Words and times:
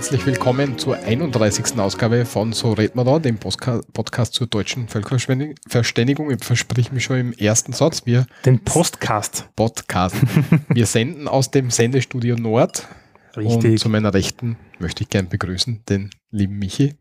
herzlich 0.00 0.24
willkommen 0.24 0.78
zur 0.78 0.96
31. 0.96 1.78
Ausgabe 1.78 2.24
von 2.24 2.54
So 2.54 2.72
red 2.72 2.94
man 2.94 3.04
da, 3.04 3.18
dem 3.18 3.36
Postka 3.36 3.82
Podcast 3.92 4.32
zur 4.32 4.46
deutschen 4.46 4.88
Völkerverständigung. 4.88 6.30
Ich 6.30 6.42
versprich 6.42 6.90
mich 6.90 7.04
schon 7.04 7.18
im 7.18 7.32
ersten 7.34 7.74
Satz. 7.74 8.06
Wir 8.06 8.24
Den 8.46 8.64
Postcast. 8.64 9.50
Podcast. 9.56 10.16
Wir 10.70 10.86
senden 10.86 11.28
aus 11.28 11.50
dem 11.50 11.70
Sendestudio 11.70 12.36
Nord. 12.36 12.88
Und 13.36 13.44
Richtig. 13.44 13.78
zu 13.78 13.90
meiner 13.90 14.14
Rechten 14.14 14.56
möchte 14.78 15.02
ich 15.02 15.10
gern 15.10 15.28
begrüßen 15.28 15.84
den 15.86 16.08
lieben 16.30 16.58
Michi. 16.58 16.94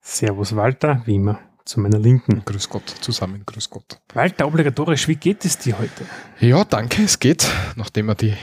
Servus 0.00 0.56
Walter, 0.56 1.02
wie 1.04 1.16
immer, 1.16 1.40
zu 1.66 1.78
meiner 1.78 1.98
Linken. 1.98 2.42
Grüß 2.42 2.70
Gott 2.70 2.88
zusammen, 3.02 3.42
grüß 3.44 3.68
Gott. 3.68 4.00
Walter, 4.14 4.46
obligatorisch, 4.46 5.08
wie 5.08 5.16
geht 5.16 5.44
es 5.44 5.58
dir 5.58 5.78
heute? 5.78 6.06
Ja, 6.40 6.64
danke, 6.64 7.02
es 7.02 7.18
geht. 7.18 7.46
Nachdem 7.76 8.06
wir 8.06 8.14
die, 8.14 8.34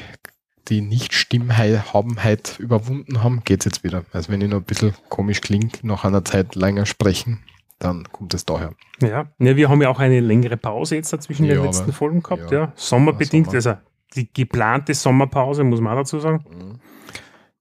die 0.67 0.81
Nicht-Stimmhabenheit 0.81 2.59
überwunden 2.59 3.23
haben, 3.23 3.43
geht 3.43 3.61
es 3.61 3.65
jetzt 3.65 3.83
wieder. 3.83 4.03
Also 4.11 4.31
wenn 4.31 4.41
ich 4.41 4.49
noch 4.49 4.57
ein 4.57 4.63
bisschen 4.63 4.93
komisch 5.09 5.41
klinge, 5.41 5.69
nach 5.81 6.03
einer 6.03 6.25
Zeit 6.25 6.55
länger 6.55 6.85
sprechen, 6.85 7.39
dann 7.79 8.05
kommt 8.11 8.33
es 8.33 8.45
daher. 8.45 8.73
Ja, 9.01 9.27
ja 9.39 9.55
wir 9.55 9.69
haben 9.69 9.81
ja 9.81 9.89
auch 9.89 9.99
eine 9.99 10.19
längere 10.19 10.57
Pause 10.57 10.95
jetzt 10.95 11.09
zwischen 11.21 11.45
Ja, 11.45 11.55
den 11.55 11.65
letzten 11.65 11.93
Folgen 11.93 12.21
gehabt, 12.21 12.51
ja. 12.51 12.59
ja. 12.59 12.73
Sommerbedingt, 12.75 13.47
Sommer. 13.47 13.55
also 13.55 13.73
die 14.15 14.31
geplante 14.31 14.93
Sommerpause, 14.93 15.63
muss 15.63 15.81
man 15.81 15.93
auch 15.93 16.01
dazu 16.01 16.19
sagen. 16.19 16.79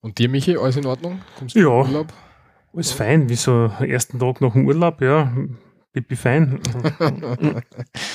Und 0.00 0.18
dir, 0.18 0.28
Michi, 0.28 0.56
alles 0.56 0.76
in 0.76 0.86
Ordnung? 0.86 1.20
Kommst 1.38 1.56
du 1.56 1.60
Ja. 1.60 1.68
Urlaub? 1.68 2.12
Alles 2.72 2.92
fein, 2.92 3.28
wie 3.28 3.36
so 3.36 3.70
ersten 3.80 4.18
Tag 4.18 4.40
nach 4.40 4.52
dem 4.52 4.66
Urlaub, 4.66 5.00
ja, 5.00 5.32
Pipi 5.96 6.14
fein. 6.14 6.60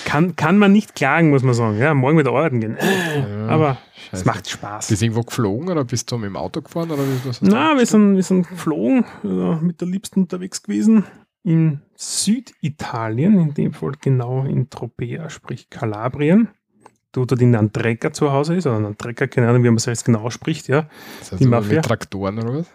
kann, 0.06 0.36
kann 0.36 0.58
man 0.60 0.72
nicht 0.72 0.94
klagen, 0.94 1.32
muss 1.32 1.42
man 1.42 1.56
sagen. 1.56 1.80
Ja, 1.80 1.96
morgen 1.96 2.16
wieder 2.20 2.30
arbeiten 2.30 2.60
gehen. 2.60 2.78
Ja, 2.80 3.48
Aber 3.48 3.78
es 4.12 4.20
scheiße. 4.20 4.26
macht 4.28 4.50
Spaß. 4.50 4.88
Bist 4.90 5.02
du 5.02 5.06
irgendwo 5.06 5.24
geflogen 5.24 5.68
oder 5.70 5.84
bist 5.84 6.12
du 6.12 6.18
mit 6.20 6.28
dem 6.28 6.36
Auto 6.36 6.62
gefahren? 6.62 6.92
Oder 6.92 7.02
was 7.26 7.40
du 7.40 7.48
Na, 7.50 7.76
wir 7.76 7.86
sind, 7.88 8.16
wir 8.18 8.22
sind 8.24 8.48
geflogen, 8.48 9.04
äh, 9.24 9.56
mit 9.66 9.82
der 9.82 9.88
Liebsten 9.88 10.22
unterwegs 10.22 10.62
gewesen 10.62 11.06
in 11.44 11.82
Süditalien, 11.96 13.40
in 13.40 13.56
dem 13.56 13.74
Fall 13.74 13.94
genau 14.00 14.44
in 14.44 14.70
Tropea, 14.70 15.32
sprich 15.32 15.72
Kalabrien. 15.72 16.50
Dort 17.14 17.32
dort 17.32 17.42
in 17.42 17.56
Andreca 17.56 18.14
zu 18.14 18.32
Hause 18.32 18.56
ist, 18.58 18.68
oder 18.68 18.76
Andreca, 18.76 19.26
keine 19.26 19.50
Ahnung, 19.50 19.64
wie 19.64 19.70
man 19.70 19.78
es 19.78 19.86
jetzt 19.88 20.06
genau 20.06 20.20
ausspricht, 20.22 20.68
ja. 20.68 20.86
Das 21.20 21.32
heißt, 21.32 21.42
die 21.42 21.48
Mafia? 21.48 21.78
mit 21.78 21.86
Traktoren 21.86 22.38
oder 22.38 22.60
was? 22.60 22.68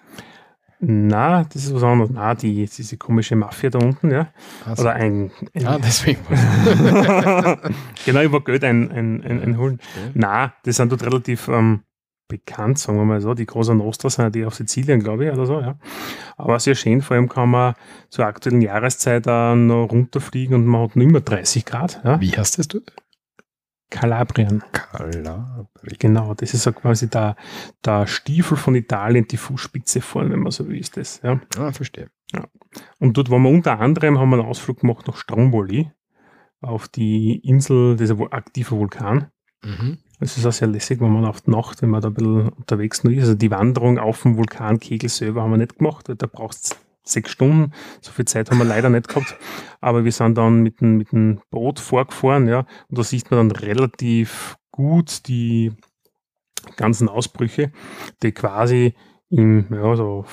Na, 0.78 1.44
das 1.44 1.64
ist 1.64 1.74
was 1.74 1.82
anderes. 1.82 2.10
Na, 2.12 2.34
die, 2.34 2.66
diese 2.66 2.96
komische 2.96 3.34
Mafia 3.34 3.70
da 3.70 3.78
unten, 3.78 4.10
ja. 4.10 4.28
Also, 4.64 4.82
Oder 4.82 4.94
ein. 4.94 5.30
ein 5.54 5.66
ah, 5.66 5.78
deswegen. 5.78 6.20
genau, 8.04 8.22
über 8.22 8.44
Geld 8.44 8.62
ein, 8.64 8.90
ein, 8.90 9.24
ein, 9.24 9.42
einholen. 9.42 9.80
Na, 10.14 10.52
die 10.64 10.72
sind 10.72 10.92
dort 10.92 11.04
relativ 11.04 11.48
ähm, 11.48 11.82
bekannt, 12.28 12.78
sagen 12.78 12.98
wir 12.98 13.04
mal 13.04 13.20
so. 13.20 13.34
Die 13.34 13.46
Große 13.46 13.74
Nostra 13.74 14.10
sind 14.10 14.24
ja 14.24 14.30
die 14.30 14.44
auf 14.44 14.54
Sizilien, 14.54 15.00
glaube 15.00 15.26
ich, 15.26 15.32
oder 15.32 15.46
so, 15.46 15.60
ja. 15.60 15.78
Aber 16.36 16.58
sehr 16.60 16.74
schön, 16.74 17.00
vor 17.00 17.16
allem 17.16 17.28
kann 17.28 17.50
man 17.50 17.74
zur 18.10 18.26
aktuellen 18.26 18.60
Jahreszeit 18.60 19.26
auch 19.28 19.54
noch 19.54 19.86
runterfliegen 19.86 20.54
und 20.56 20.66
man 20.66 20.82
hat 20.82 20.96
noch 20.96 21.02
immer 21.02 21.20
30 21.20 21.64
Grad, 21.64 22.00
ja. 22.04 22.20
Wie 22.20 22.36
heißt 22.36 22.58
das 22.58 22.68
du? 22.68 22.80
Kalabrien, 23.90 24.62
Kalabri. 24.72 25.96
genau. 25.98 26.34
Das 26.34 26.52
ist 26.54 26.64
so 26.64 26.72
quasi 26.72 27.08
der, 27.08 27.36
der 27.84 28.06
Stiefel 28.06 28.56
von 28.56 28.74
Italien, 28.74 29.26
die 29.28 29.36
Fußspitze 29.36 30.00
vorne, 30.00 30.30
wenn 30.30 30.40
man 30.40 30.50
so 30.52 30.66
will, 30.68 30.78
ist 30.78 30.96
das, 30.96 31.20
ja. 31.22 31.40
Ah, 31.58 31.72
verstehe. 31.72 32.10
Und 32.98 33.16
dort 33.16 33.30
waren 33.30 33.42
wir 33.42 33.50
unter 33.50 33.78
anderem, 33.78 34.18
haben 34.18 34.30
wir 34.30 34.38
einen 34.38 34.48
Ausflug 34.48 34.80
gemacht 34.80 35.06
nach 35.06 35.16
Stromboli 35.16 35.90
auf 36.60 36.88
die 36.88 37.36
Insel, 37.44 37.96
dieser 37.96 38.18
wo- 38.18 38.26
aktive 38.30 38.72
Vulkan. 38.72 39.30
Mhm. 39.64 39.98
Es 40.18 40.36
ist 40.36 40.46
auch 40.46 40.52
sehr 40.52 40.68
lässig, 40.68 41.00
wenn 41.00 41.12
man 41.12 41.24
auf 41.24 41.42
die 41.42 41.50
Nacht, 41.50 41.82
wenn 41.82 41.90
man 41.90 42.00
da 42.00 42.08
ein 42.08 42.14
bisschen 42.14 42.48
unterwegs 42.48 43.04
noch 43.04 43.12
ist. 43.12 43.20
Also 43.20 43.34
die 43.34 43.50
Wanderung 43.50 43.98
auf 43.98 44.22
dem 44.22 44.36
Vulkankegel 44.36 45.08
selber 45.08 45.42
haben 45.42 45.50
wir 45.52 45.58
nicht 45.58 45.78
gemacht, 45.78 46.08
weil 46.08 46.16
da 46.16 46.26
braucht 46.26 46.56
es 46.56 46.76
sechs 47.08 47.30
Stunden. 47.30 47.72
So 48.00 48.12
viel 48.12 48.24
Zeit 48.24 48.50
haben 48.50 48.58
wir 48.58 48.64
leider 48.64 48.90
nicht 48.90 49.08
gehabt. 49.08 49.36
Aber 49.80 50.04
wir 50.04 50.12
sind 50.12 50.36
dann 50.36 50.62
mit 50.62 50.80
dem, 50.80 50.96
mit 50.96 51.12
dem 51.12 51.40
Boot 51.50 51.80
vorgefahren, 51.80 52.48
ja. 52.48 52.66
Und 52.88 52.98
da 52.98 53.02
sieht 53.02 53.30
man 53.30 53.48
dann 53.48 53.58
relativ 53.58 54.56
gut 54.70 55.28
die 55.28 55.72
ganzen 56.76 57.08
Ausbrüche, 57.08 57.72
die 58.22 58.32
quasi 58.32 58.94
im, 59.30 59.66
ja, 59.70 59.96
so 59.96 60.24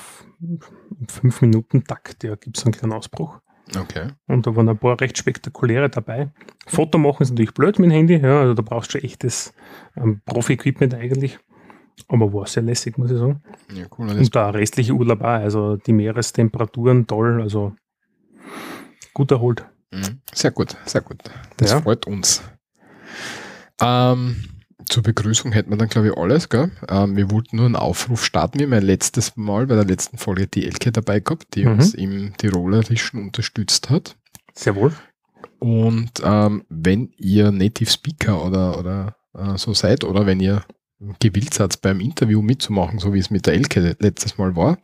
fünf 1.08 1.40
Minuten 1.40 1.84
Takt, 1.84 2.24
ja, 2.24 2.34
gibt 2.36 2.58
es 2.58 2.64
einen 2.64 2.72
kleinen 2.72 2.92
Ausbruch. 2.92 3.40
Okay. 3.76 4.08
Und 4.26 4.46
da 4.46 4.54
waren 4.54 4.68
ein 4.68 4.78
paar 4.78 5.00
recht 5.00 5.16
spektakuläre 5.16 5.88
dabei. 5.88 6.30
Foto 6.66 6.98
machen 6.98 7.22
ist 7.22 7.30
natürlich 7.30 7.54
blöd 7.54 7.78
mit 7.78 7.90
dem 7.90 7.94
Handy, 7.94 8.16
ja, 8.16 8.40
also 8.40 8.54
da 8.54 8.62
brauchst 8.62 8.92
du 8.92 8.98
schon 8.98 9.04
echtes 9.04 9.54
ähm, 9.96 10.20
Profi-Equipment 10.26 10.94
eigentlich. 10.94 11.38
Aber 12.08 12.32
war 12.32 12.46
sehr 12.46 12.62
lässig, 12.62 12.98
muss 12.98 13.10
ich 13.10 13.18
sagen. 13.18 13.42
Ja, 13.74 13.86
cool. 13.98 14.10
Und 14.10 14.34
der 14.34 14.54
restliche 14.54 14.92
Urlaub 14.92 15.20
auch, 15.20 15.24
also 15.26 15.76
die 15.76 15.92
Meerestemperaturen 15.92 17.06
toll, 17.06 17.40
also 17.42 17.74
gut 19.14 19.30
erholt. 19.30 19.64
Mhm. 19.92 20.20
Sehr 20.34 20.50
gut, 20.50 20.76
sehr 20.86 21.00
gut. 21.00 21.18
Das 21.56 21.70
Ja. 21.70 21.80
freut 21.80 22.06
uns. 22.06 22.42
Ähm, 23.80 24.36
zur 24.88 25.02
Begrüßung 25.02 25.52
hätten 25.52 25.70
wir 25.70 25.76
dann, 25.78 25.88
glaube 25.88 26.08
ich, 26.08 26.16
alles. 26.16 26.48
Ähm, 26.88 27.16
wir 27.16 27.30
wollten 27.30 27.56
nur 27.56 27.66
einen 27.66 27.76
Aufruf 27.76 28.24
starten. 28.24 28.58
Wir 28.58 28.66
haben 28.66 28.72
ja 28.74 28.78
letztes 28.80 29.36
Mal 29.36 29.66
bei 29.66 29.74
der 29.76 29.84
letzten 29.84 30.18
Folge 30.18 30.46
die 30.46 30.66
Elke 30.66 30.92
dabei 30.92 31.20
gehabt, 31.20 31.54
die 31.54 31.64
Mhm. 31.64 31.72
uns 31.72 31.94
im 31.94 32.36
Tirolerischen 32.36 33.22
unterstützt 33.22 33.88
hat. 33.90 34.16
Sehr 34.52 34.74
wohl. 34.76 34.92
Und 35.58 36.10
ähm, 36.22 36.64
wenn 36.68 37.12
ihr 37.16 37.50
Native 37.50 37.90
Speaker 37.90 38.44
oder, 38.44 38.78
oder 38.78 39.16
äh, 39.34 39.56
so 39.56 39.72
seid 39.72 40.04
oder 40.04 40.26
wenn 40.26 40.40
ihr 40.40 40.64
gewillt 41.20 41.54
seid, 41.54 41.80
beim 41.82 42.00
Interview 42.00 42.42
mitzumachen, 42.42 42.98
so 42.98 43.12
wie 43.14 43.18
es 43.18 43.30
mit 43.30 43.46
der 43.46 43.54
Elke 43.54 43.96
letztes 44.00 44.38
Mal 44.38 44.56
war, 44.56 44.78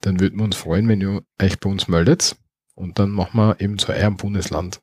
dann 0.00 0.20
würden 0.20 0.38
wir 0.38 0.44
uns 0.44 0.56
freuen, 0.56 0.88
wenn 0.88 1.00
ihr 1.00 1.22
euch 1.40 1.58
bei 1.60 1.70
uns 1.70 1.88
meldet. 1.88 2.36
Und 2.74 2.98
dann 2.98 3.10
machen 3.10 3.36
wir 3.38 3.60
eben 3.60 3.78
zu 3.78 3.92
eurem 3.92 4.16
Bundesland 4.16 4.80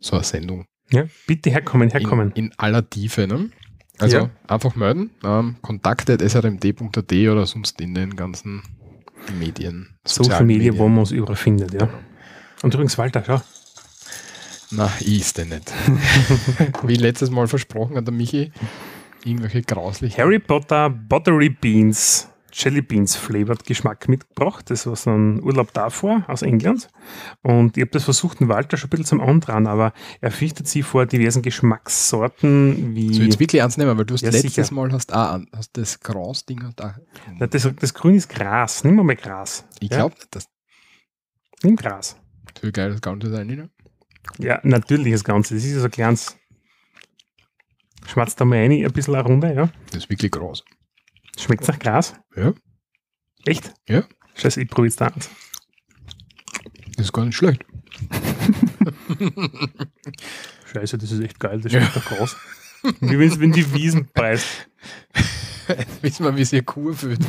so 0.00 0.16
eine 0.16 0.24
Sendung. 0.24 0.66
Ja, 0.90 1.04
bitte 1.26 1.50
herkommen, 1.50 1.90
herkommen. 1.90 2.32
In, 2.34 2.46
in 2.46 2.52
aller 2.58 2.88
Tiefe. 2.88 3.26
Ne? 3.26 3.50
Also 3.98 4.16
Ja. 4.16 4.30
einfach 4.48 4.74
melden. 4.74 5.10
Ähm, 5.24 5.56
kontakt.srmd.at 5.62 7.12
oder 7.12 7.46
sonst 7.46 7.80
in 7.80 7.94
den 7.94 8.16
ganzen 8.16 8.62
Medien. 9.38 9.98
Social 10.06 10.44
Media, 10.44 10.72
Medien. 10.72 10.78
wo 10.78 10.88
man 10.88 11.02
es 11.04 11.10
überall 11.12 11.36
findet, 11.36 11.74
ja. 11.74 11.88
Und 12.62 12.74
übrigens, 12.74 12.96
Walter, 12.98 13.22
schau. 13.26 13.40
Na, 14.70 14.90
ich 15.00 15.20
ist 15.20 15.36
der 15.36 15.44
nicht. 15.44 15.70
Wie 16.82 16.94
letztes 16.96 17.30
Mal 17.30 17.46
versprochen 17.46 17.96
hat 17.96 18.06
der 18.06 18.14
Michi, 18.14 18.52
irgendwelche 19.24 19.62
grauslichen. 19.62 20.16
Harry 20.22 20.38
Potter 20.38 20.90
Buttery 20.90 21.48
Beans, 21.50 22.28
Jelly 22.52 22.82
Beans 22.82 23.16
Flavored 23.16 23.64
Geschmack 23.64 24.08
mitgebracht. 24.08 24.68
Das 24.70 24.86
war 24.86 24.94
so 24.96 25.10
ein 25.10 25.42
Urlaub 25.42 25.72
davor 25.72 26.22
aus 26.28 26.42
England. 26.42 26.88
Und 27.42 27.76
ich 27.78 27.80
habe 27.82 27.90
das 27.92 28.04
versucht, 28.04 28.40
den 28.40 28.48
Walter 28.48 28.76
schon 28.76 28.88
ein 28.88 28.90
bisschen 28.90 29.06
zum 29.06 29.20
Andran, 29.20 29.66
aber 29.66 29.92
er 30.20 30.30
fürchtet 30.30 30.68
sich 30.68 30.84
vor 30.84 31.06
diversen 31.06 31.40
Geschmackssorten 31.42 32.94
wie. 32.94 33.14
So 33.14 33.22
jetzt 33.22 33.40
wirklich 33.40 33.60
ernst 33.60 33.78
nehmen, 33.78 33.96
weil 33.96 34.04
du 34.04 34.14
hast 34.14 34.20
Ja, 34.22 34.30
letztes 34.30 34.54
sicher. 34.54 34.74
Mal 34.74 34.92
hast, 34.92 35.12
auch 35.14 35.40
hast 35.54 35.76
das 35.76 36.00
Gras-Ding 36.00 36.62
und. 36.64 36.78
Na, 37.38 37.46
das, 37.46 37.68
das 37.80 37.94
Grün 37.94 38.16
ist 38.16 38.28
Gras. 38.28 38.84
Nimm 38.84 38.96
mal, 38.96 39.16
Gras. 39.16 39.64
Ich 39.80 39.90
Ja? 39.90 39.96
glaube 39.98 40.14
nicht, 40.16 40.34
dass 40.34 40.46
Nimm 41.62 41.76
Gras. 41.76 42.16
das 42.54 42.62
so 42.62 42.70
geil 42.72 42.90
das 42.90 43.00
Ganze 43.00 43.30
sein 43.30 43.46
ne? 43.46 43.70
Ja, 44.38 44.60
natürlich 44.62 45.12
das 45.12 45.24
Ganze. 45.24 45.54
Das 45.54 45.64
ist 45.64 45.72
ja 45.72 45.78
so 45.80 45.86
ein 45.86 45.90
kleines. 45.90 46.36
Schmatzt 48.06 48.40
da 48.40 48.44
mal 48.44 48.58
rein, 48.58 48.72
ein 48.72 48.92
bisschen 48.92 49.14
eine 49.14 49.24
Runde, 49.24 49.54
ja. 49.54 49.70
Das 49.86 50.04
ist 50.04 50.10
wirklich 50.10 50.30
Gras. 50.30 50.62
Schmeckt 51.38 51.66
nach 51.68 51.78
Gras? 51.78 52.14
Ja. 52.36 52.52
Echt? 53.44 53.72
Ja. 53.88 54.04
Scheiße, 54.34 54.62
ich 54.62 54.68
probiere 54.68 54.88
jetzt 54.88 55.00
da 55.00 55.06
eins. 55.06 55.30
Das 56.96 57.06
ist 57.06 57.12
gar 57.12 57.24
nicht 57.24 57.36
schlecht. 57.36 57.64
Scheiße, 60.72 60.98
das 60.98 61.12
ist 61.12 61.20
echt 61.20 61.40
geil, 61.40 61.60
das 61.60 61.72
schmeckt 61.72 61.96
nach 61.96 62.04
Gras. 62.04 62.36
Wie 63.00 63.18
wenn 63.18 63.40
wenn 63.40 63.52
die 63.52 63.72
Wiesen 63.72 64.08
beißt. 64.12 64.68
Wissen 66.02 66.24
wir, 66.24 66.36
wie 66.36 66.44
sich 66.44 66.58
eine 66.58 66.64
Kuh 66.64 66.92
fühlt. 66.92 67.20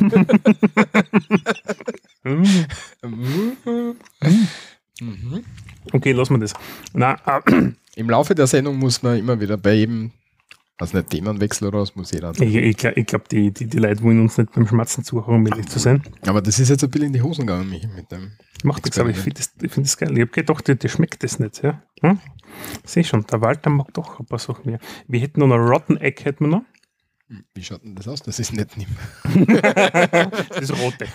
Okay, 5.92 6.12
lassen 6.12 6.34
wir 6.34 6.38
das. 6.38 6.54
Na, 6.92 7.16
äh, 7.26 7.72
Im 7.96 8.10
Laufe 8.10 8.34
der 8.34 8.46
Sendung 8.46 8.78
muss 8.78 9.02
man 9.02 9.18
immer 9.18 9.40
wieder 9.40 9.56
bei 9.56 9.74
jedem, 9.74 10.12
also 10.76 10.96
nicht 10.96 11.10
Themenwechsel 11.10 11.68
oder 11.68 11.80
was, 11.80 11.94
muss 11.94 12.10
jeder. 12.10 12.32
ich 12.32 12.54
ich 12.54 12.76
glaube, 12.76 12.98
ich 12.98 13.06
glaub, 13.06 13.28
die, 13.28 13.52
die, 13.52 13.66
die 13.66 13.78
Leute 13.78 14.02
wollen 14.02 14.20
uns 14.20 14.36
nicht 14.36 14.52
beim 14.52 14.66
Schmatzen 14.66 15.04
zuhören, 15.04 15.36
um 15.36 15.46
ehrlich 15.46 15.66
zu 15.66 15.78
sein. 15.78 16.02
Aber 16.26 16.42
das 16.42 16.58
ist 16.58 16.68
jetzt 16.68 16.82
ein 16.82 16.90
bisschen 16.90 17.08
in 17.08 17.12
die 17.12 17.22
Hosen 17.22 17.46
gegangen, 17.46 17.70
Michi, 17.70 17.86
mit 17.86 18.10
dem. 18.10 18.32
Macht 18.64 18.84
nichts, 18.84 18.98
aber 18.98 19.10
ich 19.10 19.18
finde 19.18 19.38
das, 19.40 19.52
ich 19.62 19.70
find 19.70 19.86
das 19.86 19.96
geil. 19.96 20.12
Ich 20.12 20.20
habe 20.22 20.32
gedacht, 20.32 20.66
dir, 20.66 20.74
dir 20.74 20.88
schmeckt 20.88 21.22
das 21.22 21.38
nicht. 21.38 21.62
Ja? 21.62 21.82
Hm? 22.00 22.18
Sehe 22.84 23.04
schon, 23.04 23.24
der 23.26 23.40
Walter 23.40 23.70
mag 23.70 23.92
doch 23.94 24.18
ein 24.18 24.26
paar 24.26 24.38
Sachen 24.38 24.70
mehr. 24.70 24.80
Wir 25.06 25.20
hätten 25.20 25.40
noch 25.40 25.46
ein 25.46 25.60
Rotten 25.60 25.96
Egg, 25.96 26.24
hätten 26.24 26.46
wir 26.46 26.58
noch. 26.58 26.64
Wie 27.54 27.62
schaut 27.62 27.84
denn 27.84 27.94
das 27.94 28.08
aus? 28.08 28.22
Das 28.22 28.38
ist 28.38 28.52
nicht 28.52 28.76
nimm. 28.76 28.88
Das 30.50 30.70
rote. 30.72 31.06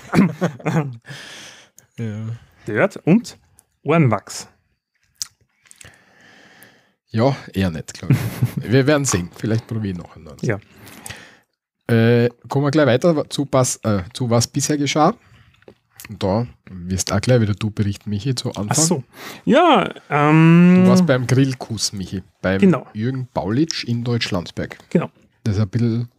Ja. 1.97 2.27
Dirt 2.65 2.97
und 2.97 3.37
Ohrenwachs. 3.83 4.47
Ja, 7.11 7.35
eher 7.53 7.71
nicht, 7.71 7.93
glaube 7.93 8.13
ich. 8.13 8.63
wir 8.71 8.85
werden 8.87 9.05
sehen. 9.05 9.29
Vielleicht 9.35 9.65
probieren 9.67 9.97
noch 9.97 10.15
einen. 10.15 10.29
Ja. 10.41 10.59
Äh, 11.87 12.29
kommen 12.47 12.65
wir 12.65 12.71
gleich 12.71 12.85
weiter 12.85 13.27
zu, 13.29 13.47
was, 13.51 13.77
äh, 13.77 14.03
zu 14.13 14.29
was 14.29 14.45
bisher 14.47 14.77
geschah. 14.77 15.15
Und 16.07 16.23
da 16.23 16.47
wirst 16.69 17.11
auch 17.11 17.19
gleich 17.21 17.41
wieder 17.41 17.53
du 17.53 17.71
berichten, 17.71 18.09
Michi, 18.09 18.35
zu 18.35 18.49
Anfang. 18.49 18.67
Ach 18.69 18.75
so. 18.75 19.03
Ja, 19.45 19.89
ähm, 20.09 20.81
Du 20.83 20.89
warst 20.89 21.05
beim 21.05 21.25
Grillkuss, 21.27 21.93
Michi, 21.93 22.21
beim 22.41 22.59
Genau. 22.59 22.85
Jürgen 22.93 23.27
Baulitsch 23.33 23.83
in 23.85 24.03
Deutschlandsberg. 24.03 24.77
Genau. 24.89 25.09
Das 25.43 25.55
ist 25.55 25.61
ein 25.61 25.69
bisschen 25.69 26.09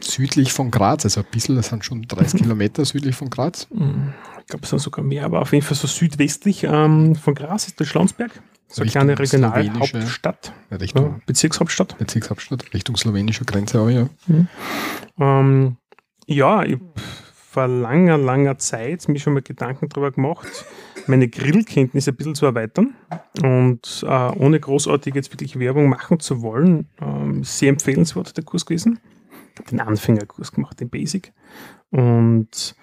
südlich 0.00 0.52
von 0.52 0.70
Graz, 0.70 1.04
also 1.04 1.20
ein 1.20 1.26
bisschen, 1.30 1.56
das 1.56 1.68
sind 1.68 1.84
schon 1.84 2.02
30 2.02 2.40
Kilometer 2.42 2.84
südlich 2.84 3.14
von 3.14 3.30
Graz. 3.30 3.66
ich 3.70 4.46
glaube, 4.46 4.64
es 4.64 4.70
sind 4.70 4.78
sogar 4.80 5.04
mehr, 5.04 5.24
aber 5.24 5.40
auf 5.40 5.52
jeden 5.52 5.64
Fall 5.64 5.76
so 5.76 5.86
südwestlich 5.86 6.64
ähm, 6.64 7.14
von 7.14 7.34
Graz 7.34 7.66
ist 7.66 7.78
der 7.80 7.84
Schlandsberg. 7.86 8.30
So 8.68 8.82
eine 8.82 8.90
kleine 8.90 9.18
Regionalhauptstadt, 9.18 10.52
Richtung 10.80 11.04
ja, 11.04 11.20
Bezirkshauptstadt. 11.26 11.96
Bezirkshauptstadt, 11.98 12.74
Richtung 12.74 12.96
slowenische 12.96 13.44
Grenze 13.44 13.80
auch, 13.80 13.88
ja. 13.88 14.08
Ähm, 15.18 15.76
ja, 16.26 16.64
ich 16.64 16.78
vor 17.54 17.68
langer, 17.68 18.18
langer 18.18 18.58
Zeit 18.58 19.08
mir 19.08 19.20
schon 19.20 19.34
mal 19.34 19.42
Gedanken 19.42 19.88
darüber 19.88 20.10
gemacht, 20.10 20.48
meine 21.06 21.28
Grillkenntnisse 21.28 22.10
ein 22.10 22.16
bisschen 22.16 22.34
zu 22.34 22.46
erweitern 22.46 22.96
und 23.42 24.04
äh, 24.04 24.08
ohne 24.08 24.58
großartig 24.58 25.14
jetzt 25.14 25.32
wirklich 25.32 25.56
Werbung 25.58 25.88
machen 25.88 26.18
zu 26.18 26.42
wollen, 26.42 26.88
ähm, 27.00 27.44
sehr 27.44 27.68
empfehlenswert 27.68 28.36
der 28.36 28.42
Kurs 28.42 28.66
gewesen. 28.66 28.98
Den 29.70 29.80
Anfängerkurs 29.80 30.50
gemacht, 30.50 30.80
den 30.80 30.90
Basic. 30.90 31.32
Und 31.90 32.74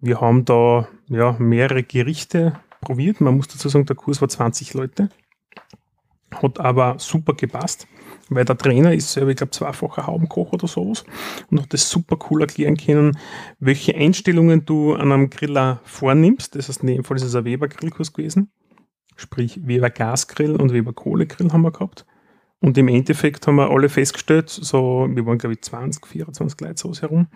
wir 0.00 0.20
haben 0.20 0.44
da 0.44 0.86
ja, 1.08 1.34
mehrere 1.38 1.82
Gerichte 1.82 2.60
probiert. 2.82 3.22
Man 3.22 3.36
muss 3.36 3.48
dazu 3.48 3.70
sagen, 3.70 3.86
der 3.86 3.96
Kurs 3.96 4.20
war 4.20 4.28
20 4.28 4.74
Leute. 4.74 5.08
Hat 6.32 6.60
aber 6.60 6.96
super 6.98 7.34
gepasst, 7.34 7.86
weil 8.28 8.44
der 8.44 8.56
Trainer 8.56 8.94
ist 8.94 9.12
selber, 9.12 9.30
ich 9.30 9.36
glaube, 9.36 9.50
zweifacher 9.50 10.06
Haubenkoch 10.06 10.52
oder 10.52 10.68
sowas 10.68 11.04
und 11.50 11.60
hat 11.60 11.72
das 11.72 11.90
super 11.90 12.18
cool 12.30 12.42
erklären 12.42 12.76
können, 12.76 13.18
welche 13.58 13.94
Einstellungen 13.94 14.64
du 14.64 14.94
an 14.94 15.12
einem 15.12 15.30
Griller 15.30 15.80
vornimmst. 15.84 16.54
Das 16.54 16.68
heißt, 16.68 16.82
in 16.82 16.88
dem 16.88 17.04
Fall 17.04 17.16
ist 17.16 17.24
es 17.24 17.34
ein 17.34 17.44
Weber-Grillkurs 17.44 18.12
gewesen. 18.12 18.52
Sprich, 19.16 19.60
Weber 19.66 19.90
Gasgrill 19.90 20.56
und 20.56 20.72
Weber 20.72 20.92
Kohlegrill 20.92 21.52
haben 21.52 21.62
wir 21.62 21.72
gehabt. 21.72 22.06
Und 22.60 22.76
im 22.78 22.88
Endeffekt 22.88 23.46
haben 23.46 23.56
wir 23.56 23.70
alle 23.70 23.88
festgestellt, 23.88 24.50
so, 24.50 25.08
wir 25.10 25.26
waren 25.26 25.38
glaube 25.38 25.54
ich 25.54 25.62
20, 25.62 26.06
24 26.06 26.60
Leute 26.60 26.76
so 26.76 26.92
herum, 26.94 27.26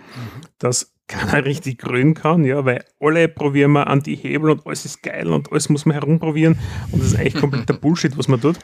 dass 0.59 0.94
keiner 1.07 1.45
richtig 1.45 1.79
grün 1.79 2.15
kann, 2.15 2.45
ja, 2.45 2.65
weil 2.65 2.85
alle 3.01 3.29
probieren 3.29 3.73
wir 3.73 3.87
an 3.87 4.03
die 4.03 4.17
Hebel 4.17 4.51
und 4.51 4.67
alles 4.67 4.85
ist 4.85 5.03
geil 5.03 5.29
und 5.29 5.51
alles 5.51 5.69
muss 5.69 5.87
man 5.87 5.95
herumprobieren 5.95 6.59
und 6.91 7.03
das 7.03 7.13
ist 7.13 7.19
eigentlich 7.19 7.35
kompletter 7.35 7.75
Bullshit, 7.81 8.17
was 8.17 8.29
man 8.29 8.41
tut. 8.41 8.59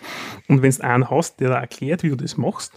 Und 0.48 0.62
wenn 0.62 0.70
du 0.70 0.84
einen 0.84 1.10
hast, 1.10 1.40
der 1.40 1.50
da 1.50 1.60
erklärt, 1.60 2.02
wie 2.02 2.10
du 2.10 2.16
das 2.16 2.36
machst, 2.36 2.72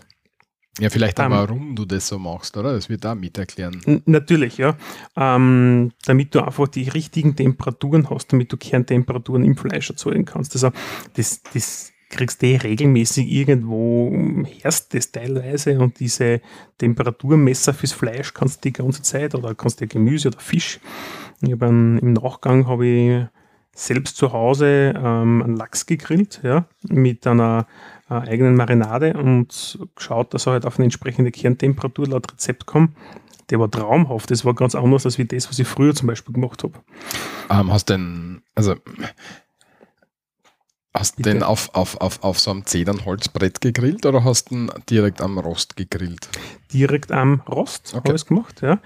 Ja, 0.80 0.90
vielleicht 0.90 1.20
auch, 1.20 1.26
Ähm, 1.26 1.32
warum 1.32 1.76
du 1.76 1.86
das 1.86 2.08
so 2.08 2.18
machst, 2.18 2.58
oder? 2.58 2.74
Das 2.74 2.90
wird 2.90 3.06
da 3.06 3.14
mit 3.14 3.38
erklären. 3.38 4.02
Natürlich, 4.06 4.58
ja. 4.58 4.76
Ähm, 5.16 5.92
damit 6.06 6.34
du 6.34 6.44
einfach 6.44 6.68
die 6.68 6.90
richtigen 6.90 7.36
Temperaturen 7.36 8.10
hast, 8.10 8.34
damit 8.34 8.52
du 8.52 8.58
Kerntemperaturen 8.58 9.44
im 9.44 9.56
Fleisch 9.56 9.92
erzeugen 9.92 10.26
kannst. 10.26 10.56
Also 10.56 10.72
das, 11.14 11.44
das 11.54 11.94
kriegst 12.14 12.42
du 12.42 12.48
eh 12.48 12.58
regelmäßig 12.58 13.30
irgendwo, 13.30 14.12
herst 14.62 14.94
das 14.94 15.12
teilweise 15.12 15.80
und 15.80 16.00
diese 16.00 16.42
Temperaturmesser 16.78 17.74
fürs 17.74 17.92
Fleisch 17.92 18.34
kannst 18.34 18.64
du 18.64 18.70
die 18.70 18.74
ganze 18.74 19.02
Zeit 19.02 19.36
oder 19.36 19.56
kannst 19.56 19.82
du 19.82 19.88
Gemüse 19.88 20.30
oder 20.30 20.40
Fisch. 20.40 20.80
Ich 21.42 21.62
einen, 21.62 21.98
Im 22.00 22.14
Nachgang 22.14 22.68
habe 22.68 22.86
ich 22.86 23.26
selbst 23.76 24.18
zu 24.18 24.32
Hause 24.32 24.94
ähm, 24.96 25.42
einen 25.44 25.58
Lachs 25.58 25.86
gegrillt, 25.86 26.40
ja, 26.44 26.66
mit 26.88 27.26
einer 27.26 27.66
äh, 28.10 28.14
eigenen 28.14 28.56
Marinade 28.56 29.14
und 29.14 29.80
geschaut, 29.96 30.34
dass 30.34 30.46
er 30.46 30.54
halt 30.54 30.66
auf 30.66 30.78
eine 30.78 30.86
entsprechende 30.86 31.32
Kerntemperatur 31.32 32.08
laut 32.08 32.32
Rezept 32.32 32.66
kommt. 32.66 32.96
Der 33.50 33.60
war 33.60 33.70
traumhaft. 33.70 34.32
Das 34.32 34.46
war 34.46 34.54
ganz 34.54 34.74
anders 34.74 35.06
als 35.06 35.18
wie 35.18 35.26
das, 35.26 35.50
was 35.50 35.60
ich 35.60 35.68
früher 35.68 35.94
zum 35.94 36.08
Beispiel 36.08 36.34
gemacht 36.34 36.64
habe. 36.64 36.74
Ähm, 37.50 37.74
hast 37.74 37.90
denn, 37.90 38.42
also 38.56 38.76
hast 40.94 41.18
Bitte? 41.18 41.30
denn 41.32 41.44
auf, 41.44 41.74
auf, 41.74 42.00
auf, 42.02 42.24
auf 42.24 42.40
so 42.40 42.52
einem 42.52 42.66
Zedernholzbrett 42.66 43.62
gegrillt 43.62 44.06
oder 44.06 44.24
hast 44.24 44.52
du 44.52 44.68
direkt 44.90 45.22
am 45.22 45.38
Rost 45.38 45.76
gegrillt? 45.76 46.30
Direkt 46.72 47.12
am 47.12 47.42
Rost 47.42 47.90
Okay. 47.90 47.98
habe 47.98 48.10
ich 48.10 48.16
es 48.16 48.26
gemacht. 48.26 48.62
Ja. 48.62 48.80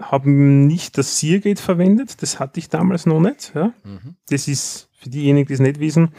Habe 0.00 0.30
nicht 0.30 0.96
das 0.98 1.18
Seargate 1.18 1.60
verwendet. 1.60 2.22
Das 2.22 2.38
hatte 2.40 2.58
ich 2.58 2.68
damals 2.68 3.06
noch 3.06 3.20
nicht. 3.20 3.52
Ja. 3.54 3.72
Mhm. 3.84 4.16
Das 4.28 4.48
ist 4.48 4.88
für 4.98 5.10
diejenigen, 5.10 5.46
die 5.46 5.54
es 5.54 5.60
nicht 5.60 5.80
wissen, 5.80 6.14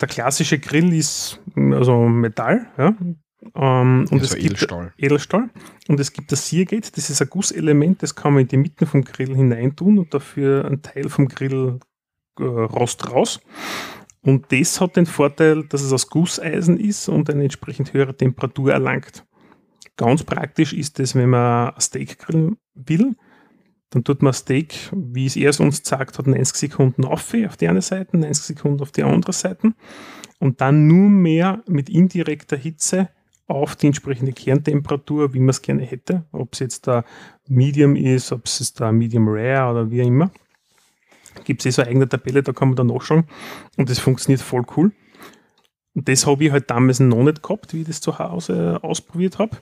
der 0.00 0.08
klassische 0.08 0.58
Grill 0.58 0.92
ist 0.92 1.40
mm, 1.54 1.72
also 1.72 2.02
Metall. 2.06 2.66
Ja. 2.76 2.94
Ähm, 3.54 4.06
und 4.10 4.12
Also 4.12 4.24
es 4.24 4.34
gibt 4.34 4.44
Edelstahl. 4.44 4.92
Edelstahl. 4.98 5.50
Und 5.88 6.00
es 6.00 6.12
gibt 6.12 6.32
das 6.32 6.48
Seargate, 6.48 6.90
das 6.94 7.08
ist 7.10 7.22
ein 7.22 7.28
Gusselement, 7.30 8.02
das 8.02 8.14
kann 8.14 8.32
man 8.34 8.42
in 8.42 8.48
die 8.48 8.56
Mitte 8.56 8.86
vom 8.86 9.02
Grill 9.04 9.34
hineintun 9.34 9.98
und 9.98 10.12
dafür 10.12 10.64
einen 10.64 10.82
Teil 10.82 11.08
vom 11.08 11.28
Grill 11.28 11.78
äh, 12.38 12.42
rost 12.42 13.10
raus. 13.10 13.40
Und 14.26 14.50
das 14.50 14.80
hat 14.80 14.96
den 14.96 15.06
Vorteil, 15.06 15.62
dass 15.68 15.82
es 15.82 15.92
aus 15.92 16.10
Gusseisen 16.10 16.80
ist 16.80 17.08
und 17.08 17.30
eine 17.30 17.44
entsprechend 17.44 17.92
höhere 17.92 18.16
Temperatur 18.16 18.72
erlangt. 18.72 19.24
Ganz 19.96 20.24
praktisch 20.24 20.72
ist 20.72 20.98
es, 20.98 21.14
wenn 21.14 21.30
man 21.30 21.70
ein 21.70 21.80
Steak 21.80 22.18
grillen 22.18 22.56
will, 22.74 23.14
dann 23.90 24.02
tut 24.02 24.22
man 24.22 24.32
Steak, 24.32 24.90
wie 24.92 25.26
es 25.26 25.36
er 25.36 25.58
uns 25.60 25.80
sagt 25.84 26.18
hat, 26.18 26.26
90 26.26 26.56
Sekunden 26.56 27.04
auf 27.04 27.32
auf 27.46 27.56
die 27.56 27.68
eine 27.68 27.82
Seite, 27.82 28.18
90 28.18 28.56
Sekunden 28.56 28.82
auf 28.82 28.90
die 28.90 29.04
andere 29.04 29.32
Seite 29.32 29.74
und 30.40 30.60
dann 30.60 30.88
nur 30.88 31.08
mehr 31.08 31.62
mit 31.68 31.88
indirekter 31.88 32.56
Hitze 32.56 33.08
auf 33.46 33.76
die 33.76 33.86
entsprechende 33.86 34.32
Kerntemperatur, 34.32 35.34
wie 35.34 35.38
man 35.38 35.50
es 35.50 35.62
gerne 35.62 35.84
hätte. 35.84 36.24
Ob 36.32 36.54
es 36.54 36.58
jetzt 36.58 36.88
da 36.88 37.04
Medium 37.46 37.94
ist, 37.94 38.32
ob 38.32 38.46
es 38.46 38.74
da 38.74 38.90
Medium 38.90 39.28
Rare 39.28 39.70
oder 39.70 39.88
wie 39.88 40.00
immer. 40.00 40.32
Gibt 41.44 41.60
es 41.60 41.66
eh 41.66 41.70
so 41.70 41.82
eine 41.82 41.90
eigene 41.90 42.08
Tabelle, 42.08 42.42
da 42.42 42.52
kann 42.52 42.68
man 42.68 42.76
dann 42.76 42.88
nachschauen. 42.88 43.24
Und 43.76 43.90
das 43.90 43.98
funktioniert 43.98 44.40
voll 44.40 44.64
cool. 44.76 44.92
Und 45.94 46.08
das 46.08 46.26
habe 46.26 46.44
ich 46.44 46.52
halt 46.52 46.70
damals 46.70 47.00
noch 47.00 47.22
nicht 47.22 47.42
gehabt, 47.42 47.72
wie 47.72 47.80
ich 47.80 47.86
das 47.86 48.00
zu 48.00 48.18
Hause 48.18 48.78
ausprobiert 48.82 49.38
habe. 49.38 49.56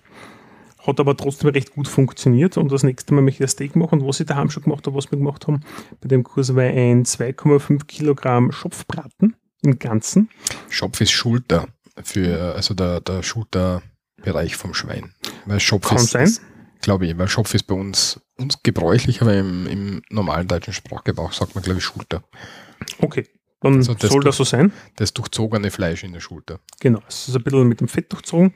Hat 0.85 1.00
aber 1.00 1.16
trotzdem 1.16 1.50
recht 1.50 1.73
gut 1.73 1.88
funktioniert. 1.88 2.57
Und 2.57 2.71
das 2.73 2.83
nächste 2.83 3.14
Mal 3.14 3.23
möchte 3.23 3.45
ich 3.45 3.49
ein 3.49 3.52
Steak 3.52 3.76
machen. 3.76 4.00
Und 4.00 4.09
was 4.09 4.21
ich 4.21 4.26
daheim 4.26 4.50
schon 4.50 4.64
gemacht 4.64 4.87
habe, 4.87 4.97
was 4.97 5.11
wir 5.11 5.19
gemacht 5.19 5.47
haben, 5.47 5.61
bei 6.00 6.09
dem 6.09 6.25
Kurs 6.25 6.54
war 6.54 6.64
ein 6.64 7.04
2,5 7.04 7.87
Kilogramm 7.87 8.52
Schopfbraten 8.52 9.37
im 9.62 9.78
Ganzen. 9.78 10.28
Schopf 10.69 11.00
ist 11.00 11.12
Schulter 11.12 11.69
für, 12.02 12.54
also 12.54 12.75
der, 12.75 13.00
der 13.00 13.23
Schulterbereich 13.23 14.57
vom 14.57 14.75
Schwein. 14.75 15.14
Weil 15.47 15.61
Schopf 15.61 15.88
Kann 15.88 15.99
ist, 15.99 16.11
sein. 16.11 16.31
glaube 16.81 17.07
ich, 17.07 17.16
weil 17.16 17.28
Schopf 17.28 17.54
ist 17.54 17.64
bei 17.64 17.75
uns, 17.75 18.21
uns 18.38 18.62
gebräuchlich, 18.62 19.21
aber 19.23 19.35
im, 19.35 19.67
im 19.67 20.03
normalen 20.11 20.49
deutschen 20.49 20.73
Sprachgebrauch 20.73 21.33
sagt 21.33 21.55
man, 21.55 21.62
glaube 21.64 21.79
ich, 21.79 21.85
Schulter. 21.85 22.25
Okay, 23.00 23.26
dann 23.61 23.76
Also 23.76 23.95
das 23.95 24.11
soll 24.11 24.23
das 24.25 24.37
so 24.37 24.45
sein. 24.45 24.73
Das 24.97 25.14
durchzogene 25.14 25.71
Fleisch 25.71 26.05
in 26.05 26.12
der 26.12 26.21
Schulter. 26.21 26.61
Genau, 26.81 27.00
es 27.09 27.29
ist 27.29 27.37
ein 27.37 27.43
bisschen 27.43 27.69
mit 27.69 27.81
dem 27.81 27.88
Fett 27.88 28.12
durchzogen. 28.12 28.55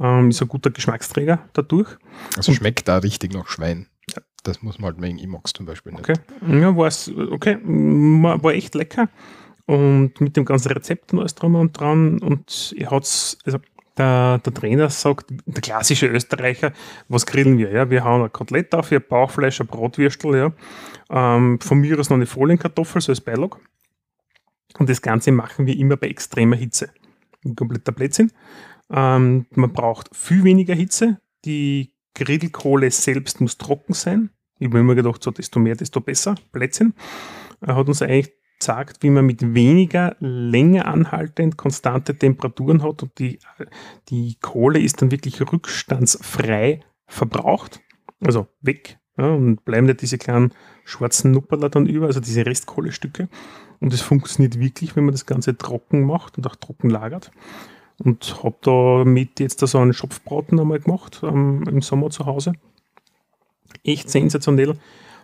Ähm, 0.00 0.30
ist 0.30 0.42
ein 0.42 0.48
guter 0.48 0.70
Geschmacksträger 0.70 1.48
dadurch. 1.52 1.96
Also 2.36 2.50
Und- 2.50 2.56
schmeckt 2.56 2.88
da 2.88 2.98
richtig 2.98 3.32
nach 3.32 3.48
Schwein. 3.48 3.86
Das 4.42 4.60
muss 4.62 4.78
man 4.78 4.92
halt 4.92 5.02
wegen 5.02 5.18
Imox 5.18 5.54
zum 5.54 5.64
Beispiel 5.64 5.92
nicht. 5.92 6.00
Okay, 6.10 6.20
ja, 6.60 6.76
war's, 6.76 7.10
okay, 7.30 7.56
war, 7.64 8.52
echt 8.52 8.74
lecker. 8.74 9.08
Und 9.66 10.20
mit 10.20 10.36
dem 10.36 10.44
ganzen 10.44 10.70
Rezept 10.72 11.14
und 11.14 11.20
alles 11.20 11.34
drum 11.34 11.54
und 11.54 11.72
dran. 11.80 12.18
Und 12.20 12.74
er 12.76 12.90
hat's, 12.90 13.38
also 13.46 13.58
der, 13.96 14.38
der 14.38 14.54
Trainer 14.54 14.90
sagt, 14.90 15.26
der 15.46 15.62
klassische 15.62 16.06
Österreicher, 16.06 16.72
was 17.08 17.26
grillen 17.26 17.58
wir? 17.58 17.70
Ja? 17.70 17.90
Wir 17.90 18.04
hauen 18.04 18.22
ein 18.22 18.32
Kotelett 18.32 18.74
auf, 18.74 18.90
ein 18.90 19.02
Bauchfleisch, 19.06 19.60
ein 19.60 19.66
Bratwürstel, 19.66 20.36
ja. 20.36 20.52
Ähm, 21.10 21.60
von 21.60 21.78
mir 21.78 21.98
aus 21.98 22.10
noch 22.10 22.16
eine 22.16 22.26
Folienkartoffel, 22.26 23.00
so 23.00 23.12
als 23.12 23.20
Beilage. 23.20 23.58
Und 24.78 24.88
das 24.88 25.02
Ganze 25.02 25.30
machen 25.32 25.66
wir 25.66 25.76
immer 25.76 25.96
bei 25.96 26.08
extremer 26.08 26.56
Hitze. 26.56 26.90
Ein 27.44 27.54
kompletter 27.54 27.92
Blödsinn. 27.92 28.32
Ähm, 28.90 29.46
man 29.50 29.72
braucht 29.72 30.14
viel 30.14 30.42
weniger 30.44 30.74
Hitze. 30.74 31.20
Die 31.44 31.92
Grillkohle 32.14 32.90
selbst 32.90 33.40
muss 33.40 33.58
trocken 33.58 33.92
sein. 33.92 34.30
Ich 34.58 34.68
habe 34.68 34.78
immer 34.78 34.94
gedacht, 34.94 35.22
so 35.22 35.30
desto 35.30 35.60
mehr, 35.60 35.76
desto 35.76 36.00
besser. 36.00 36.34
Blödsinn. 36.52 36.94
Er 37.60 37.76
hat 37.76 37.88
uns 37.88 38.02
eigentlich 38.02 38.32
gesagt, 38.58 39.02
wie 39.02 39.10
man 39.10 39.26
mit 39.26 39.54
weniger 39.54 40.16
länger 40.20 40.86
anhaltend 40.86 41.56
konstante 41.56 42.16
Temperaturen 42.16 42.82
hat 42.82 43.02
und 43.02 43.18
die, 43.18 43.38
die 44.08 44.36
Kohle 44.40 44.80
ist 44.80 45.02
dann 45.02 45.10
wirklich 45.10 45.40
rückstandsfrei 45.40 46.80
verbraucht, 47.06 47.80
also 48.20 48.46
weg 48.60 48.98
ja, 49.16 49.26
und 49.26 49.64
bleiben 49.64 49.86
nicht 49.86 50.02
diese 50.02 50.18
kleinen 50.18 50.52
schwarzen 50.84 51.30
Nupperler 51.30 51.68
dann 51.68 51.86
über, 51.86 52.06
also 52.06 52.20
diese 52.20 52.46
Restkohlestücke. 52.46 53.28
Und 53.80 53.92
das 53.92 54.00
funktioniert 54.00 54.58
wirklich, 54.58 54.96
wenn 54.96 55.04
man 55.04 55.14
das 55.14 55.26
Ganze 55.26 55.56
trocken 55.56 56.04
macht 56.04 56.36
und 56.36 56.46
auch 56.46 56.56
trocken 56.56 56.90
lagert. 56.90 57.30
Und 58.02 58.42
habe 58.42 58.56
damit 58.62 59.38
jetzt 59.38 59.62
da 59.62 59.66
so 59.68 59.78
einen 59.78 59.92
Schopfbraten 59.92 60.58
einmal 60.58 60.80
gemacht 60.80 61.20
ähm, 61.22 61.64
im 61.68 61.80
Sommer 61.80 62.10
zu 62.10 62.26
Hause. 62.26 62.54
Echt 63.84 64.10
sensationell. 64.10 64.74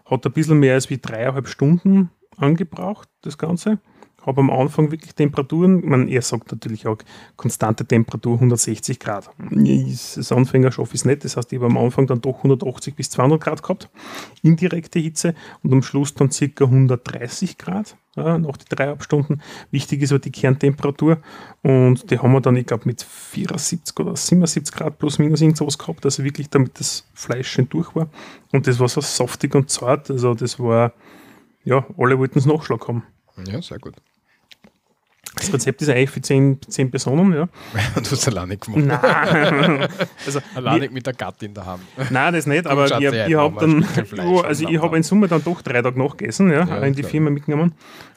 Hat 0.05 0.25
ein 0.25 0.33
bisschen 0.33 0.61
mehr 0.61 0.75
als 0.75 0.89
wie 0.89 0.99
dreieinhalb 0.99 1.49
Stunden 1.49 2.11
angebraucht, 2.41 3.09
das 3.23 3.39
Ganze. 3.39 3.79
habe 4.27 4.41
am 4.41 4.51
Anfang 4.51 4.91
wirklich 4.91 5.15
Temperaturen, 5.15 5.83
man, 5.87 6.09
er 6.09 6.23
sagt 6.23 6.53
natürlich 6.53 6.87
auch 6.87 6.99
konstante 7.37 7.87
Temperatur 7.87 8.35
160 8.35 8.99
Grad. 8.99 9.31
Als 9.39 10.33
Anfänger 10.33 10.73
schaffe 10.73 10.95
ich 10.95 11.01
es 11.01 11.05
nicht, 11.07 11.25
das 11.25 11.37
heißt, 11.37 11.53
ich 11.53 11.59
habe 11.59 11.67
am 11.67 11.79
Anfang 11.79 12.07
dann 12.07 12.21
doch 12.21 12.37
180 12.39 12.95
bis 12.95 13.11
200 13.11 13.41
Grad 13.41 13.63
gehabt, 13.63 13.89
indirekte 14.43 14.99
Hitze 14.99 15.35
und 15.63 15.73
am 15.73 15.83
Schluss 15.83 16.15
dann 16.15 16.31
circa 16.31 16.65
130 16.65 17.57
Grad 17.57 17.97
ja, 18.17 18.37
nach 18.39 18.57
den 18.57 18.67
dreieinhalb 18.69 19.03
Stunden. 19.03 19.41
Wichtig 19.71 20.03
ist 20.03 20.13
aber 20.13 20.19
die 20.19 20.33
Kerntemperatur 20.33 21.19
und 21.63 22.11
die 22.11 22.19
haben 22.19 22.33
wir 22.33 22.41
dann, 22.41 22.57
ich 22.57 22.67
glaube, 22.67 22.85
mit 22.87 23.03
74 23.03 23.99
oder 23.99 24.17
77 24.17 24.75
Grad 24.75 24.99
plus 24.99 25.19
minus 25.19 25.41
irgendwas 25.41 25.79
gehabt, 25.79 26.05
also 26.05 26.25
wirklich 26.25 26.51
damit 26.51 26.79
das 26.79 27.07
Fleisch 27.15 27.49
schön 27.49 27.69
durch 27.71 27.95
war 27.95 28.09
und 28.53 28.67
das 28.67 28.79
war 28.81 28.89
so 28.89 29.01
saftig 29.01 29.55
und 29.55 29.71
zart, 29.71 30.11
also 30.11 30.35
das 30.35 30.59
war, 30.59 30.93
ja, 31.65 31.87
alle 31.99 32.19
wollten 32.19 32.39
es 32.39 32.47
Nachschlag 32.47 32.87
haben. 32.89 33.05
Ja, 33.47 33.61
sehr 33.63 33.79
gut. 33.79 33.95
Das 35.37 35.53
Rezept 35.53 35.81
ist 35.81 35.89
eigentlich 35.89 36.11
für 36.11 36.21
zehn, 36.21 36.61
zehn 36.69 36.91
Personen, 36.91 37.33
ja. 37.33 37.49
du 37.95 38.11
hast 38.11 38.27
alleine 38.27 38.57
gemacht. 38.57 38.85
Nein. 38.85 39.89
also, 40.27 40.41
alleine 40.57 40.91
mit 40.91 41.07
der 41.07 41.13
Gattin 41.13 41.55
daheim. 41.55 41.81
Nein, 42.11 42.35
das 42.35 42.47
nicht, 42.47 42.67
aber 42.67 42.87
ich, 42.87 43.13
ich 43.13 43.35
habe 43.37 43.61
dann, 43.61 43.87
oh, 44.27 44.41
also 44.41 44.69
ich 44.69 44.83
habe 44.83 44.97
in 44.97 45.05
Summe 45.05 45.29
dann 45.29 45.45
doch 45.45 45.63
drei 45.63 45.83
Tage 45.83 45.99
nachgegessen, 45.99 46.51
ja, 46.51 46.65
ja 46.65 46.79
in 46.83 46.95
die 46.95 47.03
klar. 47.03 47.11
Firma 47.13 47.31
mitgenommen. 47.31 47.75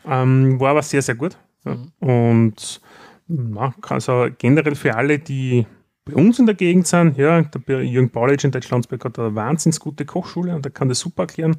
Ähm, 0.08 0.60
war 0.60 0.72
aber 0.72 0.82
sehr, 0.82 1.04
sehr 1.04 1.16
gut. 1.16 1.38
Ja. 1.66 1.76
Mhm. 1.76 1.92
Und 2.00 2.82
na, 3.28 3.74
also 3.88 4.28
generell 4.38 4.76
für 4.76 4.96
alle, 4.96 5.20
die 5.20 5.68
bei 6.06 6.16
uns 6.16 6.40
in 6.40 6.46
der 6.46 6.56
Gegend 6.56 6.88
sind, 6.88 7.18
ja, 7.18 7.42
der 7.42 7.84
Jürgen 7.84 8.10
Baulich 8.10 8.44
in 8.44 8.52
Deutschlandsberg 8.52 9.06
hat 9.06 9.20
eine 9.20 9.36
wahnsinnig 9.36 9.80
gute 9.80 10.06
Kochschule 10.06 10.56
und 10.56 10.66
der 10.66 10.72
kann 10.72 10.90
das 10.90 11.00
super 11.00 11.24
erklären. 11.24 11.58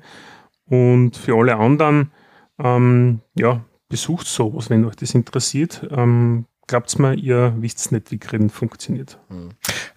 Und 0.67 1.17
für 1.17 1.37
alle 1.37 1.57
anderen, 1.57 2.11
ähm, 2.59 3.21
ja, 3.39 3.65
besucht 3.89 4.27
sowas, 4.27 4.71
wenn 4.71 4.85
euch 4.85 4.97
das 4.97 5.15
interessiert. 5.15 5.87
Ähm, 5.91 6.47
Glaubt 6.67 6.99
mir, 6.99 7.15
ihr 7.15 7.55
wisst 7.59 7.93
nicht, 7.93 8.11
wie 8.11 8.19
Grillen 8.19 8.49
funktioniert. 8.49 9.19
Hm. 9.29 9.51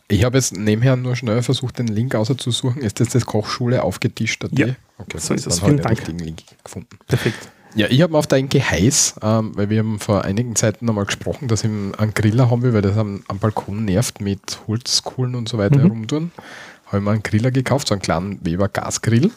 Ich 0.09 0.25
habe 0.25 0.37
jetzt 0.37 0.55
nebenher 0.55 0.97
nur 0.97 1.15
schnell 1.15 1.41
versucht, 1.41 1.79
den 1.79 1.87
Link 1.87 2.13
auszusuchen. 2.13 2.81
Ist 2.81 2.99
das 2.99 3.09
das 3.09 3.25
Kochschule 3.25 3.83
aufgetischt? 3.83 4.45
Ja, 4.51 4.67
okay, 4.97 5.17
so 5.17 5.33
ist 5.33 5.47
es. 5.47 5.59
Vielen 5.59 5.77
Dank. 5.77 6.03
Den 6.03 6.19
Link 6.19 6.43
gefunden. 6.63 6.89
Perfekt. 7.07 7.49
Ja, 7.75 7.87
ich 7.89 8.01
habe 8.01 8.17
auf 8.17 8.27
dein 8.27 8.49
Geheiß, 8.49 9.15
ähm, 9.21 9.51
weil 9.55 9.69
wir 9.69 9.79
haben 9.79 9.99
vor 9.99 10.25
einigen 10.25 10.55
Zeiten 10.55 10.85
nochmal 10.85 11.05
gesprochen, 11.05 11.47
dass 11.47 11.63
ich 11.63 11.69
einen 11.69 12.13
Griller 12.13 12.49
haben 12.49 12.63
will, 12.63 12.73
weil 12.73 12.81
das 12.81 12.97
am, 12.97 13.23
am 13.27 13.39
Balkon 13.39 13.85
nervt 13.85 14.19
mit 14.19 14.59
Holzkohlen 14.67 15.35
und 15.35 15.47
so 15.47 15.57
weiter 15.57 15.77
mhm. 15.77 15.81
herumtun. 15.83 16.31
Habe 16.87 16.97
ich 16.97 17.03
mir 17.03 17.11
einen 17.11 17.23
Griller 17.23 17.51
gekauft, 17.51 17.87
so 17.87 17.93
einen 17.93 18.01
kleinen 18.01 18.43
Weber 18.45 18.67
Gasgrill. 18.67 19.31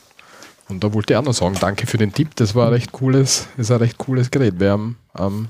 Und 0.70 0.84
da 0.84 0.92
wollte 0.94 1.12
ich 1.12 1.16
auch 1.16 1.24
noch 1.24 1.34
sagen, 1.34 1.56
danke 1.60 1.86
für 1.86 1.98
den 1.98 2.12
Tipp. 2.12 2.36
Das 2.36 2.54
war 2.54 2.66
ein 2.66 2.72
recht 2.72 2.92
cooles, 2.92 3.48
ist 3.56 3.70
ein 3.70 3.78
recht 3.78 3.98
cooles 3.98 4.30
Gerät. 4.30 4.54
Wer 4.58 4.74
am, 4.74 4.96
am 5.12 5.48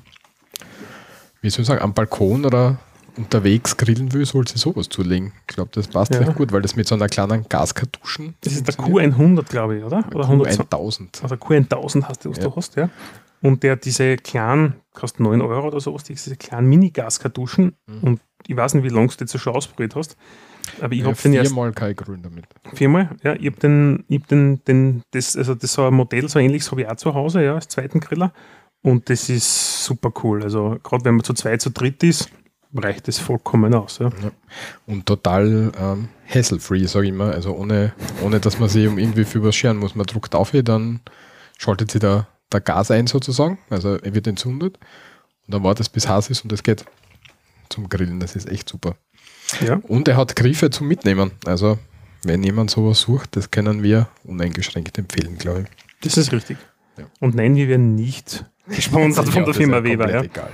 wie 1.42 1.50
soll 1.50 1.62
ich 1.62 1.68
sagen, 1.68 1.82
am 1.82 1.94
Balkon 1.94 2.44
oder 2.44 2.78
unterwegs 3.16 3.76
grillen 3.76 4.12
will, 4.12 4.24
sollte 4.24 4.52
sich 4.52 4.62
sowas 4.62 4.88
zulegen. 4.88 5.32
Ich 5.48 5.54
glaube, 5.54 5.70
das 5.74 5.88
passt 5.88 6.14
ja. 6.14 6.20
recht 6.20 6.34
gut, 6.34 6.52
weil 6.52 6.62
das 6.62 6.76
mit 6.76 6.86
so 6.86 6.94
einer 6.94 7.08
kleinen 7.08 7.46
Gaskartuschen. 7.48 8.34
Das 8.40 8.52
ist 8.52 8.66
der 8.66 8.74
Q100, 8.74 9.44
glaube 9.44 9.78
ich, 9.78 9.84
oder? 9.84 10.04
Oder 10.14 10.24
Q1000. 10.24 11.22
Also 11.22 11.34
Q1000 11.34 12.04
hast 12.04 12.24
du, 12.24 12.30
was 12.30 12.38
ja. 12.38 12.44
du 12.44 12.56
hast, 12.56 12.76
ja. 12.76 12.88
Und 13.42 13.62
der 13.62 13.76
diese 13.76 14.16
kleinen, 14.16 14.74
kostet 14.92 15.20
9 15.20 15.40
Euro 15.40 15.68
oder 15.68 15.80
sowas, 15.80 16.04
diese 16.04 16.36
kleinen 16.36 16.68
Mini-Gaskartuschen. 16.68 17.76
Mhm. 17.86 18.00
Und 18.02 18.20
ich 18.46 18.56
weiß 18.56 18.74
nicht, 18.74 18.84
wie 18.84 18.88
lange 18.88 19.08
du 19.08 19.24
das 19.24 19.40
schon 19.40 19.54
ausprobiert 19.54 19.94
hast. 19.94 20.16
Aber 20.80 20.92
ich 20.92 21.00
ja, 21.00 21.06
habe 21.06 21.16
den 21.16 21.32
erst. 21.32 21.50
Viermal 21.50 21.72
kein 21.72 21.96
Grün 21.96 22.22
damit. 22.22 22.44
Viermal? 22.74 23.10
Ja, 23.22 23.34
ich 23.34 23.46
habe 23.46 23.56
den, 23.60 24.04
ich 24.08 24.20
hab 24.20 24.28
den, 24.28 24.64
den, 24.64 25.02
das, 25.10 25.36
also 25.36 25.54
das 25.54 25.72
so 25.72 25.86
ein 25.86 25.94
Modell, 25.94 26.28
so 26.28 26.38
ähnliches 26.38 26.70
habe 26.70 26.82
ich 26.82 26.88
auch 26.88 26.96
zu 26.96 27.14
Hause, 27.14 27.42
ja, 27.42 27.54
als 27.54 27.68
zweiten 27.68 28.00
Griller. 28.00 28.32
Und 28.82 29.10
das 29.10 29.28
ist 29.28 29.84
super 29.84 30.12
cool. 30.22 30.42
Also 30.42 30.78
gerade 30.82 31.04
wenn 31.04 31.16
man 31.16 31.24
zu 31.24 31.34
zweit, 31.34 31.60
zu 31.60 31.70
dritt 31.70 32.02
ist, 32.02 32.30
reicht 32.74 33.08
das 33.08 33.18
vollkommen 33.18 33.74
aus. 33.74 33.98
Ja. 33.98 34.10
ja. 34.22 34.30
Und 34.86 35.06
total 35.06 35.72
ähm, 35.78 36.08
hassle-free, 36.26 36.86
sage 36.86 37.08
ich 37.08 37.12
mal. 37.12 37.32
Also 37.32 37.54
ohne, 37.54 37.92
ohne 38.22 38.40
dass 38.40 38.58
man 38.58 38.68
sich 38.68 38.86
um 38.86 38.98
irgendwie 38.98 39.24
für 39.24 39.42
was 39.42 39.56
scheren 39.56 39.76
muss. 39.76 39.94
Man 39.94 40.06
druckt 40.06 40.34
auf, 40.34 40.52
dann 40.52 41.00
schaltet 41.58 41.90
sich 41.90 42.00
der, 42.00 42.26
der 42.52 42.60
Gas 42.60 42.90
ein 42.90 43.06
sozusagen. 43.06 43.58
Also 43.68 43.96
er 43.96 44.14
wird 44.14 44.26
entzündet. 44.26 44.78
Und 45.46 45.54
dann 45.54 45.64
wartet 45.64 45.86
es 45.86 45.88
bis 45.88 46.08
heiß 46.08 46.30
ist 46.30 46.42
und 46.44 46.52
es 46.52 46.62
geht 46.62 46.84
zum 47.70 47.88
Grillen. 47.88 48.20
Das 48.20 48.36
ist 48.36 48.48
echt 48.48 48.68
super. 48.68 48.96
Ja. 49.66 49.80
Und 49.88 50.08
er 50.08 50.16
hat 50.16 50.36
Griffe 50.36 50.70
zum 50.70 50.88
Mitnehmen. 50.88 51.32
Also, 51.44 51.78
wenn 52.22 52.42
jemand 52.42 52.70
sowas 52.70 53.00
sucht, 53.00 53.36
das 53.36 53.50
können 53.50 53.82
wir 53.82 54.08
uneingeschränkt 54.24 54.98
empfehlen, 54.98 55.38
glaube 55.38 55.62
ich. 55.62 55.66
Das 56.02 56.16
ist 56.16 56.32
richtig. 56.32 56.58
Ja. 56.98 57.04
Und 57.20 57.34
nein, 57.34 57.56
wir 57.56 57.68
werden 57.68 57.94
nicht 57.94 58.44
gesponsert 58.68 59.28
von 59.28 59.44
der 59.44 59.54
Firma 59.54 59.82
Weber. 59.82 60.10
Ja. 60.10 60.22
Egal, 60.22 60.50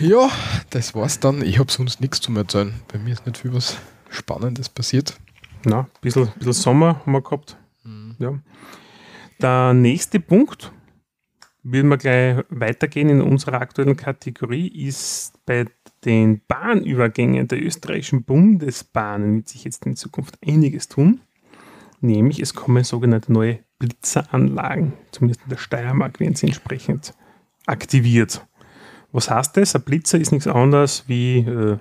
ja. 0.00 0.06
ja, 0.06 0.30
das 0.70 0.94
war's 0.94 1.20
dann. 1.20 1.42
Ich 1.42 1.58
habe 1.58 1.70
sonst 1.70 2.00
nichts 2.00 2.20
zu 2.20 2.34
erzählen. 2.34 2.74
Bei 2.92 2.98
mir 2.98 3.12
ist 3.12 3.26
nicht 3.26 3.38
viel 3.38 3.52
was 3.52 3.76
Spannendes 4.10 4.68
passiert. 4.68 5.16
Na, 5.64 5.80
ein 5.80 5.86
bisschen, 6.00 6.28
bisschen 6.36 6.52
Sommer 6.52 7.00
haben 7.00 7.12
wir 7.12 7.22
gehabt. 7.22 7.56
Mhm. 7.84 8.16
Ja. 8.18 8.38
Der 9.40 9.74
nächste 9.74 10.20
Punkt, 10.20 10.72
würden 11.64 11.88
wir 11.88 11.96
gleich 11.96 12.44
weitergehen 12.50 13.08
in 13.08 13.22
unserer 13.22 13.60
aktuellen 13.60 13.96
Kategorie, 13.96 14.68
ist 14.68 15.32
bei 15.46 15.64
den 16.04 16.42
Bahnübergängen 16.46 17.48
der 17.48 17.62
österreichischen 17.62 18.22
Bundesbahnen 18.22 19.36
wird 19.36 19.48
sich 19.48 19.64
jetzt 19.64 19.86
in 19.86 19.96
Zukunft 19.96 20.38
einiges 20.46 20.88
tun. 20.88 21.20
Nämlich 22.00 22.38
es 22.40 22.54
kommen 22.54 22.84
sogenannte 22.84 23.32
neue 23.32 23.60
Blitzeranlagen, 23.78 24.92
zumindest 25.10 25.42
in 25.44 25.48
der 25.48 25.56
Steiermark 25.56 26.20
werden 26.20 26.34
sie 26.34 26.46
entsprechend 26.46 27.14
aktiviert. 27.66 28.46
Was 29.10 29.30
heißt 29.30 29.56
das? 29.56 29.74
Ein 29.74 29.82
Blitzer 29.82 30.18
ist 30.18 30.32
nichts 30.32 30.46
anderes 30.46 31.04
wie 31.06 31.38
äh, 31.38 31.78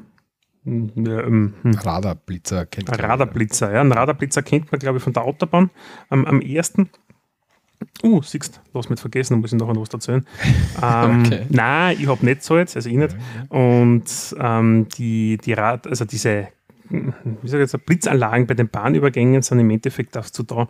ähm, 0.66 1.54
hm. 1.62 1.74
Radarblitzer 1.74 2.66
kennt 2.68 2.90
man. 2.90 3.00
Radarblitzer, 3.00 3.74
ja. 3.74 3.82
Ein 3.82 3.92
Radarblitzer 3.92 4.44
kennt 4.44 4.72
man, 4.72 4.80
glaube 4.80 4.98
ich, 4.98 5.04
von 5.04 5.14
der 5.14 5.24
Autobahn. 5.24 5.70
Am, 6.10 6.26
am 6.26 6.42
ersten 6.42 6.90
Uh, 8.04 8.22
siehst 8.22 8.62
lass 8.74 8.90
mich 8.90 9.00
vergessen, 9.00 9.40
muss 9.40 9.54
ich 9.54 9.60
nachher 9.60 9.74
noch 9.74 9.82
was 9.82 9.94
erzählen. 9.94 10.26
ähm, 10.82 11.24
okay. 11.26 11.46
Nein, 11.50 11.98
ich 12.00 12.08
habe 12.08 12.26
nicht 12.26 12.44
so 12.44 12.58
jetzt, 12.58 12.76
also 12.76 12.90
ich 12.90 12.96
nicht. 12.96 13.16
Und 13.50 14.04
ähm, 14.40 14.88
die, 14.98 15.38
die 15.38 15.54
Rad, 15.54 15.88
also 15.88 16.06
diese 16.06 16.50
wie 16.90 17.48
sage 17.48 17.64
jetzt, 17.64 17.86
Blitzanlagen 17.86 18.48
bei 18.48 18.54
den 18.54 18.70
Bahnübergängen 18.70 19.42
sind 19.42 19.60
im 19.60 19.70
Endeffekt 19.70 20.16
dazu 20.16 20.44
da, 20.44 20.68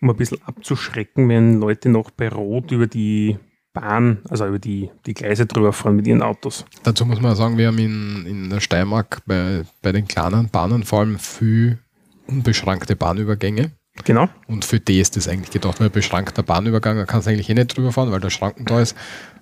um 0.00 0.10
ein 0.10 0.16
bisschen 0.16 0.38
abzuschrecken, 0.44 1.28
wenn 1.28 1.60
Leute 1.60 1.88
noch 1.88 2.10
bei 2.10 2.28
Rot 2.28 2.70
über 2.72 2.86
die 2.86 3.38
Bahn, 3.72 4.18
also 4.28 4.46
über 4.46 4.58
die, 4.58 4.90
die 5.06 5.14
Gleise 5.14 5.46
drüber 5.46 5.72
fahren 5.72 5.96
mit 5.96 6.06
ihren 6.06 6.22
Autos. 6.22 6.64
Dazu 6.82 7.06
muss 7.06 7.20
man 7.20 7.34
sagen, 7.34 7.58
wir 7.58 7.68
haben 7.68 7.78
in, 7.78 8.26
in 8.26 8.50
der 8.50 8.60
Steiermark 8.60 9.22
bei, 9.26 9.62
bei 9.82 9.92
den 9.92 10.06
kleinen 10.06 10.48
Bahnen 10.48 10.84
vor 10.84 11.00
allem 11.00 11.18
viel 11.18 11.78
unbeschränkte 12.26 12.94
Bahnübergänge. 12.94 13.72
Genau. 14.02 14.28
Und 14.48 14.64
für 14.64 14.80
die 14.80 14.98
ist 14.98 15.16
das 15.16 15.28
eigentlich 15.28 15.52
gedacht, 15.52 15.78
weil 15.78 15.88
beschränkter 15.88 16.42
Bahnübergang, 16.42 16.96
da 16.96 17.04
kannst 17.04 17.26
du 17.26 17.30
eigentlich 17.30 17.48
eh 17.48 17.54
nicht 17.54 17.76
drüber 17.76 17.92
fahren, 17.92 18.10
weil 18.10 18.20
der 18.20 18.30
Schranken 18.30 18.64
da 18.64 18.80
ist. 18.80 18.96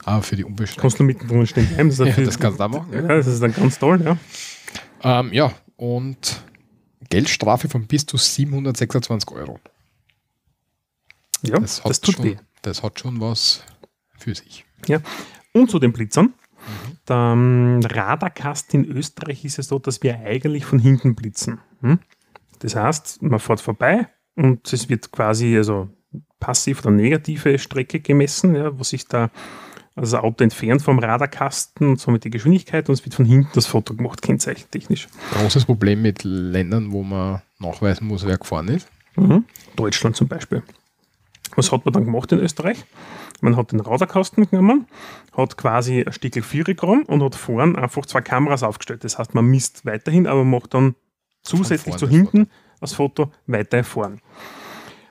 Aber 0.04 0.23
für 0.23 0.37
die 0.37 0.44
unbeschränkten. 0.44 0.82
Kannst 0.82 0.99
du 1.00 1.04
mittendrin 1.04 1.47
stehen 1.47 1.66
bleiben. 1.68 1.88
Das, 1.88 1.99
ja, 1.99 2.25
das 2.25 2.38
kannst 2.38 2.61
du 2.61 2.64
auch 2.64 2.68
machen. 2.68 2.92
Ja. 2.92 3.02
das 3.02 3.26
ist 3.26 3.42
dann 3.42 3.54
ganz 3.54 3.78
toll, 3.78 4.02
ja. 4.04 4.18
Ähm, 5.02 5.32
ja, 5.32 5.52
und 5.76 6.42
Geldstrafe 7.09 7.68
von 7.68 7.87
bis 7.87 8.04
zu 8.04 8.18
726 8.18 9.30
Euro. 9.30 9.59
Ja, 11.42 11.59
das, 11.59 11.82
das 11.82 12.00
tut 12.00 12.16
schon, 12.16 12.25
weh. 12.25 12.37
Das 12.61 12.82
hat 12.82 13.00
schon 13.00 13.21
was 13.21 13.64
für 14.18 14.35
sich. 14.35 14.64
Ja, 14.87 15.00
und 15.52 15.71
zu 15.71 15.78
den 15.78 15.92
Blitzern. 15.92 16.26
Mhm. 16.26 16.99
Der 17.09 17.16
ähm, 17.16 17.80
Radarkasten 17.82 18.85
in 18.85 18.97
Österreich 18.97 19.44
ist 19.44 19.59
es 19.59 19.68
so, 19.68 19.78
dass 19.78 20.02
wir 20.02 20.21
eigentlich 20.21 20.64
von 20.64 20.78
hinten 20.78 21.16
blitzen. 21.16 21.61
Hm? 21.80 21.99
Das 22.61 22.76
heißt, 22.76 23.23
man 23.23 23.40
fährt 23.40 23.61
vorbei 23.61 24.09
und 24.34 24.72
es 24.72 24.88
wird 24.88 25.12
quasi 25.12 25.56
also 25.56 25.88
passiv 26.40 26.80
oder 26.80 26.90
negative 26.90 27.58
Strecke 27.58 28.00
gemessen, 28.00 28.54
ja, 28.54 28.78
wo 28.78 28.82
sich 28.82 29.06
da 29.06 29.30
also 29.94 30.16
das 30.16 30.24
Auto 30.24 30.42
entfernt 30.42 30.80
vom 30.80 30.98
Radarkasten 30.98 31.86
und 31.86 32.00
somit 32.00 32.24
die 32.24 32.30
Geschwindigkeit 32.30 32.88
und 32.88 32.94
es 32.94 33.04
wird 33.04 33.14
von 33.14 33.26
hinten 33.26 33.50
das 33.54 33.66
Foto 33.66 33.94
gemacht, 33.94 34.22
kennzeichentechnisch. 34.22 35.08
Großes 35.32 35.66
Problem 35.66 36.00
mit 36.00 36.24
Ländern, 36.24 36.92
wo 36.92 37.02
man 37.02 37.42
nachweisen 37.58 38.06
muss, 38.06 38.26
wer 38.26 38.38
gefahren 38.38 38.68
ist. 38.68 38.88
Mhm. 39.16 39.44
Deutschland 39.76 40.16
zum 40.16 40.28
Beispiel. 40.28 40.62
Was 41.56 41.70
hat 41.70 41.84
man 41.84 41.92
dann 41.92 42.06
gemacht 42.06 42.32
in 42.32 42.38
Österreich? 42.38 42.84
Man 43.42 43.56
hat 43.56 43.72
den 43.72 43.80
Radarkasten 43.80 44.48
genommen, 44.48 44.86
hat 45.36 45.58
quasi 45.58 46.02
ein 46.02 46.12
Stückel 46.12 46.42
Vierer 46.42 46.72
genommen 46.72 47.04
und 47.04 47.22
hat 47.22 47.34
vorn 47.34 47.76
einfach 47.76 48.06
zwei 48.06 48.22
Kameras 48.22 48.62
aufgestellt. 48.62 49.04
Das 49.04 49.18
heißt, 49.18 49.34
man 49.34 49.44
misst 49.44 49.84
weiterhin, 49.84 50.26
aber 50.26 50.44
macht 50.44 50.72
dann 50.72 50.94
zusätzlich 51.42 51.96
zu 51.96 52.08
hinten 52.08 52.48
das 52.82 52.94
Foto 52.94 53.32
weiter 53.46 53.84
vorn. 53.84 54.20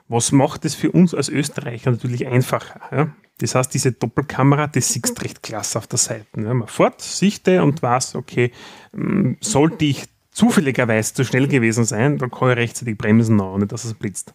Was 0.08 0.30
macht 0.30 0.64
das 0.64 0.74
für 0.74 0.90
uns 0.90 1.14
als 1.14 1.28
Österreicher 1.28 1.90
natürlich 1.90 2.26
einfacher? 2.26 2.80
Ja? 2.90 3.08
Das 3.38 3.54
heißt, 3.54 3.72
diese 3.72 3.92
Doppelkamera, 3.92 4.66
das 4.66 4.92
siehst 4.92 5.22
recht 5.22 5.42
klasse 5.42 5.78
auf 5.78 5.86
der 5.86 5.98
Seite. 5.98 6.26
Ja? 6.36 6.54
Man 6.54 6.68
fährt, 6.68 7.00
sichte 7.00 7.62
und 7.62 7.82
weiß, 7.82 8.16
okay, 8.16 8.52
mm, 8.92 9.32
sollte 9.40 9.84
ich 9.84 10.04
zufälligerweise 10.30 11.14
zu 11.14 11.24
schnell 11.24 11.48
gewesen 11.48 11.84
sein, 11.84 12.18
dann 12.18 12.30
kann 12.30 12.50
ich 12.50 12.56
rechtzeitig 12.56 12.98
bremsen, 12.98 13.40
ohne 13.40 13.66
dass 13.66 13.84
es 13.84 13.94
blitzt. 13.94 14.34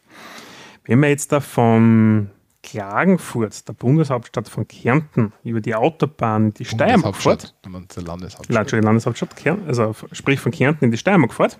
Wenn 0.85 0.99
man 0.99 1.09
jetzt 1.09 1.31
da 1.31 1.39
vom 1.39 2.29
Klagenfurt, 2.63 3.67
der 3.67 3.73
Bundeshauptstadt 3.73 4.49
von 4.49 4.67
Kärnten, 4.67 5.31
über 5.43 5.61
die 5.61 5.75
Autobahn 5.75 6.47
in 6.47 6.53
die 6.53 6.65
Steiermark 6.65 7.15
fährt, 7.15 7.55
die 7.63 7.69
Landeshauptstadt. 8.01 8.83
Landeshauptstadt, 8.83 9.35
Kärn, 9.35 9.63
also 9.67 9.95
sprich 10.11 10.39
von 10.39 10.51
Kärnten 10.51 10.85
in 10.85 10.91
die 10.91 10.97
Steiermark 10.97 11.33
fährt, 11.33 11.59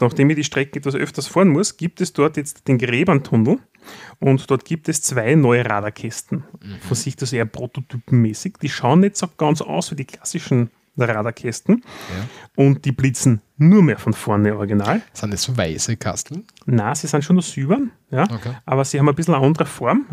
nachdem 0.00 0.30
ich 0.30 0.36
die 0.36 0.44
Strecke 0.44 0.78
etwas 0.78 0.94
öfters 0.94 1.26
fahren 1.26 1.48
muss, 1.48 1.76
gibt 1.76 2.00
es 2.00 2.12
dort 2.12 2.36
jetzt 2.36 2.66
den 2.68 2.78
Gräberntunnel 2.78 3.58
und 4.18 4.50
dort 4.50 4.64
gibt 4.64 4.88
es 4.88 5.02
zwei 5.02 5.34
neue 5.34 5.64
Radarkästen. 5.64 6.44
Von 6.86 6.96
sich 6.96 7.16
das 7.16 7.32
eher 7.32 7.46
prototypenmäßig. 7.46 8.54
Die 8.62 8.68
schauen 8.68 9.00
nicht 9.00 9.16
so 9.16 9.26
ganz 9.36 9.60
aus 9.62 9.90
wie 9.90 9.96
die 9.96 10.04
klassischen 10.04 10.70
Radarkästen 10.96 11.82
Ja. 11.86 12.64
und 12.64 12.84
die 12.84 12.92
blitzen 12.92 13.40
nur 13.56 13.82
mehr 13.82 13.98
von 13.98 14.12
vorne 14.12 14.56
original. 14.56 15.00
Sind 15.12 15.32
das 15.32 15.42
so 15.44 15.56
weiße 15.56 15.96
Kasteln? 15.96 16.44
Na, 16.66 16.94
sie 16.94 17.06
sind 17.06 17.24
schon 17.24 17.36
noch 17.36 17.42
silbern, 17.44 17.92
ja, 18.10 18.24
Okay. 18.24 18.52
aber 18.66 18.84
sie 18.84 18.98
haben 18.98 19.08
ein 19.08 19.14
bisschen 19.14 19.34
eine 19.34 19.44
andere 19.46 19.66
Form. 19.66 20.06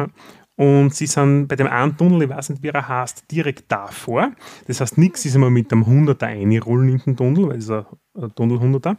Und 0.57 0.95
sie 0.95 1.07
sind 1.07 1.47
bei 1.47 1.55
dem 1.55 1.67
einen 1.67 1.97
Tunnel, 1.97 2.23
ich 2.23 2.29
weiß 2.29 2.49
nicht, 2.49 2.63
wie 2.63 2.69
er 2.69 2.87
heißt, 2.87 3.29
direkt 3.29 3.71
davor. 3.71 4.31
Das 4.67 4.79
heißt, 4.79 4.97
nichts 4.97 5.25
ist 5.25 5.35
immer 5.35 5.49
mit 5.49 5.71
dem 5.71 5.83
100er 5.83 6.23
einrollen 6.23 6.89
in 6.89 6.99
den 6.99 7.17
Tunnel, 7.17 7.49
weil 7.49 7.57
es 7.57 7.65
ist 7.65 7.71
ein 7.71 7.85
ein 8.17 8.33
Tunnel 8.35 8.57
100er. 8.57 8.97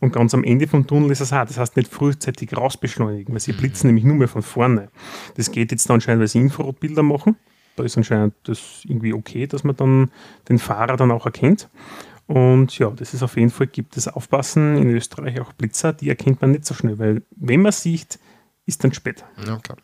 Und 0.00 0.12
ganz 0.12 0.34
am 0.34 0.44
Ende 0.44 0.66
vom 0.66 0.86
Tunnel 0.86 1.10
ist 1.10 1.20
es 1.20 1.32
auch. 1.32 1.44
Das 1.44 1.58
heißt, 1.58 1.76
nicht 1.76 1.92
frühzeitig 1.92 2.56
rausbeschleunigen, 2.56 3.32
weil 3.32 3.40
sie 3.40 3.52
blitzen 3.52 3.88
nämlich 3.88 4.04
nur 4.04 4.16
mehr 4.16 4.28
von 4.28 4.42
vorne. 4.42 4.88
Das 5.36 5.50
geht 5.50 5.72
jetzt 5.72 5.90
anscheinend, 5.90 6.20
weil 6.20 6.28
sie 6.28 6.38
Infrarotbilder 6.38 7.02
machen. 7.02 7.36
Da 7.76 7.84
ist 7.84 7.96
anscheinend 7.96 8.34
das 8.44 8.82
irgendwie 8.84 9.12
okay, 9.12 9.46
dass 9.46 9.64
man 9.64 9.76
dann 9.76 10.10
den 10.48 10.58
Fahrer 10.58 10.96
dann 10.96 11.10
auch 11.10 11.26
erkennt. 11.26 11.68
Und 12.26 12.78
ja, 12.78 12.90
das 12.90 13.14
ist 13.14 13.22
auf 13.22 13.36
jeden 13.36 13.50
Fall, 13.50 13.68
gibt 13.68 13.96
es 13.96 14.08
Aufpassen 14.08 14.76
in 14.76 14.90
Österreich 14.90 15.40
auch 15.40 15.52
Blitzer, 15.54 15.94
die 15.94 16.10
erkennt 16.10 16.42
man 16.42 16.50
nicht 16.50 16.66
so 16.66 16.74
schnell, 16.74 16.98
weil 16.98 17.22
wenn 17.30 17.62
man 17.62 17.72
sieht, 17.72 18.18
ist 18.66 18.84
dann 18.84 18.92
spät. 18.92 19.24
Ja, 19.46 19.56
klar. 19.56 19.78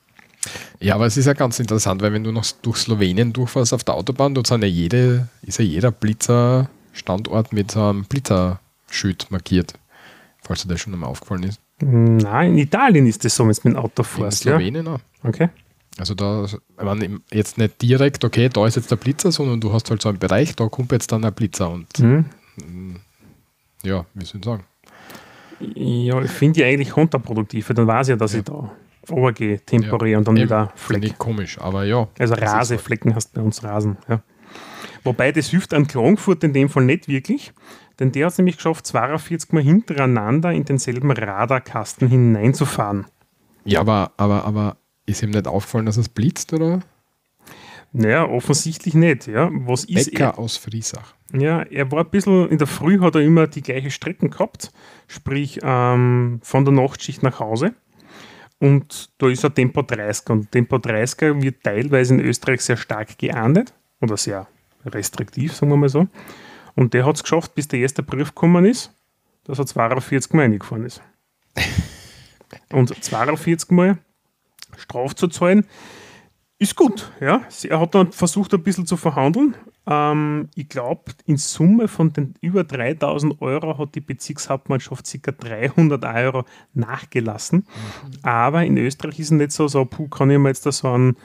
Ja, 0.80 0.94
aber 0.96 1.06
es 1.06 1.16
ist 1.16 1.26
ja 1.26 1.32
ganz 1.32 1.58
interessant, 1.58 2.02
weil 2.02 2.12
wenn 2.12 2.24
du 2.24 2.32
noch 2.32 2.44
durch 2.62 2.76
Slowenien 2.78 3.32
durchfährst 3.32 3.72
auf 3.72 3.84
der 3.84 3.94
Autobahn, 3.94 4.34
dort 4.34 4.46
sind 4.46 4.62
ja 4.62 4.68
jede, 4.68 5.28
ist 5.42 5.58
ja 5.58 5.64
jeder 5.64 5.90
Blitzer-Standort 5.90 7.52
mit 7.52 7.70
so 7.70 7.82
einem 7.82 8.04
Blitzerschild 8.04 9.30
markiert. 9.30 9.74
Falls 10.42 10.62
dir 10.62 10.68
das 10.68 10.80
schon 10.80 10.92
einmal 10.92 11.08
aufgefallen 11.10 11.44
ist. 11.44 11.60
Nein, 11.80 12.52
in 12.52 12.58
Italien 12.58 13.06
ist 13.06 13.24
das 13.24 13.34
so, 13.34 13.44
wenn 13.44 13.52
du 13.52 13.60
mit 13.68 13.74
dem 13.74 13.76
Auto 13.76 14.02
In 14.02 14.04
fährst. 14.04 14.44
Ja? 14.44 14.52
Slowenien 14.52 14.86
auch. 14.88 15.00
Okay. 15.22 15.48
Also 15.96 16.14
da, 16.14 16.46
meine, 16.82 17.20
jetzt 17.32 17.56
nicht 17.56 17.80
direkt, 17.80 18.24
okay, 18.24 18.48
da 18.52 18.66
ist 18.66 18.74
jetzt 18.76 18.90
der 18.90 18.96
Blitzer, 18.96 19.30
sondern 19.32 19.60
du 19.60 19.72
hast 19.72 19.88
halt 19.90 20.02
so 20.02 20.08
einen 20.08 20.18
Bereich, 20.18 20.54
da 20.56 20.66
kommt 20.68 20.92
jetzt 20.92 21.10
dann 21.12 21.24
ein 21.24 21.32
Blitzer 21.32 21.70
und 21.70 21.86
Mhm. 21.98 22.24
ja, 23.84 24.04
wie 24.14 24.24
soll 24.24 24.40
ich 24.40 24.44
sagen? 24.44 24.64
Ja, 25.74 26.20
ich 26.20 26.30
finde 26.30 26.54
die 26.60 26.64
eigentlich 26.64 26.90
kontraproduktiv, 26.90 27.68
weil 27.68 27.76
dann 27.76 27.86
weiß 27.86 28.08
ich 28.08 28.10
ja, 28.10 28.16
dass 28.16 28.32
Ja. 28.32 28.40
ich 28.40 28.44
da 28.44 28.70
runtergehe, 29.11 29.61
temporär 29.61 30.18
und 30.18 30.28
dann 30.28 30.37
Eben, 30.37 30.46
wieder 30.46 30.73
Fleck. 30.75 31.18
komisch, 31.18 31.58
aber 31.61 31.84
ja. 31.84 32.08
Also 32.18 32.34
Raseflecken 32.34 33.14
hast 33.14 33.30
du 33.30 33.40
bei 33.40 33.44
uns 33.44 33.62
Rasen. 33.62 33.96
Ja. 34.08 34.23
Wobei 35.02 35.32
das 35.32 35.49
hilft 35.49 35.75
an 35.75 35.87
Klagenfurt 35.87 36.42
in 36.44 36.52
dem 36.52 36.68
Fall 36.68 36.84
nicht 36.84 37.08
wirklich, 37.08 37.52
denn 38.00 38.12
der 38.12 38.26
hat 38.26 38.32
es 38.32 38.38
nämlich 38.38 38.56
geschafft, 38.56 38.87
42 38.87 39.52
Mal 39.52 39.62
hintereinander 39.62 40.52
in 40.52 40.64
denselben 40.64 41.11
Radarkasten 41.11 42.08
hineinzufahren. 42.08 43.06
Ja, 43.64 43.80
aber, 43.80 44.12
aber, 44.16 44.44
aber 44.44 44.76
ist 45.06 45.23
ihm 45.23 45.30
nicht 45.30 45.46
aufgefallen, 45.46 45.87
dass 45.87 45.96
es 45.96 46.08
blitzt, 46.08 46.52
oder? 46.52 46.80
Naja, 47.92 48.28
offensichtlich 48.28 48.94
nicht. 48.94 49.28
Ja. 49.28 49.50
Was 49.52 49.84
ist 49.84 50.11
Becker 50.11 50.25
er? 50.25 50.38
aus 50.38 50.56
Friesach. 50.56 51.14
Ja, 51.32 51.62
er 51.62 51.90
war 51.92 52.00
ein 52.04 52.11
bisschen, 52.11 52.49
in 52.49 52.58
der 52.58 52.66
Früh 52.66 53.00
hat 53.00 53.14
er 53.14 53.20
immer 53.20 53.46
die 53.46 53.62
gleiche 53.62 53.90
Strecken 53.90 54.30
gehabt, 54.30 54.73
sprich 55.06 55.61
ähm, 55.62 56.40
von 56.42 56.64
der 56.64 56.74
Nachtschicht 56.74 57.22
nach 57.22 57.38
Hause. 57.40 57.74
Und 58.64 59.11
da 59.18 59.29
ist 59.29 59.44
er 59.44 59.53
Tempo 59.53 59.83
30 59.83 60.31
und 60.31 60.50
Tempo 60.50 60.79
30 60.79 61.42
wird 61.42 61.62
teilweise 61.62 62.14
in 62.14 62.20
Österreich 62.20 62.62
sehr 62.62 62.79
stark 62.79 63.18
geahndet 63.18 63.74
oder 64.00 64.16
sehr 64.16 64.46
restriktiv, 64.87 65.53
sagen 65.53 65.70
wir 65.70 65.77
mal 65.77 65.90
so. 65.90 66.09
Und 66.74 66.94
der 66.94 67.05
hat 67.05 67.16
es 67.16 67.22
geschafft, 67.22 67.55
bis 67.55 67.68
der 67.68 67.81
erste 67.81 68.03
Brief 68.03 68.29
gekommen 68.29 68.64
ist, 68.64 68.90
dass 69.44 69.59
er 69.59 69.66
42 69.66 70.33
Mal 70.33 70.44
reingefahren 70.44 70.87
ist. 70.87 71.03
Und 72.72 73.05
42 73.05 73.70
Mal 73.70 73.98
Straf 74.79 75.14
zu 75.14 75.29
zahlen, 75.29 75.66
ist 76.59 76.74
gut. 76.74 77.12
Ja. 77.20 77.42
Er 77.64 77.81
hat 77.81 77.94
dann 77.94 78.12
versucht, 78.12 78.55
ein 78.55 78.62
bisschen 78.62 78.87
zu 78.87 78.96
verhandeln. 78.96 79.57
Ähm, 79.87 80.49
ich 80.55 80.68
glaube, 80.68 81.12
in 81.27 81.37
Summe 81.37 81.88
von 81.88 82.12
den 82.12 82.35
über 82.40 82.62
3000 82.64 83.42
Euro 83.42 83.79
hat 83.79 83.94
die 83.94 84.01
Bezirkshauptmannschaft 84.01 85.07
ca. 85.23 85.33
300 85.33 86.05
Euro 86.05 86.44
nachgelassen. 86.73 87.66
Aber 88.23 88.64
in 88.64 88.79
Österreich 88.79 89.18
ist 89.18 89.27
es 89.27 89.33
nicht 89.33 89.53
so, 89.53 89.68
so 89.68 89.85
puh, 89.85 90.09
kann 90.09 90.31
ich 90.31 90.38
mir 90.38 90.49
jetzt 90.49 90.64
da 90.66 90.73
so 90.73 90.92
einen, 90.92 91.16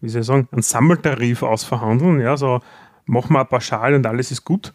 wie 0.00 0.08
soll 0.08 0.22
ich 0.22 0.26
sagen, 0.26 0.48
einen 0.50 0.62
Sammeltarif 0.62 1.42
ausverhandeln. 1.42 2.20
Ja, 2.20 2.36
so 2.36 2.60
machen 3.06 3.34
wir 3.34 3.44
Pauschal 3.44 3.94
und 3.94 4.06
alles 4.06 4.30
ist 4.30 4.44
gut. 4.44 4.72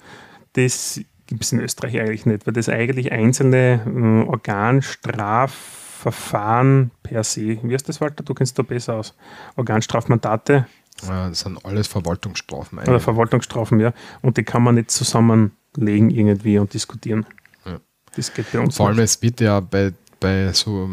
Das 0.53 1.01
gibt 1.27 1.43
es 1.43 1.51
in 1.51 1.59
Österreich 1.59 1.99
eigentlich 1.99 2.25
nicht, 2.25 2.47
weil 2.47 2.53
das 2.53 2.69
eigentlich 2.69 3.11
einzelne 3.11 3.81
äh, 3.85 4.23
Organstrafverfahren 4.29 6.91
per 7.01 7.23
se, 7.23 7.57
wie 7.61 7.73
heißt 7.73 7.89
das, 7.89 7.99
Walter? 8.01 8.23
Du 8.23 8.33
kennst 8.33 8.59
da 8.59 8.63
besser 8.63 8.95
aus. 8.95 9.15
Organstrafmandate 9.55 10.67
Das 11.01 11.39
sind 11.39 11.65
alles 11.65 11.87
Verwaltungsstrafen. 11.87 12.77
oder 12.79 12.87
eigentlich. 12.87 13.03
Verwaltungsstrafen, 13.03 13.79
ja. 13.79 13.93
Und 14.21 14.37
die 14.37 14.43
kann 14.43 14.63
man 14.63 14.75
nicht 14.75 14.91
zusammenlegen 14.91 16.09
irgendwie 16.09 16.57
und 16.59 16.73
diskutieren. 16.73 17.25
Ja. 17.65 17.79
Das 18.15 18.33
geht 18.33 18.51
bei 18.51 18.59
uns 18.59 18.77
Vor 18.77 18.87
allem, 18.87 18.95
nicht. 18.97 19.05
es 19.05 19.21
wird 19.21 19.41
ja 19.41 19.59
bei, 19.59 19.93
bei 20.19 20.51
so 20.53 20.89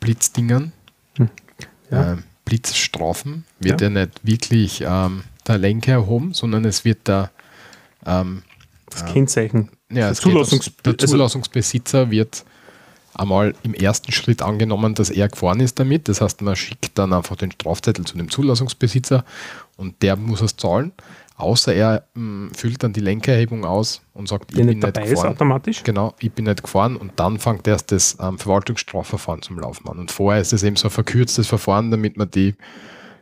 Blitzdingern, 0.00 0.72
Ja. 1.90 2.12
äh, 2.12 2.16
Blitzstrafen, 2.44 3.44
wird 3.58 3.80
Ja. 3.80 3.88
ja, 3.88 4.06
nicht 4.06 4.20
wirklich 4.24 4.84
ähm, 4.86 5.22
der 5.46 5.58
Lenker 5.58 5.92
erhoben, 5.92 6.32
sondern 6.32 6.64
es 6.64 6.84
wird 6.84 7.06
der, 7.08 7.30
ähm, 8.06 8.42
Das 8.88 9.04
Kennzeichen. 9.06 9.70
ja, 9.90 10.06
Der 10.08 10.14
Zulassungs- 10.14 10.70
der 10.84 10.94
also- 10.94 11.06
Zulassungsbesitzer 11.06 12.10
wird 12.10 12.44
einmal 13.14 13.54
im 13.62 13.74
ersten 13.74 14.12
Schritt 14.12 14.42
angenommen, 14.42 14.94
dass 14.94 15.10
er 15.10 15.28
gefahren 15.28 15.60
ist 15.60 15.78
damit. 15.78 16.08
Das 16.08 16.20
heißt, 16.20 16.42
man 16.42 16.56
schickt 16.56 16.98
dann 16.98 17.12
einfach 17.12 17.36
den 17.36 17.50
Strafzettel 17.52 18.04
zu 18.04 18.16
dem 18.16 18.30
Zulassungsbesitzer 18.30 19.24
und 19.76 20.02
der 20.02 20.16
muss 20.16 20.40
es 20.40 20.56
zahlen. 20.56 20.92
Außer 21.36 21.72
er 21.74 22.04
mh, 22.14 22.50
füllt 22.54 22.82
dann 22.82 22.92
die 22.92 23.00
Lenkerhebung 23.00 23.64
aus 23.64 24.02
und 24.12 24.28
sagt, 24.28 24.52
Der 24.52 24.60
ich 24.60 24.66
bin 24.66 24.78
nicht 24.78 24.94
gefahren. 24.94 25.28
automatisch. 25.32 25.82
Genau, 25.82 26.14
ich 26.18 26.30
bin 26.32 26.44
nicht 26.44 26.62
gefahren 26.62 26.96
und 26.96 27.12
dann 27.16 27.38
fängt 27.38 27.66
erst 27.66 27.92
das 27.92 28.18
ähm, 28.20 28.38
Verwaltungsstrafverfahren 28.38 29.40
zum 29.40 29.58
Laufen 29.58 29.88
an. 29.88 29.98
Und 29.98 30.10
vorher 30.10 30.40
ist 30.42 30.52
es 30.52 30.62
eben 30.62 30.76
so 30.76 30.88
ein 30.88 30.90
verkürztes 30.90 31.46
Verfahren, 31.46 31.90
damit 31.90 32.18
man 32.18 32.30
die 32.30 32.54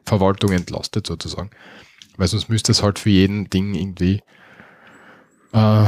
Verwaltung 0.04 0.50
entlastet 0.50 1.06
sozusagen. 1.06 1.50
Weil 2.16 2.26
sonst 2.26 2.48
müsste 2.48 2.72
es 2.72 2.82
halt 2.82 2.98
für 2.98 3.10
jeden 3.10 3.48
Ding 3.50 3.74
irgendwie 3.74 4.20
äh, 5.52 5.84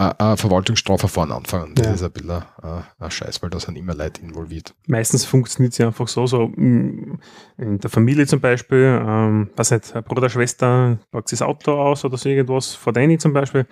ein 0.00 0.18
ein 0.18 0.36
Verwaltungsstrafverfahren 0.36 1.32
anfangen. 1.32 1.74
Das 1.74 1.86
Ja. 1.86 1.92
ist 1.94 2.02
ein 2.02 2.10
bisschen 2.12 2.30
ein, 2.30 2.84
ein 2.98 3.10
Scheiß, 3.10 3.42
weil 3.42 3.50
da 3.50 3.60
sind 3.60 3.76
immer 3.76 3.94
Leute 3.94 4.22
involviert. 4.22 4.74
Meistens 4.86 5.24
funktioniert 5.24 5.72
es 5.72 5.78
ja 5.78 5.88
einfach 5.88 6.08
so, 6.08 6.26
so 6.26 6.48
mm, 6.48 7.18
in 7.58 7.78
der 7.78 7.90
Familie 7.90 8.26
zum 8.26 8.40
Beispiel, 8.40 9.00
ähm, 9.06 9.50
was 9.56 9.70
nicht, 9.70 9.94
ein 9.94 10.02
Bruder, 10.04 10.28
Schwester 10.30 10.98
packt 11.10 11.32
das 11.32 11.42
Auto 11.42 11.72
aus 11.72 12.04
oder 12.04 12.16
so 12.16 12.28
irgendwas, 12.28 12.74
vor 12.74 12.92
deine 12.92 13.18
zum 13.18 13.32
Beispiel, 13.32 13.66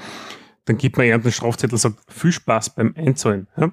dann 0.67 0.77
gibt 0.77 0.97
man 0.99 1.07
ihm 1.07 1.23
den 1.23 1.33
Strafzettel 1.33 1.75
und 1.75 1.79
sagt, 1.81 1.97
viel 2.13 2.33
Spaß 2.33 2.71
beim 2.71 2.95
Einzahlen. 2.97 3.49
Ja? 3.57 3.73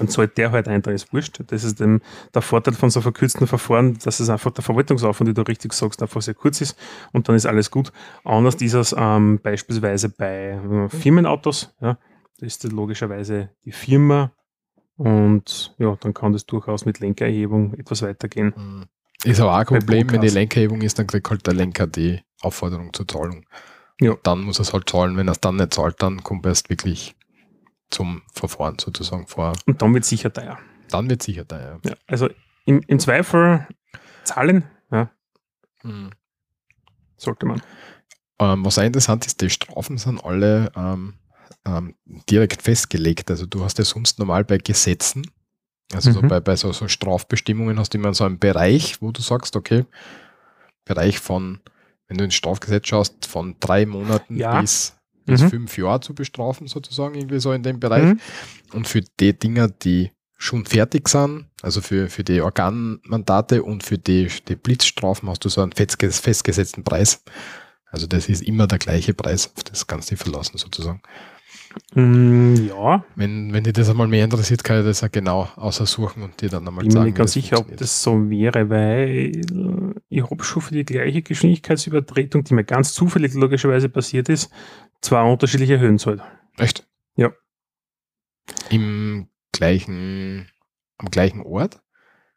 Dann 0.00 0.08
zahlt 0.08 0.38
der 0.38 0.50
halt 0.50 0.66
ein, 0.66 0.80
da 0.80 0.90
ist 0.92 1.12
wurscht. 1.12 1.42
Das 1.48 1.62
ist 1.62 1.78
dem, 1.78 2.00
der 2.32 2.40
Vorteil 2.40 2.72
von 2.72 2.88
so 2.88 3.02
verkürzten 3.02 3.46
Verfahren, 3.46 3.98
dass 4.02 4.18
es 4.18 4.30
einfach 4.30 4.50
der 4.50 4.64
Verwaltungsaufwand, 4.64 5.28
wie 5.28 5.34
du 5.34 5.42
richtig 5.42 5.74
sagst, 5.74 6.00
einfach 6.00 6.22
sehr 6.22 6.32
kurz 6.32 6.62
ist 6.62 6.78
und 7.12 7.28
dann 7.28 7.36
ist 7.36 7.44
alles 7.44 7.70
gut. 7.70 7.92
Anders 8.24 8.54
ist 8.54 8.72
es 8.72 8.94
ähm, 8.96 9.40
beispielsweise 9.42 10.08
bei 10.08 10.52
äh, 10.52 10.88
Firmenautos, 10.88 11.74
ja, 11.82 11.98
da 12.38 12.46
ist 12.46 12.64
das 12.64 12.72
logischerweise 12.72 13.50
die 13.66 13.72
Firma 13.72 14.32
und 14.96 15.74
ja, 15.76 15.94
dann 16.00 16.14
kann 16.14 16.32
das 16.32 16.46
durchaus 16.46 16.86
mit 16.86 17.00
Lenkererhebung 17.00 17.74
etwas 17.74 18.00
weitergehen. 18.00 18.88
Ist 19.22 19.38
aber 19.38 19.52
auch 19.52 19.58
ein 19.58 19.66
Problem, 19.66 20.10
wenn 20.10 20.22
die. 20.22 20.28
Lenkerhebung 20.28 20.80
ist, 20.80 20.98
dann 20.98 21.06
kriegt 21.06 21.28
halt 21.28 21.46
der 21.46 21.52
Lenker 21.52 21.86
die 21.86 22.22
Aufforderung 22.40 22.94
zur 22.94 23.06
Zahlung. 23.06 23.44
Ja. 24.00 24.16
Dann 24.22 24.40
muss 24.44 24.60
er 24.60 24.62
es 24.62 24.72
halt 24.72 24.88
zahlen. 24.88 25.18
Wenn 25.18 25.28
er 25.28 25.32
es 25.32 25.40
dann 25.40 25.56
nicht 25.56 25.74
zahlt, 25.74 26.02
dann 26.02 26.22
kommt 26.22 26.46
er 26.46 26.52
erst 26.52 26.70
wirklich 26.70 27.14
zum 27.90 28.22
Verfahren 28.32 28.78
sozusagen 28.78 29.26
vor. 29.26 29.52
Und 29.66 29.80
dann 29.82 29.92
wird 29.94 30.04
sicher 30.04 30.32
teuer. 30.32 30.58
Dann 30.90 31.08
wird 31.10 31.22
sicher 31.22 31.44
da, 31.44 31.78
ja. 31.84 31.94
Also 32.06 32.28
im, 32.64 32.80
im 32.86 32.98
Zweifel 32.98 33.66
zahlen, 34.24 34.64
ja, 34.90 35.10
sollte 37.16 37.46
man. 37.46 37.62
Ähm, 38.38 38.64
was 38.64 38.78
auch 38.78 38.82
interessant 38.82 39.26
ist, 39.26 39.40
die 39.40 39.50
Strafen 39.50 39.98
sind 39.98 40.24
alle 40.24 40.72
ähm, 40.74 41.14
ähm, 41.66 41.94
direkt 42.30 42.62
festgelegt. 42.62 43.30
Also 43.30 43.46
du 43.46 43.62
hast 43.62 43.78
ja 43.78 43.84
sonst 43.84 44.18
normal 44.18 44.44
bei 44.44 44.58
Gesetzen, 44.58 45.30
also 45.92 46.12
so 46.12 46.22
Mhm. 46.22 46.28
bei, 46.28 46.40
bei 46.40 46.56
so, 46.56 46.72
so 46.72 46.88
Strafbestimmungen 46.88 47.78
hast 47.78 47.92
du 47.94 47.98
immer 47.98 48.14
so 48.14 48.24
einen 48.24 48.38
Bereich, 48.38 49.02
wo 49.02 49.10
du 49.10 49.20
sagst, 49.20 49.56
okay, 49.56 49.84
Bereich 50.84 51.18
von, 51.18 51.60
wenn 52.08 52.16
du 52.16 52.24
ins 52.24 52.34
Strafgesetz 52.34 52.88
schaust, 52.88 53.26
von 53.26 53.56
drei 53.60 53.84
Monaten 53.86 54.36
Ja. 54.36 54.60
bis, 54.60 54.96
bis 55.30 55.42
Mhm. 55.42 55.50
fünf 55.50 55.78
Jahre 55.78 56.00
zu 56.00 56.14
bestrafen, 56.14 56.66
sozusagen, 56.66 57.14
irgendwie 57.14 57.40
so 57.40 57.52
in 57.52 57.62
dem 57.62 57.80
Bereich. 57.80 58.04
Mhm. 58.04 58.20
Und 58.72 58.88
für 58.88 59.00
die 59.18 59.38
Dinger, 59.38 59.68
die 59.68 60.10
schon 60.36 60.64
fertig 60.64 61.08
sind, 61.08 61.46
also 61.62 61.80
für, 61.80 62.08
für 62.08 62.24
die 62.24 62.40
Organmandate 62.40 63.62
und 63.62 63.82
für 63.82 63.98
die, 63.98 64.28
die 64.48 64.56
Blitzstrafen 64.56 65.28
hast 65.28 65.44
du 65.44 65.48
so 65.48 65.60
einen 65.60 65.72
festgesetzten 65.72 66.82
Preis. 66.82 67.22
Also 67.90 68.06
das 68.06 68.28
ist 68.28 68.42
immer 68.42 68.66
der 68.66 68.78
gleiche 68.78 69.14
Preis, 69.14 69.50
auf 69.54 69.64
das 69.64 69.86
kannst 69.86 70.10
du 70.10 70.14
dich 70.14 70.22
verlassen 70.22 70.56
sozusagen. 70.56 71.02
Mm, 71.94 72.54
ja. 72.68 73.04
Wenn, 73.14 73.52
wenn 73.52 73.64
dich 73.64 73.74
das 73.74 73.90
einmal 73.90 74.08
mehr 74.08 74.24
interessiert, 74.24 74.64
kann 74.64 74.80
ich 74.80 74.84
das 74.84 75.04
auch 75.04 75.10
genau 75.10 75.48
aussuchen 75.56 76.22
und 76.22 76.40
dir 76.40 76.48
dann 76.48 76.66
einmal 76.66 76.86
ich 76.86 76.92
sagen. 76.92 77.08
Ich 77.08 77.14
bin 77.14 77.20
mir 77.20 77.24
nicht 77.24 77.32
ganz 77.32 77.32
sicher, 77.32 77.58
ob 77.58 77.76
das 77.76 78.02
so 78.02 78.28
wäre, 78.30 78.70
weil 78.70 79.40
ich 80.08 80.22
habe 80.22 80.42
schon 80.42 80.62
für 80.62 80.74
die 80.74 80.84
gleiche 80.84 81.22
Geschwindigkeitsübertretung, 81.22 82.44
die 82.44 82.54
mir 82.54 82.64
ganz 82.64 82.92
zufällig 82.94 83.34
logischerweise 83.34 83.88
passiert 83.88 84.28
ist, 84.28 84.50
zwei 85.00 85.22
unterschiedliche 85.22 85.78
Höhen 85.78 85.98
zahlt. 85.98 86.22
Echt? 86.58 86.86
Ja. 87.16 87.32
Im 88.70 89.28
gleichen, 89.52 90.50
am 90.98 91.10
gleichen 91.10 91.42
Ort? 91.42 91.82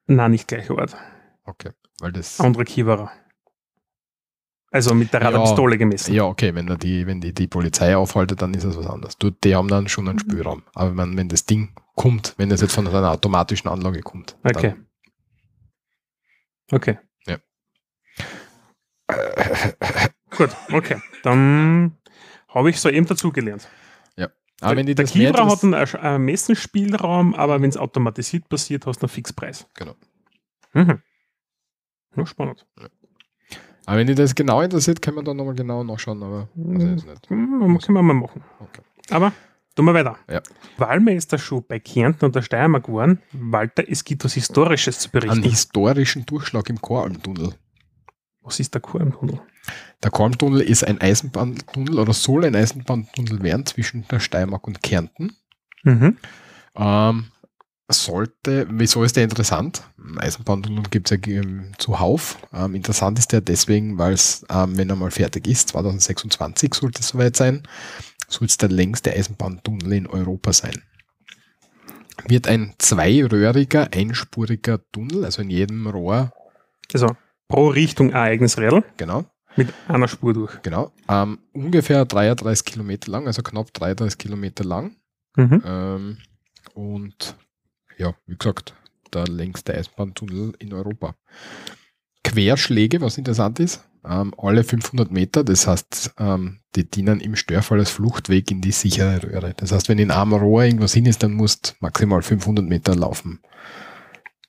Nein, 0.05 0.31
nicht 0.31 0.47
gleicher 0.47 0.75
Ort. 0.75 0.95
Okay, 1.45 1.71
weil 1.99 2.11
das. 2.11 2.39
Andere 2.39 2.65
Kiewerer. 2.65 3.11
Also 4.71 4.95
mit 4.95 5.13
der 5.13 5.21
Radarpistole 5.21 5.75
ja, 5.75 5.77
gemessen. 5.77 6.13
Ja, 6.15 6.23
okay, 6.23 6.55
wenn, 6.55 6.65
die, 6.79 7.05
wenn 7.05 7.21
die, 7.21 7.31
die 7.31 7.47
Polizei 7.47 7.95
aufhaltet, 7.95 8.41
dann 8.41 8.55
ist 8.55 8.65
das 8.65 8.75
was 8.75 8.87
anderes. 8.87 9.17
Du, 9.19 9.29
die 9.29 9.55
haben 9.55 9.67
dann 9.67 9.87
schon 9.87 10.07
einen 10.07 10.15
Mhm. 10.15 10.21
Spielraum. 10.21 10.63
Aber 10.73 10.97
wenn, 10.97 11.15
wenn 11.15 11.29
das 11.29 11.45
Ding 11.45 11.75
kommt, 11.95 12.33
wenn 12.37 12.49
das 12.49 12.61
jetzt 12.61 12.73
von 12.73 12.87
einer 12.87 13.11
automatischen 13.11 13.69
Anlage 13.69 14.01
kommt. 14.01 14.35
Okay. 14.43 14.73
Okay. 16.71 16.97
Ja. 17.27 17.37
Gut, 20.35 20.49
okay. 20.71 20.99
Dann 21.21 21.95
habe 22.53 22.69
ich 22.69 22.79
so 22.79 22.89
eben 22.89 23.05
dazugelernt. 23.05 23.67
Ja. 24.15 24.29
Aber 24.61 24.75
wenn 24.75 24.85
die 24.85 24.95
der 24.95 25.05
das 25.05 25.15
mehr 25.15 25.31
Kibra 25.31 25.49
hat 25.49 25.63
einen 25.63 25.73
Ermessensspielraum, 25.73 27.33
aber 27.33 27.61
wenn 27.61 27.69
es 27.69 27.77
automatisiert 27.77 28.47
passiert, 28.49 28.85
hast 28.85 28.99
du 28.99 29.05
einen 29.05 29.09
Fixpreis. 29.09 29.67
Genau. 29.73 29.95
Mhm. 30.73 31.01
Ja, 32.15 32.25
spannend. 32.25 32.65
Aber 33.85 33.97
wenn 33.97 34.07
die 34.07 34.15
das 34.15 34.33
genau 34.33 34.61
interessiert, 34.61 35.01
kann 35.01 35.15
man 35.15 35.25
dann 35.25 35.37
nochmal 35.37 35.55
genau 35.55 35.83
nachschauen, 35.83 36.23
aber 36.23 36.47
also 36.55 36.87
jetzt 36.87 37.05
nicht. 37.05 37.29
Hm, 37.29 37.79
können 37.79 37.95
wir 37.95 38.01
mal 38.01 38.13
machen. 38.13 38.43
Okay. 38.59 38.81
Aber 39.09 39.33
tun 39.75 39.85
wir 39.85 39.93
weiter. 39.93 40.17
Ja. 40.29 40.41
Wir 40.77 41.19
da 41.27 41.37
schon 41.37 41.65
bei 41.67 41.79
Kärnten 41.79 42.25
und 42.25 42.35
der 42.35 42.43
Steiermark 42.43 42.87
waren, 42.87 43.21
Walter, 43.33 43.83
es 43.87 44.05
gibt 44.05 44.23
was 44.23 44.33
Historisches 44.33 44.99
zu 44.99 45.09
berichten. 45.09 45.37
Einen 45.37 45.43
historischen 45.43 46.25
Durchschlag 46.25 46.69
im 46.69 46.79
Koralmtunnel. 46.79 47.55
Was 48.43 48.59
ist 48.59 48.73
der 48.73 48.81
Korntunnel? 48.81 49.39
Der 50.03 50.11
Koralmtunnel 50.11 50.61
ist 50.61 50.83
ein 50.85 50.99
Eisenbahntunnel 50.99 51.97
oder 51.97 52.13
soll 52.13 52.43
ein 52.45 52.55
Eisenbahntunnel 52.55 53.41
werden 53.41 53.65
zwischen 53.65 54.05
der 54.09 54.19
Steiermark 54.19 54.67
und 54.67 54.83
Kärnten. 54.83 55.35
Mhm. 55.83 56.17
Ähm, 56.75 57.25
sollte, 57.89 58.67
wieso 58.69 59.03
ist 59.03 59.15
der 59.15 59.23
interessant? 59.23 59.83
Eisenbahntunnel 60.17 60.83
gibt 60.89 61.09
es 61.09 61.19
ja 61.25 61.33
zuhauf. 61.77 62.37
Ähm, 62.53 62.75
interessant 62.75 63.19
ist 63.19 63.31
der 63.31 63.41
deswegen, 63.41 63.97
weil 63.97 64.13
es, 64.13 64.45
ähm, 64.49 64.77
wenn 64.77 64.89
er 64.89 64.95
mal 64.95 65.11
fertig 65.11 65.47
ist, 65.47 65.69
2026 65.69 66.73
sollte 66.73 67.01
es 67.01 67.09
soweit 67.09 67.37
sein, 67.37 67.63
soll 68.27 68.47
es 68.47 68.57
der 68.57 68.69
längste 68.69 69.13
Eisenbahntunnel 69.13 69.93
in 69.93 70.07
Europa 70.07 70.51
sein. 70.51 70.81
Wird 72.27 72.47
ein 72.47 72.73
zweiröhriger, 72.77 73.89
einspuriger 73.93 74.79
Tunnel, 74.91 75.25
also 75.25 75.41
in 75.41 75.49
jedem 75.49 75.87
Rohr, 75.87 76.31
Also 76.93 77.15
pro 77.47 77.67
Richtung 77.67 78.09
ein 78.09 78.15
eigenes 78.15 78.57
Rädel 78.57 78.83
genau, 78.97 79.25
mit 79.55 79.69
einer 79.87 80.07
Spur 80.07 80.33
durch. 80.33 80.61
genau, 80.61 80.91
ähm, 81.09 81.39
ungefähr 81.53 82.05
33 82.05 82.65
Kilometer 82.65 83.11
lang, 83.11 83.27
also 83.27 83.41
knapp 83.41 83.73
33 83.73 84.17
Kilometer 84.17 84.63
lang. 84.63 84.95
Mhm. 85.35 85.63
Ähm, 85.65 86.17
und 86.73 87.35
ja, 87.97 88.13
wie 88.25 88.35
gesagt, 88.37 88.73
der 89.13 89.27
längste 89.27 89.75
Eisenbahntunnel 89.75 90.53
in 90.59 90.73
Europa. 90.73 91.15
Querschläge, 92.23 93.01
was 93.01 93.17
interessant 93.17 93.59
ist, 93.59 93.83
ähm, 94.05 94.33
alle 94.37 94.63
500 94.63 95.11
Meter, 95.11 95.43
das 95.43 95.67
heißt, 95.67 96.15
ähm, 96.17 96.59
die 96.75 96.89
dienen 96.89 97.19
im 97.19 97.35
Störfall 97.35 97.79
als 97.79 97.91
Fluchtweg 97.91 98.49
in 98.51 98.61
die 98.61 98.71
sichere 98.71 99.21
Röhre. 99.23 99.53
Das 99.55 99.71
heißt, 99.71 99.89
wenn 99.89 99.99
in 99.99 100.11
einem 100.11 100.33
Rohr 100.33 100.63
irgendwas 100.63 100.93
hin 100.93 101.05
ist, 101.05 101.23
dann 101.23 101.33
musst 101.33 101.75
maximal 101.79 102.21
500 102.21 102.65
Meter 102.65 102.95
laufen 102.95 103.39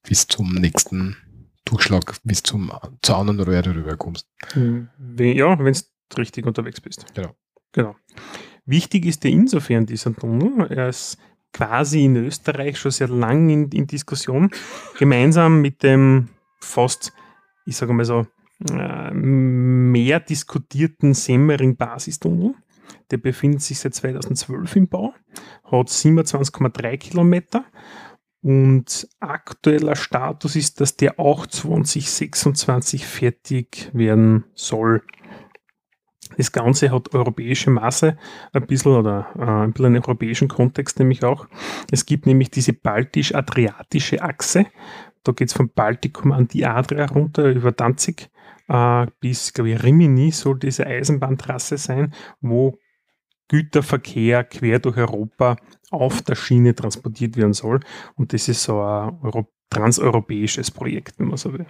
bis 0.02 0.26
zum 0.26 0.54
nächsten 0.54 1.16
Durchschlag, 1.64 2.14
bis 2.24 2.42
zum, 2.42 2.70
zur 3.02 3.16
anderen 3.16 3.40
Röhre 3.40 3.74
rüberkommst. 3.74 4.28
We- 4.54 5.32
Ja, 5.32 5.58
wenn 5.58 5.72
du 5.74 6.16
richtig 6.18 6.46
unterwegs 6.46 6.80
bist. 6.80 7.06
Genau. 7.14 7.34
Genau. 7.72 7.96
Wichtig 8.66 9.06
ist 9.06 9.24
ja 9.24 9.30
insofern 9.30 9.86
dieser 9.86 10.14
Tunnel. 10.14 10.66
Er 10.70 10.88
ist 10.88 11.18
quasi 11.52 12.04
in 12.04 12.16
Österreich 12.16 12.78
schon 12.78 12.90
sehr 12.90 13.08
lang 13.08 13.48
in, 13.48 13.68
in 13.70 13.86
Diskussion, 13.86 14.50
gemeinsam 14.98 15.60
mit 15.60 15.82
dem 15.82 16.28
fast, 16.60 17.12
ich 17.66 17.76
sage 17.76 17.92
mal 17.92 18.04
so, 18.04 18.26
äh, 18.70 19.10
mehr 19.12 20.20
diskutierten 20.20 21.14
Semmering-Basistunnel. 21.14 22.54
Der 23.10 23.18
befindet 23.18 23.60
sich 23.62 23.78
seit 23.78 23.94
2012 23.94 24.76
im 24.76 24.88
Bau, 24.88 25.14
hat 25.64 25.88
27,3 25.88 26.96
Kilometer 26.96 27.64
und 28.44 29.08
aktueller 29.20 29.96
Status 29.96 30.54
ist, 30.54 30.82
dass 30.82 30.96
der 30.96 31.18
auch 31.18 31.46
2026 31.46 33.06
fertig 33.06 33.90
werden 33.94 34.44
soll. 34.52 35.02
Das 36.36 36.52
Ganze 36.52 36.90
hat 36.90 37.14
europäische 37.14 37.70
Maße 37.70 38.18
ein 38.52 38.66
bisschen 38.66 38.92
oder 38.92 39.28
äh, 39.38 39.64
ein 39.64 39.72
bisschen 39.72 39.86
einen 39.86 40.04
europäischen 40.04 40.48
Kontext 40.48 40.98
nämlich 40.98 41.24
auch. 41.24 41.46
Es 41.90 42.04
gibt 42.04 42.26
nämlich 42.26 42.50
diese 42.50 42.74
baltisch-adriatische 42.74 44.20
Achse. 44.20 44.66
Da 45.22 45.32
geht 45.32 45.48
es 45.48 45.54
vom 45.54 45.70
Baltikum 45.70 46.32
an 46.32 46.46
die 46.46 46.66
Adria 46.66 47.06
runter 47.06 47.50
über 47.50 47.72
Danzig 47.72 48.28
äh, 48.68 49.06
bis, 49.20 49.54
glaube 49.54 49.70
ich, 49.70 49.82
Rimini 49.82 50.32
soll 50.32 50.58
diese 50.58 50.86
Eisenbahntrasse 50.86 51.78
sein, 51.78 52.12
wo 52.42 52.78
Güterverkehr 53.54 54.42
quer 54.42 54.80
durch 54.80 54.96
Europa 54.96 55.56
auf 55.92 56.22
der 56.22 56.34
Schiene 56.34 56.74
transportiert 56.74 57.36
werden 57.36 57.52
soll. 57.52 57.78
Und 58.16 58.32
das 58.32 58.48
ist 58.48 58.64
so 58.64 58.80
ein 58.80 59.16
Euro 59.22 59.48
transeuropäisches 59.70 60.72
Projekt, 60.72 61.18
wenn 61.18 61.28
man 61.28 61.36
so 61.36 61.52
will. 61.52 61.64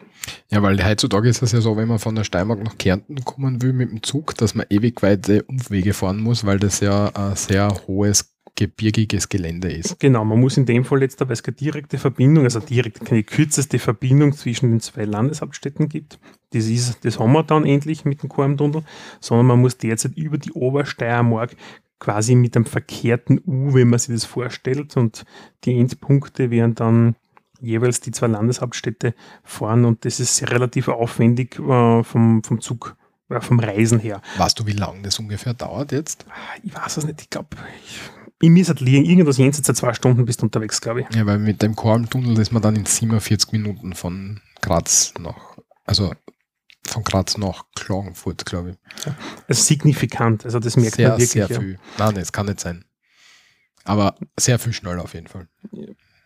Ja, 0.51 0.63
weil 0.63 0.83
heutzutage 0.83 1.29
ist 1.29 1.43
es 1.43 1.53
ja 1.53 1.61
so, 1.61 1.77
wenn 1.77 1.89
man 1.89 1.99
von 1.99 2.15
der 2.15 2.25
Steiermark 2.25 2.63
nach 2.63 2.79
Kärnten 2.79 3.23
kommen 3.25 3.61
will 3.61 3.75
mit 3.75 3.91
dem 3.91 4.03
Zug, 4.03 4.35
dass 4.37 4.55
man 4.55 4.65
ewig 4.71 5.03
weite 5.03 5.43
Umwege 5.45 5.93
fahren 5.93 6.21
muss, 6.21 6.47
weil 6.47 6.59
das 6.59 6.81
ja 6.81 7.11
ein 7.15 7.37
sehr 7.37 7.69
hohes 7.87 8.34
gebirgiges 8.57 9.29
Gelände 9.29 9.73
ist. 9.73 9.99
Genau, 9.99 10.25
man 10.25 10.41
muss 10.41 10.57
in 10.57 10.67
dem 10.67 10.85
Fall 10.85 11.03
jetzt, 11.03 11.21
weil 11.21 11.33
es 11.33 11.43
keine 11.43 11.57
direkte 11.57 11.99
Verbindung, 11.99 12.45
also 12.45 12.61
direkt 12.61 13.05
keine 13.05 13.25
kürzeste 13.25 13.79
Verbindung 13.79 14.33
zwischen 14.33 14.71
den 14.71 14.81
zwei 14.81 15.05
Landeshauptstädten 15.05 15.89
gibt. 15.89 16.19
Das, 16.53 16.67
ist, 16.67 17.05
das 17.05 17.19
haben 17.19 17.33
wir 17.33 17.43
dann 17.43 17.67
endlich 17.67 18.05
mit 18.05 18.23
dem 18.23 18.29
Kormtunnel, 18.29 18.85
sondern 19.21 19.47
man 19.47 19.61
muss 19.61 19.77
derzeit 19.77 20.17
über 20.17 20.39
die 20.39 20.53
Obersteiermark 20.53 21.57
quasi 21.99 22.35
mit 22.35 22.55
einem 22.55 22.67
verkehrten 22.67 23.41
U, 23.45 23.75
wenn 23.75 23.89
man 23.89 23.99
sich 23.99 24.15
das 24.15 24.25
vorstellt, 24.25 24.97
und 24.97 25.25
die 25.65 25.79
Endpunkte 25.79 26.51
wären 26.51 26.75
dann 26.75 27.17
jeweils 27.61 28.01
die 28.01 28.11
zwei 28.11 28.27
Landeshauptstädte 28.27 29.15
fahren 29.43 29.85
und 29.85 30.05
das 30.05 30.21
ist 30.21 30.51
relativ 30.51 30.89
aufwendig 30.89 31.59
äh, 31.59 32.05
vom, 32.05 32.43
vom 32.45 32.61
Zug, 32.61 32.97
äh, 33.31 33.41
vom 33.41 33.59
Reisen 33.59 33.99
her. 33.99 34.21
Weißt 34.37 34.59
du, 34.61 34.67
wie 34.67 34.73
lange 34.73 35.03
das 35.03 35.19
ungefähr 35.19 35.55
dauert 35.55 35.93
jetzt? 35.93 36.27
Ich 36.63 36.75
weiß 36.75 36.99
es 36.99 37.07
nicht, 37.07 37.23
ich 37.23 37.31
glaube, 37.31 37.57
ich 38.41 38.51
muss 38.51 38.69
halt 38.69 38.81
liegen, 38.81 39.05
irgendwas 39.05 39.39
jenseits 39.39 39.67
der 39.67 39.75
zwei 39.75 39.95
Stunden 39.95 40.25
bist 40.25 40.41
du 40.43 40.47
unterwegs, 40.47 40.81
glaube 40.81 41.03
ich. 41.03 41.17
Ja, 41.17 41.25
weil 41.27 41.39
mit 41.39 41.63
dem 41.63 41.75
Kormtunnel 41.77 42.39
ist 42.39 42.53
man 42.53 42.63
dann 42.63 42.77
in 42.77 42.85
47 42.87 43.53
Minuten 43.53 43.95
von 43.95 44.41
Graz 44.61 45.15
nach, 45.19 45.57
also 45.85 46.13
von 46.87 47.03
Graz 47.05 47.39
nach 47.39 47.65
Klagenfurt, 47.75 48.45
glaube 48.45 48.71
ich. 48.73 49.13
Also 49.49 49.63
signifikant, 49.63 50.45
also 50.45 50.59
das 50.59 50.77
merkt 50.77 50.97
sehr, 50.97 51.11
man 51.11 51.19
wirklich. 51.19 51.31
sehr 51.31 51.49
ja. 51.49 51.59
viel. 51.61 51.79
Nein, 51.99 52.17
es 52.17 52.33
kann 52.33 52.47
nicht 52.47 52.61
sein. 52.61 52.85
Aber 53.85 54.15
sehr 54.39 54.59
viel 54.59 54.73
schneller 54.73 55.03
auf 55.03 55.15
jeden 55.15 55.27
Fall. 55.29 55.49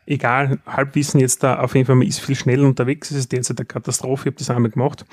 Egal, 0.07 0.59
Halbwissen 0.64 1.21
jetzt 1.21 1.42
da, 1.42 1.61
auf 1.61 1.75
jeden 1.75 1.87
Fall, 1.87 1.97
man 1.97 2.07
ist 2.07 2.21
viel 2.21 2.35
schneller 2.35 2.66
unterwegs, 2.66 3.11
es 3.11 3.18
ist 3.18 3.33
derzeit 3.33 3.59
eine 3.59 3.66
Katastrophe, 3.66 4.23
ich 4.23 4.27
habe 4.33 4.38
das 4.38 4.49
einmal 4.51 4.71
gemacht. 4.71 5.05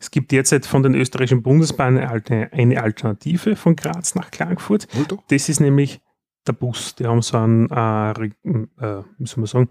Es 0.00 0.10
gibt 0.10 0.32
derzeit 0.32 0.66
von 0.66 0.82
den 0.82 0.94
österreichischen 0.94 1.42
Bundesbahnen 1.42 1.98
eine, 2.00 2.10
alte- 2.10 2.52
eine 2.52 2.82
Alternative 2.82 3.56
von 3.56 3.74
Graz 3.74 4.14
nach 4.14 4.30
Klagenfurt. 4.30 4.86
Das 5.28 5.48
ist 5.48 5.60
nämlich 5.60 6.00
der 6.46 6.52
Bus. 6.52 6.94
Die 6.94 7.06
haben 7.06 7.22
so 7.22 7.36
einen, 7.38 7.68
äh, 7.70 7.78
Re- 7.78 8.30
äh, 8.44 9.02
wie 9.18 9.26
soll 9.26 9.38
man 9.38 9.46
sagen, 9.46 9.68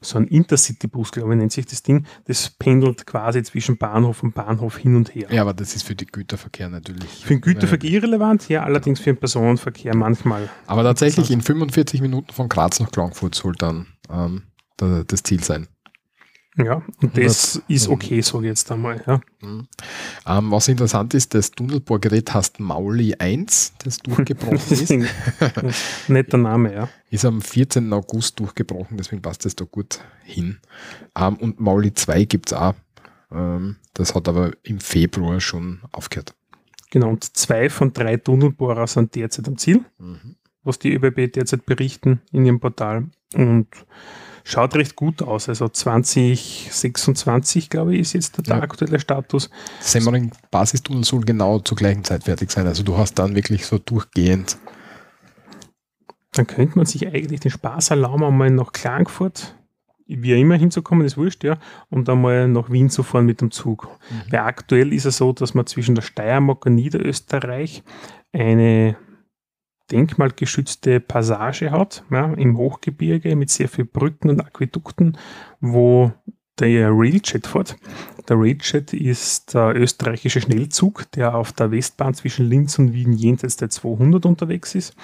so 0.00 0.18
einen 0.18 0.28
Intercity-Bus, 0.28 1.12
glaube 1.12 1.32
ich, 1.34 1.38
nennt 1.38 1.52
sich 1.52 1.66
das 1.66 1.82
Ding. 1.82 2.06
Das 2.26 2.50
pendelt 2.50 3.06
quasi 3.06 3.42
zwischen 3.42 3.76
Bahnhof 3.78 4.22
und 4.22 4.34
Bahnhof 4.34 4.76
hin 4.78 4.96
und 4.96 5.14
her. 5.14 5.28
Ja, 5.30 5.42
aber 5.42 5.54
das 5.54 5.74
ist 5.76 5.82
für 5.82 5.94
den 5.94 6.08
Güterverkehr 6.08 6.68
natürlich. 6.68 7.24
Für 7.24 7.34
den 7.34 7.40
Güterverkehr 7.40 7.90
irrelevant, 7.90 8.48
ja, 8.48 8.62
allerdings 8.64 9.00
für 9.00 9.12
den 9.12 9.18
Personenverkehr 9.18 9.94
manchmal. 9.96 10.48
Aber 10.66 10.82
tatsächlich 10.82 11.30
in 11.30 11.40
45 11.40 12.00
Minuten 12.00 12.32
von 12.32 12.48
Graz 12.48 12.80
nach 12.80 12.90
Klagenfurt 12.90 13.34
soll 13.34 13.54
dann 13.54 13.86
ähm, 14.10 14.42
da- 14.76 15.04
das 15.06 15.22
Ziel 15.22 15.42
sein. 15.44 15.66
Ja, 16.56 16.82
und 17.02 17.18
das 17.18 17.60
ist 17.66 17.88
okay, 17.88 18.20
ich 18.20 18.32
jetzt 18.32 18.70
einmal. 18.70 19.02
Ja. 19.06 19.20
Mhm. 19.40 19.66
Ähm, 20.26 20.50
was 20.52 20.68
interessant 20.68 21.12
ist, 21.14 21.34
das 21.34 21.50
Tunnelbohrgerät 21.50 22.32
heißt 22.32 22.60
Mauli 22.60 23.14
1, 23.18 23.74
das 23.82 23.98
durchgebrochen 23.98 24.54
ist. 24.70 24.94
Netter 26.08 26.38
Name, 26.38 26.72
ja. 26.72 26.88
Ist 27.10 27.24
am 27.24 27.42
14. 27.42 27.92
August 27.92 28.38
durchgebrochen, 28.38 28.96
deswegen 28.96 29.20
passt 29.20 29.44
das 29.44 29.56
da 29.56 29.64
gut 29.64 30.00
hin. 30.22 30.58
Ähm, 31.16 31.36
und 31.36 31.58
Mauli 31.58 31.92
2 31.92 32.24
gibt 32.24 32.52
es 32.52 32.58
auch. 32.58 32.74
Ähm, 33.32 33.76
das 33.94 34.14
hat 34.14 34.28
aber 34.28 34.52
im 34.62 34.78
Februar 34.78 35.40
schon 35.40 35.80
aufgehört. 35.90 36.34
Genau, 36.90 37.08
und 37.08 37.36
zwei 37.36 37.68
von 37.70 37.92
drei 37.92 38.16
Tunnelbohrer 38.16 38.86
sind 38.86 39.16
derzeit 39.16 39.48
am 39.48 39.58
Ziel, 39.58 39.84
mhm. 39.98 40.36
was 40.62 40.78
die 40.78 40.94
ÖBB 40.94 41.32
derzeit 41.32 41.66
berichten 41.66 42.22
in 42.30 42.46
ihrem 42.46 42.60
Portal. 42.60 43.08
Und 43.34 43.66
schaut 44.44 44.76
recht 44.76 44.94
gut 44.94 45.22
aus. 45.22 45.48
Also 45.48 45.68
2026, 45.68 47.70
glaube 47.70 47.94
ich, 47.94 48.02
ist 48.02 48.12
jetzt 48.12 48.46
der, 48.46 48.56
ja. 48.56 48.62
aktuelle 48.62 49.00
Status. 49.00 49.50
Semmering 49.80 50.30
Basistunnel 50.50 51.04
soll 51.04 51.24
genau 51.24 51.58
zur 51.58 51.76
gleichen 51.76 52.04
Zeit 52.04 52.24
fertig 52.24 52.50
sein. 52.50 52.66
Also 52.66 52.84
du 52.84 52.96
hast 52.96 53.18
dann 53.18 53.34
wirklich 53.34 53.66
so 53.66 53.78
durchgehend. 53.78 54.58
Dann 56.32 56.46
könnte 56.46 56.76
man 56.76 56.86
sich 56.86 57.06
eigentlich 57.06 57.40
den 57.40 57.50
Spaß 57.50 57.90
erlauben, 57.90 58.24
einmal 58.24 58.50
nach 58.50 58.72
Klagenfurt 58.72 59.54
wie 60.06 60.38
immer 60.38 60.56
hinzukommen, 60.56 61.06
ist 61.06 61.16
wurscht, 61.16 61.44
ja, 61.44 61.58
und 61.90 62.08
einmal 62.08 62.48
nach 62.48 62.70
Wien 62.70 62.90
zu 62.90 63.02
fahren 63.02 63.26
mit 63.26 63.40
dem 63.40 63.50
Zug. 63.50 63.88
Mhm. 64.10 64.32
Weil 64.32 64.40
aktuell 64.40 64.92
ist 64.92 65.06
es 65.06 65.16
so, 65.16 65.32
dass 65.32 65.54
man 65.54 65.66
zwischen 65.66 65.94
der 65.94 66.02
Steiermark 66.02 66.66
und 66.66 66.74
Niederösterreich 66.74 67.82
eine 68.32 68.96
denkmalgeschützte 69.90 71.00
Passage 71.00 71.70
hat, 71.70 72.04
ja, 72.10 72.32
im 72.34 72.56
Hochgebirge 72.56 73.36
mit 73.36 73.50
sehr 73.50 73.68
vielen 73.68 73.88
Brücken 73.88 74.30
und 74.30 74.40
Aquädukten, 74.40 75.18
wo 75.60 76.12
der 76.58 76.90
Railjet 76.90 77.46
fährt. 77.46 77.76
Der 78.28 78.38
Railjet 78.38 78.92
ist 78.92 79.54
der 79.54 79.74
österreichische 79.76 80.40
Schnellzug, 80.40 81.10
der 81.12 81.34
auf 81.34 81.52
der 81.52 81.70
Westbahn 81.70 82.14
zwischen 82.14 82.46
Linz 82.46 82.78
und 82.78 82.92
Wien 82.92 83.12
jenseits 83.12 83.56
der 83.56 83.70
200 83.70 84.24
unterwegs 84.24 84.74
ist. 84.74 84.94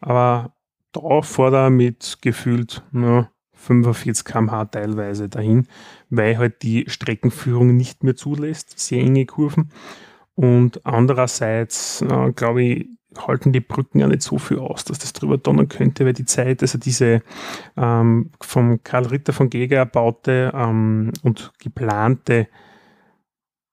Aber 0.00 0.54
da 0.92 1.22
fährt 1.22 1.54
er 1.54 1.70
mit 1.70 2.18
gefühlt 2.22 2.82
na, 2.92 3.30
45 3.52 4.24
km/h 4.24 4.66
teilweise 4.66 5.28
dahin, 5.28 5.66
weil 6.08 6.38
halt 6.38 6.62
die 6.62 6.84
Streckenführung 6.88 7.76
nicht 7.76 8.04
mehr 8.04 8.16
zulässt, 8.16 8.78
sehr 8.78 9.02
enge 9.02 9.26
Kurven. 9.26 9.70
Und 10.36 10.84
andererseits, 10.84 12.02
äh, 12.02 12.30
glaube 12.32 12.62
ich, 12.62 12.88
halten 13.16 13.52
die 13.52 13.60
Brücken 13.60 14.00
ja 14.00 14.06
nicht 14.06 14.20
so 14.20 14.38
viel 14.38 14.58
aus, 14.58 14.84
dass 14.84 14.98
das 14.98 15.14
drüber 15.14 15.38
donnern 15.38 15.68
könnte, 15.68 16.04
weil 16.04 16.12
die 16.12 16.26
Zeit, 16.26 16.60
also 16.60 16.76
diese 16.76 17.22
ähm, 17.76 18.30
vom 18.42 18.82
Karl 18.84 19.06
Ritter 19.06 19.32
von 19.32 19.48
Geger 19.48 19.78
erbaute 19.78 20.52
ähm, 20.54 21.12
und 21.22 21.52
geplante 21.58 22.48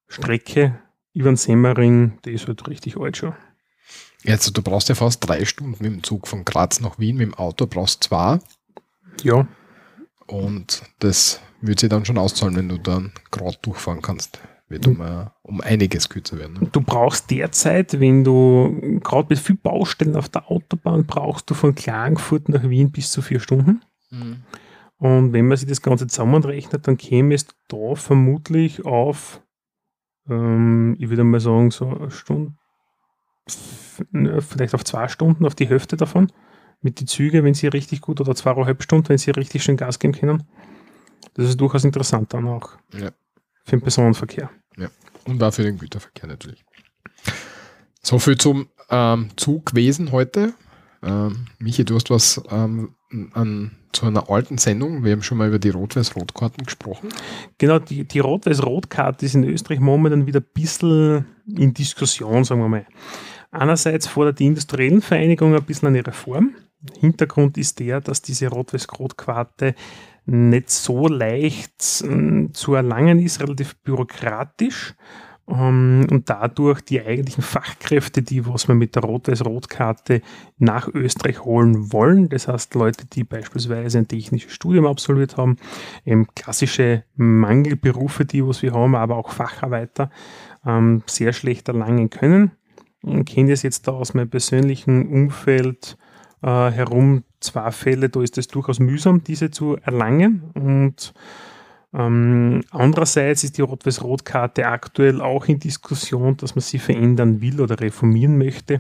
Strecke 0.08 0.80
über 1.14 1.32
den 1.32 1.36
Semmering, 1.36 2.18
die 2.24 2.32
ist 2.32 2.48
halt 2.48 2.66
richtig 2.70 2.96
alt 2.98 3.18
schon. 3.18 3.34
Also 4.26 4.52
du 4.52 4.62
brauchst 4.62 4.88
ja 4.88 4.96
fast 4.96 5.28
drei 5.28 5.44
Stunden 5.44 5.84
mit 5.84 5.92
dem 5.92 6.04
Zug 6.04 6.30
von 6.30 6.46
Graz 6.46 6.80
nach 6.80 6.98
Wien, 6.98 7.18
mit 7.18 7.28
dem 7.28 7.34
Auto 7.34 7.68
brauchst 7.68 8.06
du 8.06 8.08
zwei. 8.08 8.40
Ja. 9.22 9.46
Und 10.28 10.84
das 11.00 11.42
würde 11.60 11.82
sich 11.82 11.90
dann 11.90 12.06
schon 12.06 12.18
auszahlen, 12.18 12.56
wenn 12.56 12.70
du 12.70 12.78
dann 12.78 13.12
gerade 13.32 13.58
durchfahren 13.62 14.02
kannst 14.02 14.40
wird 14.74 14.88
um, 14.88 15.00
uh, 15.00 15.28
um 15.44 15.62
einiges 15.62 16.10
kürzer 16.10 16.38
werden. 16.38 16.58
Ne? 16.60 16.70
Du 16.72 16.82
brauchst 16.82 17.32
derzeit, 17.32 18.00
wenn 18.00 18.24
du 18.24 19.00
gerade 19.04 19.28
mit 19.30 19.40
viel 19.40 19.56
Baustellen 19.56 20.16
auf 20.16 20.30
der 20.30 20.50
Autobahn 20.52 21.06
brauchst 21.06 21.50
du 21.50 21.54
von 21.54 21.76
Klagenfurt 21.76 22.50
nach 22.50 22.68
Wien 22.68 22.92
bis 22.92 23.12
zu 23.12 23.22
vier 23.22 23.40
Stunden. 23.40 23.82
Mhm. 24.10 24.38
Und 24.98 25.34
wenn 25.34 25.48
man 25.48 25.58
sich 25.58 25.68
das 25.68 25.82
Ganze 25.82 26.08
zusammenrechnet, 26.08 26.88
dann 26.88 26.98
käme 26.98 27.36
es 27.36 27.48
da 27.68 27.96
vermutlich 27.96 28.86
auf, 28.86 29.42
ähm, 30.30 30.96
ich 31.00 31.10
würde 31.10 31.24
mal 31.24 31.40
sagen, 31.40 31.72
so 31.72 31.88
eine 31.90 32.12
Stunde, 32.12 32.54
vielleicht 34.40 34.74
auf 34.74 34.84
zwei 34.86 35.08
Stunden, 35.08 35.46
auf 35.46 35.56
die 35.56 35.68
Hälfte 35.68 35.98
davon. 35.98 36.32
Mit 36.82 37.00
den 37.00 37.08
Zügen, 37.08 37.44
wenn 37.44 37.54
sie 37.54 37.68
richtig 37.68 38.02
gut, 38.02 38.20
oder 38.22 38.36
zweieinhalb 38.36 38.82
Stunden, 38.84 39.10
wenn 39.10 39.18
sie 39.18 39.32
richtig 39.32 39.64
schön 39.64 39.78
Gas 39.78 40.00
geben 40.00 40.14
können. 40.14 40.44
Das 41.34 41.48
ist 41.48 41.60
durchaus 41.60 41.84
interessant 41.84 42.34
dann 42.34 42.48
auch. 42.48 42.72
Ja. 42.94 43.12
Für 43.64 43.78
den 43.78 43.82
Personenverkehr. 43.82 44.50
Ja. 44.78 44.90
Und 45.26 45.42
auch 45.42 45.54
für 45.54 45.64
den 45.64 45.78
Güterverkehr 45.78 46.28
natürlich. 46.28 46.64
So 48.02 48.20
viel 48.20 48.38
zum 48.38 48.68
ähm, 48.90 49.30
Zugwesen 49.38 50.12
heute. 50.12 50.54
Ähm, 51.02 51.48
Michi, 51.60 51.86
du 51.86 51.96
hast 51.96 52.10
was 52.10 52.42
ähm, 52.50 52.96
an, 53.34 53.72
zu 53.92 54.06
einer 54.06 54.30
alten 54.30 54.58
Sendung. 54.58 55.04
Wir 55.04 55.14
haben 55.14 55.24
schon 55.24 55.38
mal 55.38 55.48
über 55.48 55.60
die 55.60 55.70
Rot-Weiß-Rot-Karten 55.70 56.66
gesprochen. 56.66 57.10
Genau, 57.58 57.80
die, 57.80 58.06
die 58.06 58.20
Rot-Weiß-Rot-Karte 58.20 59.26
ist 59.26 59.36
in 59.36 59.44
Österreich 59.44 59.80
momentan 59.80 60.26
wieder 60.26 60.40
ein 60.40 60.48
bisschen 60.54 61.26
in 61.48 61.74
Diskussion, 61.74 62.44
sagen 62.44 62.62
wir 62.62 62.70
mal. 62.70 62.88
Einerseits 63.52 64.08
fordert 64.08 64.40
die 64.40 64.48
industriellen 64.48 65.02
Vereinigung 65.02 65.54
ein 65.56 65.64
bisschen 65.64 65.90
eine 65.90 66.06
Reform. 66.06 66.56
Hintergrund 67.00 67.58
ist 67.58 67.80
der, 67.80 68.02
dass 68.02 68.22
diese 68.22 68.48
Rot-Weiß-Rot-Karte 68.48 69.76
nicht 70.26 70.70
so 70.70 71.08
leicht 71.08 72.04
äh, 72.04 72.52
zu 72.52 72.74
erlangen 72.74 73.20
ist, 73.20 73.42
relativ 73.42 73.76
bürokratisch. 73.84 74.96
Um, 75.46 75.58
ähm, 75.58 76.08
und 76.10 76.30
dadurch 76.30 76.80
die 76.80 77.02
eigentlichen 77.02 77.44
Fachkräfte, 77.44 78.22
die 78.22 78.48
was 78.48 78.70
wir 78.70 78.76
mit 78.76 78.96
der 78.96 79.04
Rot-Weiß-Rot-Karte 79.04 80.22
nach 80.58 80.88
Österreich 80.88 81.44
holen 81.44 81.92
wollen, 81.92 82.30
das 82.30 82.48
heißt 82.48 82.76
Leute, 82.76 83.06
die 83.08 83.26
beispielsweise 83.26 83.98
ein 83.98 84.08
technisches 84.08 84.54
Studium 84.54 84.86
absolviert 84.86 85.36
haben, 85.36 85.58
eben 86.06 86.28
klassische 86.34 87.04
Mangelberufe, 87.16 88.24
die 88.24 88.46
was 88.48 88.62
wir 88.62 88.72
haben, 88.72 88.96
aber 88.96 89.18
auch 89.18 89.32
Facharbeiter, 89.32 90.10
ähm, 90.66 91.04
sehr 91.08 91.34
schlecht 91.34 91.68
erlangen 91.68 92.10
können. 92.10 92.52
Ich 93.02 93.26
kenne 93.26 93.50
das 93.50 93.64
jetzt 93.64 93.86
da 93.90 93.92
aus 93.92 94.14
meinem 94.14 94.30
persönlichen 94.30 95.10
Umfeld 95.12 95.98
äh, 96.44 96.72
herum 96.72 97.24
zwei 97.40 97.72
Fälle, 97.72 98.10
da 98.10 98.22
ist 98.22 98.38
es 98.38 98.48
durchaus 98.48 98.80
mühsam, 98.80 99.24
diese 99.24 99.50
zu 99.50 99.78
erlangen. 99.78 100.44
Und 100.54 101.14
ähm, 101.94 102.62
andererseits 102.72 103.44
ist 103.44 103.58
die 103.58 103.62
Rot-Weiß-Rot-Karte 103.62 104.68
aktuell 104.68 105.22
auch 105.22 105.46
in 105.46 105.60
Diskussion, 105.60 106.38
dass 106.38 106.56
man 106.56 106.62
sie 106.62 106.80
verändern 106.80 107.42
will 107.42 107.62
oder 107.62 107.80
reformieren 107.80 108.38
möchte 108.38 108.80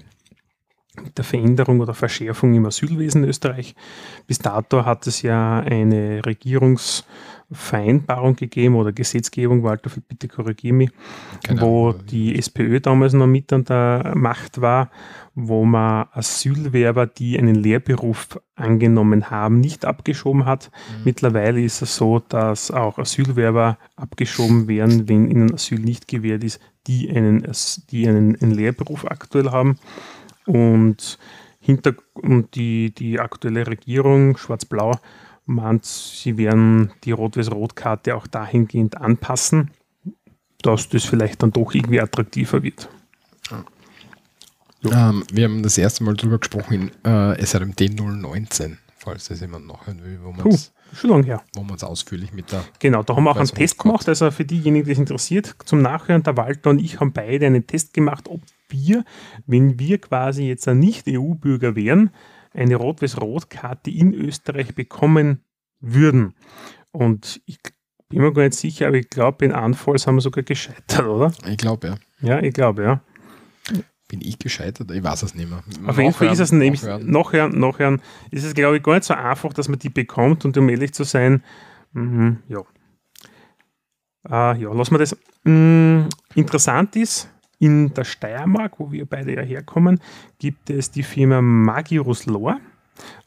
mit 1.02 1.17
der 1.17 1.26
Veränderung 1.26 1.80
oder 1.80 1.93
Verschärfung 1.93 2.54
im 2.54 2.65
Asylwesen 2.65 3.23
Österreich. 3.23 3.76
Bis 4.28 4.39
dato 4.39 4.86
hat 4.86 5.08
es 5.08 5.21
ja 5.23 5.60
eine 5.60 6.23
Regierungsvereinbarung 7.54 8.36
gegeben 8.36 8.76
oder 8.76 8.92
Gesetzgebung, 8.92 9.63
Walter, 9.63 9.89
bitte 10.08 10.28
korrigiere 10.28 10.74
mich, 10.74 10.92
genau. 11.44 11.62
wo 11.62 11.94
die 11.94 12.38
SPÖ 12.38 12.80
damals 12.80 13.13
noch 13.13 13.28
mit 13.28 13.52
an 13.54 13.66
der 13.66 14.13
Macht 14.16 14.62
war, 14.62 14.89
wo 15.36 15.66
man 15.66 16.08
Asylwerber, 16.12 17.08
die 17.08 17.38
einen 17.38 17.56
Lehrberuf 17.56 18.39
angenommen 18.56 19.30
haben, 19.30 19.60
nicht 19.60 19.86
abgeschoben 19.86 20.46
hat. 20.46 20.72
Mhm. 20.72 21.04
Mittlerweile 21.06 21.62
ist 21.62 21.82
es 21.82 21.96
so, 21.96 22.20
dass 22.20 22.72
auch 22.72 22.98
Asylwerber 22.98 23.78
abgeschoben 23.96 24.68
werden, 24.68 25.08
wenn 25.08 25.30
ihnen 25.30 25.54
Asyl 25.54 25.80
nicht 25.80 26.08
gewährt 26.08 26.44
ist, 26.44 26.60
die 26.88 27.10
einen, 27.10 27.48
die 27.89 28.08
einen, 28.08 28.36
einen 28.42 28.52
Lehrberuf 28.52 29.06
aktuell 29.06 29.52
haben. 29.52 29.80
Und, 30.46 31.18
hinter, 31.60 31.94
und 32.13 32.56
die, 32.56 32.94
die 32.94 33.20
aktuelle 33.20 33.66
Regierung, 33.66 34.36
schwarz-blau, 34.38 34.92
meint, 35.45 35.86
sie 35.86 36.38
werden 36.38 36.91
die 37.03 37.12
Rot-Weiß-Rot-Karte 37.12 38.15
auch 38.15 38.27
dahingehend 38.27 38.97
anpassen, 38.97 39.71
dass 40.62 40.89
das 40.89 41.03
vielleicht 41.03 41.43
dann 41.43 41.51
doch 41.51 41.73
irgendwie 41.73 41.99
attraktiver 41.99 42.63
wird. 42.63 42.89
Ja. 44.82 45.10
Ähm, 45.10 45.23
wir 45.32 45.45
haben 45.45 45.63
das 45.63 45.77
erste 45.77 46.03
Mal 46.03 46.15
darüber 46.15 46.39
gesprochen 46.39 46.91
in 47.03 47.12
äh, 47.12 47.45
SRMD 47.45 47.99
019, 47.99 48.77
falls 48.97 49.27
das 49.27 49.39
jemand 49.39 49.67
nachhören 49.67 50.03
will, 50.03 50.19
wo 50.23 50.32
man 50.32 50.47
es 50.47 50.73
schon 50.93 51.10
lange 51.10 51.25
her. 51.25 51.41
Wo 51.53 51.63
man 51.63 51.75
es 51.75 51.84
ausführlich 51.84 52.34
mit 52.34 52.51
der. 52.51 52.63
Genau, 52.79 53.03
da 53.03 53.15
haben 53.15 53.23
wir 53.23 53.32
auch 53.32 53.38
einen 53.38 53.47
Test 53.47 53.79
gemacht. 53.79 54.08
Also 54.10 54.29
für 54.32 54.45
diejenigen, 54.45 54.86
die 54.86 54.91
es 54.91 54.97
interessiert, 54.97 55.56
zum 55.65 55.82
Nachhören, 55.82 56.23
der 56.23 56.38
Walter 56.38 56.69
und 56.69 56.79
ich 56.79 56.99
haben 56.99 57.13
beide 57.13 57.45
einen 57.45 57.65
Test 57.65 57.93
gemacht, 57.93 58.27
ob 58.27 58.41
wir, 58.69 59.06
wenn 59.45 59.79
wir 59.79 59.99
quasi 59.99 60.47
jetzt 60.47 60.67
ein 60.67 60.79
Nicht-EU-Bürger 60.79 61.75
wären, 61.75 62.12
eine 62.54 62.76
Rot-Weiß-Rot-Karte 62.76 63.92
in 63.92 64.13
Österreich 64.13 64.76
bekommen 64.76 65.44
würden. 65.80 66.36
Und 66.92 67.42
ich 67.46 67.60
bin 68.10 68.22
mir 68.22 68.34
gar 68.34 68.44
nicht 68.44 68.54
sicher, 68.54 68.88
aber 68.88 68.98
ich 68.98 69.10
glaube, 69.10 69.46
in 69.46 69.52
Anfalls 69.52 70.06
haben 70.06 70.16
wir 70.16 70.22
sogar 70.22 70.44
gescheitert, 70.44 71.06
oder? 71.06 71.34
Ich 71.48 71.58
glaube, 71.58 71.88
ja. 71.88 71.96
Ja, 72.22 72.42
ich 72.42 72.54
glaube, 72.54 72.84
ja. 72.84 73.02
Bin 74.08 74.22
ich 74.22 74.38
gescheitert? 74.38 74.92
Ich 74.92 75.04
weiß 75.04 75.24
es 75.24 75.34
nicht 75.34 75.50
mehr. 75.50 75.63
Auf 75.88 75.98
jeden 75.98 76.13
Fall 76.13 76.32
ist 76.32 76.39
es 76.39 76.52
nämlich, 76.52 76.84
nachher, 76.84 77.50
nachher 77.50 77.98
ist 78.30 78.44
es, 78.44 78.54
glaube 78.54 78.78
ich, 78.78 78.84
gar 78.84 78.94
nicht 78.94 79.06
so 79.06 79.16
einfach, 79.16 79.54
dass 79.54 79.70
man 79.70 79.80
die 79.80 79.89
bekommt 79.89 80.46
und 80.46 80.56
um 80.58 80.70
ehrlich 80.70 80.94
zu 80.94 81.04
sein, 81.04 81.44
mh, 81.94 82.38
ja. 82.48 82.60
Äh, 84.30 84.62
ja, 84.62 84.72
lassen 84.72 84.94
wir 84.94 85.00
das. 85.00 85.18
Mh, 85.44 86.10
interessant 86.36 86.96
ist, 86.96 87.33
in 87.63 87.93
der 87.93 88.04
Steiermark, 88.04 88.78
wo 88.78 88.91
wir 88.91 89.06
beide 89.06 89.34
ja 89.36 89.41
herkommen, 89.41 90.02
gibt 90.38 90.69
es 90.69 90.91
die 90.91 91.04
Firma 91.04 91.41
Magirus 91.41 92.26
Lore. 92.26 92.58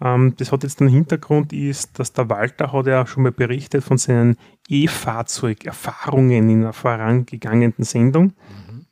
Ähm, 0.02 0.34
das 0.36 0.52
hat 0.52 0.62
jetzt 0.62 0.78
den 0.78 0.88
Hintergrund, 0.88 1.54
ist, 1.54 1.98
dass 1.98 2.12
der 2.12 2.28
Walter 2.28 2.70
hat 2.70 2.86
ja 2.86 3.06
schon 3.06 3.22
mal 3.22 3.32
berichtet 3.32 3.82
von 3.82 3.96
seinen 3.96 4.36
E-Fahrzeug-Erfahrungen 4.68 6.50
in 6.50 6.62
einer 6.62 6.74
vorangegangenen 6.74 7.72
Sendung. 7.78 8.24
Mhm. 8.26 8.86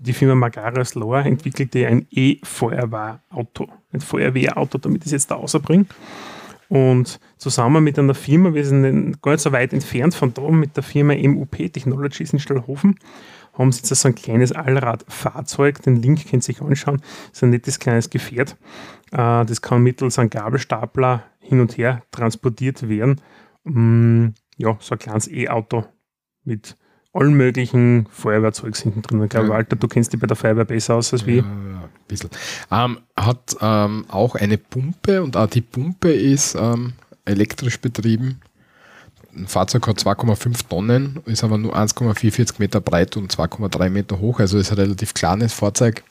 Die 0.00 0.12
Firma 0.12 0.34
Magaris 0.34 0.96
Lohr 0.96 1.24
entwickelte 1.24 1.86
ein 1.86 2.08
E-Feuerwehrauto, 2.10 3.68
ein 3.92 4.00
Feuerwehrauto, 4.00 4.78
damit 4.78 5.02
ich 5.02 5.06
es 5.06 5.12
jetzt 5.12 5.30
da 5.30 5.36
rausbringe. 5.36 5.86
Und 6.68 7.20
zusammen 7.36 7.84
mit 7.84 7.96
einer 7.98 8.14
Firma, 8.14 8.54
wir 8.54 8.64
sind 8.64 9.22
gar 9.22 9.32
nicht 9.32 9.42
so 9.42 9.52
weit 9.52 9.72
entfernt 9.72 10.16
von 10.16 10.34
da, 10.34 10.48
mit 10.48 10.74
der 10.74 10.82
Firma 10.82 11.14
MUP 11.14 11.70
Technologies 11.72 12.32
in 12.32 12.40
Stallhofen, 12.40 12.98
haben 13.52 13.72
sie 13.72 13.78
jetzt 13.78 13.88
so 13.94 14.08
ein 14.08 14.14
kleines 14.14 14.52
Allradfahrzeug. 14.52 15.82
Den 15.82 15.96
Link 15.96 16.22
könnt 16.22 16.42
ihr 16.42 16.42
sich 16.42 16.62
anschauen. 16.62 17.02
Das 17.28 17.38
ist 17.38 17.42
ein 17.42 17.50
nettes 17.50 17.78
kleines 17.78 18.10
Gefährt. 18.10 18.56
Äh, 19.10 19.44
das 19.44 19.60
kann 19.60 19.82
mittels 19.82 20.18
einem 20.18 20.30
Gabelstapler 20.30 21.24
hin 21.38 21.60
und 21.60 21.76
her 21.76 22.02
transportiert 22.10 22.88
werden. 22.88 23.20
Mm, 23.64 24.28
ja, 24.56 24.76
so 24.80 24.94
ein 24.94 24.98
kleines 24.98 25.28
E-Auto 25.28 25.84
mit 26.44 26.76
allen 27.12 27.34
möglichen 27.34 28.06
Feuerwehrzeugs 28.10 28.80
hinten 28.80 29.02
drin. 29.02 29.22
Ich 29.22 29.30
glaube, 29.30 29.48
ja. 29.48 29.52
Walter, 29.52 29.76
du 29.76 29.86
kennst 29.86 30.12
dich 30.12 30.20
bei 30.20 30.26
der 30.26 30.36
Feuerwehr 30.36 30.64
besser 30.64 30.94
aus 30.94 31.12
als 31.12 31.26
wir. 31.26 31.36
Ja, 31.36 31.42
ein 31.42 31.90
bisschen. 32.08 32.30
Ähm, 32.70 33.00
hat 33.16 33.56
ähm, 33.60 34.06
auch 34.08 34.34
eine 34.34 34.56
Pumpe 34.56 35.22
und 35.22 35.36
auch 35.36 35.46
die 35.46 35.60
Pumpe 35.60 36.10
ist 36.10 36.54
ähm, 36.54 36.94
elektrisch 37.26 37.78
betrieben 37.80 38.40
ein 39.34 39.46
Fahrzeug 39.46 39.86
hat 39.86 39.98
2,5 39.98 40.68
Tonnen, 40.68 41.20
ist 41.26 41.44
aber 41.44 41.58
nur 41.58 41.76
1,44 41.76 42.54
Meter 42.58 42.80
breit 42.80 43.16
und 43.16 43.32
2,3 43.32 43.88
Meter 43.88 44.20
hoch. 44.20 44.40
Also 44.40 44.58
ist 44.58 44.70
ein 44.70 44.78
relativ 44.78 45.14
kleines 45.14 45.52
Fahrzeug, 45.52 46.02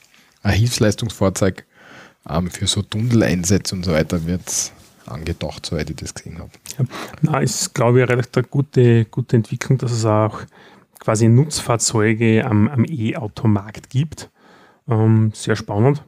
ein 0.42 0.54
Hilfsleistungsfahrzeug. 0.54 1.64
Ähm, 2.28 2.50
für 2.50 2.66
so 2.66 2.82
Tunneleinsätze 2.82 3.74
und 3.74 3.84
so 3.84 3.92
weiter 3.92 4.26
wird 4.26 4.46
es 4.46 4.72
angedacht, 5.06 5.66
soweit 5.66 5.90
ich 5.90 5.96
das 5.96 6.14
gesehen 6.14 6.38
habe. 6.38 6.50
Ja, 6.78 6.84
na, 7.20 7.40
ist, 7.40 7.74
glaube 7.74 8.00
ich, 8.00 8.08
eine 8.08 8.18
recht 8.18 8.50
gute, 8.50 9.04
gute 9.06 9.36
Entwicklung, 9.36 9.78
dass 9.78 9.92
es 9.92 10.04
auch 10.04 10.42
quasi 11.00 11.28
Nutzfahrzeuge 11.28 12.44
am, 12.44 12.68
am 12.68 12.84
E-Automarkt 12.84 13.90
gibt. 13.90 14.30
Ähm, 14.88 15.32
sehr 15.34 15.56
spannend. 15.56 16.04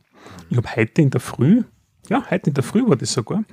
Ich 0.50 0.56
habe 0.56 0.68
heute 0.76 1.02
in 1.02 1.10
der 1.10 1.20
Früh 1.20 1.64
ja, 2.08 2.24
heute 2.30 2.50
in 2.50 2.54
der 2.54 2.64
Früh 2.64 2.86
war 2.88 2.96
das 2.96 3.12
sogar. 3.12 3.44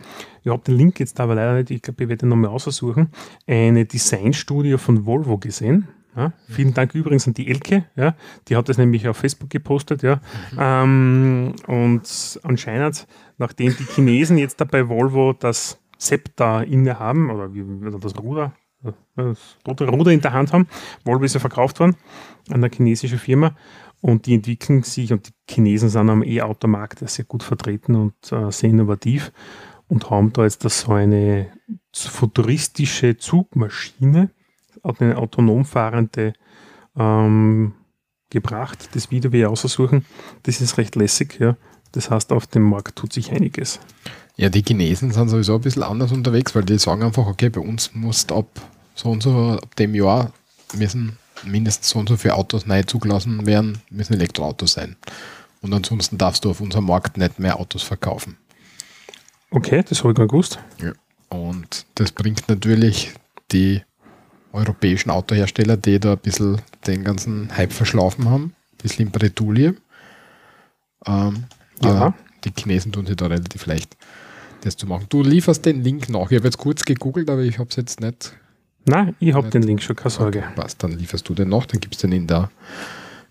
Ich 0.44 0.52
habe 0.52 0.64
den 0.64 0.78
Link 0.78 1.00
jetzt 1.00 1.20
aber 1.20 1.36
leider 1.36 1.54
nicht, 1.56 1.72
ich 1.72 1.82
glaube, 1.82 2.04
ich 2.04 2.10
werde 2.10 2.26
ihn 2.26 2.30
nochmal 2.30 2.52
aussuchen. 2.52 3.10
Eine 3.48 3.86
Designstudie 3.86 4.78
von 4.78 5.06
Volvo 5.06 5.38
gesehen. 5.38 5.88
Ja, 6.16 6.34
vielen 6.50 6.74
Dank 6.74 6.94
übrigens 6.94 7.26
an 7.26 7.34
die 7.34 7.48
Elke, 7.48 7.86
ja, 7.96 8.16
die 8.50 8.58
hat 8.58 8.68
das 8.68 8.78
nämlich 8.78 9.08
auf 9.08 9.16
Facebook 9.16 9.50
gepostet, 9.50 10.04
ja. 10.04 10.20
Mhm. 10.52 10.58
Ähm, 10.60 11.56
und 11.68 12.40
anscheinend, 12.44 13.08
nachdem 13.38 13.74
die 13.78 13.86
Chinesen 13.86 14.38
jetzt 14.38 14.60
da 14.60 14.66
bei 14.66 14.90
Volvo 14.90 15.32
das 15.32 15.80
Zepter 15.98 16.66
innehaben, 16.66 17.32
oder, 17.32 17.54
wie, 17.54 17.62
oder 17.62 17.98
das 17.98 18.20
Ruder, 18.20 18.52
das 19.16 19.56
Ruder 19.66 20.12
in 20.12 20.20
der 20.20 20.34
Hand 20.34 20.52
haben, 20.52 20.68
Volvo 21.06 21.24
ist 21.24 21.34
ja 21.34 21.40
verkauft 21.40 21.80
worden 21.80 21.96
an 22.50 22.56
eine 22.56 22.70
chinesische 22.70 23.18
Firma 23.18 23.56
und 24.02 24.26
die 24.26 24.36
entwickeln 24.36 24.84
sich 24.84 25.14
und 25.14 25.30
die 25.30 25.54
Chinesen 25.54 25.90
sind 25.90 26.10
am 26.10 26.24
E-Automarkt 26.24 27.08
sehr 27.08 27.26
gut 27.26 27.44
vertreten 27.44 27.96
und 27.96 28.14
äh, 28.32 28.52
sehr 28.52 28.70
innovativ 28.70 29.32
und 29.88 30.10
haben 30.10 30.34
da 30.34 30.44
jetzt 30.44 30.68
so 30.68 30.94
eine 30.94 31.52
futuristische 31.94 33.18
Zugmaschine, 33.18 34.32
eine 34.84 35.18
autonom 35.18 35.66
fahrende 35.66 36.34
ähm, 36.98 37.74
gebracht. 38.30 38.90
Das 38.94 39.12
Video 39.12 39.32
wir 39.32 39.50
aussuchen. 39.50 40.06
Das 40.44 40.62
ist 40.62 40.78
recht 40.78 40.96
lässig, 40.96 41.40
ja. 41.40 41.56
Das 41.92 42.10
heißt, 42.10 42.32
auf 42.32 42.48
dem 42.48 42.64
Markt 42.64 42.96
tut 42.96 43.12
sich 43.12 43.32
einiges. 43.32 43.80
Ja, 44.38 44.50
die 44.50 44.64
Chinesen 44.64 45.12
sind 45.12 45.28
sowieso 45.28 45.56
ein 45.56 45.62
bisschen 45.62 45.84
anders 45.84 46.12
unterwegs, 46.12 46.56
weil 46.56 46.64
die 46.64 46.78
sagen 46.78 47.04
einfach, 47.04 47.28
okay, 47.28 47.50
bei 47.50 47.60
uns 47.60 47.94
muss 47.94 48.28
ab 48.30 48.48
so 48.96 49.10
und 49.10 49.22
so, 49.22 49.60
ab 49.62 49.76
dem 49.76 49.94
Jahr 49.94 50.32
müssen 50.74 51.18
mindestens 51.44 51.90
so 51.90 52.00
und 52.00 52.10
so 52.10 52.18
viele 52.18 52.36
Autos 52.36 52.66
neu 52.66 52.84
zugelassen 52.84 53.46
werden, 53.46 53.80
müssen 53.90 54.14
Elektroautos 54.14 54.74
sein. 54.74 54.96
Und 55.62 55.74
ansonsten 55.74 56.18
darfst 56.18 56.46
du 56.46 56.50
auf 56.50 56.62
unserem 56.62 56.86
Markt 56.86 57.18
nicht 57.18 57.40
mehr 57.40 57.60
Autos 57.60 57.84
verkaufen. 57.84 58.38
Okay, 59.52 59.84
das 59.88 60.00
habe 60.00 60.12
ich 60.12 60.16
gar 60.16 60.24
nicht 60.24 60.32
gewusst. 60.32 60.60
Ja. 60.82 60.94
Und 61.30 61.86
das 61.96 62.12
bringt 62.12 62.50
natürlich 62.50 63.14
die 63.52 63.82
europäischen 64.54 65.10
Autohersteller, 65.10 65.78
die 65.78 66.00
da 66.00 66.14
ein 66.14 66.20
bisschen 66.20 66.62
den 66.88 67.04
ganzen 67.04 67.56
Hype 67.56 67.72
verschlafen 67.72 68.30
haben, 68.30 68.56
ein 68.74 68.78
bisschen 68.82 69.08
in 69.08 69.12
Bretouille. 69.12 69.76
Ähm, 71.06 71.46
ja. 71.84 72.14
Die 72.44 72.52
Chinesen 72.58 72.92
tun 72.92 73.06
sich 73.06 73.16
da 73.16 73.28
relativ 73.28 73.66
leicht, 73.66 73.96
das 74.62 74.76
zu 74.76 74.88
machen. 74.88 75.06
Du 75.10 75.22
lieferst 75.22 75.66
den 75.66 75.84
Link 75.84 76.10
nach. 76.10 76.32
Ich 76.32 76.38
habe 76.38 76.48
jetzt 76.48 76.58
kurz 76.58 76.84
gegoogelt, 76.84 77.30
aber 77.30 77.42
ich 77.42 77.60
habe 77.60 77.70
es 77.70 77.76
jetzt 77.76 78.02
nicht 78.02 78.34
Nein, 78.86 79.16
ich 79.20 79.34
habe 79.34 79.50
den 79.50 79.64
Link 79.64 79.82
schon, 79.82 79.96
keine 79.96 80.10
Sorge. 80.10 80.40
Okay, 80.40 80.48
passt, 80.56 80.82
dann 80.84 80.92
lieferst 80.92 81.28
du 81.30 81.34
den 81.34 81.50
noch, 81.50 81.66
dann 81.66 81.80
gibst 81.80 82.04
du 82.04 82.08
den 82.08 82.22
in, 82.22 82.28
der, 82.28 82.50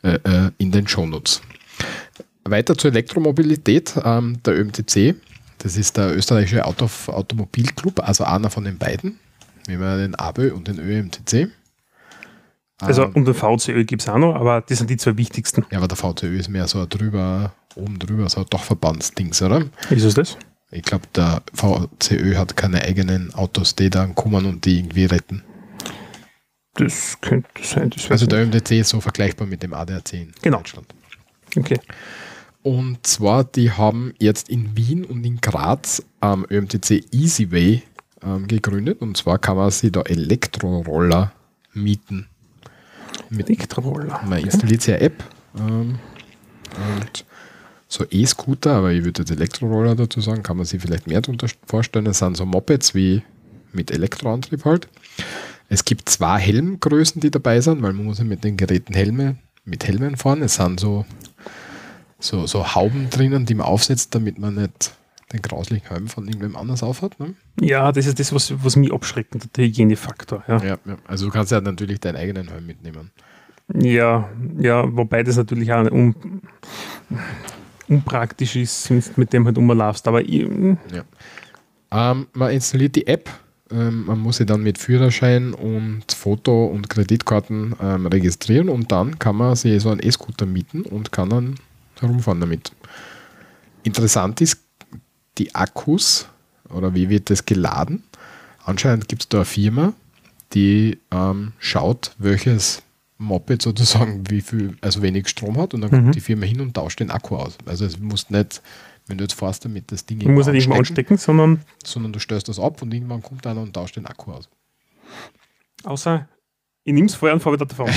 äh, 0.03 0.19
äh, 0.25 0.51
in 0.59 0.71
den 0.71 0.87
Shownotes. 0.87 1.43
Weiter 2.45 2.77
zur 2.77 2.91
Elektromobilität. 2.91 3.95
Ähm, 4.05 4.39
der 4.45 4.59
ÖMTC, 4.59 5.15
das 5.59 5.77
ist 5.77 5.97
der 5.97 6.17
österreichische 6.17 6.65
Auto 6.65 6.89
Automobilclub, 7.09 8.01
also 8.01 8.25
einer 8.25 8.51
von 8.51 8.65
den 8.65 8.79
beiden. 8.79 9.19
Wir 9.67 9.79
haben 9.79 9.99
den 9.99 10.15
ABÖ 10.15 10.53
und 10.53 10.69
den 10.69 10.79
ÖMTC. 10.79 11.51
Also 12.81 13.05
ähm, 13.05 13.13
und 13.15 13.27
den 13.27 13.35
VCÖ 13.35 13.85
gibt 13.85 14.03
es 14.03 14.09
auch 14.09 14.19
noch, 14.19 14.35
aber 14.35 14.63
das 14.63 14.79
sind 14.79 14.89
die 14.89 14.97
zwei 14.97 15.17
wichtigsten. 15.17 15.67
Ja, 15.71 15.79
aber 15.79 15.89
der 15.89 15.97
VCÖ 15.97 16.39
ist 16.39 16.49
mehr 16.49 16.67
so 16.67 16.87
drüber, 16.87 17.53
oben 17.75 17.99
drüber, 17.99 18.29
so 18.29 18.41
ein 18.41 18.47
Dachverbandsdings, 18.49 19.43
oder? 19.43 19.67
Ist 19.91 20.05
es 20.05 20.15
das? 20.15 20.39
Ich 20.72 20.83
glaube, 20.83 21.06
der 21.14 21.42
VCÖ 21.52 22.37
hat 22.37 22.56
keine 22.56 22.83
eigenen 22.83 23.35
Autos, 23.35 23.74
die 23.74 23.90
dann 23.90 24.14
kommen 24.14 24.46
und 24.46 24.64
die 24.64 24.78
irgendwie 24.78 25.06
retten. 25.06 25.42
Das 26.74 27.20
könnte 27.20 27.48
sein. 27.62 27.90
Das 27.90 28.11
also 28.11 28.26
der 28.26 28.42
ÖMTC 28.42 28.72
ist 28.72 28.90
so 28.90 29.00
vergleichbar 29.00 29.46
mit 29.46 29.62
dem 29.62 29.74
ADAC 29.74 30.12
in 30.12 30.33
genau. 30.40 30.59
Deutschland. 30.59 30.87
Okay. 31.56 31.80
Und 32.62 33.06
zwar, 33.06 33.44
die 33.44 33.72
haben 33.72 34.14
jetzt 34.18 34.48
in 34.48 34.76
Wien 34.76 35.04
und 35.04 35.24
in 35.24 35.40
Graz 35.40 36.02
am 36.20 36.46
ähm, 36.50 36.59
ÖMTC 36.59 37.04
Easyway 37.12 37.83
ähm, 38.22 38.46
gegründet. 38.46 39.00
Und 39.00 39.16
zwar 39.16 39.38
kann 39.38 39.56
man 39.56 39.70
sich 39.70 39.90
da 39.90 40.02
Elektroroller 40.02 41.33
mieten. 41.72 42.28
Mit 43.30 43.48
Elektroroller. 43.48 44.22
Man 44.26 44.42
installiert 44.42 44.83
sich 44.83 44.94
eine 44.94 45.02
App 45.02 45.24
ähm, 45.59 45.98
und 46.76 47.24
so 47.90 48.05
E-Scooter, 48.09 48.72
aber 48.72 48.92
ich 48.92 49.05
würde 49.05 49.22
jetzt 49.22 49.33
Elektroroller 49.33 49.96
dazu 49.96 50.20
sagen, 50.20 50.44
kann 50.44 50.57
man 50.57 50.64
sich 50.64 50.81
vielleicht 50.81 51.09
mehr 51.09 51.20
darunter 51.20 51.48
vorstellen. 51.66 52.05
Das 52.05 52.18
sind 52.18 52.37
so 52.37 52.46
Mopeds 52.46 52.94
wie 52.94 53.22
mit 53.72 53.90
Elektroantrieb 53.90 54.64
halt. 54.64 54.88
Es 55.68 55.85
gibt 55.85 56.09
zwei 56.09 56.38
Helmgrößen, 56.38 57.20
die 57.20 57.31
dabei 57.31 57.61
sind, 57.61 57.83
weil 57.83 57.92
man 57.92 58.07
muss 58.07 58.18
ja 58.18 58.24
mit 58.24 58.44
den 58.44 58.57
Geräten 58.57 58.94
Helme, 58.94 59.37
mit 59.64 59.87
Helmen 59.87 60.16
fahren. 60.16 60.42
Es 60.42 60.55
sind 60.55 60.79
so, 60.79 61.05
so, 62.20 62.46
so 62.46 62.74
Hauben 62.74 63.11
drinnen, 63.11 63.44
die 63.44 63.55
man 63.55 63.66
aufsetzt, 63.66 64.14
damit 64.14 64.38
man 64.38 64.55
nicht 64.55 64.92
den 65.33 65.42
grauslichen 65.42 65.88
Helm 65.88 66.07
von 66.07 66.26
irgendwem 66.26 66.57
anders 66.57 66.85
aufhat. 66.85 67.18
Ne? 67.18 67.35
Ja, 67.61 67.90
das 67.90 68.07
ist 68.07 68.20
das, 68.20 68.33
was, 68.33 68.53
was 68.64 68.76
mich 68.76 68.92
abschreckt, 68.92 69.35
der 69.57 69.64
Hygienefaktor. 69.64 70.44
Ja. 70.46 70.59
Ja, 70.59 70.79
ja. 70.85 70.96
Also 71.09 71.26
du 71.26 71.33
kannst 71.33 71.50
ja 71.50 71.61
natürlich 71.61 71.98
deinen 71.98 72.16
eigenen 72.16 72.48
Helm 72.48 72.66
mitnehmen. 72.66 73.11
Ja, 73.74 74.29
ja, 74.59 74.96
wobei 74.96 75.22
das 75.22 75.37
natürlich 75.37 75.72
auch 75.72 75.88
um, 75.90 76.14
unpraktisch 77.90 78.57
ist, 78.57 78.90
mit 79.18 79.33
dem 79.33 79.44
halt 79.44 79.59
umlaufst. 79.59 80.07
Aber 80.09 80.22
ich, 80.22 80.44
hm. 80.44 80.79
ja. 80.94 82.12
ähm, 82.12 82.29
man 82.33 82.53
installiert 82.53 82.96
die 82.96 83.07
App. 83.07 83.29
Ähm, 83.70 84.07
man 84.07 84.18
muss 84.18 84.38
sie 84.38 84.46
dann 84.46 84.62
mit 84.62 84.79
Führerschein 84.79 85.53
und 85.53 86.11
Foto 86.12 86.66
und 86.66 86.88
Kreditkarten 86.88 87.74
ähm, 87.83 88.07
registrieren 88.07 88.68
und 88.68 88.90
dann 88.90 89.18
kann 89.18 89.37
man 89.37 89.55
sich 89.55 89.83
so 89.83 89.90
einen 89.90 90.00
E-Scooter 90.03 90.46
mieten 90.46 90.83
und 90.83 91.12
kann 91.12 91.31
dann 91.31 91.55
herumfahren 92.00 92.40
damit. 92.40 92.72
Interessant 93.83 94.40
ist, 94.40 94.61
die 95.38 95.55
Akkus 95.55 96.26
oder 96.68 96.94
wie 96.94 97.09
wird 97.09 97.31
das 97.31 97.44
geladen? 97.46 98.03
Anscheinend 98.64 99.09
gibt 99.09 99.22
es 99.22 99.29
da 99.29 99.38
eine 99.38 99.44
Firma, 99.44 99.92
die 100.53 100.98
ähm, 101.11 101.53
schaut, 101.59 102.14
welches 102.18 102.83
Moped 103.21 103.60
sozusagen, 103.60 104.29
wie 104.31 104.40
viel, 104.40 104.77
also 104.81 105.02
wenig 105.02 105.29
Strom 105.29 105.58
hat 105.58 105.75
und 105.75 105.83
dann 105.83 105.90
mhm. 105.90 105.96
kommt 105.96 106.14
die 106.14 106.21
Firma 106.21 106.46
hin 106.46 106.60
und 106.60 106.75
tauscht 106.75 107.00
den 107.00 107.10
Akku 107.10 107.37
aus. 107.37 107.58
Also 107.66 107.85
es 107.85 107.98
muss 107.98 108.31
nicht, 108.31 108.62
wenn 109.06 109.18
du 109.18 109.25
jetzt 109.25 109.35
fährst 109.35 109.64
damit 109.64 109.92
das 109.92 110.06
Ding 110.06 110.21
Du 110.21 110.31
musst 110.31 110.48
nicht 110.48 110.71
anstecken, 110.71 111.18
sondern 111.18 111.60
sondern 111.85 112.12
du 112.12 112.18
stößt 112.18 112.48
das 112.48 112.58
ab 112.58 112.81
und 112.81 112.92
irgendwann 112.94 113.23
kommt 113.23 113.46
einer 113.46 113.60
und 113.60 113.75
tauscht 113.75 113.96
den 113.96 114.06
Akku 114.06 114.33
aus. 114.33 114.48
Außer 115.85 116.29
ich 116.85 116.94
nehme 116.94 117.06
es 117.06 117.14
vorher 117.14 117.35
und 117.35 117.40
fahre 117.40 117.56
wieder 117.56 117.66
davon. 117.66 117.90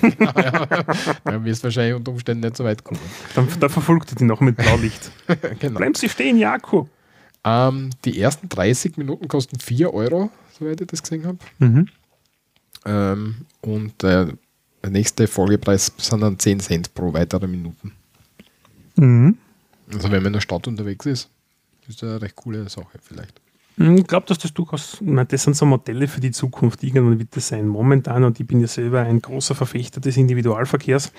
genau, 0.00 0.32
ja. 0.36 0.66
Dann 1.24 1.44
wirst 1.44 1.62
wahrscheinlich 1.62 1.94
unter 1.94 2.10
Umständen 2.10 2.44
nicht 2.44 2.56
so 2.56 2.64
weit 2.64 2.82
kommen. 2.82 3.00
Dann, 3.36 3.46
dann 3.60 3.70
verfolgt 3.70 4.10
er 4.10 4.16
dich 4.16 4.26
noch 4.26 4.40
mit 4.40 4.56
Blaulicht. 4.56 5.12
genau. 5.60 5.78
Bleiben 5.78 5.94
Sie 5.94 6.08
stehen, 6.08 6.36
ja, 6.36 6.54
Akku. 6.54 6.86
Ähm, 7.44 7.90
die 8.04 8.20
ersten 8.20 8.48
30 8.48 8.96
Minuten 8.96 9.28
kosten 9.28 9.60
4 9.60 9.94
Euro, 9.94 10.30
soweit 10.58 10.80
ich 10.80 10.88
das 10.88 11.02
gesehen 11.02 11.24
habe. 11.24 11.38
Mhm. 11.60 11.86
Ähm, 12.84 13.46
und 13.60 14.02
äh, 14.04 14.26
der 14.82 14.90
nächste 14.90 15.26
Folgepreis 15.26 15.92
sind 15.98 16.20
dann 16.20 16.38
10 16.38 16.60
Cent 16.60 16.94
pro 16.94 17.12
weitere 17.12 17.46
Minuten. 17.46 17.92
Mhm. 18.96 19.36
Also 19.92 20.04
wenn 20.04 20.22
man 20.22 20.26
in 20.26 20.32
der 20.34 20.40
Stadt 20.40 20.66
unterwegs 20.66 21.06
ist, 21.06 21.30
ist 21.88 22.02
eine 22.02 22.22
recht 22.22 22.36
coole 22.36 22.68
Sache 22.68 22.98
vielleicht. 23.02 23.40
Hm, 23.76 23.96
ich 23.96 24.06
glaube, 24.06 24.26
dass 24.26 24.38
das 24.38 24.52
durchaus, 24.52 25.00
meine, 25.00 25.26
das 25.26 25.42
sind 25.42 25.56
so 25.56 25.66
Modelle 25.66 26.06
für 26.06 26.20
die 26.20 26.30
Zukunft. 26.30 26.82
Irgendwann 26.82 27.18
wird 27.18 27.34
das 27.34 27.48
sein. 27.48 27.66
Momentan, 27.66 28.24
und 28.24 28.38
ich 28.38 28.46
bin 28.46 28.60
ja 28.60 28.66
selber 28.66 29.00
ein 29.00 29.20
großer 29.20 29.54
Verfechter 29.54 30.00
des 30.00 30.16
Individualverkehrs. 30.16 31.12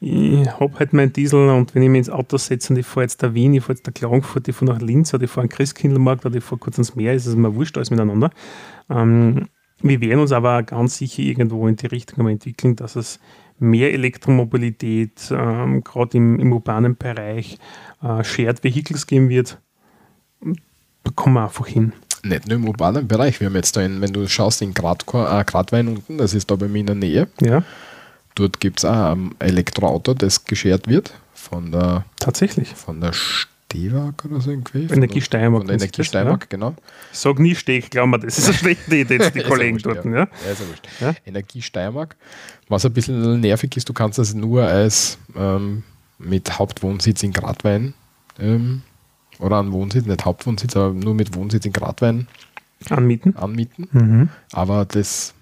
Ich 0.00 0.48
habe 0.48 0.78
halt 0.78 0.92
meinen 0.92 1.12
Diesel 1.12 1.48
und 1.48 1.74
wenn 1.74 1.82
ich 1.82 1.88
mich 1.88 2.00
ins 2.00 2.10
Auto 2.10 2.36
setze 2.36 2.72
und 2.72 2.78
ich 2.78 2.86
fahre 2.86 3.04
jetzt 3.04 3.22
da 3.22 3.32
Wien, 3.34 3.54
ich 3.54 3.62
fahre 3.62 3.74
jetzt 3.74 3.86
da 3.86 3.90
Klagenfurt, 3.90 4.46
ich 4.46 4.54
fahre 4.54 4.72
nach 4.72 4.80
Linz 4.80 5.14
oder 5.14 5.24
ich 5.24 5.30
fahre 5.30 5.44
an 5.44 5.48
Christkindlmarkt 5.48 6.26
oder 6.26 6.36
ich 6.36 6.44
fahre 6.44 6.58
kurz 6.58 6.76
ans 6.76 6.94
Meer, 6.94 7.14
ist 7.14 7.26
es 7.26 7.34
mir 7.34 7.54
wurscht, 7.54 7.76
alles 7.76 7.90
miteinander. 7.90 8.30
Ähm, 8.90 9.48
wir 9.80 10.00
werden 10.00 10.20
uns 10.20 10.32
aber 10.32 10.62
ganz 10.62 10.98
sicher 10.98 11.22
irgendwo 11.22 11.68
in 11.68 11.76
die 11.76 11.86
Richtung 11.86 12.26
entwickeln, 12.28 12.76
dass 12.76 12.96
es 12.96 13.20
mehr 13.58 13.92
Elektromobilität, 13.92 15.30
ähm, 15.30 15.82
gerade 15.82 16.16
im, 16.18 16.38
im, 16.38 16.52
urbanen 16.52 16.96
Bereich, 16.96 17.58
äh, 18.02 18.22
Shared 18.22 18.62
Vehicles 18.64 19.06
geben 19.06 19.28
wird. 19.28 19.58
Da 20.40 21.10
kommen 21.14 21.34
wir 21.34 21.44
einfach 21.44 21.66
hin. 21.66 21.92
Nicht 22.22 22.48
nur 22.48 22.56
im 22.56 22.68
urbanen 22.68 23.06
Bereich. 23.06 23.40
Wir 23.40 23.46
haben 23.46 23.54
jetzt 23.54 23.76
da, 23.76 23.82
in, 23.82 24.00
wenn 24.00 24.12
du 24.12 24.26
schaust, 24.28 24.60
in 24.62 24.74
Grad, 24.74 25.04
äh, 25.14 25.44
Gradwein 25.44 25.88
unten, 25.88 26.18
das 26.18 26.34
ist 26.34 26.50
da 26.50 26.56
bei 26.56 26.68
mir 26.68 26.80
in 26.80 26.86
der 26.86 26.94
Nähe. 26.94 27.28
Ja. 27.40 27.62
Dort 28.34 28.60
gibt 28.60 28.80
es 28.80 28.84
auch 28.84 29.12
ein 29.12 29.34
Elektroauto, 29.38 30.12
das 30.12 30.44
geschert 30.44 30.88
wird 30.88 31.14
von 31.32 31.72
der, 31.72 32.04
Tatsächlich. 32.18 32.68
Von 32.74 33.00
der 33.00 33.12
Stewag 33.66 34.24
oder 34.24 34.40
so 34.40 34.50
irgendwie. 34.50 34.84
Energiesteiermark. 34.84 35.62
Von 35.62 35.68
der 35.68 35.76
Energiesteiermark, 35.76 36.42
ja? 36.42 36.46
genau. 36.48 36.74
Ich 37.12 37.18
sag 37.18 37.38
nie 37.38 37.54
Steg, 37.54 37.90
glaub 37.90 38.08
mir, 38.08 38.18
das 38.18 38.38
ist 38.38 38.46
eine 38.46 38.54
schlechte 38.54 38.96
Idee, 38.96 39.18
die 39.18 39.40
Kollegen 39.48 39.78
dort. 39.78 40.04
Ja. 40.04 40.10
Ja. 40.10 40.18
ja, 40.18 40.52
ist 40.52 40.60
ja 40.60 40.68
wurscht. 40.68 40.88
Ja? 41.00 41.14
Energiesteiermark. 41.26 42.16
Was 42.68 42.84
ein 42.86 42.92
bisschen 42.92 43.40
nervig 43.40 43.76
ist, 43.76 43.88
du 43.88 43.92
kannst 43.92 44.18
das 44.18 44.34
nur 44.34 44.64
als 44.64 45.18
ähm, 45.36 45.82
mit 46.18 46.58
Hauptwohnsitz 46.58 47.22
in 47.22 47.32
Gradwein 47.32 47.94
ähm, 48.38 48.82
oder 49.38 49.56
an 49.56 49.72
Wohnsitz, 49.72 50.06
nicht 50.06 50.24
Hauptwohnsitz, 50.24 50.76
aber 50.76 50.94
nur 50.94 51.14
mit 51.14 51.34
Wohnsitz 51.34 51.66
in 51.66 51.72
Gradwein 51.72 52.28
anmieten. 52.88 53.36
anmieten. 53.36 53.88
Mhm. 53.92 54.28
Aber 54.52 54.84
das, 54.84 55.34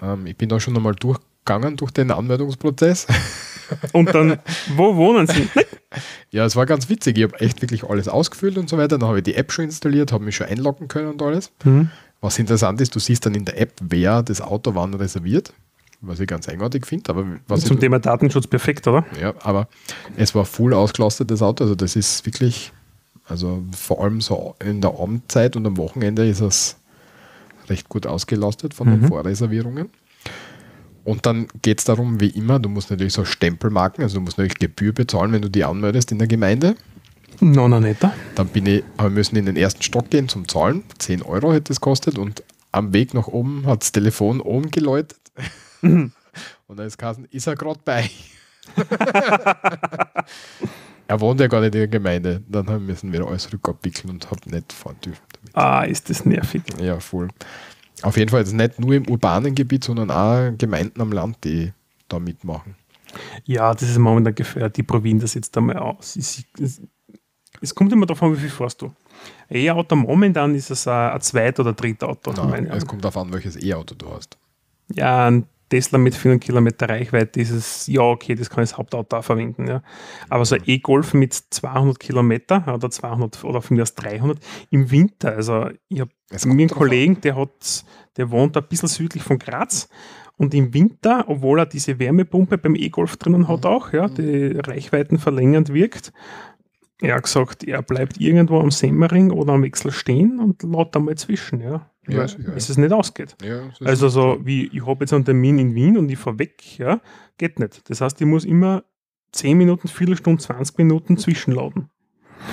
ähm, 0.00 0.26
ich 0.26 0.36
bin 0.36 0.48
da 0.48 0.60
schon 0.60 0.76
einmal 0.76 0.94
durchgegangen 0.94 1.76
durch 1.76 1.90
den 1.90 2.10
Anmeldungsprozess. 2.10 3.06
Und 3.92 4.14
dann, 4.14 4.38
wo 4.76 4.96
wohnen 4.96 5.26
Sie? 5.26 5.48
ja, 6.30 6.44
es 6.44 6.56
war 6.56 6.66
ganz 6.66 6.88
witzig. 6.88 7.18
Ich 7.18 7.24
habe 7.24 7.40
echt 7.40 7.62
wirklich 7.62 7.84
alles 7.84 8.08
ausgefüllt 8.08 8.58
und 8.58 8.68
so 8.68 8.78
weiter. 8.78 8.98
Dann 8.98 9.08
habe 9.08 9.18
ich 9.18 9.24
die 9.24 9.34
App 9.34 9.52
schon 9.52 9.66
installiert, 9.66 10.12
habe 10.12 10.24
mich 10.24 10.36
schon 10.36 10.46
einloggen 10.46 10.88
können 10.88 11.08
und 11.08 11.22
alles. 11.22 11.52
Mhm. 11.64 11.90
Was 12.20 12.38
interessant 12.38 12.80
ist, 12.80 12.94
du 12.94 13.00
siehst 13.00 13.26
dann 13.26 13.34
in 13.34 13.44
der 13.44 13.60
App, 13.60 13.72
wer 13.80 14.22
das 14.22 14.40
Auto 14.40 14.74
wann 14.74 14.94
reserviert, 14.94 15.52
was 16.00 16.20
ich 16.20 16.28
ganz 16.28 16.48
eigenartig 16.48 16.86
finde. 16.86 17.10
Aber 17.10 17.26
was 17.48 17.64
Zum 17.64 17.80
Thema 17.80 17.98
Datenschutz 17.98 18.46
perfekt, 18.46 18.86
oder? 18.86 19.04
Ja, 19.20 19.34
aber 19.42 19.68
es 20.16 20.34
war 20.34 20.44
voll 20.44 20.72
ausgelastet, 20.72 21.30
das 21.30 21.42
Auto. 21.42 21.64
Also 21.64 21.74
das 21.74 21.96
ist 21.96 22.24
wirklich, 22.24 22.72
also 23.26 23.64
vor 23.76 24.04
allem 24.04 24.20
so 24.20 24.54
in 24.64 24.80
der 24.80 24.90
Abendzeit 24.90 25.56
und 25.56 25.66
am 25.66 25.76
Wochenende 25.76 26.26
ist 26.28 26.40
es 26.40 26.76
recht 27.68 27.88
gut 27.88 28.06
ausgelastet 28.06 28.72
von 28.72 28.88
mhm. 28.88 29.00
den 29.00 29.08
Vorreservierungen. 29.08 29.90
Und 31.04 31.26
dann 31.26 31.48
geht 31.62 31.80
es 31.80 31.84
darum, 31.84 32.20
wie 32.20 32.30
immer, 32.30 32.58
du 32.58 32.68
musst 32.68 32.90
natürlich 32.90 33.12
so 33.12 33.24
Stempelmarken, 33.24 34.04
also 34.04 34.16
du 34.16 34.20
musst 34.20 34.38
natürlich 34.38 34.58
Gebühr 34.58 34.92
bezahlen, 34.92 35.32
wenn 35.32 35.42
du 35.42 35.50
die 35.50 35.64
anmeldest 35.64 36.12
in 36.12 36.18
der 36.18 36.28
Gemeinde. 36.28 36.76
No, 37.40 37.66
no, 37.66 37.80
netter. 37.80 38.14
Dann 38.36 38.48
bin 38.48 38.66
ich, 38.66 38.84
wir 38.98 39.10
müssen 39.10 39.36
in 39.36 39.46
den 39.46 39.56
ersten 39.56 39.82
Stock 39.82 40.10
gehen 40.10 40.28
zum 40.28 40.46
Zahlen. 40.46 40.84
10 40.98 41.22
Euro 41.22 41.52
hätte 41.52 41.72
es 41.72 41.80
kostet 41.80 42.18
und 42.18 42.44
am 42.70 42.92
Weg 42.92 43.14
nach 43.14 43.26
oben 43.26 43.66
hat 43.66 43.82
das 43.82 43.92
Telefon 43.92 44.40
oben 44.40 44.70
geläutet. 44.70 45.18
Mhm. 45.80 46.12
Und 46.66 46.78
dann 46.78 46.86
ist 46.86 46.96
Kassen, 46.96 47.26
ist 47.30 47.46
er 47.46 47.54
gerade 47.54 47.80
bei? 47.84 48.08
er 51.06 51.20
wohnt 51.20 51.40
ja 51.40 51.46
gar 51.48 51.60
nicht 51.60 51.74
in 51.74 51.80
der 51.80 51.88
Gemeinde. 51.88 52.42
Dann 52.48 52.86
müssen 52.86 53.12
wir 53.12 53.26
alles 53.26 53.52
rückabwickeln 53.52 54.08
und 54.08 54.30
habe 54.30 54.48
nicht 54.48 54.72
fahren 54.72 54.96
dürfen. 55.04 55.20
Damit. 55.32 55.54
Ah, 55.54 55.82
ist 55.82 56.08
das 56.08 56.24
nervig. 56.24 56.62
Ja, 56.80 56.98
voll. 57.00 57.28
Auf 58.02 58.16
jeden 58.16 58.30
Fall 58.30 58.40
jetzt 58.40 58.52
nicht 58.52 58.78
nur 58.78 58.94
im 58.94 59.08
urbanen 59.08 59.54
Gebiet, 59.54 59.84
sondern 59.84 60.10
auch 60.10 60.50
Gemeinden 60.58 61.00
am 61.00 61.12
Land, 61.12 61.38
die 61.44 61.72
da 62.08 62.18
mitmachen. 62.18 62.74
Ja, 63.44 63.72
das 63.74 63.88
ist 63.88 63.98
momentan 63.98 64.34
gefährdet. 64.34 64.76
Die 64.76 64.82
probieren 64.82 65.20
das 65.20 65.34
jetzt 65.34 65.56
einmal 65.56 65.76
aus. 65.78 66.16
Es, 66.16 66.42
es, 66.60 66.80
es 67.60 67.74
kommt 67.74 67.92
immer 67.92 68.06
davon, 68.06 68.34
wie 68.34 68.40
viel 68.40 68.50
fährst 68.50 68.80
du. 68.82 68.92
E-Auto 69.50 69.96
momentan 69.96 70.54
ist 70.54 70.70
es 70.70 70.88
ein, 70.88 71.12
ein 71.12 71.20
Zweit- 71.20 71.60
oder 71.60 71.72
Drittauto. 71.74 72.32
Nein, 72.32 72.66
es 72.66 72.86
kommt 72.86 73.04
darauf 73.04 73.18
an, 73.18 73.32
welches 73.32 73.62
E-Auto 73.62 73.94
du 73.94 74.10
hast. 74.10 74.38
Ja, 74.94 75.28
ein 75.28 75.46
Tesla 75.72 75.96
mit 75.96 76.14
400 76.14 76.44
Kilometer 76.44 76.86
Reichweite 76.86 77.40
ist 77.40 77.50
es, 77.50 77.86
ja, 77.86 78.02
okay, 78.02 78.34
das 78.34 78.50
kann 78.50 78.62
ich 78.62 78.72
als 78.72 78.76
Hauptauto 78.76 79.16
auch 79.16 79.24
verwenden. 79.24 79.66
Ja. 79.66 79.82
Aber 80.28 80.44
so 80.44 80.54
ein 80.54 80.62
E-Golf 80.66 81.14
mit 81.14 81.32
200 81.32 81.98
Kilometer 81.98 82.74
oder 82.74 82.90
200 82.90 83.42
oder 83.42 83.62
von 83.62 83.78
mir 83.78 83.82
aus 83.82 83.94
300 83.94 84.38
im 84.68 84.90
Winter, 84.90 85.34
also 85.34 85.70
ich 85.88 86.00
habe 86.00 86.10
mir 86.44 86.52
einen 86.52 86.68
Kollegen, 86.68 87.22
der 87.22 87.36
hat, 87.36 87.86
der 88.18 88.30
wohnt 88.30 88.54
ein 88.54 88.64
bisschen 88.68 88.90
südlich 88.90 89.22
von 89.22 89.38
Graz 89.38 89.88
und 90.36 90.52
im 90.52 90.74
Winter, 90.74 91.24
obwohl 91.28 91.60
er 91.60 91.66
diese 91.66 91.98
Wärmepumpe 91.98 92.58
beim 92.58 92.74
E-Golf 92.74 93.16
drinnen 93.16 93.48
hat 93.48 93.64
mhm. 93.64 93.70
auch, 93.70 93.94
ja, 93.94 94.08
die 94.08 94.58
Reichweiten 94.58 95.18
verlängernd 95.18 95.72
wirkt, 95.72 96.12
er 97.00 97.16
hat 97.16 97.22
gesagt, 97.22 97.64
er 97.64 97.80
bleibt 97.80 98.20
irgendwo 98.20 98.60
am 98.60 98.70
Semmering 98.70 99.30
oder 99.30 99.54
am 99.54 99.62
Wechsel 99.62 99.90
stehen 99.90 100.38
und 100.38 100.62
lädt 100.64 100.94
einmal 100.94 101.14
zwischen, 101.16 101.62
ja. 101.62 101.90
Ja, 102.08 102.26
sicher, 102.26 102.50
bis 102.50 102.68
es 102.68 102.78
nicht 102.78 102.92
ausgeht. 102.92 103.36
Ja, 103.42 103.70
also 103.84 104.08
so 104.08 104.40
wie 104.42 104.66
ich 104.66 104.84
habe 104.84 105.04
jetzt 105.04 105.12
einen 105.12 105.24
Termin 105.24 105.58
in 105.58 105.74
Wien 105.74 105.96
und 105.96 106.08
ich 106.08 106.18
fahre 106.18 106.38
weg, 106.38 106.78
ja, 106.78 107.00
geht 107.38 107.58
nicht. 107.58 107.88
Das 107.88 108.00
heißt, 108.00 108.20
ich 108.20 108.26
muss 108.26 108.44
immer 108.44 108.82
10 109.32 109.56
Minuten, 109.56 109.88
Viertelstunde, 109.88 110.42
20 110.42 110.78
Minuten 110.78 111.16
zwischenladen. 111.16 111.90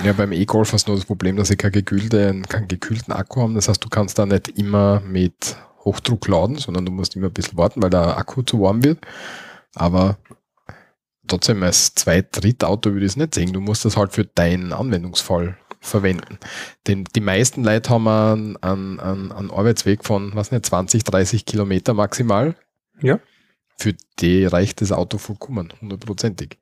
Ja, 0.04 0.12
beim 0.12 0.32
E-Golf 0.32 0.72
hast 0.72 0.86
du 0.86 0.92
nur 0.92 0.98
das 0.98 1.06
Problem, 1.06 1.36
dass 1.36 1.50
ich 1.50 1.58
keinen 1.58 1.72
gekühlten, 1.72 2.44
keinen 2.44 2.68
gekühlten 2.68 3.12
Akku 3.12 3.42
habe. 3.42 3.54
Das 3.54 3.68
heißt, 3.68 3.84
du 3.84 3.88
kannst 3.88 4.18
da 4.18 4.24
nicht 4.24 4.56
immer 4.56 5.00
mit 5.00 5.56
Hochdruck 5.84 6.28
laden, 6.28 6.56
sondern 6.56 6.86
du 6.86 6.92
musst 6.92 7.16
immer 7.16 7.26
ein 7.26 7.32
bisschen 7.32 7.58
warten, 7.58 7.82
weil 7.82 7.90
der 7.90 8.16
Akku 8.16 8.42
zu 8.42 8.60
warm 8.60 8.84
wird. 8.84 9.04
Aber 9.74 10.18
trotzdem 11.26 11.62
als 11.62 11.94
Zweit-, 11.94 12.36
Drittauto 12.40 12.92
würde 12.92 13.04
ich 13.04 13.12
es 13.12 13.16
nicht 13.16 13.34
sehen. 13.34 13.52
Du 13.52 13.60
musst 13.60 13.84
das 13.84 13.96
halt 13.96 14.12
für 14.12 14.24
deinen 14.24 14.72
Anwendungsfall 14.72 15.56
verwenden. 15.80 16.38
Denn 16.86 17.04
die 17.16 17.20
meisten 17.20 17.64
Leute 17.64 17.90
haben 17.90 18.06
einen, 18.06 18.56
einen, 18.58 19.32
einen 19.32 19.50
Arbeitsweg 19.50 20.04
von, 20.04 20.32
was 20.34 20.52
nicht, 20.52 20.66
20, 20.66 21.04
30 21.04 21.46
Kilometer 21.46 21.94
maximal. 21.94 22.54
Ja. 23.00 23.18
Für 23.78 23.94
die 24.18 24.44
reicht 24.44 24.82
das 24.82 24.92
Auto 24.92 25.18
vollkommen, 25.18 25.72
hundertprozentig. 25.80 26.58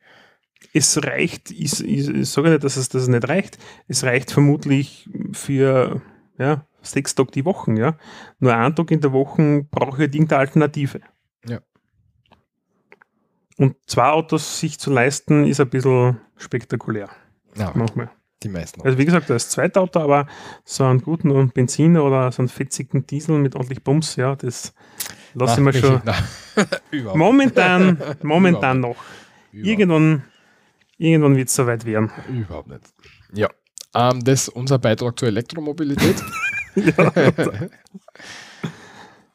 Es 0.73 1.03
reicht, 1.03 1.51
ich, 1.51 1.85
ich, 1.85 2.09
ich 2.09 2.29
sage 2.29 2.51
nicht, 2.51 2.65
dass 2.65 2.77
es 2.77 2.89
das 2.89 3.09
nicht 3.09 3.29
reicht. 3.29 3.59
Es 3.89 4.05
reicht 4.05 4.31
vermutlich 4.31 5.09
für 5.33 6.01
ja, 6.39 6.67
sechs 6.83 7.15
Tage 7.15 7.33
die 7.33 7.45
Woche. 7.45 7.73
Ja. 7.75 7.97
Nur 8.39 8.55
einen 8.55 8.75
Tag 8.75 8.91
in 8.91 9.01
der 9.01 9.13
Woche 9.13 9.67
brauche 9.71 9.97
ich 9.97 10.01
halt 10.01 10.15
irgendeine 10.15 10.41
Alternative. 10.41 11.01
Ja. 11.49 11.61
Und 13.57 13.77
zwei 13.87 14.11
Autos 14.11 14.61
sich 14.61 14.79
zu 14.79 14.93
leisten, 14.93 15.45
ist 15.45 15.61
ein 15.61 15.69
bisschen 15.69 16.21
spektakulär. 16.37 17.09
Ja, 17.57 17.73
manchmal. 17.75 18.11
Die 18.43 18.49
meisten. 18.49 18.83
Also 18.83 18.99
wie 18.99 19.05
gesagt, 19.05 19.29
das 19.31 19.51
zweite 19.51 19.81
Auto, 19.81 19.99
aber 19.99 20.29
so 20.65 20.85
einen 20.85 21.01
guten 21.01 21.51
Benziner 21.51 22.05
oder 22.05 22.31
so 22.31 22.43
einen 22.43 22.49
fetzigen 22.49 23.07
Diesel 23.07 23.39
mit 23.39 23.57
ordentlich 23.57 23.83
Bums, 23.83 24.15
ja, 24.17 24.37
das 24.37 24.75
lasse 25.35 25.61
ich 25.61 25.65
mir 25.65 25.73
schon. 25.73 26.01
momentan, 27.15 27.99
momentan 28.23 28.81
noch. 28.81 28.97
Irgendwann, 29.53 30.25
irgendwann 30.99 31.37
wird 31.37 31.49
es 31.49 31.55
soweit 31.55 31.85
werden. 31.85 32.13
Überhaupt 32.29 32.69
nicht. 32.69 32.83
Ja. 33.33 33.49
Ähm, 33.95 34.23
das 34.23 34.43
ist 34.43 34.49
unser 34.51 34.79
Beitrag 34.79 35.19
zur 35.19 35.29
Elektromobilität. 35.29 36.23
ja, 36.77 37.11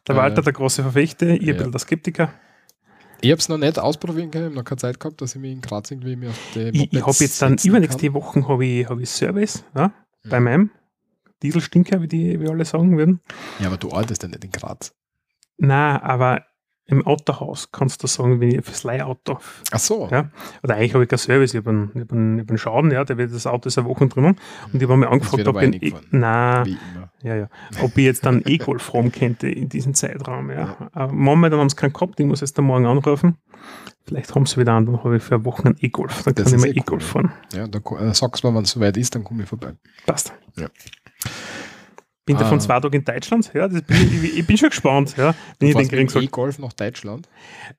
der 0.07 0.15
Walter, 0.15 0.41
der 0.41 0.53
große 0.53 0.81
Verfechter, 0.81 1.27
ihr 1.27 1.41
ja. 1.41 1.53
bisschen 1.53 1.71
der 1.71 1.79
Skeptiker. 1.79 2.33
Ich 3.23 3.31
habe 3.31 3.39
es 3.39 3.47
noch 3.47 3.57
nicht 3.57 3.79
ausprobieren 3.79 4.31
können, 4.31 4.47
ich 4.47 4.49
habe 4.49 4.55
noch 4.55 4.65
keine 4.65 4.79
Zeit 4.79 4.99
gehabt, 4.99 5.21
dass 5.21 5.33
ich 5.33 5.41
mich 5.41 5.53
in 5.53 5.61
Graz 5.61 5.89
irgendwie 5.89 6.17
mehr 6.17 6.31
auf 6.31 6.39
die 6.55 6.59
Ich, 6.73 6.91
ich 6.91 7.01
habe 7.01 7.15
jetzt 7.19 7.41
dann 7.41 7.57
übernächste 7.63 8.13
Woche 8.13 8.45
habe 8.45 8.65
ich, 8.65 8.87
hab 8.87 8.99
ich 8.99 9.09
Service 9.09 9.63
ja, 9.73 9.87
mhm. 10.23 10.29
bei 10.29 10.39
meinem 10.41 10.71
Dieselstinker, 11.41 12.01
wie 12.01 12.07
die 12.09 12.39
wie 12.41 12.49
alle 12.49 12.65
sagen 12.65 12.97
würden. 12.97 13.21
Ja, 13.59 13.67
aber 13.67 13.77
du 13.77 13.91
arbeitest 13.91 14.23
ja 14.23 14.29
nicht 14.29 14.43
in 14.43 14.51
Graz. 14.51 14.93
Nein, 15.57 16.01
aber 16.01 16.45
im 16.85 17.05
Autohaus 17.07 17.71
kannst 17.71 18.03
du 18.03 18.07
sagen, 18.07 18.41
wenn 18.41 18.49
ich 18.49 18.65
fürs 18.65 18.83
Leihauto. 18.83 19.39
Ach 19.71 19.79
so. 19.79 20.09
Ja. 20.11 20.29
Oder 20.63 20.75
eigentlich 20.75 20.93
habe 20.93 21.03
ich 21.03 21.09
keinen 21.09 21.19
Service, 21.19 21.53
ich 21.53 21.59
habe 21.59 21.69
einen, 21.69 21.91
hab 21.95 22.11
einen, 22.11 22.39
hab 22.41 22.49
einen 22.49 22.57
Schaden, 22.57 22.91
ja, 22.91 23.05
der 23.05 23.17
wird 23.17 23.33
das 23.33 23.47
Auto 23.47 23.67
ist 23.67 23.77
eine 23.77 23.87
Woche 23.87 24.07
drinnen. 24.07 24.35
Und 24.71 24.81
ich 24.81 24.87
habe 24.87 24.97
mir 24.97 25.09
angefragt, 25.09 25.47
ob 25.47 25.61
ich, 25.61 25.95
nein, 26.11 26.77
ja, 27.21 27.35
ja, 27.35 27.49
ob 27.81 27.97
ich 27.97 28.03
jetzt 28.03 28.25
dann 28.25 28.41
E-Golf 28.45 28.93
rum 28.93 29.11
könnte 29.11 29.47
in 29.47 29.69
diesem 29.69 29.93
Zeitraum. 29.93 30.49
Ja. 30.49 30.57
ja. 30.57 30.89
Aber 30.91 31.13
momentan 31.13 31.59
haben 31.59 31.69
sie 31.69 31.77
keinen 31.77 31.93
gehabt, 31.93 32.19
ich 32.19 32.25
muss 32.25 32.41
jetzt 32.41 32.59
am 32.59 32.65
Morgen 32.65 32.85
anrufen. 32.85 33.37
Vielleicht 34.05 34.35
haben 34.35 34.45
sie 34.45 34.57
wieder 34.57 34.73
an, 34.73 34.85
dann 34.85 35.01
habe 35.01 35.15
ich 35.15 35.23
für 35.23 35.35
eine 35.35 35.45
Woche 35.45 35.65
einen 35.65 35.77
E-Golf. 35.79 36.23
Dann 36.23 36.35
das 36.35 36.51
kann 36.51 36.55
ich 36.55 36.59
mal 36.59 36.77
E-Golf 36.77 37.15
cool. 37.15 37.23
fahren. 37.23 37.33
Ja, 37.53 37.67
da 37.67 37.79
äh, 37.79 38.13
sagst 38.13 38.43
du 38.43 38.49
mir, 38.49 38.57
wenn 38.57 38.63
es 38.63 38.71
soweit 38.71 38.97
ist, 38.97 39.15
dann 39.15 39.23
komme 39.23 39.43
ich 39.43 39.49
vorbei. 39.49 39.73
Passt. 40.05 40.33
Ja. 40.57 40.67
Bin 42.25 42.37
davon 42.37 42.57
ah. 42.57 42.61
zwei 42.61 42.79
Tage 42.79 42.97
in 42.97 43.03
Deutschland. 43.03 43.51
Ja, 43.53 43.67
bin 43.67 43.83
ich, 43.89 44.37
ich, 44.37 44.47
bin 44.47 44.57
schon 44.57 44.69
gespannt. 44.69 45.15
Ja, 45.17 45.35
wenn 45.59 45.69
ich 45.69 45.89
den 45.89 46.07
kriegen 46.07 46.23
E-Golf 46.23 46.57
nach 46.57 46.71
Deutschland? 46.71 47.27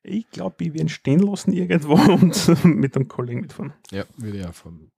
Ich 0.02 0.28
glaube, 0.30 0.56
ich 0.58 0.68
werde 0.68 0.82
ihn 0.82 0.88
stehen 0.90 1.20
lassen 1.20 1.52
irgendwo 1.52 1.94
und 2.12 2.64
mit 2.64 2.94
einem 2.94 3.08
Kollegen 3.08 3.40
mitfahren. 3.40 3.72
Ja, 3.90 4.04
würde 4.16 4.38
ich 4.38 4.46
auch 4.46 4.54
fahren. 4.54 4.90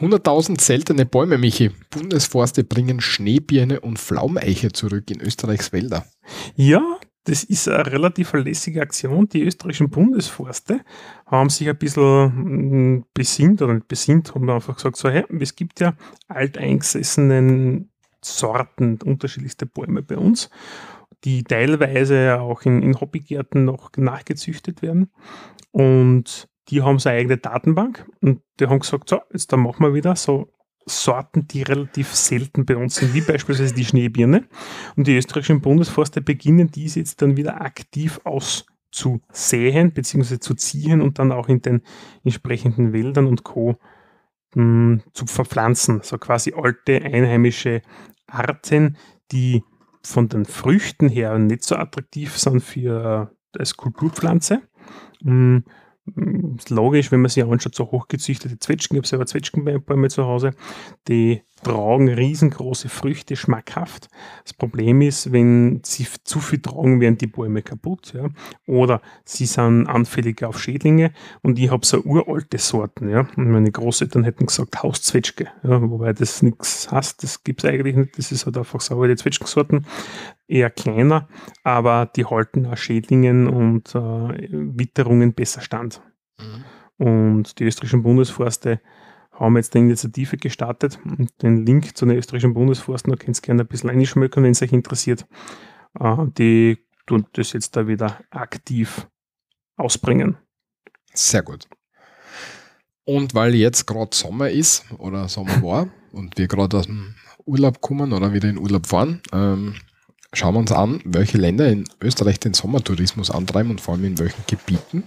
100.000 0.00 0.60
seltene 0.60 1.04
Bäume, 1.04 1.36
Michi. 1.36 1.70
Bundesforste 1.90 2.64
bringen 2.64 3.02
Schneebirne 3.02 3.80
und 3.80 3.98
Pflaumeiche 3.98 4.72
zurück 4.72 5.10
in 5.10 5.20
Österreichs 5.20 5.72
Wälder. 5.72 6.06
Ja, 6.56 6.98
das 7.24 7.44
ist 7.44 7.68
eine 7.68 7.86
relativ 7.86 8.32
lässige 8.32 8.82
Aktion. 8.82 9.28
Die 9.28 9.42
österreichischen 9.42 9.90
Bundesforste 9.90 10.80
haben 11.26 11.50
sich 11.50 11.68
ein 11.68 11.78
bisschen 11.78 12.96
mm, 12.96 13.04
besinnt 13.14 13.62
oder 13.62 13.74
nicht 13.74 13.88
besinnt, 13.88 14.34
haben 14.34 14.50
einfach 14.50 14.76
gesagt, 14.76 14.96
so, 14.96 15.08
hey, 15.08 15.24
es 15.40 15.54
gibt 15.54 15.80
ja 15.80 15.94
alteingesessenen 16.28 17.90
Sorten, 18.24 18.98
unterschiedlichste 19.04 19.66
Bäume 19.66 20.02
bei 20.02 20.16
uns, 20.16 20.50
die 21.24 21.44
teilweise 21.44 22.40
auch 22.40 22.62
in, 22.62 22.82
in 22.82 23.00
Hobbygärten 23.00 23.64
noch 23.64 23.90
nachgezüchtet 23.96 24.82
werden. 24.82 25.10
Und 25.70 26.48
die 26.68 26.82
haben 26.82 26.98
so 26.98 27.08
eine 27.08 27.18
eigene 27.18 27.38
Datenbank 27.38 28.06
und 28.20 28.40
die 28.58 28.66
haben 28.66 28.80
gesagt, 28.80 29.08
so, 29.08 29.20
jetzt 29.32 29.52
dann 29.52 29.60
machen 29.60 29.84
wir 29.84 29.94
wieder 29.94 30.16
so 30.16 30.52
Sorten, 30.86 31.46
die 31.48 31.62
relativ 31.62 32.14
selten 32.14 32.66
bei 32.66 32.76
uns 32.76 32.96
sind, 32.96 33.14
wie 33.14 33.20
beispielsweise 33.20 33.74
die 33.74 33.84
Schneebirne. 33.84 34.44
Und 34.96 35.06
die 35.06 35.16
österreichischen 35.16 35.60
Bundesforste 35.60 36.20
beginnen 36.20 36.70
diese 36.70 37.00
jetzt 37.00 37.22
dann 37.22 37.36
wieder 37.36 37.60
aktiv 37.60 38.20
auszusäen 38.24 39.92
bzw. 39.92 40.38
zu 40.38 40.54
ziehen 40.54 41.00
und 41.00 41.18
dann 41.18 41.32
auch 41.32 41.48
in 41.48 41.62
den 41.62 41.82
entsprechenden 42.24 42.92
Wäldern 42.92 43.26
und 43.26 43.44
Co. 43.44 43.78
Hm, 44.54 45.02
zu 45.14 45.26
verpflanzen. 45.26 46.00
So 46.02 46.18
quasi 46.18 46.52
alte 46.54 47.02
einheimische 47.02 47.82
Arten, 48.26 48.96
die 49.30 49.62
von 50.04 50.28
den 50.28 50.44
Früchten 50.44 51.08
her 51.08 51.38
nicht 51.38 51.64
so 51.64 51.76
attraktiv 51.76 52.36
sind 52.36 52.60
für 52.60 53.32
äh, 53.54 53.58
als 53.58 53.76
Kulturpflanze. 53.76 54.62
Hm, 56.14 56.56
ist 56.58 56.70
logisch, 56.70 57.12
wenn 57.12 57.20
man 57.20 57.30
sich 57.30 57.44
anschaut, 57.44 57.74
so 57.74 57.90
hochgezüchtete 57.90 58.58
Zwetschgen, 58.58 58.96
ich 58.96 59.00
habe 59.00 59.08
selber 59.08 59.26
Zwetschgenbäume 59.26 60.08
zu 60.08 60.24
Hause, 60.24 60.52
die 61.08 61.42
tragen 61.62 62.08
riesengroße 62.08 62.88
Früchte, 62.88 63.36
schmackhaft. 63.36 64.08
Das 64.44 64.52
Problem 64.52 65.00
ist, 65.00 65.32
wenn 65.32 65.80
sie 65.84 66.06
zu 66.24 66.40
viel 66.40 66.60
tragen, 66.60 67.00
werden 67.00 67.18
die 67.18 67.26
Bäume 67.26 67.62
kaputt. 67.62 68.12
Ja? 68.14 68.28
Oder 68.66 69.00
sie 69.24 69.46
sind 69.46 69.86
anfälliger 69.86 70.48
auf 70.48 70.60
Schädlinge 70.60 71.12
und 71.42 71.58
ich 71.58 71.70
habe 71.70 71.86
so 71.86 72.00
uralte 72.02 72.58
Sorten. 72.58 73.08
Ja? 73.08 73.26
Und 73.36 73.50
meine 73.50 73.70
Großeltern 73.70 74.24
hätten 74.24 74.46
gesagt 74.46 74.82
Hauszwetschge, 74.82 75.48
ja? 75.62 75.80
wobei 75.82 76.12
das 76.12 76.42
nichts 76.42 76.90
heißt, 76.90 77.22
das 77.22 77.44
gibt 77.44 77.64
es 77.64 77.70
eigentlich 77.70 77.96
nicht. 77.96 78.18
Das 78.18 78.32
ist 78.32 78.44
halt 78.46 78.58
einfach 78.58 78.80
so 78.80 79.00
alte 79.00 79.16
Zwetschgensorten, 79.16 79.86
eher 80.48 80.70
kleiner, 80.70 81.28
aber 81.62 82.10
die 82.14 82.24
halten 82.24 82.66
auch 82.66 82.76
Schädlingen 82.76 83.48
und 83.48 83.94
äh, 83.94 84.48
Witterungen 84.50 85.32
besser 85.32 85.60
stand. 85.60 86.02
Mhm. 86.38 86.64
Und 87.04 87.58
die 87.58 87.64
österreichischen 87.64 88.02
Bundesforste 88.02 88.80
haben 89.32 89.56
jetzt 89.56 89.74
eine 89.74 89.86
Initiative 89.86 90.36
gestartet. 90.36 90.98
Und 91.04 91.30
den 91.42 91.64
Link 91.64 91.96
zu 91.96 92.06
den 92.06 92.16
österreichischen 92.16 92.54
Bundesforsten, 92.54 93.12
da 93.12 93.16
könnt 93.16 93.38
ihr 93.38 93.42
gerne 93.42 93.62
ein 93.62 93.68
bisschen 93.68 93.90
einschmökern, 93.90 94.44
wenn 94.44 94.52
es 94.52 94.62
euch 94.62 94.72
interessiert. 94.72 95.26
Äh, 95.98 96.16
die 96.38 96.78
tun 97.06 97.26
das 97.32 97.52
jetzt 97.52 97.76
da 97.76 97.86
wieder 97.86 98.20
aktiv 98.30 99.08
ausbringen. 99.76 100.36
Sehr 101.14 101.42
gut. 101.42 101.68
Und 103.04 103.34
weil 103.34 103.54
jetzt 103.54 103.86
gerade 103.86 104.14
Sommer 104.14 104.50
ist 104.50 104.84
oder 104.98 105.28
Sommer 105.28 105.62
war 105.62 105.88
und 106.12 106.38
wir 106.38 106.46
gerade 106.46 106.78
aus 106.78 106.86
dem 106.86 107.14
Urlaub 107.44 107.80
kommen 107.80 108.12
oder 108.12 108.32
wieder 108.32 108.48
in 108.48 108.58
Urlaub 108.58 108.86
fahren, 108.86 109.20
ähm, 109.32 109.74
schauen 110.32 110.54
wir 110.54 110.60
uns 110.60 110.72
an, 110.72 111.00
welche 111.04 111.38
Länder 111.38 111.68
in 111.68 111.84
Österreich 112.00 112.38
den 112.38 112.54
Sommertourismus 112.54 113.30
antreiben 113.30 113.70
und 113.70 113.80
vor 113.80 113.94
allem 113.94 114.04
in 114.04 114.18
welchen 114.18 114.44
Gebieten. 114.46 115.04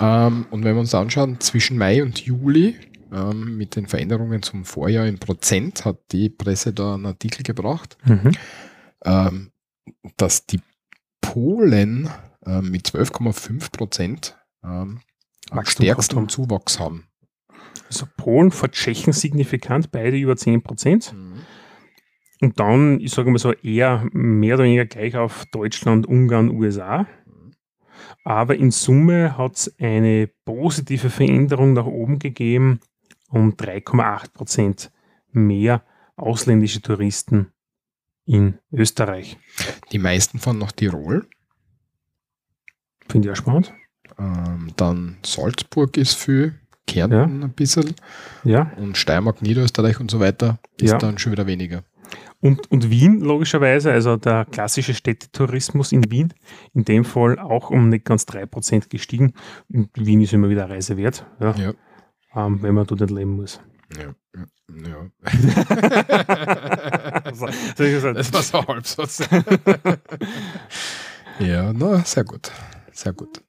Ähm, 0.00 0.46
und 0.50 0.64
wenn 0.64 0.74
wir 0.74 0.80
uns 0.80 0.94
anschauen, 0.94 1.40
zwischen 1.40 1.78
Mai 1.78 2.02
und 2.02 2.20
Juli 2.20 2.76
ähm, 3.12 3.56
mit 3.56 3.76
den 3.76 3.86
Veränderungen 3.86 4.42
zum 4.42 4.64
Vorjahr 4.64 5.06
in 5.06 5.18
Prozent 5.18 5.84
hat 5.84 5.98
die 6.12 6.28
Presse 6.28 6.72
da 6.72 6.94
einen 6.94 7.06
Artikel 7.06 7.42
gebracht, 7.42 7.96
mhm. 8.04 8.32
ähm, 9.04 9.52
dass 10.16 10.46
die 10.46 10.60
Polen 11.20 12.10
äh, 12.44 12.62
mit 12.62 12.88
12,5 12.88 13.70
Prozent 13.72 14.36
ähm, 14.64 15.00
am 15.50 15.64
stärksten 15.64 16.28
Zuwachs 16.28 16.80
haben. 16.80 17.06
Also 17.86 18.06
Polen 18.16 18.50
vor 18.50 18.70
Tschechen 18.70 19.12
signifikant, 19.12 19.92
beide 19.92 20.16
über 20.16 20.36
10 20.36 20.62
Prozent. 20.62 21.12
Mhm. 21.12 21.40
Und 22.40 22.60
dann, 22.60 23.00
ich 23.00 23.12
sage 23.12 23.30
mal 23.30 23.38
so, 23.38 23.52
eher 23.52 24.06
mehr 24.12 24.56
oder 24.56 24.64
weniger 24.64 24.84
gleich 24.84 25.16
auf 25.16 25.46
Deutschland, 25.52 26.06
Ungarn, 26.06 26.50
USA. 26.50 27.06
Aber 28.24 28.56
in 28.56 28.72
Summe 28.72 29.38
hat 29.38 29.56
es 29.56 29.74
eine 29.78 30.28
positive 30.44 31.08
Veränderung 31.08 31.72
nach 31.72 31.86
oben 31.86 32.18
gegeben 32.18 32.80
um 33.28 33.52
3,8 33.54 34.32
Prozent 34.32 34.90
mehr 35.32 35.82
ausländische 36.16 36.80
Touristen 36.80 37.52
in 38.24 38.58
Österreich. 38.72 39.38
Die 39.92 39.98
meisten 39.98 40.38
fahren 40.38 40.58
nach 40.58 40.72
Tirol. 40.72 41.26
Finde 43.08 43.28
ich 43.28 43.32
auch 43.32 43.36
spannend. 43.36 43.72
Ähm, 44.18 44.72
dann 44.76 45.18
Salzburg 45.24 45.96
ist 45.96 46.14
für 46.14 46.54
Kärnten 46.86 47.40
ja. 47.40 47.46
ein 47.46 47.52
bisschen. 47.52 47.94
Ja. 48.44 48.72
Und 48.76 48.96
Steiermark, 48.96 49.42
Niederösterreich 49.42 50.00
und 50.00 50.10
so 50.10 50.20
weiter 50.20 50.58
ist 50.80 50.92
ja. 50.92 50.98
dann 50.98 51.18
schon 51.18 51.32
wieder 51.32 51.46
weniger. 51.46 51.84
Und, 52.40 52.70
und 52.70 52.90
Wien 52.90 53.20
logischerweise, 53.20 53.90
also 53.90 54.16
der 54.16 54.44
klassische 54.44 54.94
Städtetourismus 54.94 55.92
in 55.92 56.10
Wien, 56.10 56.32
in 56.74 56.84
dem 56.84 57.04
Fall 57.04 57.38
auch 57.38 57.70
um 57.70 57.88
nicht 57.88 58.04
ganz 58.04 58.24
3% 58.24 58.88
gestiegen. 58.88 59.32
Wien 59.68 60.20
ist 60.20 60.32
immer 60.32 60.48
wieder 60.48 60.68
Reise 60.68 60.96
wert, 60.96 61.26
ja. 61.40 61.54
ja. 61.56 61.74
Ähm, 62.36 62.62
wenn 62.62 62.74
man 62.74 62.86
dort 62.86 63.00
nicht 63.00 63.10
leben 63.10 63.36
muss. 63.36 63.58
Ja, 63.96 64.14
ja. 64.84 65.10
also, 67.24 67.46
das 68.12 68.32
war 68.32 68.42
so 68.42 68.66
halb 68.66 68.86
so. 68.86 69.24
ja, 71.44 71.72
na, 71.72 72.00
sehr 72.00 72.24
gut. 72.24 72.52
Sehr 72.92 73.12
gut. 73.12 73.42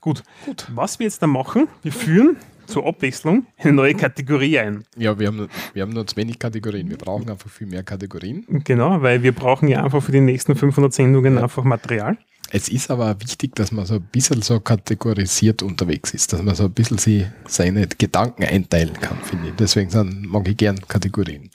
Gut. 0.00 0.22
Gut. 0.44 0.66
Was 0.74 0.98
wir 0.98 1.06
jetzt 1.06 1.22
da 1.22 1.26
machen, 1.26 1.68
wir 1.82 1.92
führen 1.92 2.36
zur 2.66 2.86
Abwechslung 2.86 3.46
eine 3.58 3.72
neue 3.72 3.94
Kategorie 3.94 4.58
ein. 4.58 4.84
Ja, 4.96 5.18
wir 5.18 5.28
haben, 5.28 5.48
wir 5.72 5.82
haben 5.82 5.92
nur 5.92 6.06
zu 6.06 6.16
wenig 6.16 6.38
Kategorien. 6.38 6.88
Wir 6.90 6.98
brauchen 6.98 7.30
einfach 7.30 7.50
viel 7.50 7.66
mehr 7.66 7.82
Kategorien. 7.82 8.44
Genau, 8.64 9.02
weil 9.02 9.22
wir 9.22 9.32
brauchen 9.32 9.68
ja 9.68 9.84
einfach 9.84 10.02
für 10.02 10.12
die 10.12 10.20
nächsten 10.20 10.56
500 10.56 10.92
Sendungen 10.92 11.36
ja. 11.36 11.42
einfach 11.42 11.64
Material. 11.64 12.18
Es 12.50 12.68
ist 12.68 12.90
aber 12.90 13.20
wichtig, 13.20 13.54
dass 13.56 13.72
man 13.72 13.84
so 13.84 13.94
ein 13.94 14.02
bisschen 14.12 14.42
so 14.42 14.60
kategorisiert 14.60 15.62
unterwegs 15.62 16.12
ist, 16.14 16.32
dass 16.32 16.42
man 16.42 16.54
so 16.54 16.64
ein 16.64 16.72
bisschen 16.72 16.98
sie, 16.98 17.26
seine 17.48 17.86
Gedanken 17.86 18.44
einteilen 18.44 18.92
kann, 19.00 19.18
finde 19.24 19.48
ich. 19.48 19.54
Deswegen 19.56 19.90
sind, 19.90 20.30
mag 20.30 20.46
ich 20.46 20.56
gern 20.56 20.78
Kategorien. 20.86 21.50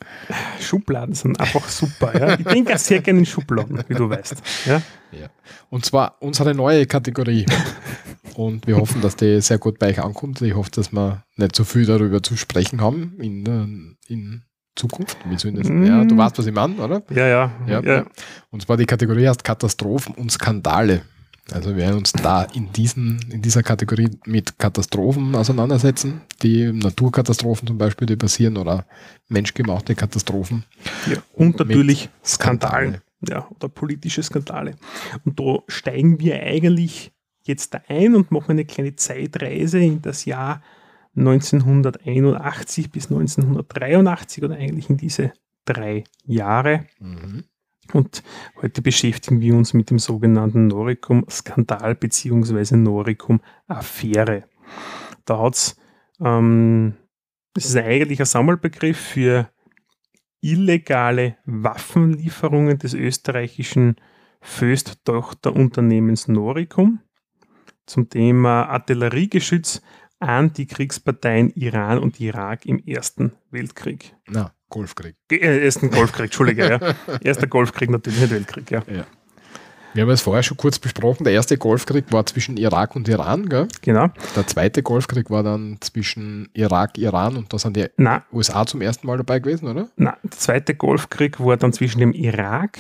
Schubladen 0.60 1.16
sind 1.16 1.39
einfach 1.39 1.70
super. 1.70 2.20
Ja? 2.20 2.38
Ich 2.38 2.45
denke 2.45 2.74
auch 2.74 2.80
sehr 2.80 2.99
gerne 3.01 3.20
in 3.20 3.26
Schubladen, 3.26 3.82
wie 3.88 3.93
du 3.93 4.10
weißt. 4.10 4.41
Ja? 4.66 4.82
Ja. 5.12 5.28
Und 5.70 5.86
zwar 5.86 6.18
unsere 6.20 6.53
neue 6.53 6.86
Kategorie. 6.86 7.45
Und 8.40 8.68
wir 8.68 8.78
hoffen, 8.78 9.02
dass 9.02 9.18
die 9.18 9.42
sehr 9.42 9.58
gut 9.58 9.80
bei 9.80 9.90
euch 9.90 10.02
ankommt. 10.02 10.42
Ich 10.42 10.56
hoffe, 10.56 10.72
dass 10.72 10.94
wir 10.94 11.26
nicht 11.36 11.54
so 11.58 11.66
viel 11.66 11.86
darüber 11.86 12.24
zu 12.24 12.38
sprechen 12.38 12.80
haben 12.80 13.18
in, 13.20 13.98
in 14.08 14.44
Zukunft. 14.78 15.18
Mm. 15.26 15.84
Ja, 15.84 16.06
du 16.06 16.16
weißt, 16.16 16.38
was 16.38 16.48
ich 16.48 16.54
meine, 16.54 16.76
oder? 16.76 17.04
Ja, 17.10 17.28
ja, 17.28 17.52
ja, 17.68 17.82
ja. 17.82 18.06
Und 18.50 18.62
zwar 18.62 18.78
die 18.78 18.86
Kategorie 18.86 19.28
heißt 19.28 19.44
Katastrophen 19.44 20.16
und 20.16 20.32
Skandale. 20.32 21.02
Also 21.52 21.72
wir 21.72 21.84
werden 21.84 21.98
uns 21.98 22.14
da 22.14 22.44
in, 22.44 22.72
diesen, 22.72 23.20
in 23.30 23.42
dieser 23.42 23.62
Kategorie 23.62 24.10
mit 24.26 24.58
Katastrophen 24.58 25.36
auseinandersetzen, 25.36 26.22
die 26.42 26.72
Naturkatastrophen 26.72 27.68
zum 27.68 27.78
Beispiel, 27.78 28.08
die 28.08 28.16
passieren 28.16 28.56
oder 28.56 28.86
menschgemachte 29.28 29.96
Katastrophen. 29.96 30.64
Ja, 31.12 31.18
und, 31.34 31.60
und 31.60 31.68
natürlich 31.68 32.10
Skandale. 32.24 33.02
Ja, 33.28 33.50
oder 33.50 33.68
politische 33.68 34.24
Skandale. 34.24 34.76
Und 35.26 35.38
da 35.38 35.58
steigen 35.68 36.22
wir 36.22 36.42
eigentlich 36.42 37.12
jetzt 37.44 37.74
da 37.74 37.82
ein 37.88 38.16
und 38.16 38.32
machen 38.32 38.52
eine 38.52 38.66
kleine 38.66 38.96
Zeitreise 38.96 39.80
in 39.80 40.02
das 40.02 40.26
Jahr 40.26 40.62
1981 41.16 42.92
bis 42.92 43.06
1983 43.06 44.44
oder 44.44 44.56
eigentlich 44.56 44.90
in 44.90 44.98
diese 44.98 45.34
drei 45.66 46.04
Jahre. 46.26 46.86
Mhm. 47.00 47.44
Und 47.94 48.24
heute 48.62 48.82
beschäftigen 48.82 49.42
wir 49.42 49.56
uns 49.56 49.74
mit 49.74 49.90
dem 49.90 50.00
sogenannten 50.00 50.68
Noricum-Skandal 50.68 51.96
bzw. 51.96 52.76
Noricum-Affäre. 52.76 54.44
Da 55.26 55.40
hat 55.40 55.56
es, 55.56 55.76
ähm, 56.24 56.94
das 57.54 57.66
ist 57.66 57.78
eigentlich 57.78 58.20
ein 58.20 58.26
Sammelbegriff 58.26 58.98
für 58.98 59.50
illegale 60.42 61.38
Waffenlieferungen 61.46 62.78
des 62.78 62.94
österreichischen 62.94 63.96
Föst-Tochterunternehmens 64.42 66.28
Noricum 66.28 67.02
zum 67.90 68.10
Thema 68.10 68.64
Artilleriegeschütz 68.70 69.82
Antikriegsparteien 70.20 71.52
Iran 71.56 72.00
und 72.00 72.20
Irak 72.20 72.66
im 72.66 72.84
Ersten 72.86 73.32
Weltkrieg. 73.52 74.14
Na, 74.28 74.52
Golfkrieg. 74.70 75.16
Äh, 75.32 75.66
ersten 75.66 75.90
Golfkrieg, 75.90 76.26
Entschuldige, 76.26 76.70
ja. 76.70 77.18
Erster 77.24 77.48
Golfkrieg, 77.48 77.90
natürlich 77.90 78.20
nicht 78.20 78.32
Weltkrieg, 78.32 78.70
ja. 78.70 78.84
ja. 78.92 79.06
Wir 79.94 80.04
haben 80.04 80.10
es 80.12 80.22
vorher 80.22 80.44
schon 80.44 80.58
kurz 80.58 80.78
besprochen. 80.78 81.24
Der 81.24 81.34
erste 81.34 81.58
Golfkrieg 81.58 82.12
war 82.12 82.24
zwischen 82.26 82.58
Irak 82.58 82.96
und 82.96 83.08
Iran, 83.08 83.50
gell? 83.50 83.68
Genau. 83.82 84.10
Der 84.36 84.46
zweite 84.46 84.84
Golfkrieg 84.84 85.32
war 85.32 85.42
dann 85.42 85.78
zwischen 85.80 86.50
Irak, 86.54 86.98
Iran 87.00 87.38
und 87.38 87.52
da 87.52 87.58
sind 87.58 87.76
die 87.76 87.88
Na, 87.98 88.24
USA 88.32 88.68
zum 88.68 88.82
ersten 88.82 89.08
Mal 89.08 89.18
dabei 89.18 89.40
gewesen, 89.40 89.68
oder? 89.68 89.90
na, 89.96 90.18
der 90.24 90.32
zweite 90.32 90.76
Golfkrieg 90.76 91.40
war 91.40 91.58
dann 91.58 91.74
zwischen 91.74 92.00
dem 92.00 92.14
Irak, 92.14 92.78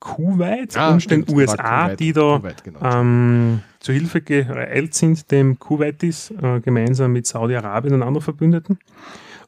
Kuwait 0.00 0.76
Ah, 0.76 0.92
und 0.92 1.02
stimmt, 1.02 1.28
den 1.28 1.36
USA, 1.36 1.84
Kuwait, 1.84 2.00
die 2.00 2.12
da 2.12 2.38
Kuwait, 2.38 2.64
genau. 2.64 2.80
ähm, 2.82 3.62
zu 3.80 3.92
Hilfe 3.92 4.20
geeilt 4.20 4.94
sind, 4.94 5.30
dem 5.30 5.58
Kuwaitis, 5.58 6.30
äh, 6.30 6.60
gemeinsam 6.60 7.12
mit 7.12 7.26
Saudi-Arabien 7.26 7.94
und 7.94 8.02
anderen 8.02 8.22
Verbündeten. 8.22 8.78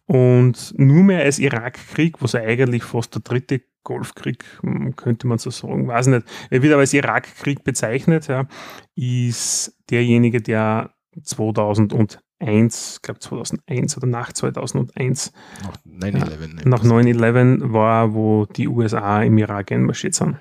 Und 0.07 0.73
nur 0.79 1.03
mehr 1.03 1.23
als 1.25 1.39
Irakkrieg, 1.39 2.23
was 2.23 2.35
eigentlich 2.35 2.85
fast 2.85 3.15
der 3.15 3.23
dritte 3.23 3.61
Golfkrieg, 3.83 4.45
hm, 4.63 4.97
könnte 4.97 5.27
man 5.27 5.39
so 5.39 5.51
sagen, 5.51 5.89
weiß 5.89 6.07
nicht. 6.09 6.27
Er 6.51 6.63
wird 6.63 6.73
aber 6.73 6.81
als 6.81 6.93
Irakkrieg 6.93 7.65
bezeichnet, 7.65 8.29
ja, 8.29 8.47
ist 8.95 9.77
derjenige, 9.91 10.41
der 10.41 10.91
2001, 11.23 12.19
ich 12.39 13.03
glaube 13.03 13.21
2001 13.21 13.97
oder 13.97 14.07
nach 14.07 14.33
2001, 14.33 15.33
Nach 15.63 15.77
9-11. 15.87 16.55
ne? 16.55 16.63
nach 16.65 16.85
9-11 16.85 17.73
war, 17.73 18.13
wo 18.15 18.47
die 18.47 18.69
USA 18.69 19.23
im 19.23 19.39
Irak 19.39 19.73
einmarschiert 19.73 20.15
sind 20.15 20.37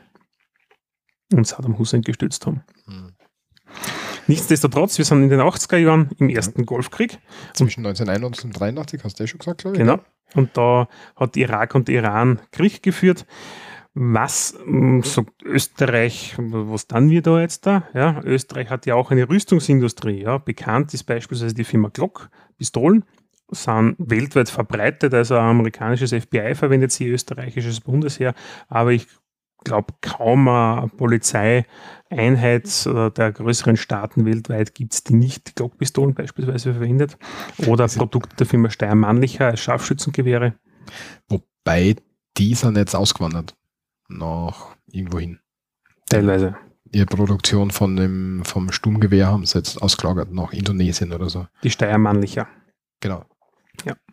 und 1.34 1.48
Saddam 1.48 1.78
Hussein 1.80 2.02
gestützt 2.02 2.46
haben. 2.46 2.64
Hm. 2.86 3.14
Nichtsdestotrotz, 4.28 4.98
wir 4.98 5.06
sind 5.06 5.24
in 5.24 5.30
den 5.30 5.40
80er 5.40 5.78
Jahren 5.78 6.10
im 6.18 6.30
ersten 6.30 6.66
Golfkrieg. 6.66 7.20
Zwischen 7.54 7.86
1981 7.86 8.46
und 8.46 8.60
83, 8.60 9.04
hast 9.04 9.20
du 9.20 9.24
ja 9.24 9.28
schon 9.28 9.38
gesagt, 9.40 9.62
glaube 9.62 9.78
ich. 9.78 9.80
Genau. 9.80 10.00
Und 10.34 10.58
da 10.58 10.88
hat 11.16 11.38
Irak 11.38 11.76
und 11.76 11.88
Iran 11.90 12.42
Krieg 12.52 12.82
geführt. 12.82 13.26
Was 13.98 14.60
mh, 14.66 15.06
sagt 15.06 15.42
Österreich, 15.44 16.36
was 16.38 16.86
dann 16.88 17.10
wir 17.10 17.22
da 17.22 17.40
jetzt 17.40 17.66
da? 17.66 17.88
Ja, 17.94 18.22
Österreich 18.24 18.70
hat 18.70 18.86
ja 18.86 18.96
auch 18.96 19.10
eine 19.10 19.28
Rüstungsindustrie. 19.28 20.22
Ja. 20.22 20.38
Bekannt 20.38 20.94
ist 20.94 21.06
beispielsweise 21.06 21.56
die 21.56 21.64
Firma 21.64 21.88
Glock, 21.88 22.30
Pistolen, 22.58 23.06
sind 23.50 23.96
weltweit 23.98 24.50
verbreitet. 24.50 25.14
Also 25.14 25.36
ein 25.36 25.46
amerikanisches 25.46 26.12
FBI 26.12 26.56
verwendet 26.56 26.92
sie, 26.92 27.08
österreichisches 27.08 27.80
Bundesheer. 27.80 28.34
Aber 28.68 28.92
ich 28.92 29.08
glaube, 29.64 29.94
kaum 30.02 30.50
eine 30.50 30.90
Polizeieinheit 30.90 31.66
äh, 32.86 33.12
der 33.12 33.32
größeren 33.32 33.78
Staaten 33.78 34.26
weltweit 34.26 34.76
gibt 34.76 34.94
es, 34.94 35.06
die 35.06 35.16
nicht 35.16 35.56
Glockpistolen 35.56 36.16
beispielsweise 36.16 36.74
verwendet. 36.74 37.18
Oder 37.66 37.88
Produkte 37.88 38.36
der 38.36 38.46
Firma 38.46 38.70
Steyr-Mannlicher 38.70 39.48
als 39.48 39.62
Scharfschützengewehre. 39.62 40.54
Wobei, 41.30 41.96
die 42.38 42.56
sind 42.56 42.76
jetzt 42.76 42.94
ausgewandert. 42.94 43.56
Nach 44.08 44.76
irgendwo 44.92 45.20
hin. 45.20 45.40
Teilweise. 46.10 46.56
Ihre 46.92 47.06
Produktion 47.08 47.72
von 47.72 47.96
dem, 47.96 48.44
vom 48.46 48.72
Sturmgewehr 48.72 49.28
haben 49.28 49.46
sie 49.46 49.58
jetzt 49.58 49.82
ausgelagert 49.82 50.32
nach 50.32 50.54
Indonesien 50.54 51.12
oder 51.12 51.30
so. 51.30 51.48
Die 51.64 51.70
Steyr-Mannlicher. 51.72 52.48
Genau. 53.02 53.26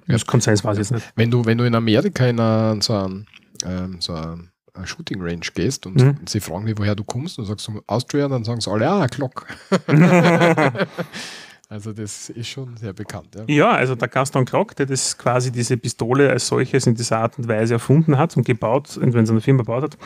Das 0.09 0.27
kann 0.27 0.41
sein, 0.41 0.55
das 0.55 0.65
weiß 0.65 0.79
ich 0.79 0.81
jetzt 0.81 0.91
nicht. 0.93 1.13
Wenn 1.15 1.31
du, 1.31 1.45
wenn 1.45 1.59
du 1.59 1.65
in 1.65 1.75
Amerika 1.77 2.27
in 2.27 2.41
a, 2.41 2.77
so 2.81 2.95
ein, 2.95 3.27
ähm, 3.65 4.01
so 4.01 4.15
ein, 4.15 4.51
ein 4.75 4.87
Shooting 4.87 5.21
Range 5.23 5.47
gehst 5.55 5.87
und 5.87 5.97
Mhm. 6.03 6.17
sie 6.27 6.41
fragen 6.41 6.67
dich, 6.67 6.77
woher 6.79 6.97
du 6.97 7.05
kommst 7.05 7.39
und 7.39 7.45
sagst 7.45 7.69
du 7.69 7.81
Austria, 7.87 8.27
dann 8.27 8.43
sagen 8.43 8.61
sie 8.61 8.71
alle, 8.71 8.89
ah, 8.91 9.07
Glock. 9.07 9.47
Also 11.73 11.95
das 11.95 12.29
ist 12.29 12.49
schon 12.49 12.77
sehr 12.77 12.93
bekannt. 12.93 13.35
Ja. 13.35 13.45
Ja, 13.49 13.71
also 13.71 13.95
der 13.95 14.09
Gaston 14.09 14.45
Glock, 14.45 14.77
der 14.77 14.85
das 14.85 15.17
quasi 15.17 15.51
diese 15.51 15.79
Pistole 15.79 16.29
als 16.29 16.47
solches 16.47 16.87
in 16.87 16.95
dieser 16.95 17.21
Art 17.21 17.39
und 17.39 17.49
Weise 17.49 17.73
erfunden 17.73 18.19
hat 18.19 18.37
und 18.37 18.45
gebaut, 18.45 18.99
und 18.99 19.15
wenn 19.15 19.25
es 19.25 19.31
eine 19.31 19.41
Firma 19.41 19.63
gebaut 19.63 19.85
hat, 19.85 19.99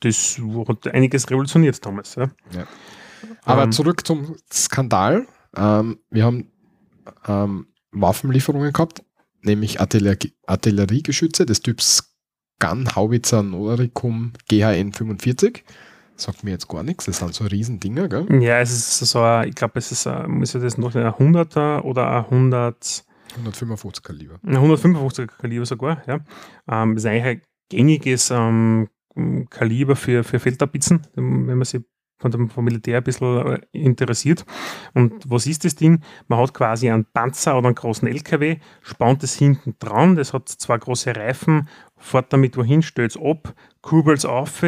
das 0.00 0.40
hat 0.66 0.88
einiges 0.88 1.30
revolutioniert 1.30 1.86
damals. 1.86 2.16
Ja. 2.16 2.28
Aber 3.44 3.62
Ähm, 3.62 3.72
zurück 3.72 4.04
zum 4.04 4.34
Skandal. 4.52 5.28
Ähm, 5.56 6.00
wir 6.10 6.24
haben 6.24 6.50
ähm, 7.28 7.68
Waffenlieferungen 7.92 8.72
gehabt, 8.72 9.04
nämlich 9.42 9.80
Artillerie, 9.80 10.32
Artilleriegeschütze 10.48 11.46
des 11.46 11.60
Typs 11.60 12.16
Gun 12.58 12.96
Howitzer 12.96 13.44
Noricum 13.44 14.32
GHN 14.48 14.92
45. 14.92 15.62
Sagt 16.16 16.44
mir 16.44 16.52
jetzt 16.52 16.68
gar 16.68 16.82
nichts, 16.82 17.04
das 17.04 17.18
sind 17.18 17.34
so 17.34 17.44
Riesendinger, 17.44 18.08
gell? 18.08 18.42
Ja, 18.42 18.58
es 18.60 18.70
ist 18.70 18.98
so, 19.10 19.20
ein, 19.20 19.48
ich 19.48 19.54
glaube, 19.54 19.78
es 19.78 19.92
ist, 19.92 20.06
ein, 20.06 20.42
ja 20.42 20.60
das 20.60 20.78
noch 20.78 20.94
ein 20.94 21.04
100er 21.04 21.82
oder 21.82 22.10
ein 22.10 22.24
100, 22.24 23.04
155 23.36 24.02
Kaliber. 24.02 24.38
ein 24.42 24.56
155er 24.56 25.26
Kaliber 25.26 25.66
sogar. 25.66 26.02
Ja. 26.06 26.20
Ähm, 26.70 26.94
das 26.94 27.04
ist 27.04 27.10
eigentlich 27.10 27.24
ein 27.24 27.42
gängiges 27.68 28.30
ähm, 28.30 28.88
Kaliber 29.50 29.96
für, 29.96 30.24
für 30.24 30.38
Feldtapizen, 30.38 31.06
wenn 31.14 31.46
man 31.46 31.64
sich 31.64 31.82
von 32.18 32.30
dem, 32.30 32.48
vom 32.48 32.64
Militär 32.64 32.98
ein 32.98 33.04
bisschen 33.04 33.46
äh, 33.46 33.60
interessiert. 33.72 34.44
Und 34.94 35.28
was 35.28 35.46
ist 35.46 35.64
das 35.64 35.74
Ding? 35.74 36.02
Man 36.28 36.38
hat 36.38 36.54
quasi 36.54 36.90
einen 36.90 37.04
Panzer 37.04 37.56
oder 37.58 37.68
einen 37.68 37.74
großen 37.74 38.08
LKW, 38.08 38.58
spannt 38.82 39.22
es 39.22 39.34
hinten 39.34 39.76
dran, 39.78 40.16
das 40.16 40.32
hat 40.32 40.48
zwei 40.48 40.78
große 40.78 41.14
Reifen, 41.14 41.68
fährt 41.98 42.32
damit 42.32 42.56
wohin, 42.56 42.82
stellt 42.82 43.10
es 43.10 43.20
ab, 43.20 43.54
kurbelt 43.82 44.18
es 44.18 44.24
auf, 44.24 44.62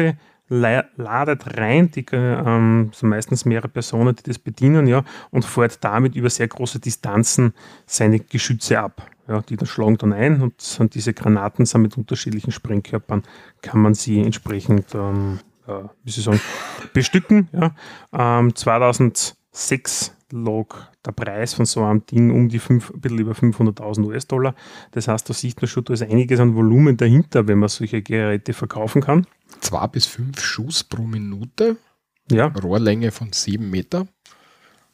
ladet 0.49 1.57
rein, 1.57 1.91
die 1.91 2.05
äh, 2.11 2.15
ähm, 2.17 2.91
sind 2.93 3.09
meistens 3.09 3.45
mehrere 3.45 3.69
Personen, 3.69 4.15
die 4.15 4.23
das 4.23 4.39
bedienen, 4.39 4.87
ja, 4.87 5.03
und 5.31 5.45
fährt 5.45 5.83
damit 5.83 6.15
über 6.15 6.29
sehr 6.29 6.47
große 6.47 6.79
Distanzen 6.79 7.53
seine 7.85 8.19
Geschütze 8.19 8.79
ab. 8.79 9.07
Ja, 9.27 9.41
die 9.41 9.57
dann 9.57 9.67
schlagen 9.67 9.97
dann 9.99 10.11
ein 10.11 10.41
und 10.41 10.59
sind 10.59 10.95
diese 10.95 11.13
Granaten 11.13 11.67
sind 11.67 11.83
mit 11.83 11.95
unterschiedlichen 11.95 12.51
Sprengkörpern, 12.51 13.21
kann 13.61 13.79
man 13.79 13.93
sie 13.93 14.21
entsprechend 14.21 14.95
ähm, 14.95 15.39
äh, 15.69 15.87
wie 16.03 16.11
Sie 16.11 16.21
sagen, 16.21 16.41
bestücken. 16.93 17.47
Ja. 17.51 17.75
Ähm, 18.11 18.55
2006 18.55 20.15
lag 20.31 20.89
der 21.05 21.11
Preis 21.13 21.53
von 21.53 21.65
so 21.65 21.83
einem 21.83 22.05
Ding 22.05 22.31
um 22.31 22.49
die 22.49 22.59
fünf, 22.59 22.91
ein 22.91 22.99
bisschen 22.99 23.19
über 23.19 23.31
500.000 23.33 24.05
US-Dollar. 24.05 24.53
Das 24.91 25.07
heißt, 25.07 25.29
da 25.29 25.33
sieht 25.33 25.61
man 25.61 25.67
schon, 25.67 25.83
da 25.85 25.93
ist 25.93 26.01
einiges 26.03 26.39
an 26.39 26.55
Volumen 26.55 26.97
dahinter, 26.97 27.47
wenn 27.47 27.59
man 27.59 27.69
solche 27.69 28.01
Geräte 28.01 28.53
verkaufen 28.53 29.01
kann. 29.01 29.25
Zwei 29.61 29.87
bis 29.87 30.05
fünf 30.05 30.41
Schuss 30.41 30.83
pro 30.83 31.03
Minute, 31.03 31.77
Ja, 32.31 32.47
Rohrlänge 32.47 33.11
von 33.11 33.31
sieben 33.33 33.69
Meter, 33.69 34.07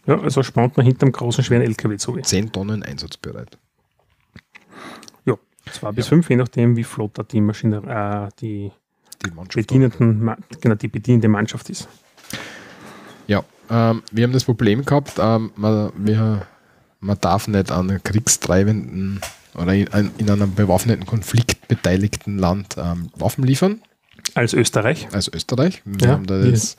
ja 0.06 0.20
also 0.20 0.44
spannt 0.44 0.78
man 0.78 0.86
hinterm 0.86 1.12
großen, 1.12 1.44
schweren 1.44 1.64
LKW 1.64 1.98
zu. 1.98 2.16
zehn 2.22 2.52
Tonnen 2.52 2.84
einsatzbereit. 2.84 3.58
Ja, 5.26 5.36
zwei 5.72 5.92
bis 5.92 6.08
fünf, 6.08 6.30
je 6.30 6.36
nachdem, 6.36 6.78
wie 6.78 6.84
flott 6.84 7.18
die 7.32 7.42
Maschine, 7.42 7.78
äh, 7.78 8.30
die 8.40 8.72
Die 9.26 9.32
Mannschaft. 9.32 9.56
bedienenden, 9.68 10.36
genau, 10.62 10.76
die 10.76 10.88
bedienende 10.88 11.28
Mannschaft 11.28 11.70
ist. 11.72 11.88
Ja, 13.28 13.44
ähm, 13.70 14.04
wir 14.12 14.24
haben 14.24 14.34
das 14.34 14.44
Problem 14.44 14.86
gehabt, 14.86 15.14
ähm, 15.20 15.52
man, 15.56 15.92
wir, 15.98 16.46
man 17.00 17.18
darf 17.22 17.48
nicht 17.48 17.72
an 17.72 17.90
einem 17.90 18.04
kriegstreibenden 18.04 19.22
oder 19.56 19.74
in, 19.74 20.12
in 20.18 20.30
einem 20.30 20.54
bewaffneten 20.54 21.06
Konflikt 21.06 21.68
beteiligten 21.68 22.38
Land 22.38 22.76
ähm, 22.78 23.10
Waffen 23.16 23.44
liefern, 23.44 23.82
Als 24.34 24.54
Österreich. 24.54 25.08
als 25.14 25.28
Österreich. 25.34 25.82
Wir 25.86 26.08
Ja, 26.08 26.14
haben 26.14 26.26
da 26.28 26.40
das, 26.40 26.76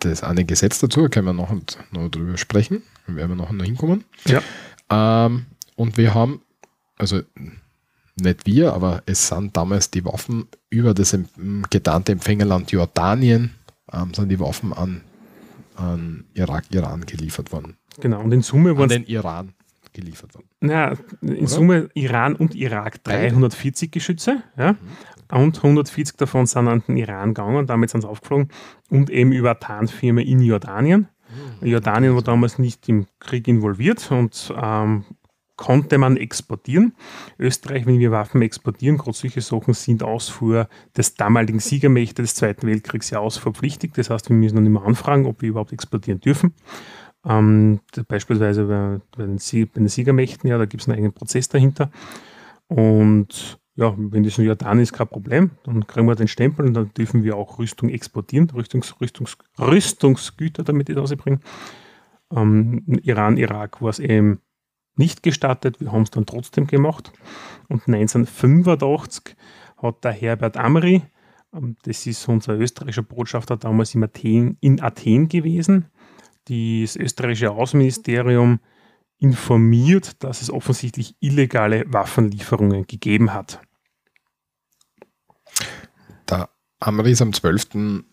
das 0.00 0.22
eine 0.22 0.44
Gesetz 0.44 0.78
dazu, 0.78 1.02
da 1.02 1.08
können 1.08 1.26
wir 1.26 1.32
noch, 1.32 1.50
noch 1.90 2.08
drüber 2.08 2.36
sprechen, 2.36 2.82
da 3.06 3.16
werden 3.16 3.30
wir 3.30 3.36
noch, 3.36 3.50
noch 3.50 3.64
hinkommen. 3.64 4.04
Ja. 4.26 4.40
Ähm, 4.90 5.46
und 5.74 5.96
wir 5.96 6.14
haben, 6.14 6.42
also 6.96 7.22
nicht 8.18 8.46
wir, 8.46 8.72
aber 8.72 9.02
es 9.06 9.28
sind 9.28 9.56
damals 9.56 9.90
die 9.90 10.04
Waffen 10.04 10.46
über 10.70 10.94
das 10.94 11.16
getarnte 11.70 12.12
Empfängerland 12.12 12.70
Jordanien, 12.72 13.50
ähm, 13.92 14.14
sind 14.14 14.28
die 14.30 14.40
Waffen 14.40 14.72
an, 14.72 15.02
an 15.76 16.24
Irak, 16.34 16.64
Iran 16.70 17.04
geliefert 17.06 17.52
worden. 17.52 17.76
Genau. 18.00 18.20
Und 18.22 18.32
in 18.32 18.42
Summe 18.42 18.70
An 18.70 18.78
waren 18.78 18.88
den 18.88 19.04
Iran 19.04 19.52
geliefert 19.92 20.34
worden. 20.34 20.48
Ja, 20.62 20.92
in 21.22 21.38
Oder? 21.38 21.46
Summe 21.46 21.88
Iran 21.94 22.36
und 22.36 22.54
Irak 22.54 23.02
Beide. 23.02 23.28
340 23.28 23.90
Geschütze, 23.90 24.42
ja. 24.56 24.76
Und 25.32 25.56
140 25.56 26.16
davon 26.16 26.46
sind 26.46 26.68
an 26.68 26.84
den 26.86 26.96
Iran 26.96 27.34
gegangen 27.34 27.56
und 27.56 27.68
damit 27.68 27.90
sind 27.90 28.02
sie 28.02 28.08
aufgeflogen. 28.08 28.48
Und 28.90 29.10
eben 29.10 29.32
über 29.32 29.50
eine 29.50 29.58
Tarnfirma 29.58 30.20
in 30.20 30.40
Jordanien. 30.40 31.08
Jordanien 31.60 32.14
war 32.14 32.22
damals 32.22 32.58
nicht 32.58 32.88
im 32.88 33.06
Krieg 33.18 33.48
involviert 33.48 34.10
und 34.10 34.54
ähm, 34.56 35.04
konnte 35.56 35.98
man 35.98 36.16
exportieren. 36.16 36.94
Österreich, 37.38 37.86
wenn 37.86 37.98
wir 37.98 38.10
Waffen 38.10 38.42
exportieren, 38.42 38.98
gerade 38.98 39.16
solche 39.16 39.40
Sachen 39.40 39.74
sind 39.74 40.02
Ausfuhr 40.02 40.68
des 40.96 41.14
damaligen 41.14 41.60
Siegermächte 41.60 42.22
des 42.22 42.34
Zweiten 42.34 42.66
Weltkriegs 42.66 43.10
ja 43.10 43.20
ausfuhrpflichtig. 43.20 43.92
Das 43.94 44.10
heißt, 44.10 44.28
wir 44.28 44.36
müssen 44.36 44.56
dann 44.56 44.66
immer 44.66 44.84
anfragen, 44.84 45.26
ob 45.26 45.42
wir 45.42 45.48
überhaupt 45.48 45.72
exportieren 45.72 46.20
dürfen. 46.20 46.52
Ähm, 47.24 47.80
beispielsweise 48.06 48.66
bei, 48.66 49.00
bei, 49.16 49.24
den 49.26 49.38
Sie- 49.38 49.64
bei 49.64 49.80
den 49.80 49.88
Siegermächten, 49.88 50.48
ja, 50.48 50.58
da 50.58 50.66
gibt 50.66 50.82
es 50.82 50.88
einen 50.88 50.96
eigenen 50.96 51.12
Prozess 51.12 51.48
dahinter. 51.48 51.90
Und 52.68 53.58
ja, 53.74 53.94
wenn 53.96 54.22
das 54.22 54.38
in 54.38 54.44
Jordanien 54.44 54.82
ist, 54.82 54.92
kein 54.92 55.08
Problem, 55.08 55.50
dann 55.64 55.86
kriegen 55.86 56.06
wir 56.06 56.14
den 56.14 56.28
Stempel 56.28 56.66
und 56.66 56.74
dann 56.74 56.92
dürfen 56.94 57.24
wir 57.24 57.36
auch 57.36 57.58
Rüstung 57.58 57.88
exportieren, 57.88 58.48
Rüstungs, 58.50 58.94
Rüstungs, 59.00 59.36
Rüstungsgüter 59.58 60.64
damit 60.64 60.94
rausbringen. 60.96 61.40
Ähm, 62.34 62.84
Iran, 63.02 63.36
Irak 63.36 63.82
war 63.82 63.90
es 63.90 63.98
eben 63.98 64.40
nicht 64.98 65.22
gestattet, 65.22 65.80
wir 65.80 65.92
haben 65.92 66.02
es 66.02 66.10
dann 66.10 66.26
trotzdem 66.26 66.66
gemacht. 66.66 67.12
Und 67.68 67.86
1985 67.86 69.36
hat 69.76 70.04
der 70.04 70.12
Herbert 70.12 70.56
Amri 70.56 71.02
Ähm, 71.56 71.76
das 71.82 72.06
ist 72.06 72.28
unser 72.28 72.54
österreichischer 72.54 73.02
Botschafter 73.02 73.56
damals 73.56 73.94
in 73.94 74.04
Athen, 74.04 74.56
in 74.60 74.80
Athen 74.80 75.28
gewesen. 75.28 75.86
Das 76.44 76.96
österreichische 76.96 77.50
Außenministerium 77.50 78.60
informiert, 79.18 80.22
dass 80.22 80.42
es 80.42 80.50
offensichtlich 80.50 81.16
illegale 81.20 81.84
Waffenlieferungen 81.88 82.86
gegeben 82.86 83.32
hat. 83.32 83.60
Der 86.28 86.50
Amri 86.80 87.12
ist 87.12 87.22
am 87.22 87.32
12. 87.32 88.04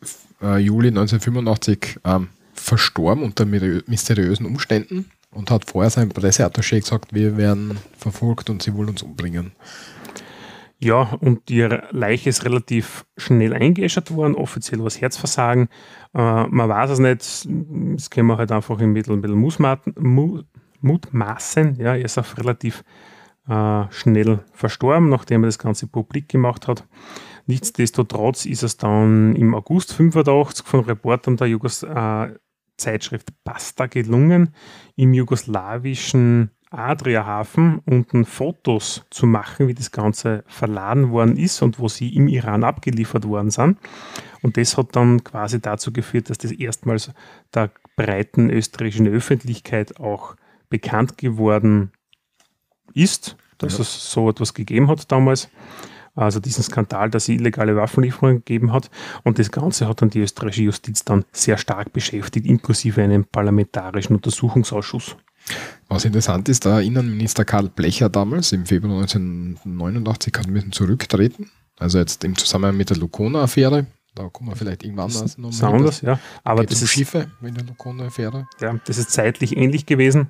Äh, 0.42 0.58
Juli 0.58 0.88
1985 0.88 2.00
ähm, 2.06 2.30
verstorben 2.54 3.24
unter 3.24 3.46
mysteriösen 3.46 4.46
Umständen 4.46 5.12
und 5.34 5.52
hat 5.52 5.70
vorher 5.70 5.90
seinem 5.90 6.12
Presseattaché 6.12 6.80
gesagt, 6.80 7.14
wir 7.14 7.38
werden 7.38 7.78
verfolgt 7.98 8.50
und 8.50 8.62
sie 8.62 8.74
wollen 8.74 8.90
uns 8.90 9.04
umbringen. 9.04 9.54
Ja, 10.80 11.18
und 11.22 11.48
die 11.48 11.62
Leiche 11.92 12.30
ist 12.30 12.44
relativ 12.44 13.06
schnell 13.16 13.54
eingeäschert 13.54 14.14
worden, 14.14 14.36
offiziell 14.36 14.84
was 14.84 15.00
Herzversagen. 15.00 15.70
Äh, 16.14 16.48
man 16.48 16.68
weiß 16.68 16.90
es 16.90 17.00
nicht, 17.00 17.48
das 17.96 18.10
können 18.10 18.28
wir 18.28 18.38
halt 18.38 18.52
einfach 18.52 18.80
im 18.80 18.92
Mittel 18.92 19.14
ein 19.14 19.22
bisschen 19.22 19.40
mutmaßen. 20.82 21.76
Ja, 21.80 21.96
er 21.96 22.04
ist 22.04 22.18
auch 22.18 22.38
relativ 22.38 22.84
äh, 23.48 23.86
schnell 23.92 24.40
verstorben, 24.52 25.08
nachdem 25.08 25.44
er 25.44 25.48
das 25.48 25.60
Ganze 25.60 25.88
publik 25.88 26.28
gemacht 26.28 26.68
hat. 26.68 26.86
Nichtsdestotrotz 27.46 28.46
ist 28.46 28.64
es 28.64 28.76
dann 28.76 29.36
im 29.36 29.56
August 29.56 29.94
85 29.94 30.66
von 30.66 30.82
Reportern 30.82 31.38
der 31.38 31.48
Jugos 31.48 31.84
äh, 31.84 32.34
Zeitschrift 32.84 33.34
Basta 33.44 33.88
gelungen, 33.88 34.54
im 34.96 35.14
jugoslawischen 35.14 36.52
Adriahafen 36.70 37.82
unten 37.86 38.26
Fotos 38.26 39.06
zu 39.12 39.28
machen, 39.28 39.68
wie 39.68 39.76
das 39.76 39.92
Ganze 39.92 40.44
verladen 40.48 41.12
worden 41.12 41.38
ist 41.38 41.62
und 41.62 41.80
wo 41.80 41.88
sie 41.88 42.16
im 42.16 42.28
Iran 42.28 42.64
abgeliefert 42.64 43.28
worden 43.28 43.52
sind. 43.52 43.78
Und 44.42 44.58
das 44.58 44.76
hat 44.76 44.96
dann 44.96 45.24
quasi 45.24 45.62
dazu 45.62 45.94
geführt, 45.94 46.30
dass 46.30 46.40
das 46.40 46.52
erstmals 46.52 47.12
der 47.54 47.70
breiten 47.96 48.50
österreichischen 48.50 49.08
Öffentlichkeit 49.08 50.00
auch 50.00 50.36
bekannt 50.70 51.18
geworden 51.20 51.92
ist, 52.94 53.38
dass 53.60 53.78
ja. 53.78 53.82
es 53.82 54.12
so 54.12 54.30
etwas 54.30 54.56
gegeben 54.56 54.88
hat 54.88 55.12
damals 55.12 55.50
also 56.16 56.40
diesen 56.40 56.64
Skandal, 56.64 57.10
dass 57.10 57.24
es 57.24 57.30
illegale 57.30 57.76
Waffenlieferungen 57.76 58.38
gegeben 58.38 58.72
hat. 58.72 58.90
Und 59.24 59.40
das 59.40 59.52
Ganze 59.52 59.88
hat 59.88 60.02
dann 60.02 60.10
die 60.10 60.20
österreichische 60.20 60.64
Justiz 60.64 61.04
dann 61.04 61.26
sehr 61.32 61.58
stark 61.58 61.92
beschäftigt, 61.94 62.46
inklusive 62.46 63.02
einem 63.02 63.26
parlamentarischen 63.26 64.16
Untersuchungsausschuss. 64.16 65.16
Was 65.90 66.06
interessant 66.06 66.48
ist, 66.50 66.66
der 66.66 66.82
Innenminister 66.82 67.44
Karl 67.46 67.70
Blecher 67.70 68.10
damals 68.10 68.52
im 68.54 68.66
Februar 68.66 69.02
1989 69.02 70.34
hat 70.38 70.48
müssen 70.48 70.72
zurücktreten. 70.72 71.52
Also 71.78 72.00
jetzt 72.00 72.24
im 72.24 72.38
Zusammenhang 72.38 72.78
mit 72.78 72.90
der 72.90 72.98
Lukona-Affäre. 72.98 73.88
Da 74.16 74.30
kommen 74.30 74.52
wir 74.52 74.56
vielleicht 74.56 74.84
irgendwann 74.84 75.12
anders 75.12 75.38
noch 75.38 75.62
anders, 75.64 76.02
ja. 76.02 76.20
Aber 76.44 76.64
das 76.64 76.80
um 76.80 76.86
ist 76.86 76.92
Schiffe 76.92 77.32
mit 77.42 77.58
der 77.58 77.66
Lukona-Affäre. 77.66 78.48
Ja, 78.62 78.80
das 78.86 79.00
ist 79.00 79.10
zeitlich 79.10 79.58
ähnlich 79.58 79.86
gewesen. 79.86 80.28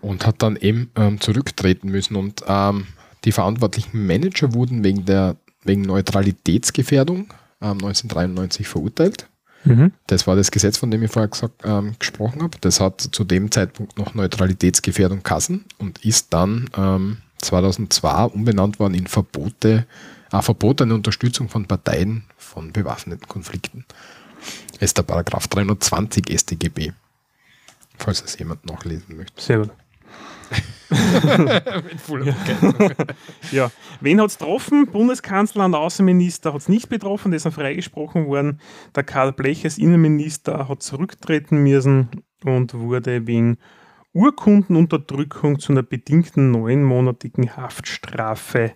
Und 0.00 0.26
hat 0.26 0.42
dann 0.42 0.56
eben 0.56 0.90
ähm, 0.94 1.20
zurücktreten 1.20 1.90
müssen. 1.90 2.16
Und 2.16 2.42
ähm, 2.46 2.86
die 3.24 3.32
verantwortlichen 3.32 4.06
Manager 4.06 4.54
wurden 4.54 4.84
wegen, 4.84 5.04
der, 5.04 5.36
wegen 5.64 5.82
Neutralitätsgefährdung 5.82 7.32
ähm, 7.60 7.72
1993 7.72 8.68
verurteilt. 8.68 9.28
Mhm. 9.64 9.92
Das 10.06 10.26
war 10.26 10.36
das 10.36 10.50
Gesetz, 10.50 10.78
von 10.78 10.90
dem 10.90 11.02
ich 11.02 11.10
vorher 11.10 11.28
gesagt, 11.28 11.62
ähm, 11.64 11.94
gesprochen 11.98 12.42
habe. 12.42 12.56
Das 12.60 12.80
hat 12.80 13.00
zu 13.00 13.24
dem 13.24 13.50
Zeitpunkt 13.50 13.98
noch 13.98 14.14
Neutralitätsgefährdung 14.14 15.22
Kassen 15.22 15.66
und 15.78 16.04
ist 16.04 16.32
dann 16.32 16.70
ähm, 16.76 17.18
2002 17.38 18.24
umbenannt 18.24 18.78
worden 18.78 18.94
in 18.94 19.06
Verbote, 19.06 19.86
äh, 20.32 20.42
verbotene 20.42 20.94
Unterstützung 20.94 21.48
von 21.48 21.66
Parteien 21.66 22.24
von 22.38 22.72
bewaffneten 22.72 23.28
Konflikten. 23.28 23.84
Das 24.72 24.82
ist 24.82 24.98
der 24.98 25.02
Paragraph 25.02 25.48
320 25.48 26.30
StGB, 26.30 26.92
falls 27.98 28.22
es 28.22 28.38
jemand 28.38 28.64
nachlesen 28.64 29.16
möchte. 29.16 29.40
Sehr 29.40 29.58
gut. 29.58 29.70
Mit 30.90 32.00
voller 32.00 32.34
ja. 33.52 33.70
Wen 34.00 34.20
hat 34.20 34.30
es 34.30 34.38
getroffen? 34.38 34.86
Bundeskanzler 34.86 35.64
und 35.64 35.74
Außenminister 35.74 36.52
hat 36.52 36.60
es 36.60 36.68
nicht 36.68 36.88
betroffen, 36.88 37.30
der 37.30 37.36
ist 37.36 37.48
freigesprochen 37.48 38.26
worden. 38.26 38.60
Der 38.94 39.04
Karl 39.04 39.32
Blech 39.32 39.64
als 39.64 39.78
Innenminister 39.78 40.68
hat 40.68 40.82
zurücktreten 40.82 41.62
müssen 41.62 42.08
und 42.44 42.74
wurde 42.74 43.26
wegen 43.26 43.58
Urkundenunterdrückung 44.12 45.60
zu 45.60 45.72
einer 45.72 45.84
bedingten 45.84 46.50
neunmonatigen 46.50 47.56
Haftstrafe, 47.56 48.72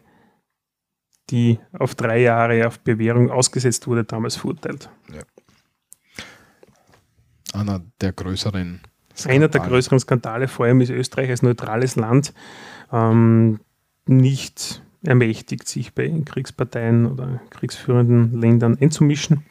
die 1.31 1.59
auf 1.73 1.95
drei 1.95 2.21
Jahre 2.21 2.67
auf 2.67 2.79
Bewährung 2.81 3.31
ausgesetzt 3.31 3.87
wurde, 3.89 4.05
damals 4.05 4.37
verurteilt. 4.37 4.91
Ja. 5.13 5.23
Einer 7.53 7.85
der 8.01 8.13
größeren 8.13 8.83
Skandal. 9.17 9.35
Einer 9.37 9.49
der 9.49 9.61
größeren 9.61 10.01
Skandale, 10.01 10.49
vor 10.49 10.67
allem 10.67 10.81
ist 10.81 10.91
Österreich 10.91 11.31
als 11.31 11.43
neutrales 11.43 11.97
Land 11.97 12.33
ähm, 12.93 13.61
nicht 14.07 14.83
ermächtigt, 15.05 15.69
sich 15.69 15.95
bei 15.95 16.13
Kriegsparteien 16.25 17.07
oder 17.07 17.41
kriegsführenden 17.51 18.41
Ländern 18.41 18.79
einzumischen. 18.81 19.45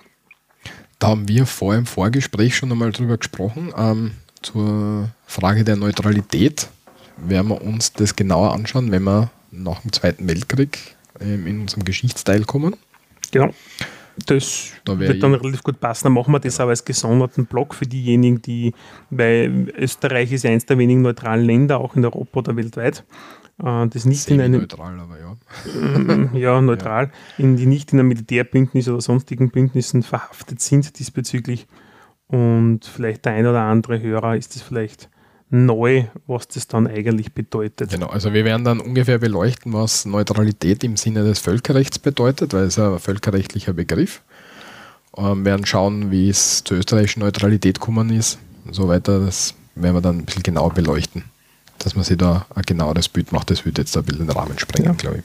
Da 0.99 1.09
haben 1.09 1.27
wir 1.27 1.45
vor 1.45 1.75
im 1.75 1.85
Vorgespräch 1.85 2.55
schon 2.55 2.71
einmal 2.71 2.91
drüber 2.91 3.17
gesprochen. 3.17 3.73
Ähm, 3.77 4.11
zur 4.41 5.09
Frage 5.25 5.63
der 5.63 5.75
Neutralität 5.75 6.69
werden 7.17 7.49
wir 7.49 7.61
uns 7.61 7.93
das 7.93 8.15
genauer 8.15 8.53
anschauen, 8.53 8.91
wenn 8.91 9.03
wir 9.03 9.29
nach 9.51 9.81
dem 9.81 9.93
Zweiten 9.93 10.27
Weltkrieg 10.27 10.95
ähm, 11.19 11.47
in 11.47 11.61
unserem 11.61 11.85
Geschichtsteil 11.85 12.43
kommen. 12.43 12.75
Genau. 13.31 13.53
Das 14.25 14.71
da 14.85 14.99
wird 14.99 15.23
dann 15.23 15.33
relativ 15.33 15.63
gut 15.63 15.79
passen. 15.79 16.05
Dann 16.05 16.13
machen 16.13 16.31
wir 16.33 16.39
das 16.39 16.59
aber 16.59 16.69
als 16.69 16.85
gesonderten 16.85 17.45
Block 17.45 17.73
für 17.73 17.85
diejenigen, 17.85 18.41
die, 18.41 18.73
weil 19.09 19.69
Österreich 19.77 20.31
ist 20.31 20.43
ja 20.43 20.51
eines 20.51 20.65
der 20.65 20.77
wenigen 20.77 21.01
neutralen 21.01 21.45
Länder, 21.45 21.79
auch 21.79 21.95
in 21.95 22.05
Europa 22.05 22.39
oder 22.39 22.55
weltweit. 22.55 23.03
Äh, 23.61 23.87
das 23.87 24.05
nicht 24.05 24.29
in 24.29 24.41
einem. 24.41 24.61
Neutral, 24.61 24.99
aber 24.99 25.19
ja. 25.19 26.37
ja, 26.37 26.61
neutral, 26.61 27.11
ja. 27.37 27.43
In 27.43 27.57
die 27.57 27.65
nicht 27.65 27.93
in 27.93 27.99
einem 27.99 28.09
Militärbündnis 28.09 28.87
oder 28.87 29.01
sonstigen 29.01 29.49
Bündnissen 29.49 30.03
verhaftet 30.03 30.61
sind 30.61 30.99
diesbezüglich. 30.99 31.67
Und 32.27 32.85
vielleicht 32.85 33.25
der 33.25 33.33
ein 33.33 33.45
oder 33.45 33.61
andere 33.61 34.01
Hörer 34.01 34.35
ist 34.37 34.55
es 34.55 34.61
vielleicht 34.61 35.09
neu, 35.53 36.05
was 36.25 36.47
das 36.47 36.67
dann 36.67 36.87
eigentlich 36.87 37.33
bedeutet. 37.33 37.91
Genau, 37.91 38.07
also 38.07 38.33
wir 38.33 38.43
werden 38.43 38.65
dann 38.65 38.79
ungefähr 38.79 39.19
beleuchten, 39.19 39.71
was 39.71 40.05
Neutralität 40.05 40.83
im 40.83 40.97
Sinne 40.97 41.23
des 41.23 41.39
Völkerrechts 41.39 41.99
bedeutet, 41.99 42.53
weil 42.53 42.63
es 42.63 42.79
ein 42.79 42.97
völkerrechtlicher 42.97 43.71
Begriff. 43.71 44.23
Ähm, 45.15 45.45
werden 45.45 45.63
schauen, 45.67 46.09
wie 46.09 46.27
es 46.27 46.63
zur 46.63 46.77
österreichischen 46.77 47.19
Neutralität 47.19 47.79
gekommen 47.79 48.09
ist 48.09 48.39
und 48.65 48.73
so 48.73 48.87
weiter. 48.87 49.19
Das 49.19 49.53
werden 49.75 49.95
wir 49.95 50.01
dann 50.01 50.17
ein 50.17 50.25
bisschen 50.25 50.41
genauer 50.41 50.73
beleuchten, 50.73 51.25
dass 51.77 51.95
man 51.95 52.03
sich 52.03 52.17
da 52.17 52.47
ein 52.55 52.63
genaueres 52.63 53.07
Bild 53.07 53.31
macht. 53.31 53.51
Das 53.51 53.63
würde 53.63 53.83
jetzt 53.83 53.95
ein 53.95 54.03
bisschen 54.03 54.25
den 54.25 54.35
Rahmen 54.35 54.57
sprengen, 54.57 54.89
ja. 54.89 54.93
glaube 54.93 55.17
ich. 55.19 55.23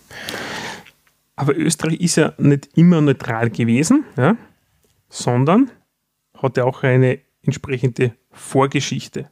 Aber 1.37 1.57
Österreich 1.57 2.01
ist 2.01 2.17
ja 2.17 2.35
nicht 2.37 2.69
immer 2.75 3.01
neutral 3.01 3.49
gewesen, 3.49 4.05
ja, 4.19 4.37
sondern 5.09 5.71
hat 6.35 6.59
ja 6.59 6.65
auch 6.65 6.83
eine 6.83 7.21
entsprechende 7.43 8.13
Vorgeschichte. 8.31 9.31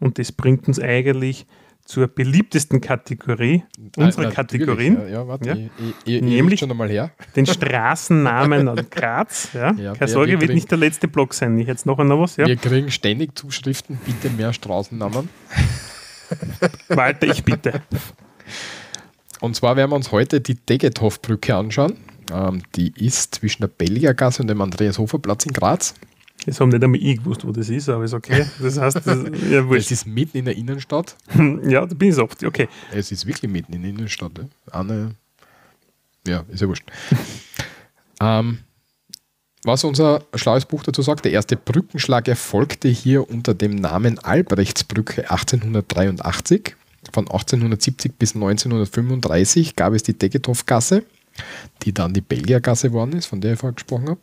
Und 0.00 0.18
das 0.18 0.32
bringt 0.32 0.68
uns 0.68 0.80
eigentlich 0.80 1.46
zur 1.84 2.08
beliebtesten 2.08 2.80
Kategorie 2.80 3.62
unserer 3.96 4.30
Kategorien. 4.30 4.98
Ja, 5.02 5.06
ja, 5.06 5.28
warte, 5.28 5.48
ja. 5.50 5.54
Ich, 5.54 5.70
ich, 6.04 6.14
ich, 6.14 6.22
nämlich 6.22 6.60
schon 6.60 6.70
einmal 6.70 6.88
her. 6.88 7.10
den 7.36 7.46
Straßennamen 7.46 8.68
an 8.68 8.86
Graz. 8.90 9.50
Ja. 9.54 9.72
ja 9.72 9.92
Keine 9.92 10.10
Sorge, 10.10 10.32
wird 10.32 10.40
kriegen, 10.40 10.54
nicht 10.54 10.70
der 10.70 10.78
letzte 10.78 11.08
Block 11.08 11.34
sein. 11.34 11.58
Ich 11.58 11.66
jetzt 11.66 11.84
noch 11.86 11.98
einmal 11.98 12.18
was. 12.18 12.36
Ja. 12.36 12.46
Wir 12.46 12.56
kriegen 12.56 12.90
ständig 12.90 13.36
Zuschriften, 13.38 13.98
bitte 14.04 14.30
mehr 14.30 14.52
Straßennamen. 14.52 15.28
Walter, 16.88 17.26
ich 17.26 17.44
bitte. 17.44 17.82
Und 19.40 19.54
zwar 19.54 19.76
werden 19.76 19.90
wir 19.90 19.96
uns 19.96 20.10
heute 20.10 20.40
die 20.40 20.54
Degethoff-Brücke 20.54 21.54
anschauen. 21.54 21.96
Ähm, 22.32 22.62
die 22.76 22.92
ist 22.96 23.34
zwischen 23.34 23.62
der 23.62 23.68
Belgiergasse 23.68 24.42
und 24.42 24.48
dem 24.48 24.60
Andreas-Hofer-Platz 24.60 25.46
in 25.46 25.52
Graz. 25.52 25.94
Jetzt 26.46 26.60
haben 26.60 26.68
nicht 26.68 26.84
einmal 26.84 27.00
ich 27.02 27.18
gewusst, 27.18 27.46
wo 27.46 27.52
das 27.52 27.68
ist, 27.68 27.88
aber 27.88 28.04
ist 28.04 28.12
okay. 28.12 28.46
Das 28.60 28.78
heißt, 28.78 28.96
das, 29.04 29.18
ja, 29.50 29.64
es 29.72 29.90
ist 29.90 30.06
mitten 30.06 30.38
in 30.38 30.44
der 30.44 30.56
Innenstadt. 30.56 31.16
ja, 31.66 31.86
da 31.86 31.94
bin 31.94 32.10
ich 32.10 32.18
oft. 32.18 32.44
Okay. 32.44 32.68
Es 32.92 33.10
ist 33.10 33.26
wirklich 33.26 33.50
mitten 33.50 33.72
in 33.72 33.82
der 33.82 33.90
Innenstadt. 33.90 34.32
Ja. 34.38 34.80
Eine, 34.80 35.14
ja, 36.26 36.44
ist 36.48 36.60
ja 36.60 36.68
wurscht. 36.68 36.84
ähm, 38.20 38.58
was 39.64 39.82
unser 39.84 40.22
schlaues 40.34 40.66
Buch 40.66 40.82
dazu 40.82 41.00
sagt, 41.00 41.24
der 41.24 41.32
erste 41.32 41.56
Brückenschlag 41.56 42.28
erfolgte 42.28 42.88
hier 42.88 43.28
unter 43.30 43.54
dem 43.54 43.76
Namen 43.76 44.18
Albrechtsbrücke 44.18 45.30
1883. 45.30 46.76
Von 47.12 47.24
1870 47.24 48.12
bis 48.18 48.34
1935 48.34 49.76
gab 49.76 49.94
es 49.94 50.02
die 50.02 50.16
Degethoff-Gasse, 50.18 51.04
die 51.82 51.92
dann 51.92 52.12
die 52.12 52.20
Belgiergasse 52.20 52.88
geworden 52.88 53.12
ist, 53.12 53.26
von 53.26 53.40
der 53.40 53.54
ich 53.54 53.58
vorher 53.58 53.74
gesprochen 53.74 54.10
habe. 54.10 54.20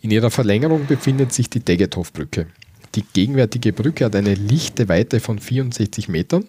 In 0.00 0.10
ihrer 0.10 0.30
Verlängerung 0.30 0.86
befindet 0.86 1.32
sich 1.32 1.48
die 1.48 1.60
Degethoff-Brücke. 1.60 2.46
Die 2.94 3.04
gegenwärtige 3.12 3.72
Brücke 3.72 4.04
hat 4.04 4.16
eine 4.16 4.34
lichte 4.34 4.88
Weite 4.88 5.20
von 5.20 5.38
64 5.38 6.08
Metern. 6.08 6.46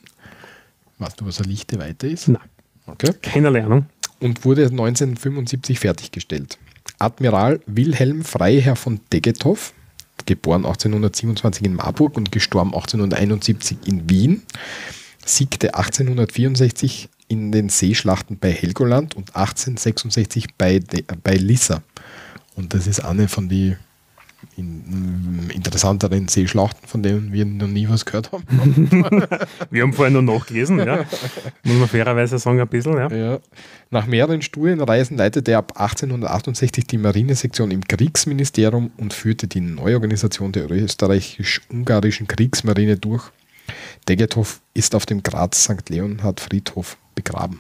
Weißt 1.00 1.20
du, 1.20 1.26
was 1.26 1.40
eine 1.40 1.50
lichte 1.50 1.80
Weite 1.80 2.08
ist? 2.08 2.28
Nein. 2.28 2.42
Okay. 2.88 3.14
Keine 3.22 3.48
Ahnung. 3.48 3.88
und 4.20 4.46
wurde 4.46 4.64
1975 4.66 5.80
fertiggestellt. 5.80 6.58
Admiral 7.00 7.60
Wilhelm 7.66 8.24
Freiherr 8.24 8.76
von 8.76 9.00
Degethoff, 9.12 9.74
geboren 10.26 10.66
1827 10.66 11.66
in 11.66 11.74
Marburg 11.74 12.16
und 12.16 12.32
gestorben 12.32 12.74
1871 12.74 13.80
in 13.86 14.10
Wien, 14.10 14.44
siegte 15.26 15.76
1864 15.76 17.10
in 17.28 17.52
den 17.52 17.70
Seeschlachten 17.70 18.38
bei 18.38 18.52
Helgoland 18.52 19.16
und 19.16 19.36
1866 19.36 20.54
bei, 20.58 20.80
bei 21.24 21.36
Lissa. 21.36 21.82
Und 22.56 22.74
das 22.74 22.88
ist 22.88 23.02
eine 23.02 23.28
von 23.28 23.50
den 23.50 23.78
in, 24.58 25.50
interessanteren 25.54 26.28
Seeschlachten, 26.28 26.88
von 26.88 27.04
denen 27.04 27.34
wir 27.34 27.46
noch 27.46 27.68
nie 27.68 27.90
was 27.90 28.06
gehört 28.06 28.32
haben. 28.32 28.46
wir 29.70 29.84
haben 29.84 29.94
vorhin 29.94 30.14
noch 30.14 30.22
nachgelesen, 30.22 30.80
ja. 30.80 31.06
Muss 31.64 31.78
man 31.78 31.88
fairerweise 31.88 32.38
sagen, 32.38 32.60
ein 32.60 32.68
bisschen, 32.68 32.98
ja. 32.98 33.10
ja. 33.12 33.40
Nach 33.90 34.06
mehreren 34.06 34.42
Studienreisen 34.42 35.18
leitete 35.18 35.52
er 35.52 35.60
ab 35.60 35.74
1868 35.76 36.86
die 36.86 36.98
Marinesektion 36.98 37.72
im 37.72 37.84
Kriegsministerium 37.84 38.92
und 38.98 39.14
führte 39.14 39.48
die 39.48 39.62
Neuorganisation 39.62 40.52
der 40.52 40.70
österreichisch-ungarischen 40.70 42.28
Kriegsmarine 42.28 42.98
durch. 42.98 43.32
Degethoff 44.08 44.62
ist 44.74 44.94
auf 44.96 45.06
dem 45.06 45.24
Graz 45.24 45.64
St. 45.64 45.90
Leonhard 45.90 46.40
Friedhof 46.40 46.98
begraben. 47.16 47.60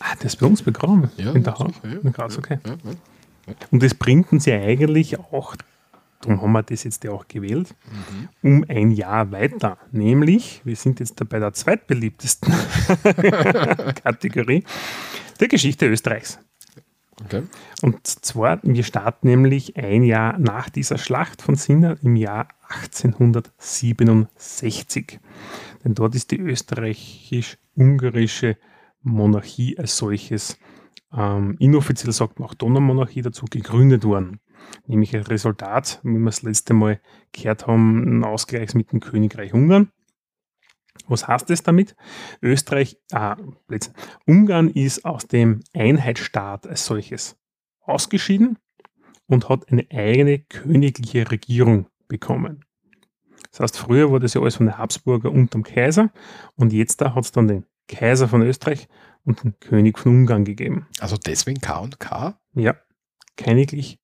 Ah, 0.00 0.16
der 0.16 0.26
ist 0.26 0.36
bei 0.40 0.46
uns 0.46 0.62
begraben? 0.62 1.10
Ja, 1.16 1.32
in 1.32 1.44
der 1.44 1.56
Haut? 1.58 1.74
Ja, 1.84 2.10
Graz, 2.10 2.36
okay. 2.36 2.58
Ja, 2.66 2.72
ja. 2.72 2.96
Und 3.70 3.82
das 3.82 3.94
bringt 3.94 4.32
uns 4.32 4.46
ja 4.46 4.56
eigentlich 4.56 5.18
auch, 5.18 5.54
darum 6.20 6.40
haben 6.40 6.52
wir 6.52 6.62
das 6.62 6.84
jetzt 6.84 7.04
ja 7.04 7.10
auch 7.12 7.28
gewählt, 7.28 7.74
mhm. 7.90 8.28
um 8.42 8.64
ein 8.68 8.92
Jahr 8.92 9.30
weiter. 9.32 9.76
Nämlich, 9.92 10.62
wir 10.64 10.76
sind 10.76 11.00
jetzt 11.00 11.28
bei 11.28 11.38
der 11.38 11.52
zweitbeliebtesten 11.52 12.52
Kategorie, 14.02 14.64
der 15.40 15.48
Geschichte 15.48 15.86
Österreichs. 15.86 16.38
Okay. 17.24 17.42
Und 17.80 18.06
zwar, 18.06 18.58
wir 18.62 18.82
starten 18.82 19.28
nämlich 19.28 19.76
ein 19.76 20.02
Jahr 20.02 20.36
nach 20.38 20.68
dieser 20.68 20.98
Schlacht 20.98 21.40
von 21.42 21.54
Sinna 21.54 21.96
im 22.02 22.16
Jahr 22.16 22.48
1867. 22.68 25.20
Denn 25.84 25.94
dort 25.94 26.14
ist 26.14 26.30
die 26.32 26.40
österreichisch-ungarische 26.40 28.58
Monarchie 29.02 29.78
als 29.78 29.96
solches 29.96 30.58
ähm, 31.16 31.56
inoffiziell 31.58 32.12
sagt 32.12 32.38
man 32.38 32.48
auch 32.48 32.54
Donnermonarchie 32.54 33.22
dazu, 33.22 33.46
gegründet 33.50 34.04
worden. 34.04 34.40
Nämlich 34.86 35.14
als 35.14 35.30
Resultat, 35.30 36.00
wie 36.02 36.18
wir 36.18 36.24
das 36.26 36.42
letzte 36.42 36.74
Mal 36.74 37.00
gehört 37.32 37.66
haben, 37.66 38.20
ein 38.20 38.24
Ausgleich 38.24 38.74
mit 38.74 38.92
dem 38.92 39.00
Königreich 39.00 39.54
Ungarn. 39.54 39.90
Was 41.06 41.28
heißt 41.28 41.50
das 41.50 41.62
damit? 41.62 41.96
Österreich, 42.40 42.98
ah, 43.12 43.36
Ungarn 44.26 44.68
ist 44.68 45.04
aus 45.04 45.26
dem 45.26 45.60
Einheitsstaat 45.74 46.66
als 46.66 46.86
solches 46.86 47.36
ausgeschieden 47.80 48.58
und 49.26 49.48
hat 49.48 49.70
eine 49.70 49.86
eigene 49.90 50.38
königliche 50.38 51.30
Regierung 51.30 51.88
bekommen. 52.08 52.64
Das 53.50 53.60
heißt, 53.60 53.78
früher 53.78 54.10
war 54.10 54.20
das 54.20 54.34
ja 54.34 54.40
alles 54.40 54.56
von 54.56 54.66
den 54.66 54.78
Habsburger 54.78 55.30
unterm 55.30 55.62
Kaiser 55.62 56.10
und 56.56 56.72
jetzt 56.72 57.00
da 57.00 57.14
hat 57.14 57.24
es 57.24 57.32
dann 57.32 57.48
den 57.48 57.66
Kaiser 57.86 58.28
von 58.28 58.42
Österreich 58.42 58.88
und 59.24 59.42
den 59.42 59.58
König 59.60 59.98
von 59.98 60.12
Ungarn 60.12 60.44
gegeben. 60.44 60.86
Also 61.00 61.16
deswegen 61.16 61.60
K 61.60 61.78
und 61.78 62.00
K? 62.00 62.38
Ja, 62.54 62.76
königlich, 63.36 63.98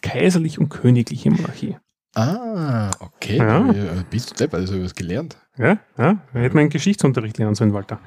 kaiserlich 0.00 0.58
und 0.58 0.68
königliche 0.68 1.30
Monarchie. 1.30 1.76
Ah, 2.14 2.90
okay. 3.00 3.36
Ja. 3.36 3.70
Äh, 3.70 4.04
bist 4.10 4.30
du 4.30 4.34
Depp, 4.34 4.54
also 4.54 4.82
was 4.82 4.94
gelernt. 4.94 5.38
Ja, 5.56 5.78
ja. 5.96 6.22
Da 6.32 6.40
hätte 6.40 6.54
man 6.54 6.62
einen 6.62 6.70
Geschichtsunterricht 6.70 7.38
lernen 7.38 7.54
sollen, 7.54 7.72
Walter. 7.72 8.00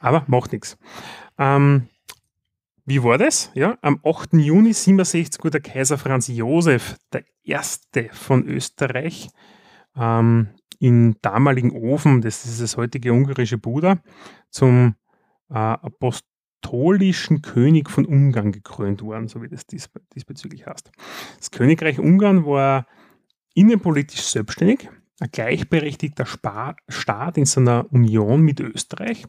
Aber 0.00 0.24
macht 0.26 0.52
nichts. 0.52 0.78
Ähm, 1.38 1.88
wie 2.84 3.02
war 3.02 3.18
das? 3.18 3.50
Ja, 3.54 3.78
am 3.82 4.00
8. 4.04 4.34
Juni 4.34 4.72
67 4.72 5.42
wurde 5.44 5.60
der 5.60 5.72
Kaiser 5.72 5.98
Franz 5.98 6.28
Josef, 6.28 6.96
der 7.12 7.24
erste 7.44 8.08
von 8.12 8.44
Österreich, 8.46 9.28
ähm, 9.96 10.48
in 10.78 11.16
damaligen 11.22 11.70
Ofen, 11.70 12.22
das 12.22 12.44
ist 12.44 12.60
das 12.60 12.76
heutige 12.76 13.12
ungarische 13.12 13.56
Buda, 13.56 14.02
zum 14.50 14.96
äh, 15.52 15.58
apostolischen 15.58 17.42
König 17.42 17.90
von 17.90 18.06
Ungarn 18.06 18.52
gekrönt 18.52 19.02
worden, 19.02 19.28
so 19.28 19.42
wie 19.42 19.48
das 19.48 19.66
dies, 19.66 19.90
diesbezüglich 20.14 20.66
heißt. 20.66 20.90
Das 21.38 21.50
Königreich 21.50 21.98
Ungarn 21.98 22.46
war 22.46 22.86
innenpolitisch 23.54 24.22
selbstständig, 24.22 24.88
ein 25.20 25.30
gleichberechtigter 25.30 26.26
Spa 26.26 26.76
Staat 26.88 27.36
in 27.36 27.44
seiner 27.44 27.92
Union 27.92 28.40
mit 28.40 28.60
Österreich. 28.60 29.26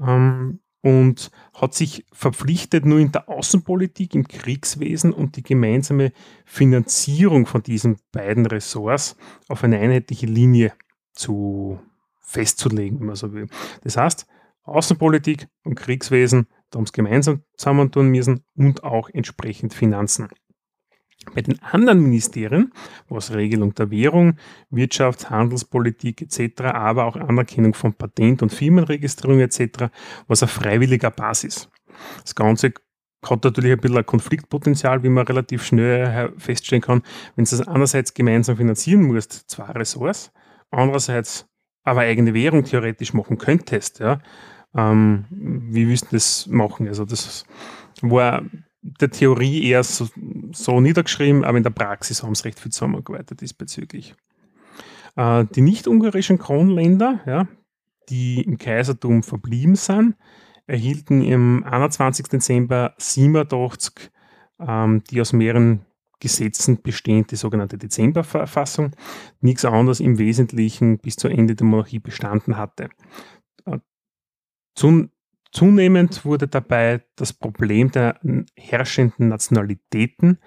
Ähm, 0.00 0.60
und 0.82 1.30
hat 1.54 1.74
sich 1.74 2.04
verpflichtet, 2.12 2.84
nur 2.84 2.98
in 2.98 3.12
der 3.12 3.28
Außenpolitik, 3.28 4.14
im 4.14 4.26
Kriegswesen 4.26 5.12
und 5.12 5.36
die 5.36 5.42
gemeinsame 5.42 6.12
Finanzierung 6.44 7.46
von 7.46 7.62
diesen 7.62 7.98
beiden 8.10 8.46
Ressorts 8.46 9.16
auf 9.48 9.62
eine 9.62 9.78
einheitliche 9.78 10.26
Linie 10.26 10.72
zu 11.12 11.78
festzulegen, 12.20 12.98
wenn 12.98 13.06
man 13.06 13.16
so 13.16 13.32
will. 13.32 13.46
Das 13.84 13.96
heißt, 13.96 14.26
Außenpolitik 14.64 15.48
und 15.64 15.74
Kriegswesen, 15.74 16.46
da 16.70 16.78
haben 16.78 16.86
sie 16.86 16.92
gemeinsam 16.92 17.42
zusammentun 17.56 18.08
müssen 18.08 18.44
und 18.56 18.84
auch 18.84 19.08
entsprechend 19.10 19.74
Finanzen. 19.74 20.28
Bei 21.34 21.40
den 21.40 21.62
anderen 21.62 22.02
Ministerien, 22.02 22.72
was 23.08 23.32
Regelung 23.32 23.74
der 23.74 23.90
Währung, 23.90 24.38
Wirtschafts-, 24.70 25.30
Handelspolitik 25.30 26.22
etc., 26.22 26.62
aber 26.62 27.04
auch 27.04 27.16
Anerkennung 27.16 27.74
von 27.74 27.94
Patent- 27.94 28.42
und 28.42 28.52
Firmenregistrierung 28.52 29.40
etc., 29.40 29.90
was 30.26 30.42
auf 30.42 30.50
freiwilliger 30.50 31.10
Basis. 31.10 31.68
Das 32.22 32.34
Ganze 32.34 32.72
hat 33.24 33.44
natürlich 33.44 33.72
ein 33.72 33.78
bisschen 33.78 33.98
ein 33.98 34.06
Konfliktpotenzial, 34.06 35.04
wie 35.04 35.08
man 35.08 35.26
relativ 35.26 35.64
schnell 35.64 36.32
feststellen 36.38 36.82
kann, 36.82 37.02
wenn 37.36 37.44
du 37.44 37.50
das 37.50 37.66
einerseits 37.66 38.14
gemeinsam 38.14 38.56
finanzieren 38.56 39.02
musst, 39.02 39.48
zwei 39.48 39.70
Ressorts, 39.70 40.32
andererseits 40.70 41.46
aber 41.84 42.00
eigene 42.00 42.34
Währung 42.34 42.64
theoretisch 42.64 43.12
machen 43.12 43.38
könntest, 43.38 44.00
ja, 44.00 44.20
ähm, 44.74 45.26
wie 45.30 45.88
willst 45.88 46.06
du 46.06 46.16
das 46.16 46.46
machen? 46.46 46.88
Also 46.88 47.04
das 47.04 47.44
war 48.00 48.42
der 48.80 49.10
Theorie 49.10 49.64
eher 49.64 49.84
so, 49.84 50.08
so, 50.52 50.80
niedergeschrieben, 50.80 51.44
aber 51.44 51.58
in 51.58 51.62
der 51.62 51.70
Praxis 51.70 52.22
haben 52.22 52.34
sie 52.34 52.44
recht 52.44 52.58
viel 52.58 52.72
zusammengearbeitet 52.72 53.40
diesbezüglich. 53.40 54.14
Äh, 55.16 55.44
die 55.54 55.60
nicht-ungarischen 55.60 56.38
Kronländer, 56.38 57.20
ja, 57.26 57.48
die 58.08 58.42
im 58.42 58.58
Kaisertum 58.58 59.22
verblieben 59.22 59.76
sind, 59.76 60.16
erhielten 60.66 61.22
im 61.22 61.64
21. 61.64 62.26
Dezember 62.26 62.94
87 62.98 64.10
ähm, 64.66 65.02
die 65.10 65.20
aus 65.20 65.32
mehreren 65.32 65.84
Gesetzen 66.22 66.80
bestehende 66.80 67.34
sogenannte 67.34 67.76
Dezemberverfassung, 67.76 68.92
nichts 69.40 69.64
anderes 69.64 69.98
im 69.98 70.18
Wesentlichen 70.18 70.98
bis 70.98 71.16
zu 71.16 71.26
Ende 71.26 71.56
der 71.56 71.66
Monarchie 71.66 71.98
bestanden 71.98 72.56
hatte. 72.56 72.90
Äh, 73.66 73.78
Zunehmend 75.52 76.24
wurde 76.24 76.46
dabei 76.46 77.04
das 77.16 77.32
Problem 77.32 77.90
der 77.90 78.20
herrschenden 78.56 79.28
Nationalitäten 79.28 80.38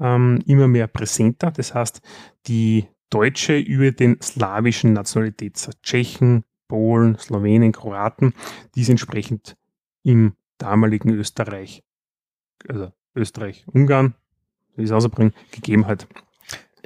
ähm, 0.00 0.42
immer 0.46 0.66
mehr 0.66 0.86
präsenter. 0.88 1.50
Das 1.50 1.74
heißt, 1.74 2.00
die 2.46 2.88
deutsche 3.10 3.58
über 3.58 3.92
den 3.92 4.20
slawischen 4.22 4.94
Nationalität, 4.94 5.70
Tschechen, 5.82 6.44
Polen, 6.68 7.18
Slowenen, 7.18 7.72
Kroaten, 7.72 8.32
die 8.74 8.80
es 8.80 8.88
entsprechend 8.88 9.56
im 10.02 10.32
damaligen 10.56 11.10
Österreich, 11.10 11.84
also 12.66 12.92
Österreich, 13.14 13.64
Ungarn, 13.68 14.14
wie 14.78 14.84
es 14.84 14.92
ausbringen, 14.92 15.32
gegeben 15.50 15.86
hat. 15.86 16.06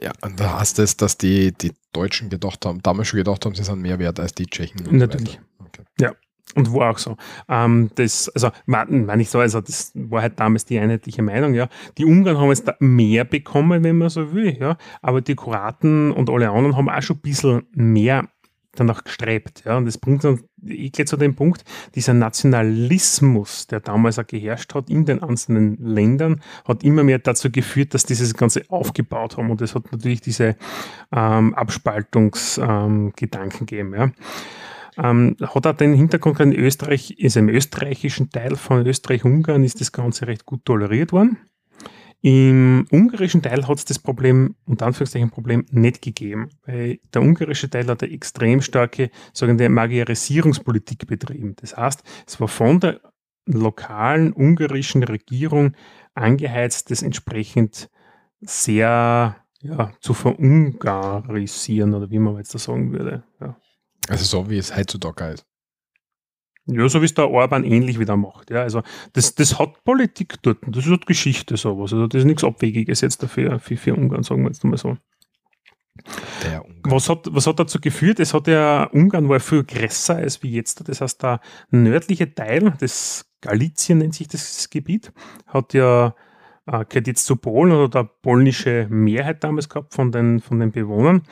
Ja, 0.00 0.10
und 0.22 0.40
da 0.40 0.58
heißt 0.58 0.78
es, 0.80 0.96
dass 0.96 1.16
die, 1.16 1.52
die 1.52 1.72
Deutschen 1.92 2.28
gedacht 2.28 2.66
haben, 2.66 2.82
damals 2.82 3.08
schon 3.08 3.18
gedacht 3.18 3.44
haben, 3.46 3.54
sie 3.54 3.62
sind 3.62 3.82
mehr 3.82 3.98
wert 3.98 4.18
als 4.18 4.34
die 4.34 4.46
Tschechen. 4.46 4.82
Natürlich. 4.90 5.38
So 5.58 5.64
okay. 5.64 5.82
Ja, 6.00 6.14
und 6.54 6.72
war 6.72 6.90
auch 6.90 6.98
so. 6.98 7.16
Ähm, 7.48 7.90
das, 7.94 8.28
also, 8.30 8.50
meine 8.66 9.22
ich 9.22 9.30
so, 9.30 9.38
also 9.38 9.60
das 9.60 9.92
war 9.94 10.22
halt 10.22 10.40
damals 10.40 10.64
die 10.64 10.78
einheitliche 10.78 11.22
Meinung, 11.22 11.54
ja. 11.54 11.68
Die 11.98 12.04
Ungarn 12.04 12.36
haben 12.36 12.48
jetzt 12.48 12.68
mehr 12.80 13.24
bekommen, 13.24 13.84
wenn 13.84 13.98
man 13.98 14.10
so 14.10 14.32
will, 14.32 14.56
ja. 14.58 14.76
Aber 15.00 15.20
die 15.20 15.36
Kroaten 15.36 16.12
und 16.12 16.28
alle 16.30 16.50
anderen 16.50 16.76
haben 16.76 16.88
auch 16.88 17.02
schon 17.02 17.16
ein 17.16 17.22
bisschen 17.22 17.62
mehr 17.72 18.28
danach 18.74 19.04
gestrebt, 19.04 19.64
ja. 19.64 19.76
Und 19.76 19.86
das 19.86 19.98
bringt 19.98 20.24
uns 20.24 20.42
ich 20.64 20.92
gehe 20.92 21.06
zu 21.06 21.16
dem 21.16 21.34
Punkt, 21.34 21.64
dieser 21.94 22.14
Nationalismus, 22.14 23.66
der 23.66 23.80
damals 23.80 24.18
auch 24.18 24.26
geherrscht 24.26 24.74
hat 24.74 24.90
in 24.90 25.04
den 25.04 25.22
einzelnen 25.22 25.76
Ländern, 25.78 26.40
hat 26.66 26.84
immer 26.84 27.02
mehr 27.02 27.18
dazu 27.18 27.50
geführt, 27.50 27.94
dass 27.94 28.04
dieses 28.04 28.34
Ganze 28.34 28.62
aufgebaut 28.68 29.36
haben. 29.36 29.50
Und 29.50 29.60
das 29.60 29.74
hat 29.74 29.90
natürlich 29.92 30.20
diese 30.20 30.56
ähm, 31.12 31.54
Abspaltungsgedanken 31.54 33.60
ähm, 33.60 33.66
gegeben, 33.66 33.94
ja. 33.94 34.10
Ähm, 34.98 35.36
hat 35.40 35.66
auch 35.66 35.72
den 35.72 35.94
Hintergrund, 35.94 36.38
in 36.40 36.52
Österreich, 36.52 37.12
ist 37.12 37.38
im 37.38 37.48
österreichischen 37.48 38.28
Teil 38.28 38.56
von 38.56 38.86
Österreich-Ungarn 38.86 39.64
ist 39.64 39.80
das 39.80 39.90
Ganze 39.90 40.26
recht 40.26 40.44
gut 40.44 40.66
toleriert 40.66 41.12
worden. 41.12 41.38
Im 42.24 42.86
ungarischen 42.92 43.42
Teil 43.42 43.66
hat 43.66 43.78
es 43.78 43.84
das 43.84 43.98
Problem, 43.98 44.54
unter 44.64 44.86
Anführungszeichen 44.86 45.30
Problem, 45.30 45.66
nicht 45.72 46.02
gegeben. 46.02 46.50
Weil 46.64 47.00
der 47.12 47.20
ungarische 47.20 47.68
Teil 47.68 47.88
hat 47.88 48.02
eine 48.02 48.12
extrem 48.12 48.62
starke 48.62 49.10
sogenannte 49.32 49.68
Magiarisierungspolitik 49.68 51.08
betrieben. 51.08 51.56
Das 51.60 51.76
heißt, 51.76 52.04
es 52.24 52.40
war 52.40 52.46
von 52.46 52.78
der 52.78 53.00
lokalen 53.46 54.32
ungarischen 54.32 55.02
Regierung 55.02 55.74
angeheizt, 56.14 56.92
das 56.92 57.02
entsprechend 57.02 57.90
sehr 58.40 59.36
ja, 59.60 59.92
zu 60.00 60.14
verungarisieren 60.14 61.92
oder 61.94 62.08
wie 62.10 62.20
man 62.20 62.36
jetzt 62.36 62.54
da 62.54 62.58
sagen 62.58 62.92
würde. 62.92 63.24
Ja. 63.40 63.56
Also 64.08 64.24
so 64.24 64.48
wie 64.48 64.58
es 64.58 64.76
heutzutage 64.76 65.34
ist. 65.34 65.46
Ja, 66.66 66.88
so 66.88 67.00
wie 67.00 67.06
es 67.06 67.14
der 67.14 67.28
Orban 67.28 67.64
ähnlich 67.64 67.98
wieder 67.98 68.16
macht. 68.16 68.50
Ja, 68.50 68.62
also 68.62 68.82
das, 69.14 69.34
das 69.34 69.58
hat 69.58 69.82
Politik 69.84 70.36
dort, 70.42 70.58
das 70.66 70.86
ist 70.86 71.06
Geschichte 71.06 71.56
sowas. 71.56 71.92
Also 71.92 72.06
das 72.06 72.20
ist 72.20 72.24
nichts 72.24 72.44
Abwegiges 72.44 73.00
jetzt 73.00 73.22
dafür 73.22 73.58
für, 73.58 73.76
für 73.76 73.94
Ungarn, 73.94 74.22
sagen 74.22 74.42
wir 74.42 74.48
jetzt 74.48 74.62
mal 74.64 74.76
so. 74.76 74.96
Was 76.84 77.08
hat, 77.08 77.26
was 77.30 77.46
hat 77.46 77.58
dazu 77.58 77.80
geführt? 77.80 78.20
Es 78.20 78.32
hat 78.32 78.46
ja, 78.46 78.84
Ungarn 78.84 79.28
war 79.28 79.40
viel 79.40 79.64
größer 79.64 80.16
als 80.16 80.42
wie 80.42 80.52
jetzt. 80.52 80.88
Das 80.88 81.00
heißt, 81.00 81.22
der 81.22 81.40
nördliche 81.70 82.32
Teil, 82.34 82.74
das 82.78 83.26
Galizien 83.40 83.98
nennt 83.98 84.14
sich 84.14 84.28
das 84.28 84.70
Gebiet, 84.70 85.12
hat 85.46 85.74
ja 85.74 86.14
äh, 86.66 86.84
gehört 86.88 87.08
jetzt 87.08 87.26
zu 87.26 87.36
Polen 87.36 87.72
oder 87.72 87.88
der 87.88 88.04
polnische 88.04 88.86
Mehrheit 88.88 89.42
damals 89.44 89.68
gehabt 89.68 89.94
von 89.94 90.12
den, 90.12 90.40
von 90.40 90.60
den 90.60 90.70
Bewohnern, 90.70 91.22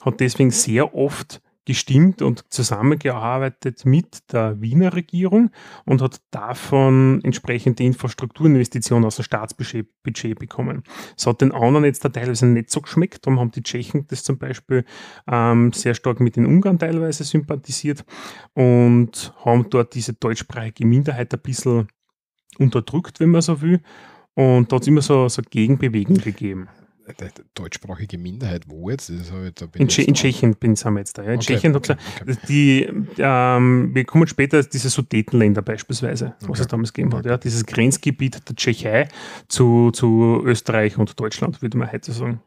hat 0.00 0.20
deswegen 0.20 0.50
sehr 0.50 0.94
oft 0.94 1.42
gestimmt 1.68 2.22
und 2.22 2.50
zusammengearbeitet 2.50 3.84
mit 3.84 4.32
der 4.32 4.58
Wiener 4.58 4.94
Regierung 4.94 5.50
und 5.84 6.00
hat 6.00 6.22
davon 6.30 7.20
entsprechende 7.24 7.84
Infrastrukturinvestitionen 7.84 9.04
aus 9.04 9.16
dem 9.16 9.24
Staatsbudget 9.24 10.38
bekommen. 10.38 10.82
Es 11.14 11.26
hat 11.26 11.42
den 11.42 11.52
anderen 11.52 11.84
jetzt 11.84 12.02
da 12.06 12.08
teilweise 12.08 12.46
nicht 12.46 12.70
so 12.70 12.80
geschmeckt, 12.80 13.26
darum 13.26 13.38
haben 13.38 13.50
die 13.50 13.62
Tschechen 13.62 14.06
das 14.08 14.24
zum 14.24 14.38
Beispiel 14.38 14.86
ähm, 15.30 15.74
sehr 15.74 15.92
stark 15.92 16.20
mit 16.20 16.36
den 16.36 16.46
Ungarn 16.46 16.78
teilweise 16.78 17.22
sympathisiert 17.22 18.02
und 18.54 19.34
haben 19.44 19.68
dort 19.68 19.94
diese 19.94 20.14
deutschsprachige 20.14 20.86
Minderheit 20.86 21.34
ein 21.34 21.40
bisschen 21.40 21.88
unterdrückt, 22.58 23.20
wenn 23.20 23.28
man 23.28 23.42
so 23.42 23.60
will. 23.60 23.82
Und 24.32 24.72
da 24.72 24.76
hat 24.76 24.82
es 24.82 24.88
immer 24.88 25.02
so, 25.02 25.28
so 25.28 25.42
Gegenbewegung 25.42 26.16
gegeben 26.16 26.70
deutschsprachige 27.54 28.18
Minderheit, 28.18 28.64
wo 28.68 28.90
jetzt? 28.90 29.10
Halt, 29.32 29.60
in, 29.74 29.88
in 29.88 30.14
Tschechien 30.14 30.54
bin, 30.56 30.76
sind 30.76 30.92
wir 30.94 31.00
jetzt 31.00 31.18
da. 31.18 31.22
Ja. 31.22 31.30
In 31.30 31.36
okay, 31.36 31.54
Tschechien 31.54 31.76
okay, 31.76 31.96
okay. 32.20 32.36
die, 32.48 32.88
ähm, 33.18 33.94
wir 33.94 34.04
kommen 34.04 34.26
später, 34.26 34.62
diese 34.62 34.90
Sudetenländer 34.90 35.62
beispielsweise, 35.62 36.34
was 36.40 36.60
es 36.60 36.66
damals 36.66 36.92
gegeben 36.92 37.14
hat. 37.16 37.26
Ja. 37.26 37.38
Dieses 37.38 37.66
Grenzgebiet 37.66 38.48
der 38.48 38.56
Tschechei 38.56 39.08
zu, 39.48 39.90
zu 39.90 40.42
Österreich 40.44 40.98
und 40.98 41.18
Deutschland, 41.18 41.62
würde 41.62 41.78
man 41.78 41.90
heute 41.90 42.12
sagen. 42.12 42.40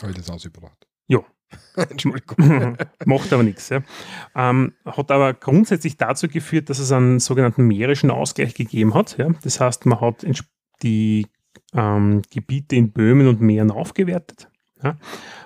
Habe 0.00 0.12
ich 0.12 0.18
das 0.18 0.30
ausgebracht? 0.30 0.86
Ja. 1.06 1.20
Entschuldigung. 1.76 2.76
Macht 3.04 3.32
aber 3.32 3.42
nichts. 3.42 3.68
Ja. 3.68 3.82
Ähm, 4.34 4.72
hat 4.84 5.10
aber 5.10 5.34
grundsätzlich 5.34 5.96
dazu 5.96 6.28
geführt, 6.28 6.70
dass 6.70 6.78
es 6.78 6.92
einen 6.92 7.20
sogenannten 7.20 7.66
mährischen 7.66 8.10
Ausgleich 8.10 8.54
gegeben 8.54 8.94
hat. 8.94 9.16
Ja. 9.18 9.28
Das 9.42 9.60
heißt, 9.60 9.86
man 9.86 10.00
hat 10.00 10.24
die 10.82 11.26
ähm, 11.74 12.22
Gebiete 12.30 12.76
in 12.76 12.92
Böhmen 12.92 13.28
und 13.28 13.40
Mähren 13.40 13.70
aufgewertet. 13.70 14.48
Ja. 14.82 14.96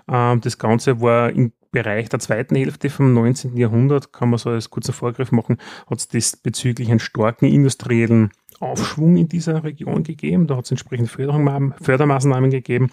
Ähm, 0.08 0.40
das 0.40 0.58
Ganze 0.58 1.00
war 1.00 1.30
im 1.30 1.52
Bereich 1.70 2.08
der 2.08 2.20
zweiten 2.20 2.56
Hälfte 2.56 2.88
vom 2.88 3.12
19. 3.12 3.56
Jahrhundert, 3.56 4.12
kann 4.12 4.30
man 4.30 4.38
so 4.38 4.50
als 4.50 4.70
kurzer 4.70 4.94
Vorgriff 4.94 5.30
machen, 5.30 5.58
hat 5.90 5.98
es 5.98 6.08
diesbezüglich 6.08 6.90
einen 6.90 7.00
starken 7.00 7.46
industriellen 7.46 8.30
Aufschwung 8.60 9.16
in 9.16 9.28
dieser 9.28 9.64
Region 9.64 10.02
gegeben. 10.02 10.46
Da 10.46 10.56
hat 10.56 10.64
es 10.64 10.70
entsprechend 10.70 11.10
Fördermaßnahmen 11.10 12.50
gegeben. 12.50 12.90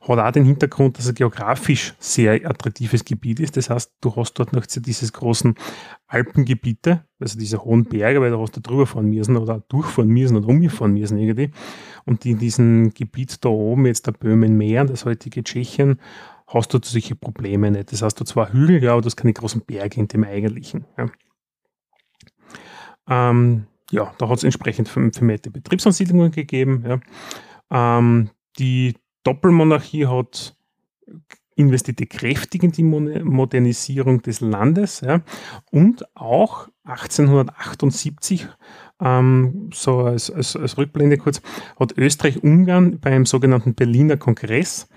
Hat 0.00 0.18
auch 0.18 0.30
den 0.30 0.44
Hintergrund, 0.44 0.98
dass 0.98 1.06
es 1.06 1.14
geografisch 1.14 1.94
sehr 1.98 2.34
attraktives 2.48 3.04
Gebiet 3.04 3.40
ist. 3.40 3.56
Das 3.56 3.70
heißt, 3.70 3.92
du 4.00 4.14
hast 4.16 4.34
dort 4.34 4.52
noch 4.52 4.64
dieses 4.66 5.12
großen 5.12 5.54
Alpengebiete, 6.06 7.04
also 7.18 7.38
diese 7.38 7.64
hohen 7.64 7.84
Berge, 7.84 8.20
weil 8.20 8.30
da 8.30 8.38
hast 8.38 8.56
du 8.56 8.60
drüber 8.60 8.86
fahren 8.86 9.10
müssen 9.10 9.36
oder 9.36 9.62
durchfahren 9.68 10.08
müssen 10.10 10.36
oder 10.36 10.48
umgefahren 10.48 10.92
müssen 10.92 11.18
irgendwie. 11.18 11.50
Und 12.06 12.24
in 12.24 12.38
diesem 12.38 12.90
Gebiet 12.94 13.44
da 13.44 13.48
oben, 13.48 13.86
jetzt 13.86 14.06
der 14.06 14.12
Böhmen-Meer, 14.12 14.84
das 14.84 15.04
heutige 15.04 15.44
Tschechien, 15.44 16.00
hast 16.46 16.72
du 16.74 16.78
solche 16.82 17.14
Probleme 17.14 17.70
nicht. 17.70 17.92
Das 17.92 18.02
heißt, 18.02 18.18
du 18.18 18.24
zwar 18.24 18.52
Hügel, 18.52 18.82
ja, 18.82 18.92
aber 18.92 19.02
du 19.02 19.06
hast 19.06 19.16
keine 19.16 19.32
großen 19.32 19.62
Berge 19.62 20.00
in 20.00 20.08
dem 20.08 20.24
eigentlichen. 20.24 20.84
Ja. 20.96 21.06
Ähm, 23.08 23.66
ja, 23.90 24.14
da 24.18 24.28
hat 24.28 24.38
es 24.38 24.44
entsprechend 24.44 24.88
vermehrte 24.88 25.50
Betriebsansiedlungen 25.50 26.30
gegeben. 26.30 26.84
Ja. 26.86 27.98
Ähm, 27.98 28.30
die 28.58 28.94
Doppelmonarchie 29.24 30.06
hat 30.06 30.56
investierte 31.56 32.06
kräftig 32.06 32.62
in 32.62 32.72
die 32.72 32.82
Modernisierung 32.82 34.22
des 34.22 34.40
Landes 34.40 35.02
ja, 35.02 35.22
und 35.70 36.04
auch 36.16 36.68
1878, 36.84 38.48
ähm, 39.00 39.70
so 39.72 40.00
als, 40.00 40.30
als, 40.30 40.56
als 40.56 40.78
Rückblende 40.78 41.18
kurz, 41.18 41.42
hat 41.78 41.96
Österreich-Ungarn 41.96 42.98
beim 43.00 43.26
sogenannten 43.26 43.74
Berliner 43.74 44.16
Kongress 44.16 44.88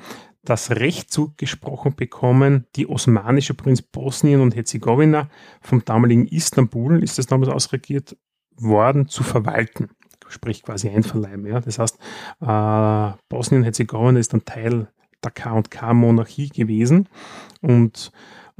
das 0.43 0.71
Recht 0.71 1.11
zugesprochen 1.11 1.95
bekommen, 1.95 2.65
die 2.75 2.87
osmanische 2.87 3.53
Provinz 3.53 3.81
Bosnien 3.81 4.41
und 4.41 4.55
Herzegowina 4.55 5.29
vom 5.61 5.85
damaligen 5.85 6.27
Istanbul, 6.27 7.01
ist 7.01 7.17
das 7.17 7.27
damals 7.27 7.49
ausregiert 7.49 8.17
worden, 8.57 9.07
zu 9.07 9.23
verwalten. 9.23 9.89
Sprich 10.27 10.63
quasi 10.63 10.89
einverleiben. 10.89 11.45
Ja? 11.45 11.59
Das 11.59 11.79
heißt, 11.79 11.97
äh, 12.41 13.17
Bosnien-Herzegowina 13.29 14.19
ist 14.19 14.33
ein 14.33 14.45
Teil 14.45 14.87
der 15.23 15.31
K&K-Monarchie 15.31 16.49
gewesen 16.49 17.07
und 17.61 18.11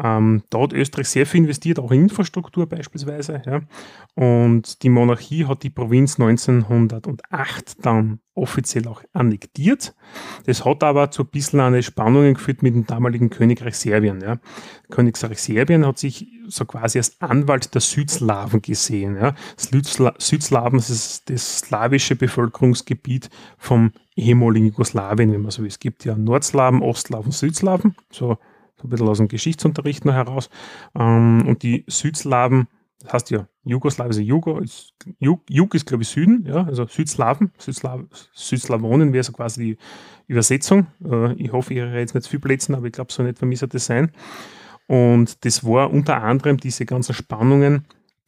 ähm, 0.02 0.44
da 0.50 0.62
hat 0.62 0.74
Österreich 0.74 1.08
sehr 1.08 1.26
viel 1.26 1.42
investiert, 1.42 1.80
auch 1.80 1.92
in 1.92 2.04
Infrastruktur 2.04 2.68
beispielsweise. 2.68 3.44
Ja. 3.46 3.62
Und 4.16 4.82
die 4.82 4.90
Monarchie 4.90 5.46
hat 5.46 5.62
die 5.64 5.70
Provinz 5.70 6.20
1908 6.20 7.86
dann 7.86 8.20
offiziell 8.34 8.88
auch 8.88 9.04
annektiert. 9.14 9.94
Das 10.46 10.66
hat 10.66 10.84
aber 10.84 11.12
zu 11.12 11.24
ein 11.24 11.30
bisschen 11.30 11.60
eine 11.60 11.84
Spannungen 11.84 12.34
geführt 12.34 12.64
mit 12.64 12.74
dem 12.74 12.88
damaligen 12.88 13.30
Königreich 13.30 13.76
Serbien. 13.76 14.22
Ja. 14.22 14.40
Königreich 14.90 15.40
Serbien 15.40 15.86
hat 15.86 16.00
sich 16.00 16.28
so 16.48 16.66
quasi 16.66 16.98
als 16.98 17.22
Anwalt 17.22 17.76
der 17.76 17.82
Südslawen 17.82 18.64
gesehen. 18.64 19.16
Ja. 19.16 19.36
Südsla 19.58 20.16
Südslawen 20.18 20.80
ist 20.80 21.30
das 21.30 21.60
slawische 21.60 22.16
Bevölkerungsgebiet 22.16 23.30
vom 23.60 23.92
ehemaligen 24.16 24.68
Jugoslawien, 24.68 25.32
wenn 25.32 25.42
man 25.42 25.52
so 25.52 25.62
will. 25.62 25.68
Es 25.68 25.80
gibt 25.80 26.04
ja 26.04 26.16
Nordslawen, 26.16 26.82
Ostslawen, 26.82 27.32
Südslawen, 27.32 27.96
so 28.12 28.38
ein 28.84 28.90
bisschen 28.90 29.08
aus 29.08 29.18
dem 29.18 29.28
Geschichtsunterricht 29.28 30.06
noch 30.06 30.14
heraus. 30.14 30.50
Ähm, 30.98 31.46
und 31.48 31.64
die 31.64 31.86
Südslawen, 31.88 32.68
das 33.00 33.14
heißt 33.14 33.32
ja 33.32 33.48
Jugoslawische 33.66 34.20
also 34.20 34.22
Jugo, 34.22 34.60
ist, 34.60 34.94
Jug, 35.20 35.42
Jug 35.50 35.74
ist 35.74 35.86
glaube 35.86 36.04
ich 36.04 36.10
Süden, 36.10 36.46
ja, 36.46 36.64
also 36.66 36.86
Südslawen, 36.86 37.52
Südslaw, 37.58 38.04
Südslawonen 38.34 39.14
wäre 39.14 39.24
so 39.24 39.32
quasi 39.32 39.64
die 39.64 39.78
Übersetzung. 40.28 40.88
Äh, 41.04 41.34
ich 41.34 41.52
hoffe, 41.52 41.74
ich 41.74 41.82
rede 41.82 42.00
jetzt 42.00 42.16
nicht 42.16 42.28
viel 42.28 42.40
Plätzen, 42.40 42.76
aber 42.76 42.88
ich 42.88 42.94
glaube, 42.94 43.12
so 43.12 43.24
nicht 43.24 43.40
vermisst 43.40 43.74
das 43.74 43.86
sein. 43.86 44.12
Und 44.88 45.46
das 45.46 45.64
war 45.64 45.92
unter 45.92 46.22
anderem 46.22 46.58
diese 46.58 46.86
ganzen 46.86 47.14
Spannungen, 47.14 47.86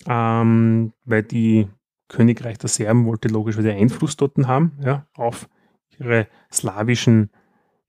ähm, 0.07 0.93
weil 1.03 1.23
die 1.23 1.67
Königreich 2.07 2.57
der 2.57 2.69
Serben 2.69 3.05
wollte 3.05 3.27
logisch 3.27 3.57
wieder 3.57 3.73
Einfluss 3.73 4.15
dort 4.15 4.37
haben, 4.47 4.73
ja, 4.81 5.05
auf 5.15 5.49
ihre 5.99 6.27
slawischen 6.51 7.29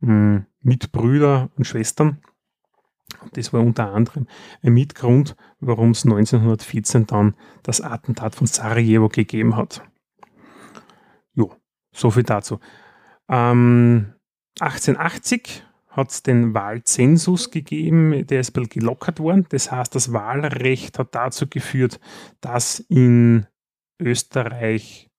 mh, 0.00 0.08
hm, 0.08 0.46
Mitbrüder 0.62 1.50
und 1.56 1.66
Schwestern. 1.66 2.18
Das 3.32 3.52
war 3.52 3.60
unter 3.60 3.92
anderem 3.92 4.26
ein 4.62 4.74
Mitgrund, 4.74 5.36
warum 5.60 5.90
es 5.90 6.04
1914 6.04 7.06
dann 7.06 7.34
das 7.62 7.80
Attentat 7.80 8.34
von 8.34 8.46
Sarajevo 8.46 9.08
gegeben 9.08 9.56
hat. 9.56 9.82
Jo, 11.34 11.52
so 11.92 12.10
viel 12.10 12.22
dazu. 12.22 12.60
Ähm, 13.28 14.14
1880 14.60 15.64
hat 15.88 16.10
es 16.10 16.22
den 16.22 16.54
Wahlzensus 16.54 17.50
gegeben, 17.50 18.26
der 18.26 18.40
ist 18.40 18.52
bisschen 18.52 18.68
gelockert 18.68 19.18
worden. 19.18 19.46
Das 19.48 19.72
heißt, 19.72 19.94
das 19.94 20.12
Wahlrecht 20.12 20.98
hat 20.98 21.14
dazu 21.14 21.46
geführt, 21.48 22.00
dass 22.40 22.80
in 22.80 23.46
Österreich 23.98 25.10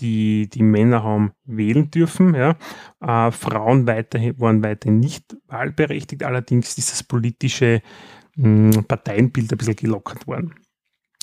die, 0.00 0.48
die 0.48 0.62
Männer 0.62 1.02
haben 1.02 1.32
wählen 1.44 1.90
dürfen. 1.90 2.34
Ja. 2.34 2.56
Äh, 3.00 3.30
Frauen 3.30 3.86
weiterhin, 3.86 4.38
waren 4.40 4.62
weiterhin 4.62 5.00
nicht 5.00 5.36
wahlberechtigt, 5.46 6.22
allerdings 6.22 6.76
ist 6.76 6.92
das 6.92 7.02
politische 7.02 7.82
mh, 8.36 8.74
hm, 8.74 8.84
Parteienbild 8.84 9.52
ein 9.52 9.58
bisschen 9.58 9.76
gelockert 9.76 10.26
worden. 10.26 10.54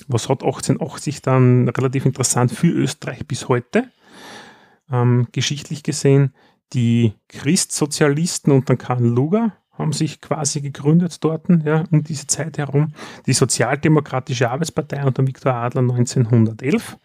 Was 0.08 0.28
hat 0.28 0.42
1880 0.42 1.22
dann 1.22 1.68
relativ 1.68 2.06
interessant 2.06 2.50
für 2.50 2.68
Österreich 2.68 3.26
bis 3.26 3.48
heute, 3.48 3.90
ähm, 4.90 5.28
geschichtlich 5.32 5.82
gesehen, 5.82 6.34
die 6.72 7.12
Christsozialisten 7.28 8.52
unter 8.52 8.76
Karl 8.76 9.04
Luger 9.04 9.56
haben 9.82 9.92
sich 9.92 10.20
quasi 10.20 10.60
gegründet 10.60 11.22
dort, 11.22 11.46
ja, 11.64 11.84
um 11.90 12.02
diese 12.02 12.26
Zeit 12.26 12.58
herum. 12.58 12.92
Die 13.26 13.32
Sozialdemokratische 13.32 14.50
Arbeitspartei 14.50 15.04
unter 15.04 15.26
Viktor 15.26 15.54
Adler 15.54 15.82
1911 15.82 16.98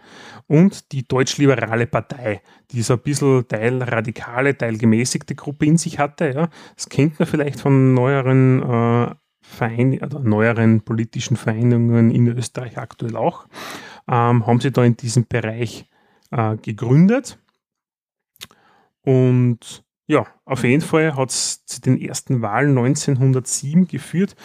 und 0.47 0.91
die 0.91 1.07
Deutschliberale 1.07 1.87
Partei, 1.87 2.41
die 2.71 2.81
so 2.81 2.93
ein 2.93 2.99
bisschen 2.99 3.47
Teil 3.47 3.83
radikale, 3.83 4.57
Teil 4.57 4.77
gemäßigte 4.77 5.35
Gruppe 5.35 5.65
in 5.65 5.77
sich 5.77 5.99
hatte. 5.99 6.33
Ja. 6.33 6.49
Das 6.75 6.87
kennt 6.87 7.19
man 7.19 7.27
vielleicht 7.27 7.59
von 7.59 7.93
neueren 7.93 8.61
äh, 8.61 9.15
Verein 9.41 9.99
oder 10.01 10.19
neueren 10.19 10.81
politischen 10.81 11.37
Vereinigungen 11.37 12.11
in 12.11 12.27
Österreich 12.27 12.77
aktuell 12.77 13.15
auch, 13.15 13.47
ähm, 14.07 14.45
haben 14.45 14.59
sie 14.59 14.71
da 14.71 14.83
in 14.83 14.97
diesem 14.97 15.25
Bereich 15.27 15.85
äh, 16.31 16.57
gegründet. 16.57 17.39
Und 19.01 19.85
ja, 20.07 20.25
auf 20.45 20.63
jeden 20.63 20.81
Fall 20.81 21.15
hat 21.15 21.29
es 21.29 21.65
zu 21.65 21.81
den 21.81 21.99
ersten 21.99 22.41
Wahlen 22.41 22.77
1907 22.77 23.87
geführt, 23.87 24.35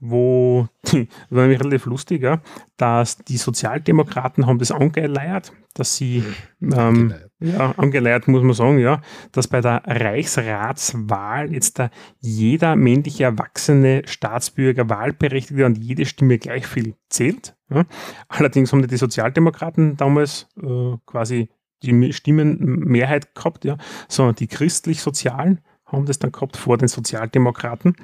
wo, 0.00 0.66
das 0.82 0.94
war 1.28 1.42
nämlich 1.42 1.60
relativ 1.60 1.84
lustig, 1.84 2.22
ja, 2.22 2.40
dass 2.78 3.18
die 3.18 3.36
Sozialdemokraten 3.36 4.46
haben 4.46 4.58
das 4.58 4.72
angeleiert, 4.72 5.52
dass 5.74 5.96
sie, 5.96 6.24
ähm, 6.62 7.14
ja, 7.38 7.72
angeleiert 7.76 8.26
muss 8.26 8.42
man 8.42 8.54
sagen, 8.54 8.78
ja, 8.78 9.02
dass 9.32 9.46
bei 9.46 9.60
der 9.60 9.82
Reichsratswahl 9.84 11.52
jetzt 11.52 11.78
da 11.78 11.90
jeder 12.18 12.74
männliche 12.76 13.24
erwachsene 13.24 14.02
Staatsbürger 14.06 14.88
wahlberechtigt 14.88 15.60
und 15.60 15.76
jede 15.76 16.06
Stimme 16.06 16.38
gleich 16.38 16.66
viel 16.66 16.94
zählt. 17.10 17.54
Ja. 17.68 17.84
Allerdings 18.28 18.72
haben 18.72 18.86
die 18.86 18.96
Sozialdemokraten 18.96 19.96
damals 19.96 20.48
äh, 20.60 20.96
quasi 21.04 21.50
die 21.82 22.12
Stimmenmehrheit 22.12 23.34
gehabt, 23.34 23.64
ja, 23.64 23.76
sondern 24.08 24.36
die 24.36 24.46
christlich-sozialen 24.46 25.60
haben 25.86 26.06
das 26.06 26.18
dann 26.18 26.32
gehabt 26.32 26.56
vor 26.56 26.78
den 26.78 26.88
Sozialdemokraten. 26.88 27.96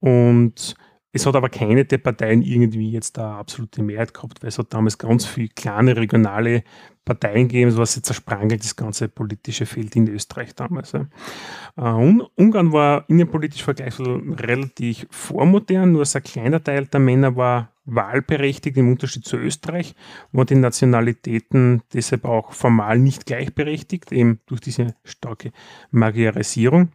Und 0.00 0.74
es 1.12 1.26
hat 1.26 1.34
aber 1.34 1.48
keine 1.48 1.84
der 1.84 1.98
Parteien 1.98 2.42
irgendwie 2.42 2.90
jetzt 2.90 3.18
da 3.18 3.38
absolute 3.38 3.82
Mehrheit 3.82 4.14
gehabt, 4.14 4.42
weil 4.42 4.48
es 4.48 4.58
hat 4.58 4.72
damals 4.72 4.98
ganz 4.98 5.26
viele 5.26 5.48
kleine 5.48 5.96
regionale 5.96 6.62
Parteien 7.04 7.48
gegeben, 7.48 7.76
was 7.76 7.96
jetzt 7.96 8.06
zersprangelt 8.06 8.62
das 8.62 8.76
ganze 8.76 9.08
politische 9.08 9.66
Feld 9.66 9.96
in 9.96 10.08
Österreich 10.08 10.54
damals. 10.54 10.92
Ja. 10.92 11.06
Und 11.76 12.22
Ungarn 12.36 12.72
war 12.72 13.04
innenpolitisch 13.08 13.64
vergleichsweise 13.64 14.20
relativ 14.38 15.06
vormodern, 15.10 15.92
nur 15.92 16.04
ein 16.04 16.22
kleiner 16.22 16.62
Teil 16.62 16.86
der 16.86 17.00
Männer 17.00 17.34
war 17.34 17.72
wahlberechtigt 17.86 18.76
im 18.76 18.90
Unterschied 18.92 19.24
zu 19.24 19.36
Österreich, 19.36 19.96
wo 20.30 20.44
die 20.44 20.54
Nationalitäten 20.54 21.82
deshalb 21.92 22.24
auch 22.24 22.52
formal 22.52 23.00
nicht 23.00 23.26
gleichberechtigt, 23.26 24.12
eben 24.12 24.38
durch 24.46 24.60
diese 24.60 24.94
starke 25.02 25.50
Magyarisierung. 25.90 26.90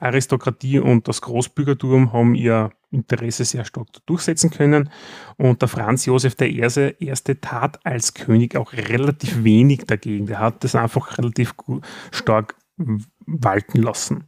Aristokratie 0.00 0.78
und 0.78 1.08
das 1.08 1.20
Großbürgertum 1.22 2.12
haben 2.12 2.34
ihr 2.34 2.70
Interesse 2.90 3.44
sehr 3.44 3.64
stark 3.64 3.88
durchsetzen 4.06 4.50
können. 4.50 4.90
Und 5.36 5.60
der 5.60 5.68
Franz 5.68 6.06
Josef 6.06 6.36
I. 6.40 6.58
erste 6.58 7.40
tat 7.40 7.84
als 7.84 8.14
König 8.14 8.56
auch 8.56 8.72
relativ 8.72 9.44
wenig 9.44 9.84
dagegen. 9.86 10.26
Der 10.26 10.38
hat 10.38 10.64
das 10.64 10.74
einfach 10.74 11.18
relativ 11.18 11.54
stark 12.10 12.54
walten 13.26 13.82
lassen. 13.82 14.26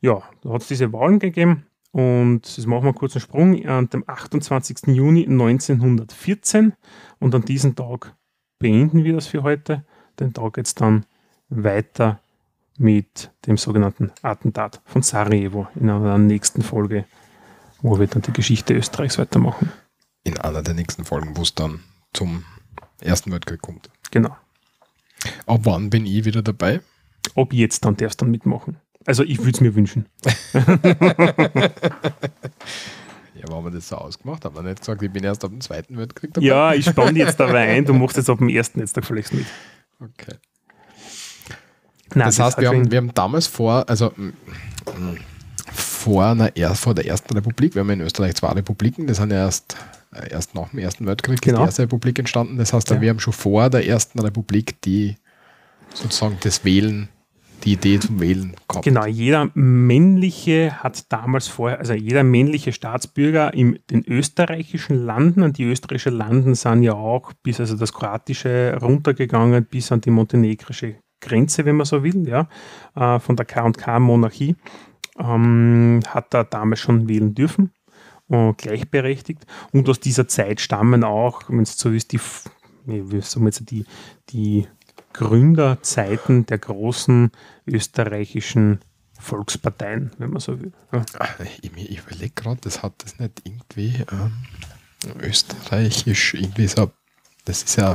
Ja, 0.00 0.22
da 0.42 0.50
hat 0.50 0.62
es 0.62 0.68
diese 0.68 0.92
Wahlen 0.92 1.20
gegeben 1.20 1.64
und 1.92 2.40
jetzt 2.44 2.66
machen 2.66 2.82
wir 2.82 2.88
einen 2.88 2.94
kurzen 2.94 3.20
Sprung 3.20 3.64
an 3.66 3.88
dem 3.90 4.02
28. 4.06 4.88
Juni 4.88 5.26
1914 5.26 6.72
und 7.20 7.34
an 7.34 7.42
diesem 7.42 7.76
Tag 7.76 8.16
beenden 8.58 9.04
wir 9.04 9.12
das 9.12 9.28
für 9.28 9.42
heute. 9.42 9.84
Den 10.18 10.32
Tag 10.32 10.58
es 10.58 10.74
dann 10.74 11.06
weiter 11.48 12.20
mit 12.78 13.30
dem 13.46 13.56
sogenannten 13.56 14.12
Attentat 14.22 14.80
von 14.84 15.02
Sarajevo 15.02 15.66
in 15.74 15.90
einer 15.90 16.18
nächsten 16.18 16.62
Folge 16.62 17.04
wo 17.82 17.98
wir 17.98 18.06
dann 18.06 18.22
die 18.22 18.32
Geschichte 18.32 18.74
Österreichs 18.74 19.18
weitermachen. 19.18 19.70
In 20.24 20.38
einer 20.38 20.62
der 20.62 20.74
nächsten 20.74 21.04
Folgen, 21.04 21.36
wo 21.36 21.42
es 21.42 21.54
dann 21.54 21.80
zum 22.12 22.44
Ersten 23.00 23.32
Weltkrieg 23.32 23.60
kommt. 23.60 23.90
Genau. 24.10 24.36
Ab 25.46 25.60
wann 25.64 25.90
bin 25.90 26.06
ich 26.06 26.24
wieder 26.24 26.42
dabei? 26.42 26.80
Ob 27.34 27.52
jetzt, 27.52 27.84
dann 27.84 27.96
darfst 27.96 28.20
du 28.20 28.24
dann 28.24 28.30
mitmachen. 28.30 28.76
Also 29.04 29.24
ich 29.24 29.38
würde 29.38 29.50
es 29.50 29.60
mir 29.60 29.74
wünschen. 29.74 30.06
ja, 30.52 30.62
warum 33.46 33.56
haben 33.56 33.64
wir 33.64 33.70
das 33.72 33.88
so 33.88 33.96
ausgemacht? 33.96 34.44
Haben 34.44 34.54
wir 34.54 34.62
nicht 34.62 34.78
gesagt, 34.78 35.02
ich 35.02 35.10
bin 35.10 35.24
erst 35.24 35.44
ab 35.44 35.50
dem 35.50 35.60
Zweiten 35.60 35.96
Weltkrieg 35.96 36.32
dabei? 36.34 36.46
Ja, 36.46 36.72
ich 36.72 36.84
spanne 36.84 37.18
jetzt 37.18 37.40
dabei 37.40 37.68
ein, 37.68 37.84
du 37.84 37.94
machst 37.94 38.16
jetzt 38.16 38.30
ab 38.30 38.38
dem 38.38 38.48
Ersten 38.48 38.78
jetzt 38.78 38.98
vielleicht 39.04 39.32
mit. 39.32 39.46
Okay. 39.98 40.36
Nein, 42.14 42.26
das, 42.26 42.36
das 42.36 42.46
heißt, 42.46 42.58
wir 42.58 42.68
haben, 42.68 42.90
wir 42.90 42.98
haben 42.98 43.14
damals 43.14 43.46
vor, 43.46 43.88
also 43.88 44.12
vor, 45.72 46.26
einer, 46.26 46.50
vor 46.74 46.94
der 46.94 47.06
Ersten 47.06 47.34
Republik. 47.34 47.74
Wir 47.74 47.80
haben 47.80 47.90
in 47.90 48.00
Österreich 48.00 48.34
zwei 48.34 48.52
Republiken, 48.52 49.06
das 49.06 49.18
sind 49.18 49.30
ja 49.30 49.38
erst, 49.38 49.76
äh, 50.14 50.30
erst 50.30 50.54
nach 50.54 50.68
dem 50.70 50.78
Ersten 50.80 51.06
Weltkrieg 51.06 51.40
genau. 51.40 51.60
die 51.60 51.64
Erste 51.64 51.82
Republik 51.82 52.18
entstanden. 52.18 52.58
Das 52.58 52.72
heißt, 52.72 52.90
ja. 52.90 53.00
wir 53.00 53.10
haben 53.10 53.20
schon 53.20 53.32
vor 53.32 53.70
der 53.70 53.86
Ersten 53.86 54.18
Republik 54.18 54.80
die 54.82 55.16
sozusagen 55.94 56.38
das 56.40 56.64
Wählen, 56.64 57.08
die 57.64 57.74
Idee 57.74 58.00
zum 58.00 58.20
Wählen 58.20 58.56
gehabt. 58.68 58.84
Genau, 58.84 59.06
jeder 59.06 59.50
männliche 59.54 60.82
hat 60.82 61.12
damals 61.12 61.48
vorher, 61.48 61.78
also 61.78 61.92
jeder 61.92 62.24
männliche 62.24 62.72
Staatsbürger 62.72 63.54
in 63.54 63.78
den 63.90 64.04
österreichischen 64.06 65.04
Landen, 65.04 65.42
und 65.42 65.58
die 65.58 65.64
österreichischen 65.64 66.14
Landen 66.14 66.54
sind 66.54 66.82
ja 66.82 66.94
auch 66.94 67.32
bis 67.42 67.60
also 67.60 67.76
das 67.76 67.92
kroatische 67.92 68.78
runtergegangen, 68.80 69.64
bis 69.64 69.92
an 69.92 70.00
die 70.00 70.10
montenegrische 70.10 70.96
Grenze, 71.22 71.64
wenn 71.64 71.76
man 71.76 71.86
so 71.86 72.02
will, 72.02 72.28
ja, 72.28 72.48
äh, 72.94 73.18
von 73.18 73.36
der 73.36 73.46
K&K-Monarchie 73.46 74.56
ähm, 75.18 76.00
hat 76.06 76.34
er 76.34 76.44
damals 76.44 76.80
schon 76.80 77.08
wählen 77.08 77.34
dürfen, 77.34 77.72
äh, 78.28 78.52
gleichberechtigt. 78.52 79.46
Und 79.72 79.88
aus 79.88 80.00
dieser 80.00 80.28
Zeit 80.28 80.60
stammen 80.60 81.04
auch, 81.04 81.48
wenn 81.48 81.60
es 81.60 81.78
so 81.78 81.90
ist, 81.90 82.12
die, 82.12 82.20
wie 82.84 83.64
die, 83.64 83.86
die 84.30 84.68
Gründerzeiten 85.12 86.46
der 86.46 86.58
großen 86.58 87.30
österreichischen 87.66 88.80
Volksparteien, 89.18 90.10
wenn 90.18 90.30
man 90.30 90.40
so 90.40 90.60
will. 90.60 90.72
Ja. 90.92 91.04
Ich, 91.62 91.70
ich 91.76 91.98
überlege 91.98 92.32
gerade, 92.34 92.60
das 92.62 92.82
hat 92.82 92.94
das 92.98 93.18
nicht 93.18 93.42
irgendwie 93.44 94.04
ähm, 94.10 94.32
österreichisch 95.20 96.34
irgendwie 96.34 96.66
so, 96.66 96.90
das 97.44 97.62
ist 97.62 97.76
ja 97.76 97.94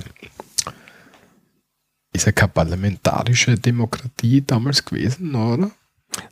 ist 2.18 2.26
ja 2.26 2.32
keine 2.32 2.51
parlamentarische 2.51 3.55
Demokratie 3.55 4.43
damals 4.45 4.84
gewesen, 4.84 5.34
oder? 5.36 5.72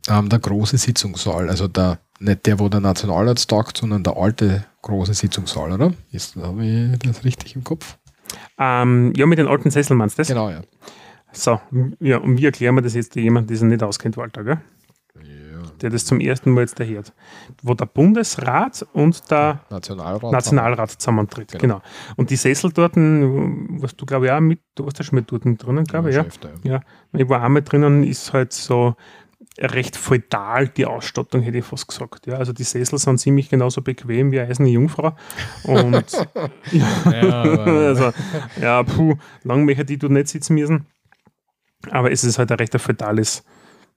ähm, 0.07 0.29
der 0.29 0.39
große 0.39 0.77
Sitzungssaal, 0.77 1.49
also 1.49 1.67
der, 1.67 1.99
nicht 2.19 2.45
der, 2.45 2.59
wo 2.59 2.69
der 2.69 2.79
Nationalrat 2.79 3.47
tagt, 3.47 3.77
sondern 3.77 4.03
der 4.03 4.17
alte 4.17 4.65
große 4.81 5.13
Sitzungssaal, 5.13 5.71
oder? 5.73 5.93
Ist, 6.11 6.35
habe 6.35 6.65
ich 6.65 6.99
das 6.99 7.23
richtig 7.23 7.55
im 7.55 7.63
Kopf? 7.63 7.97
Ähm, 8.57 9.13
ja, 9.15 9.25
mit 9.25 9.39
den 9.39 9.47
alten 9.47 9.71
Sesseln 9.71 9.97
meinst 9.97 10.17
du 10.17 10.21
das? 10.21 10.27
Genau, 10.27 10.49
ja. 10.49 10.61
So, 11.31 11.59
ja, 11.99 12.17
und 12.17 12.37
wie 12.37 12.45
erklären 12.45 12.75
wir 12.75 12.81
das 12.81 12.95
jetzt 12.95 13.15
jemand, 13.15 13.49
der 13.49 13.57
sich 13.57 13.67
nicht 13.67 13.83
auskennt, 13.83 14.17
Walter, 14.17 14.43
gell? 14.43 14.61
Ja, 15.15 15.61
der 15.81 15.89
das 15.89 16.05
zum 16.05 16.19
ersten 16.19 16.51
Mal 16.51 16.61
jetzt 16.61 16.79
erhört, 16.79 17.13
wo 17.61 17.73
der 17.73 17.85
Bundesrat 17.85 18.85
und 18.93 19.29
der 19.29 19.61
Nationalrat. 19.69 20.31
Nationalrat 20.31 20.91
zusammentritt. 20.91 21.51
Genau. 21.51 21.61
Genau. 21.61 21.81
Und 22.15 22.29
die 22.29 22.35
Sessel 22.35 22.71
dort, 22.71 22.95
was 22.95 23.95
du 23.95 24.05
glaube 24.05 24.27
ich 24.27 24.31
auch 24.31 24.39
mit, 24.39 24.61
du 24.75 24.85
warst 24.85 24.97
ja 24.97 25.03
schon 25.03 25.17
mit 25.17 25.31
dort 25.31 25.43
drinnen, 25.43 25.83
glaube 25.83 26.09
ich, 26.09 26.15
ja. 26.15 26.23
öfter, 26.23 26.51
ja. 26.63 26.71
Ja, 26.73 26.81
ich 27.13 27.29
war 27.29 27.43
einmal 27.43 27.63
drinnen, 27.63 28.03
ist 28.03 28.33
halt 28.33 28.53
so 28.53 28.95
recht 29.57 29.97
feudal 29.97 30.67
die 30.69 30.85
Ausstattung, 30.85 31.41
hätte 31.41 31.57
ich 31.57 31.65
fast 31.65 31.87
gesagt. 31.87 32.27
Ja, 32.27 32.35
also 32.35 32.53
die 32.53 32.63
Sessel 32.63 32.97
sind 32.97 33.17
ziemlich 33.19 33.49
genauso 33.49 33.81
bequem 33.81 34.31
wie 34.31 34.39
eine 34.39 34.49
eiserne 34.49 34.69
Jungfrau. 34.69 35.15
Und 35.63 36.05
ja, 36.71 37.11
Ja, 37.11 37.41
also, 37.43 38.11
ja, 38.61 38.83
puh, 38.83 39.15
lang 39.43 39.65
möchte 39.65 39.85
die 39.85 39.97
dort 39.97 40.13
nicht 40.13 40.29
sitzen 40.29 40.55
müssen. 40.55 40.85
Aber 41.91 42.11
es 42.11 42.23
ist 42.23 42.37
halt 42.39 42.51
ein 42.51 42.57
recht 42.57 42.79
feudales, 42.79 43.43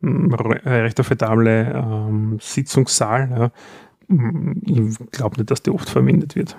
mm, 0.01 0.35
ein 0.35 0.83
recht 0.83 1.05
feudale 1.05 1.73
ähm, 1.73 2.39
Sitzungssaal. 2.41 3.31
Ja. 3.31 4.15
Mm, 4.15 4.53
Ich 4.65 5.11
glaube 5.11 5.37
nicht, 5.37 5.51
dass 5.51 5.63
die 5.63 5.71
oft 5.71 5.89
verwendet 5.89 6.35
wird. 6.37 6.57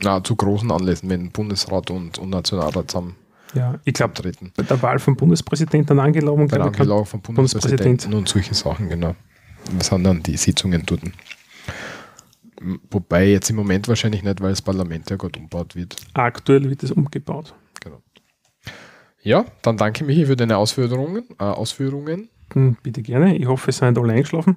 Na, 0.00 0.22
zu 0.24 0.34
großen 0.34 0.70
Anlässen, 0.70 1.10
wenn 1.10 1.30
Bundesrat 1.30 1.90
und, 1.90 2.18
und 2.18 2.30
Nationalrat 2.30 2.90
zusammen 2.90 3.16
Ja, 3.54 3.78
ich 3.84 3.92
glaube, 3.94 4.14
bei 4.56 4.62
der 4.62 4.82
Wahl 4.82 4.98
vom 4.98 5.16
Bundespräsidenten 5.16 5.98
angeladen, 5.98 6.48
Bei 6.48 6.56
der 6.56 6.66
Angelage 6.66 7.04
vom 7.04 7.20
Bundespräsident. 7.20 7.80
Bundespräsidenten 7.82 8.14
und 8.14 8.28
solche 8.28 8.54
Sachen, 8.54 8.88
genau. 8.88 9.14
Was 9.76 9.88
sind 9.88 10.04
dann 10.04 10.22
die 10.22 10.36
Sitzungen 10.36 10.82
dort? 10.86 11.02
Wobei 12.90 13.26
jetzt 13.28 13.50
im 13.50 13.56
Moment 13.56 13.88
wahrscheinlich 13.88 14.22
nicht, 14.22 14.40
weil 14.40 14.50
das 14.50 14.62
Parlament 14.62 15.10
ja 15.10 15.16
gerade 15.16 15.38
umgebaut 15.38 15.74
wird. 15.74 15.96
aktuell 16.14 16.68
wird 16.70 16.82
es 16.82 16.92
umgebaut. 16.92 17.54
Genau. 17.80 18.00
Ja, 19.22 19.44
dann 19.62 19.76
danke 19.76 20.04
Michi 20.04 20.26
für 20.26 20.36
deine 20.36 20.56
Ausführungen. 20.56 21.24
Äh, 21.38 21.44
Ausführungen. 21.44 22.28
Hm, 22.52 22.76
Bitte 22.82 23.02
gerne. 23.02 23.36
Ich 23.36 23.46
hoffe, 23.46 23.70
es 23.70 23.78
sind 23.78 23.98
alle 23.98 24.12
eingeschlafen. 24.12 24.56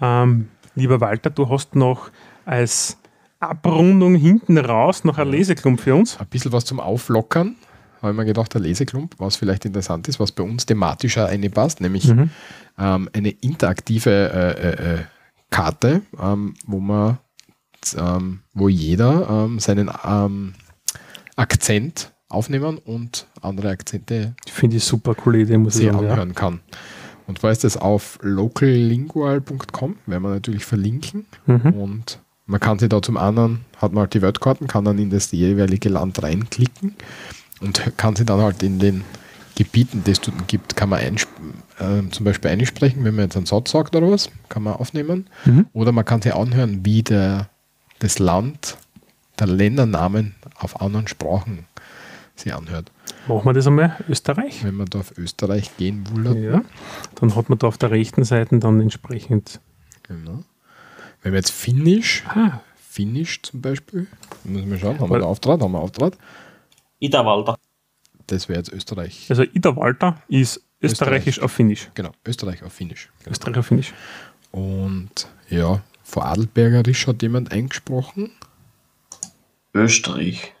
Ähm, 0.00 0.48
lieber 0.74 1.00
Walter, 1.00 1.30
du 1.30 1.48
hast 1.48 1.74
noch 1.74 2.10
als 2.44 2.98
Abrundung 3.40 4.14
hinten 4.14 4.58
raus 4.58 5.04
noch 5.04 5.18
ein 5.18 5.28
Leseklump 5.28 5.80
für 5.80 5.94
uns. 5.94 6.18
Ein 6.20 6.26
bisschen 6.28 6.52
was 6.52 6.64
zum 6.64 6.78
Auflockern. 6.78 7.56
Habe 8.02 8.12
ich 8.12 8.16
mir 8.16 8.24
gedacht, 8.24 8.54
der 8.54 8.60
Leseklump, 8.60 9.14
was 9.18 9.36
vielleicht 9.36 9.64
interessant 9.64 10.08
ist, 10.08 10.18
was 10.20 10.32
bei 10.32 10.42
uns 10.42 10.66
thematischer 10.66 11.26
einpasst, 11.26 11.80
nämlich 11.80 12.08
Mhm. 12.08 12.30
ähm, 12.78 13.08
eine 13.12 13.30
interaktive 13.30 14.10
äh, 14.10 14.68
äh, 14.68 14.94
äh, 14.94 14.98
Karte, 15.50 16.02
ähm, 16.20 16.54
wo 16.66 16.80
man, 16.80 17.18
ähm, 17.96 18.40
wo 18.54 18.68
jeder 18.68 19.28
ähm, 19.28 19.58
seinen 19.58 19.90
ähm, 20.04 20.54
Akzent 21.36 22.12
aufnehmen 22.28 22.78
und 22.78 23.26
andere 23.42 23.70
Akzente 23.70 24.34
Finde 24.48 24.76
ich 24.76 24.84
super 24.84 25.14
coole 25.14 25.40
Idee, 25.40 25.58
muss 25.58 25.74
ich 25.74 25.82
sich 25.82 25.92
sagen. 25.92 26.04
Ja. 26.04 26.12
anhören 26.12 26.34
kann. 26.34 26.60
Und 27.26 27.38
zwar 27.40 27.50
ist 27.52 27.64
das 27.64 27.76
auf 27.76 28.18
locallingual.com, 28.22 29.96
werden 30.06 30.22
wir 30.22 30.30
natürlich 30.30 30.64
verlinken. 30.64 31.26
Mhm. 31.46 31.72
Und 31.74 32.20
man 32.46 32.60
kann 32.60 32.78
sich 32.78 32.88
da 32.88 33.00
zum 33.02 33.16
anderen, 33.16 33.60
hat 33.76 33.92
man 33.92 34.02
halt 34.02 34.14
die 34.14 34.22
Wordkarten, 34.22 34.66
kann 34.66 34.84
dann 34.84 34.98
in 34.98 35.10
das 35.10 35.30
jeweilige 35.30 35.88
Land 35.88 36.22
reinklicken 36.22 36.94
und 37.60 37.96
kann 37.96 38.16
sich 38.16 38.26
dann 38.26 38.40
halt 38.40 38.62
in 38.62 38.78
den 38.78 39.04
Gebieten, 39.54 40.02
die 40.04 40.12
es 40.12 40.20
dort 40.20 40.48
gibt, 40.48 40.76
kann 40.76 40.88
man 40.88 41.00
äh, 41.00 41.12
zum 42.10 42.24
Beispiel 42.24 42.50
einsprechen, 42.50 43.04
wenn 43.04 43.14
man 43.14 43.24
jetzt 43.26 43.36
einen 43.36 43.46
Satz 43.46 43.70
sagt 43.70 43.94
oder 43.94 44.10
was, 44.10 44.30
kann 44.48 44.62
man 44.62 44.74
aufnehmen. 44.74 45.28
Mhm. 45.44 45.66
Oder 45.72 45.92
man 45.92 46.04
kann 46.04 46.22
sich 46.22 46.34
anhören, 46.34 46.84
wie 46.84 47.02
der, 47.02 47.50
das 47.98 48.18
Land, 48.18 48.78
der 49.38 49.48
Ländernamen 49.48 50.34
auf 50.56 50.80
anderen 50.80 51.08
Sprachen 51.08 51.66
sich 52.36 52.54
anhört. 52.54 52.90
Machen 53.28 53.44
wir 53.44 53.52
das 53.52 53.66
einmal, 53.66 53.96
Österreich. 54.08 54.64
Wenn 54.64 54.76
man 54.76 54.86
da 54.86 55.00
auf 55.00 55.16
Österreich 55.18 55.76
gehen 55.76 56.04
will, 56.12 56.42
Ja. 56.42 56.62
Dann 57.16 57.36
hat 57.36 57.50
man 57.50 57.58
da 57.58 57.66
auf 57.66 57.76
der 57.76 57.90
rechten 57.90 58.24
Seite 58.24 58.58
dann 58.58 58.80
entsprechend. 58.80 59.60
Genau. 60.04 60.42
Wenn 61.22 61.32
wir 61.32 61.38
jetzt 61.38 61.50
Finnisch, 61.52 62.24
Ah, 62.28 62.60
Finnisch 62.88 63.42
zum 63.42 63.60
Beispiel, 63.60 64.06
muss 64.44 64.64
man 64.64 64.78
schauen, 64.78 64.98
haben 65.00 65.10
wir 65.10 65.18
da 65.18 65.26
Auftrag, 65.26 65.60
haben 65.60 65.72
wir 65.72 65.80
Auftrag. 65.80 66.14
Iderwalder. 67.00 67.58
Das 68.26 68.48
wäre 68.48 68.58
jetzt 68.60 68.72
Österreich. 68.72 69.26
also 69.28 69.42
Ida 69.42 69.74
Walter 69.76 70.22
ist 70.28 70.62
österreichisch 70.80 71.38
Österreich. 71.38 71.44
auf 71.44 71.52
Finnisch. 71.52 71.90
Genau, 71.94 72.12
Österreich 72.24 72.62
auf 72.62 72.72
Finnisch. 72.72 73.10
Genau. 73.20 73.32
Österreich 73.32 73.56
auf 73.58 73.66
Finnisch. 73.66 73.92
Und 74.52 75.28
ja, 75.48 75.82
vor 76.04 76.26
Adelbergerisch 76.26 77.06
hat 77.08 77.22
jemand 77.22 77.50
eingesprochen. 77.52 78.30
Österreich. 79.74 80.54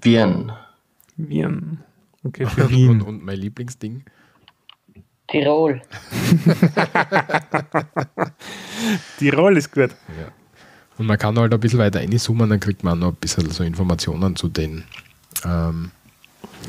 Wien. 0.00 0.50
Wien. 1.16 1.78
Okay, 2.24 2.46
für 2.46 2.64
Und, 2.64 2.70
Wien. 2.70 3.02
und 3.02 3.24
mein 3.24 3.38
Lieblingsding, 3.38 4.04
Tirol. 5.28 5.80
Tirol 9.18 9.56
ist 9.56 9.72
gut. 9.72 9.90
Ja. 10.18 10.32
Und 10.98 11.06
man 11.06 11.18
kann 11.18 11.38
halt 11.38 11.52
ein 11.52 11.60
bisschen 11.60 11.78
weiter 11.78 12.00
reinzoomen, 12.00 12.50
dann 12.50 12.60
kriegt 12.60 12.84
man 12.84 12.98
noch 12.98 13.08
ein 13.08 13.14
bisschen 13.14 13.50
so 13.50 13.64
Informationen 13.64 14.36
zu 14.36 14.48
den 14.48 14.84
ähm, 15.44 15.90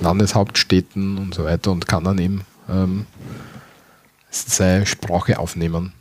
Landeshauptstädten 0.02 1.18
und 1.18 1.34
so 1.34 1.44
weiter 1.44 1.72
und 1.72 1.88
kann 1.88 2.04
dann 2.04 2.18
eben 2.18 2.42
ähm, 2.70 3.06
seine 4.30 4.86
Sprache 4.86 5.40
aufnehmen. 5.40 5.94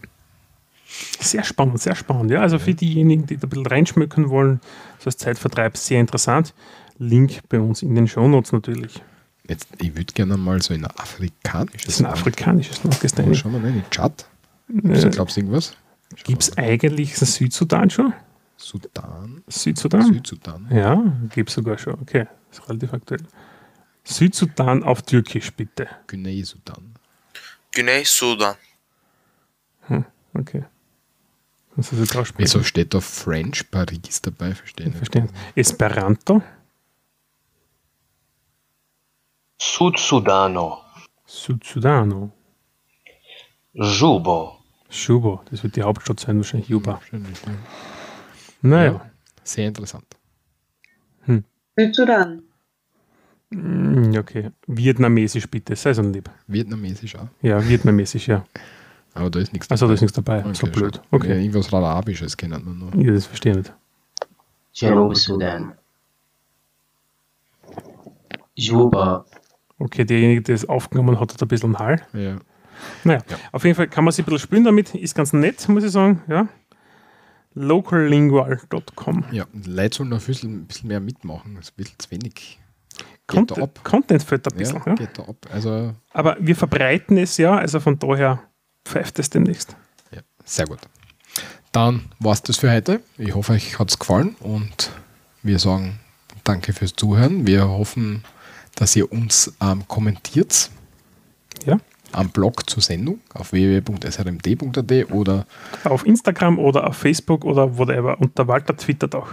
Sehr 1.20 1.44
spannend, 1.44 1.80
sehr 1.80 1.94
spannend. 1.94 2.30
Ja, 2.30 2.40
also 2.40 2.58
für 2.58 2.74
diejenigen, 2.74 3.26
die 3.26 3.36
da 3.36 3.46
ein 3.46 3.50
bisschen 3.50 3.66
reinschmücken 3.66 4.28
wollen, 4.28 4.60
so 4.98 5.06
als 5.06 5.16
Zeitvertreib, 5.16 5.76
sehr 5.76 6.00
interessant. 6.00 6.54
Link 6.98 7.40
bei 7.48 7.58
uns 7.58 7.82
in 7.82 7.94
den 7.94 8.06
Shownotes 8.06 8.52
natürlich. 8.52 9.02
Jetzt, 9.48 9.68
ich 9.78 9.96
würde 9.96 10.12
gerne 10.12 10.36
mal 10.36 10.62
so 10.62 10.74
in 10.74 10.84
ein 10.84 10.90
afrikanisches 10.96 11.86
Das 11.86 11.94
ist 11.94 12.00
ein 12.00 12.06
afrikanisches 12.06 12.84
Land, 12.84 13.18
Land. 13.18 13.36
Schauen 13.36 13.52
wir 13.52 13.60
mal, 13.60 13.68
in 13.68 13.82
Tschad. 13.90 14.26
Äh, 14.68 15.10
Glaubst 15.10 15.36
du 15.36 15.40
irgendwas? 15.40 15.74
Gibt 16.24 16.42
es 16.42 16.58
eigentlich 16.58 17.16
einen 17.18 17.26
Südsudan 17.26 17.90
schon? 17.90 18.12
Sudan? 18.56 19.42
Südsudan? 19.48 20.12
Südsudan? 20.12 20.68
Ja, 20.70 21.02
gibt 21.34 21.48
es 21.48 21.56
sogar 21.56 21.78
schon. 21.78 21.94
Okay, 22.00 22.26
ist 22.50 22.68
relativ 22.68 22.92
aktuell. 22.94 23.22
Südsudan 24.04 24.82
auf 24.82 25.02
Türkisch, 25.02 25.52
bitte. 25.52 25.88
Guinea-Sudan. 26.06 26.94
Güney 27.72 28.04
Sudan. 28.04 28.56
Okay. 30.34 30.64
Das 31.76 31.90
drauf 31.90 32.26
sprechen? 32.26 32.34
Wieso 32.38 32.62
steht 32.62 32.94
da 32.94 33.00
French 33.00 33.70
Paris 33.70 34.20
dabei? 34.22 34.54
Verstehe 34.54 34.86
nicht. 34.86 34.96
Verstehen. 34.96 35.30
Esperanto, 35.54 36.42
Südsudano. 39.58 40.82
Südsudano, 41.26 42.32
Jubo. 43.72 44.61
Schubo, 44.92 45.40
das 45.50 45.62
wird 45.62 45.76
die 45.76 45.82
Hauptstadt 45.82 46.20
sein, 46.20 46.36
wahrscheinlich 46.36 46.68
Juba. 46.68 46.94
Wahrscheinlich, 46.94 47.38
ja. 47.46 47.52
Naja, 48.62 49.10
Sehr 49.42 49.68
interessant. 49.68 50.04
Südsudan. 51.76 52.42
Mm, 53.50 54.14
okay. 54.18 54.50
Vietnamesisch 54.66 55.48
bitte, 55.48 55.74
sei 55.74 55.94
so 55.94 56.02
lieb. 56.02 56.28
Vietnamesisch 56.46 57.16
auch. 57.16 57.28
Ja, 57.40 57.66
vietnamesisch, 57.66 58.28
ja. 58.28 58.44
Aber 59.14 59.30
da 59.30 59.40
ist 59.40 59.52
nichts 59.54 59.70
Also 59.70 59.86
da 59.86 59.94
ist 59.94 60.02
nichts 60.02 60.14
dabei, 60.14 60.40
Okay, 60.40 60.54
so 60.54 60.66
blöd. 60.66 60.96
schade. 60.96 61.06
Okay, 61.10 61.28
Ja, 61.30 61.36
irgendwas 61.36 61.72
Arabisches 61.72 62.36
kennen 62.36 62.62
wir 62.64 62.74
noch. 62.74 62.94
ja, 62.94 63.12
das 63.12 63.24
verstehe 63.26 63.52
ich 63.52 63.58
nicht. 63.58 63.74
Janub 64.74 65.16
Sudan. 65.16 65.72
Juba. 68.54 69.24
Okay, 69.78 70.04
derjenige, 70.04 70.42
der 70.42 70.54
es 70.54 70.68
aufgenommen 70.68 71.18
hat, 71.18 71.32
hat 71.32 71.42
ein 71.42 71.48
bisschen 71.48 71.74
einen 71.76 71.78
Hall. 71.78 72.02
Ja. 72.12 72.36
Naja, 73.04 73.20
Ja. 73.28 73.36
auf 73.52 73.64
jeden 73.64 73.76
Fall 73.76 73.88
kann 73.88 74.04
man 74.04 74.12
sich 74.12 74.22
ein 74.24 74.26
bisschen 74.26 74.38
spielen 74.40 74.64
damit, 74.64 74.94
ist 74.94 75.14
ganz 75.14 75.32
nett, 75.32 75.68
muss 75.68 75.84
ich 75.84 75.90
sagen. 75.92 76.22
Ja. 76.28 76.48
locallingual.com. 77.54 79.24
ja, 79.32 79.44
Leute 79.66 79.96
sollen 79.96 80.08
noch 80.08 80.20
ein 80.20 80.26
bisschen, 80.26 80.54
ein 80.62 80.66
bisschen 80.66 80.88
mehr 80.88 81.00
mitmachen. 81.00 81.54
Das 81.56 81.66
ist 81.66 81.72
ein 81.72 81.76
bisschen 81.76 81.98
zu 81.98 82.10
wenig. 82.10 82.58
Geht 82.94 83.48
Content. 83.48 83.84
Content 83.84 84.22
fällt 84.22 84.50
ein 84.52 84.56
bisschen. 84.58 84.76
Ja, 84.78 84.82
Ja, 84.86 84.94
geht 84.94 85.18
da 85.18 85.22
ab. 85.24 85.36
Also, 85.52 85.94
Aber 86.12 86.36
wir 86.40 86.56
verbreiten 86.56 87.16
es 87.18 87.36
ja, 87.38 87.56
also 87.56 87.80
von 87.80 87.98
daher 87.98 88.42
pfeift 88.84 89.18
es 89.18 89.30
demnächst. 89.30 89.76
ja, 90.10 90.20
sehr 90.44 90.66
gut. 90.66 90.78
Dann 91.72 92.02
war 92.18 92.32
es 92.32 92.42
das 92.42 92.58
für 92.58 92.70
heute. 92.70 93.00
Ich 93.16 93.34
hoffe, 93.34 93.52
euch 93.52 93.78
hat 93.78 93.90
es 93.90 93.98
gefallen 93.98 94.34
und 94.40 94.90
wir 95.42 95.58
sagen 95.58 96.00
danke 96.44 96.72
fürs 96.74 96.94
Zuhören. 96.94 97.46
Wir 97.46 97.66
hoffen, 97.68 98.24
dass 98.74 98.94
ihr 98.96 99.10
uns 99.10 99.54
ähm, 99.62 99.86
kommentiert. 99.88 100.70
Am 102.12 102.28
Blog 102.30 102.68
zur 102.68 102.82
Sendung 102.82 103.20
auf 103.34 103.52
www.srmd.at 103.52 105.10
oder 105.12 105.46
Auf 105.84 106.06
Instagram 106.06 106.58
oder 106.58 106.86
auf 106.86 106.96
Facebook 106.96 107.44
oder 107.44 107.76
whatever. 107.78 108.20
Und 108.20 108.36
der 108.38 108.48
Walter 108.48 108.76
twittert 108.76 109.14
auch. 109.14 109.28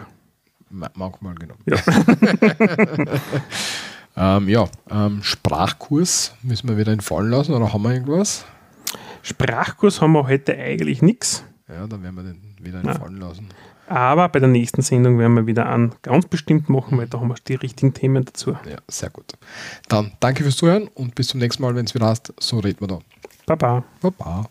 ma- 0.70 0.90
manchmal 0.96 1.36
genau. 1.36 1.56
Ja. 1.66 1.78
ähm, 4.38 4.48
ja, 4.50 4.68
ähm, 4.90 5.22
Sprachkurs 5.24 6.34
müssen 6.44 6.68
wir 6.70 6.78
wieder 6.78 6.92
entfallen 6.92 7.30
lassen 7.32 7.54
oder 7.54 7.72
haben 7.74 7.84
wir 7.84 7.94
irgendwas? 7.94 8.46
Sprachkurs 9.22 10.02
haben 10.02 10.14
wir 10.14 10.28
heute 10.28 10.58
eigentlich 10.58 11.02
nichts. 11.02 11.44
Ja, 11.68 11.86
dann 11.88 12.02
werden 12.04 12.16
wir 12.16 12.24
den 12.24 12.56
wieder 12.62 12.80
entfallen 12.80 13.18
lassen. 13.20 13.48
Aber 13.90 14.30
bei 14.30 14.40
der 14.40 14.50
nächsten 14.50 14.84
Sendung 14.84 15.18
werden 15.18 15.34
wir 15.34 15.48
wieder 15.48 15.66
an 15.66 15.96
ganz 16.04 16.28
bestimmt 16.28 16.70
machen, 16.70 16.98
weil 17.00 17.08
da 17.08 17.20
haben 17.20 17.30
wir 17.30 17.36
die 17.48 17.56
richtigen 17.56 17.94
Themen 17.94 18.24
dazu. 18.24 18.52
Ja, 18.70 18.78
sehr 18.88 19.10
gut. 19.10 19.34
Dann 19.88 20.12
danke 20.20 20.44
fürs 20.44 20.58
Zuhören 20.58 20.88
und 20.94 21.16
bis 21.16 21.28
zum 21.30 21.40
nächsten 21.40 21.64
Mal, 21.64 21.76
wenn 21.76 21.86
es 21.86 21.96
wieder 21.96 22.08
heißt, 22.08 22.34
so 22.40 22.60
reden 22.60 22.82
wir 22.82 22.88
da. 22.88 23.00
Baba. 23.48 23.84
Baba. 24.00 24.48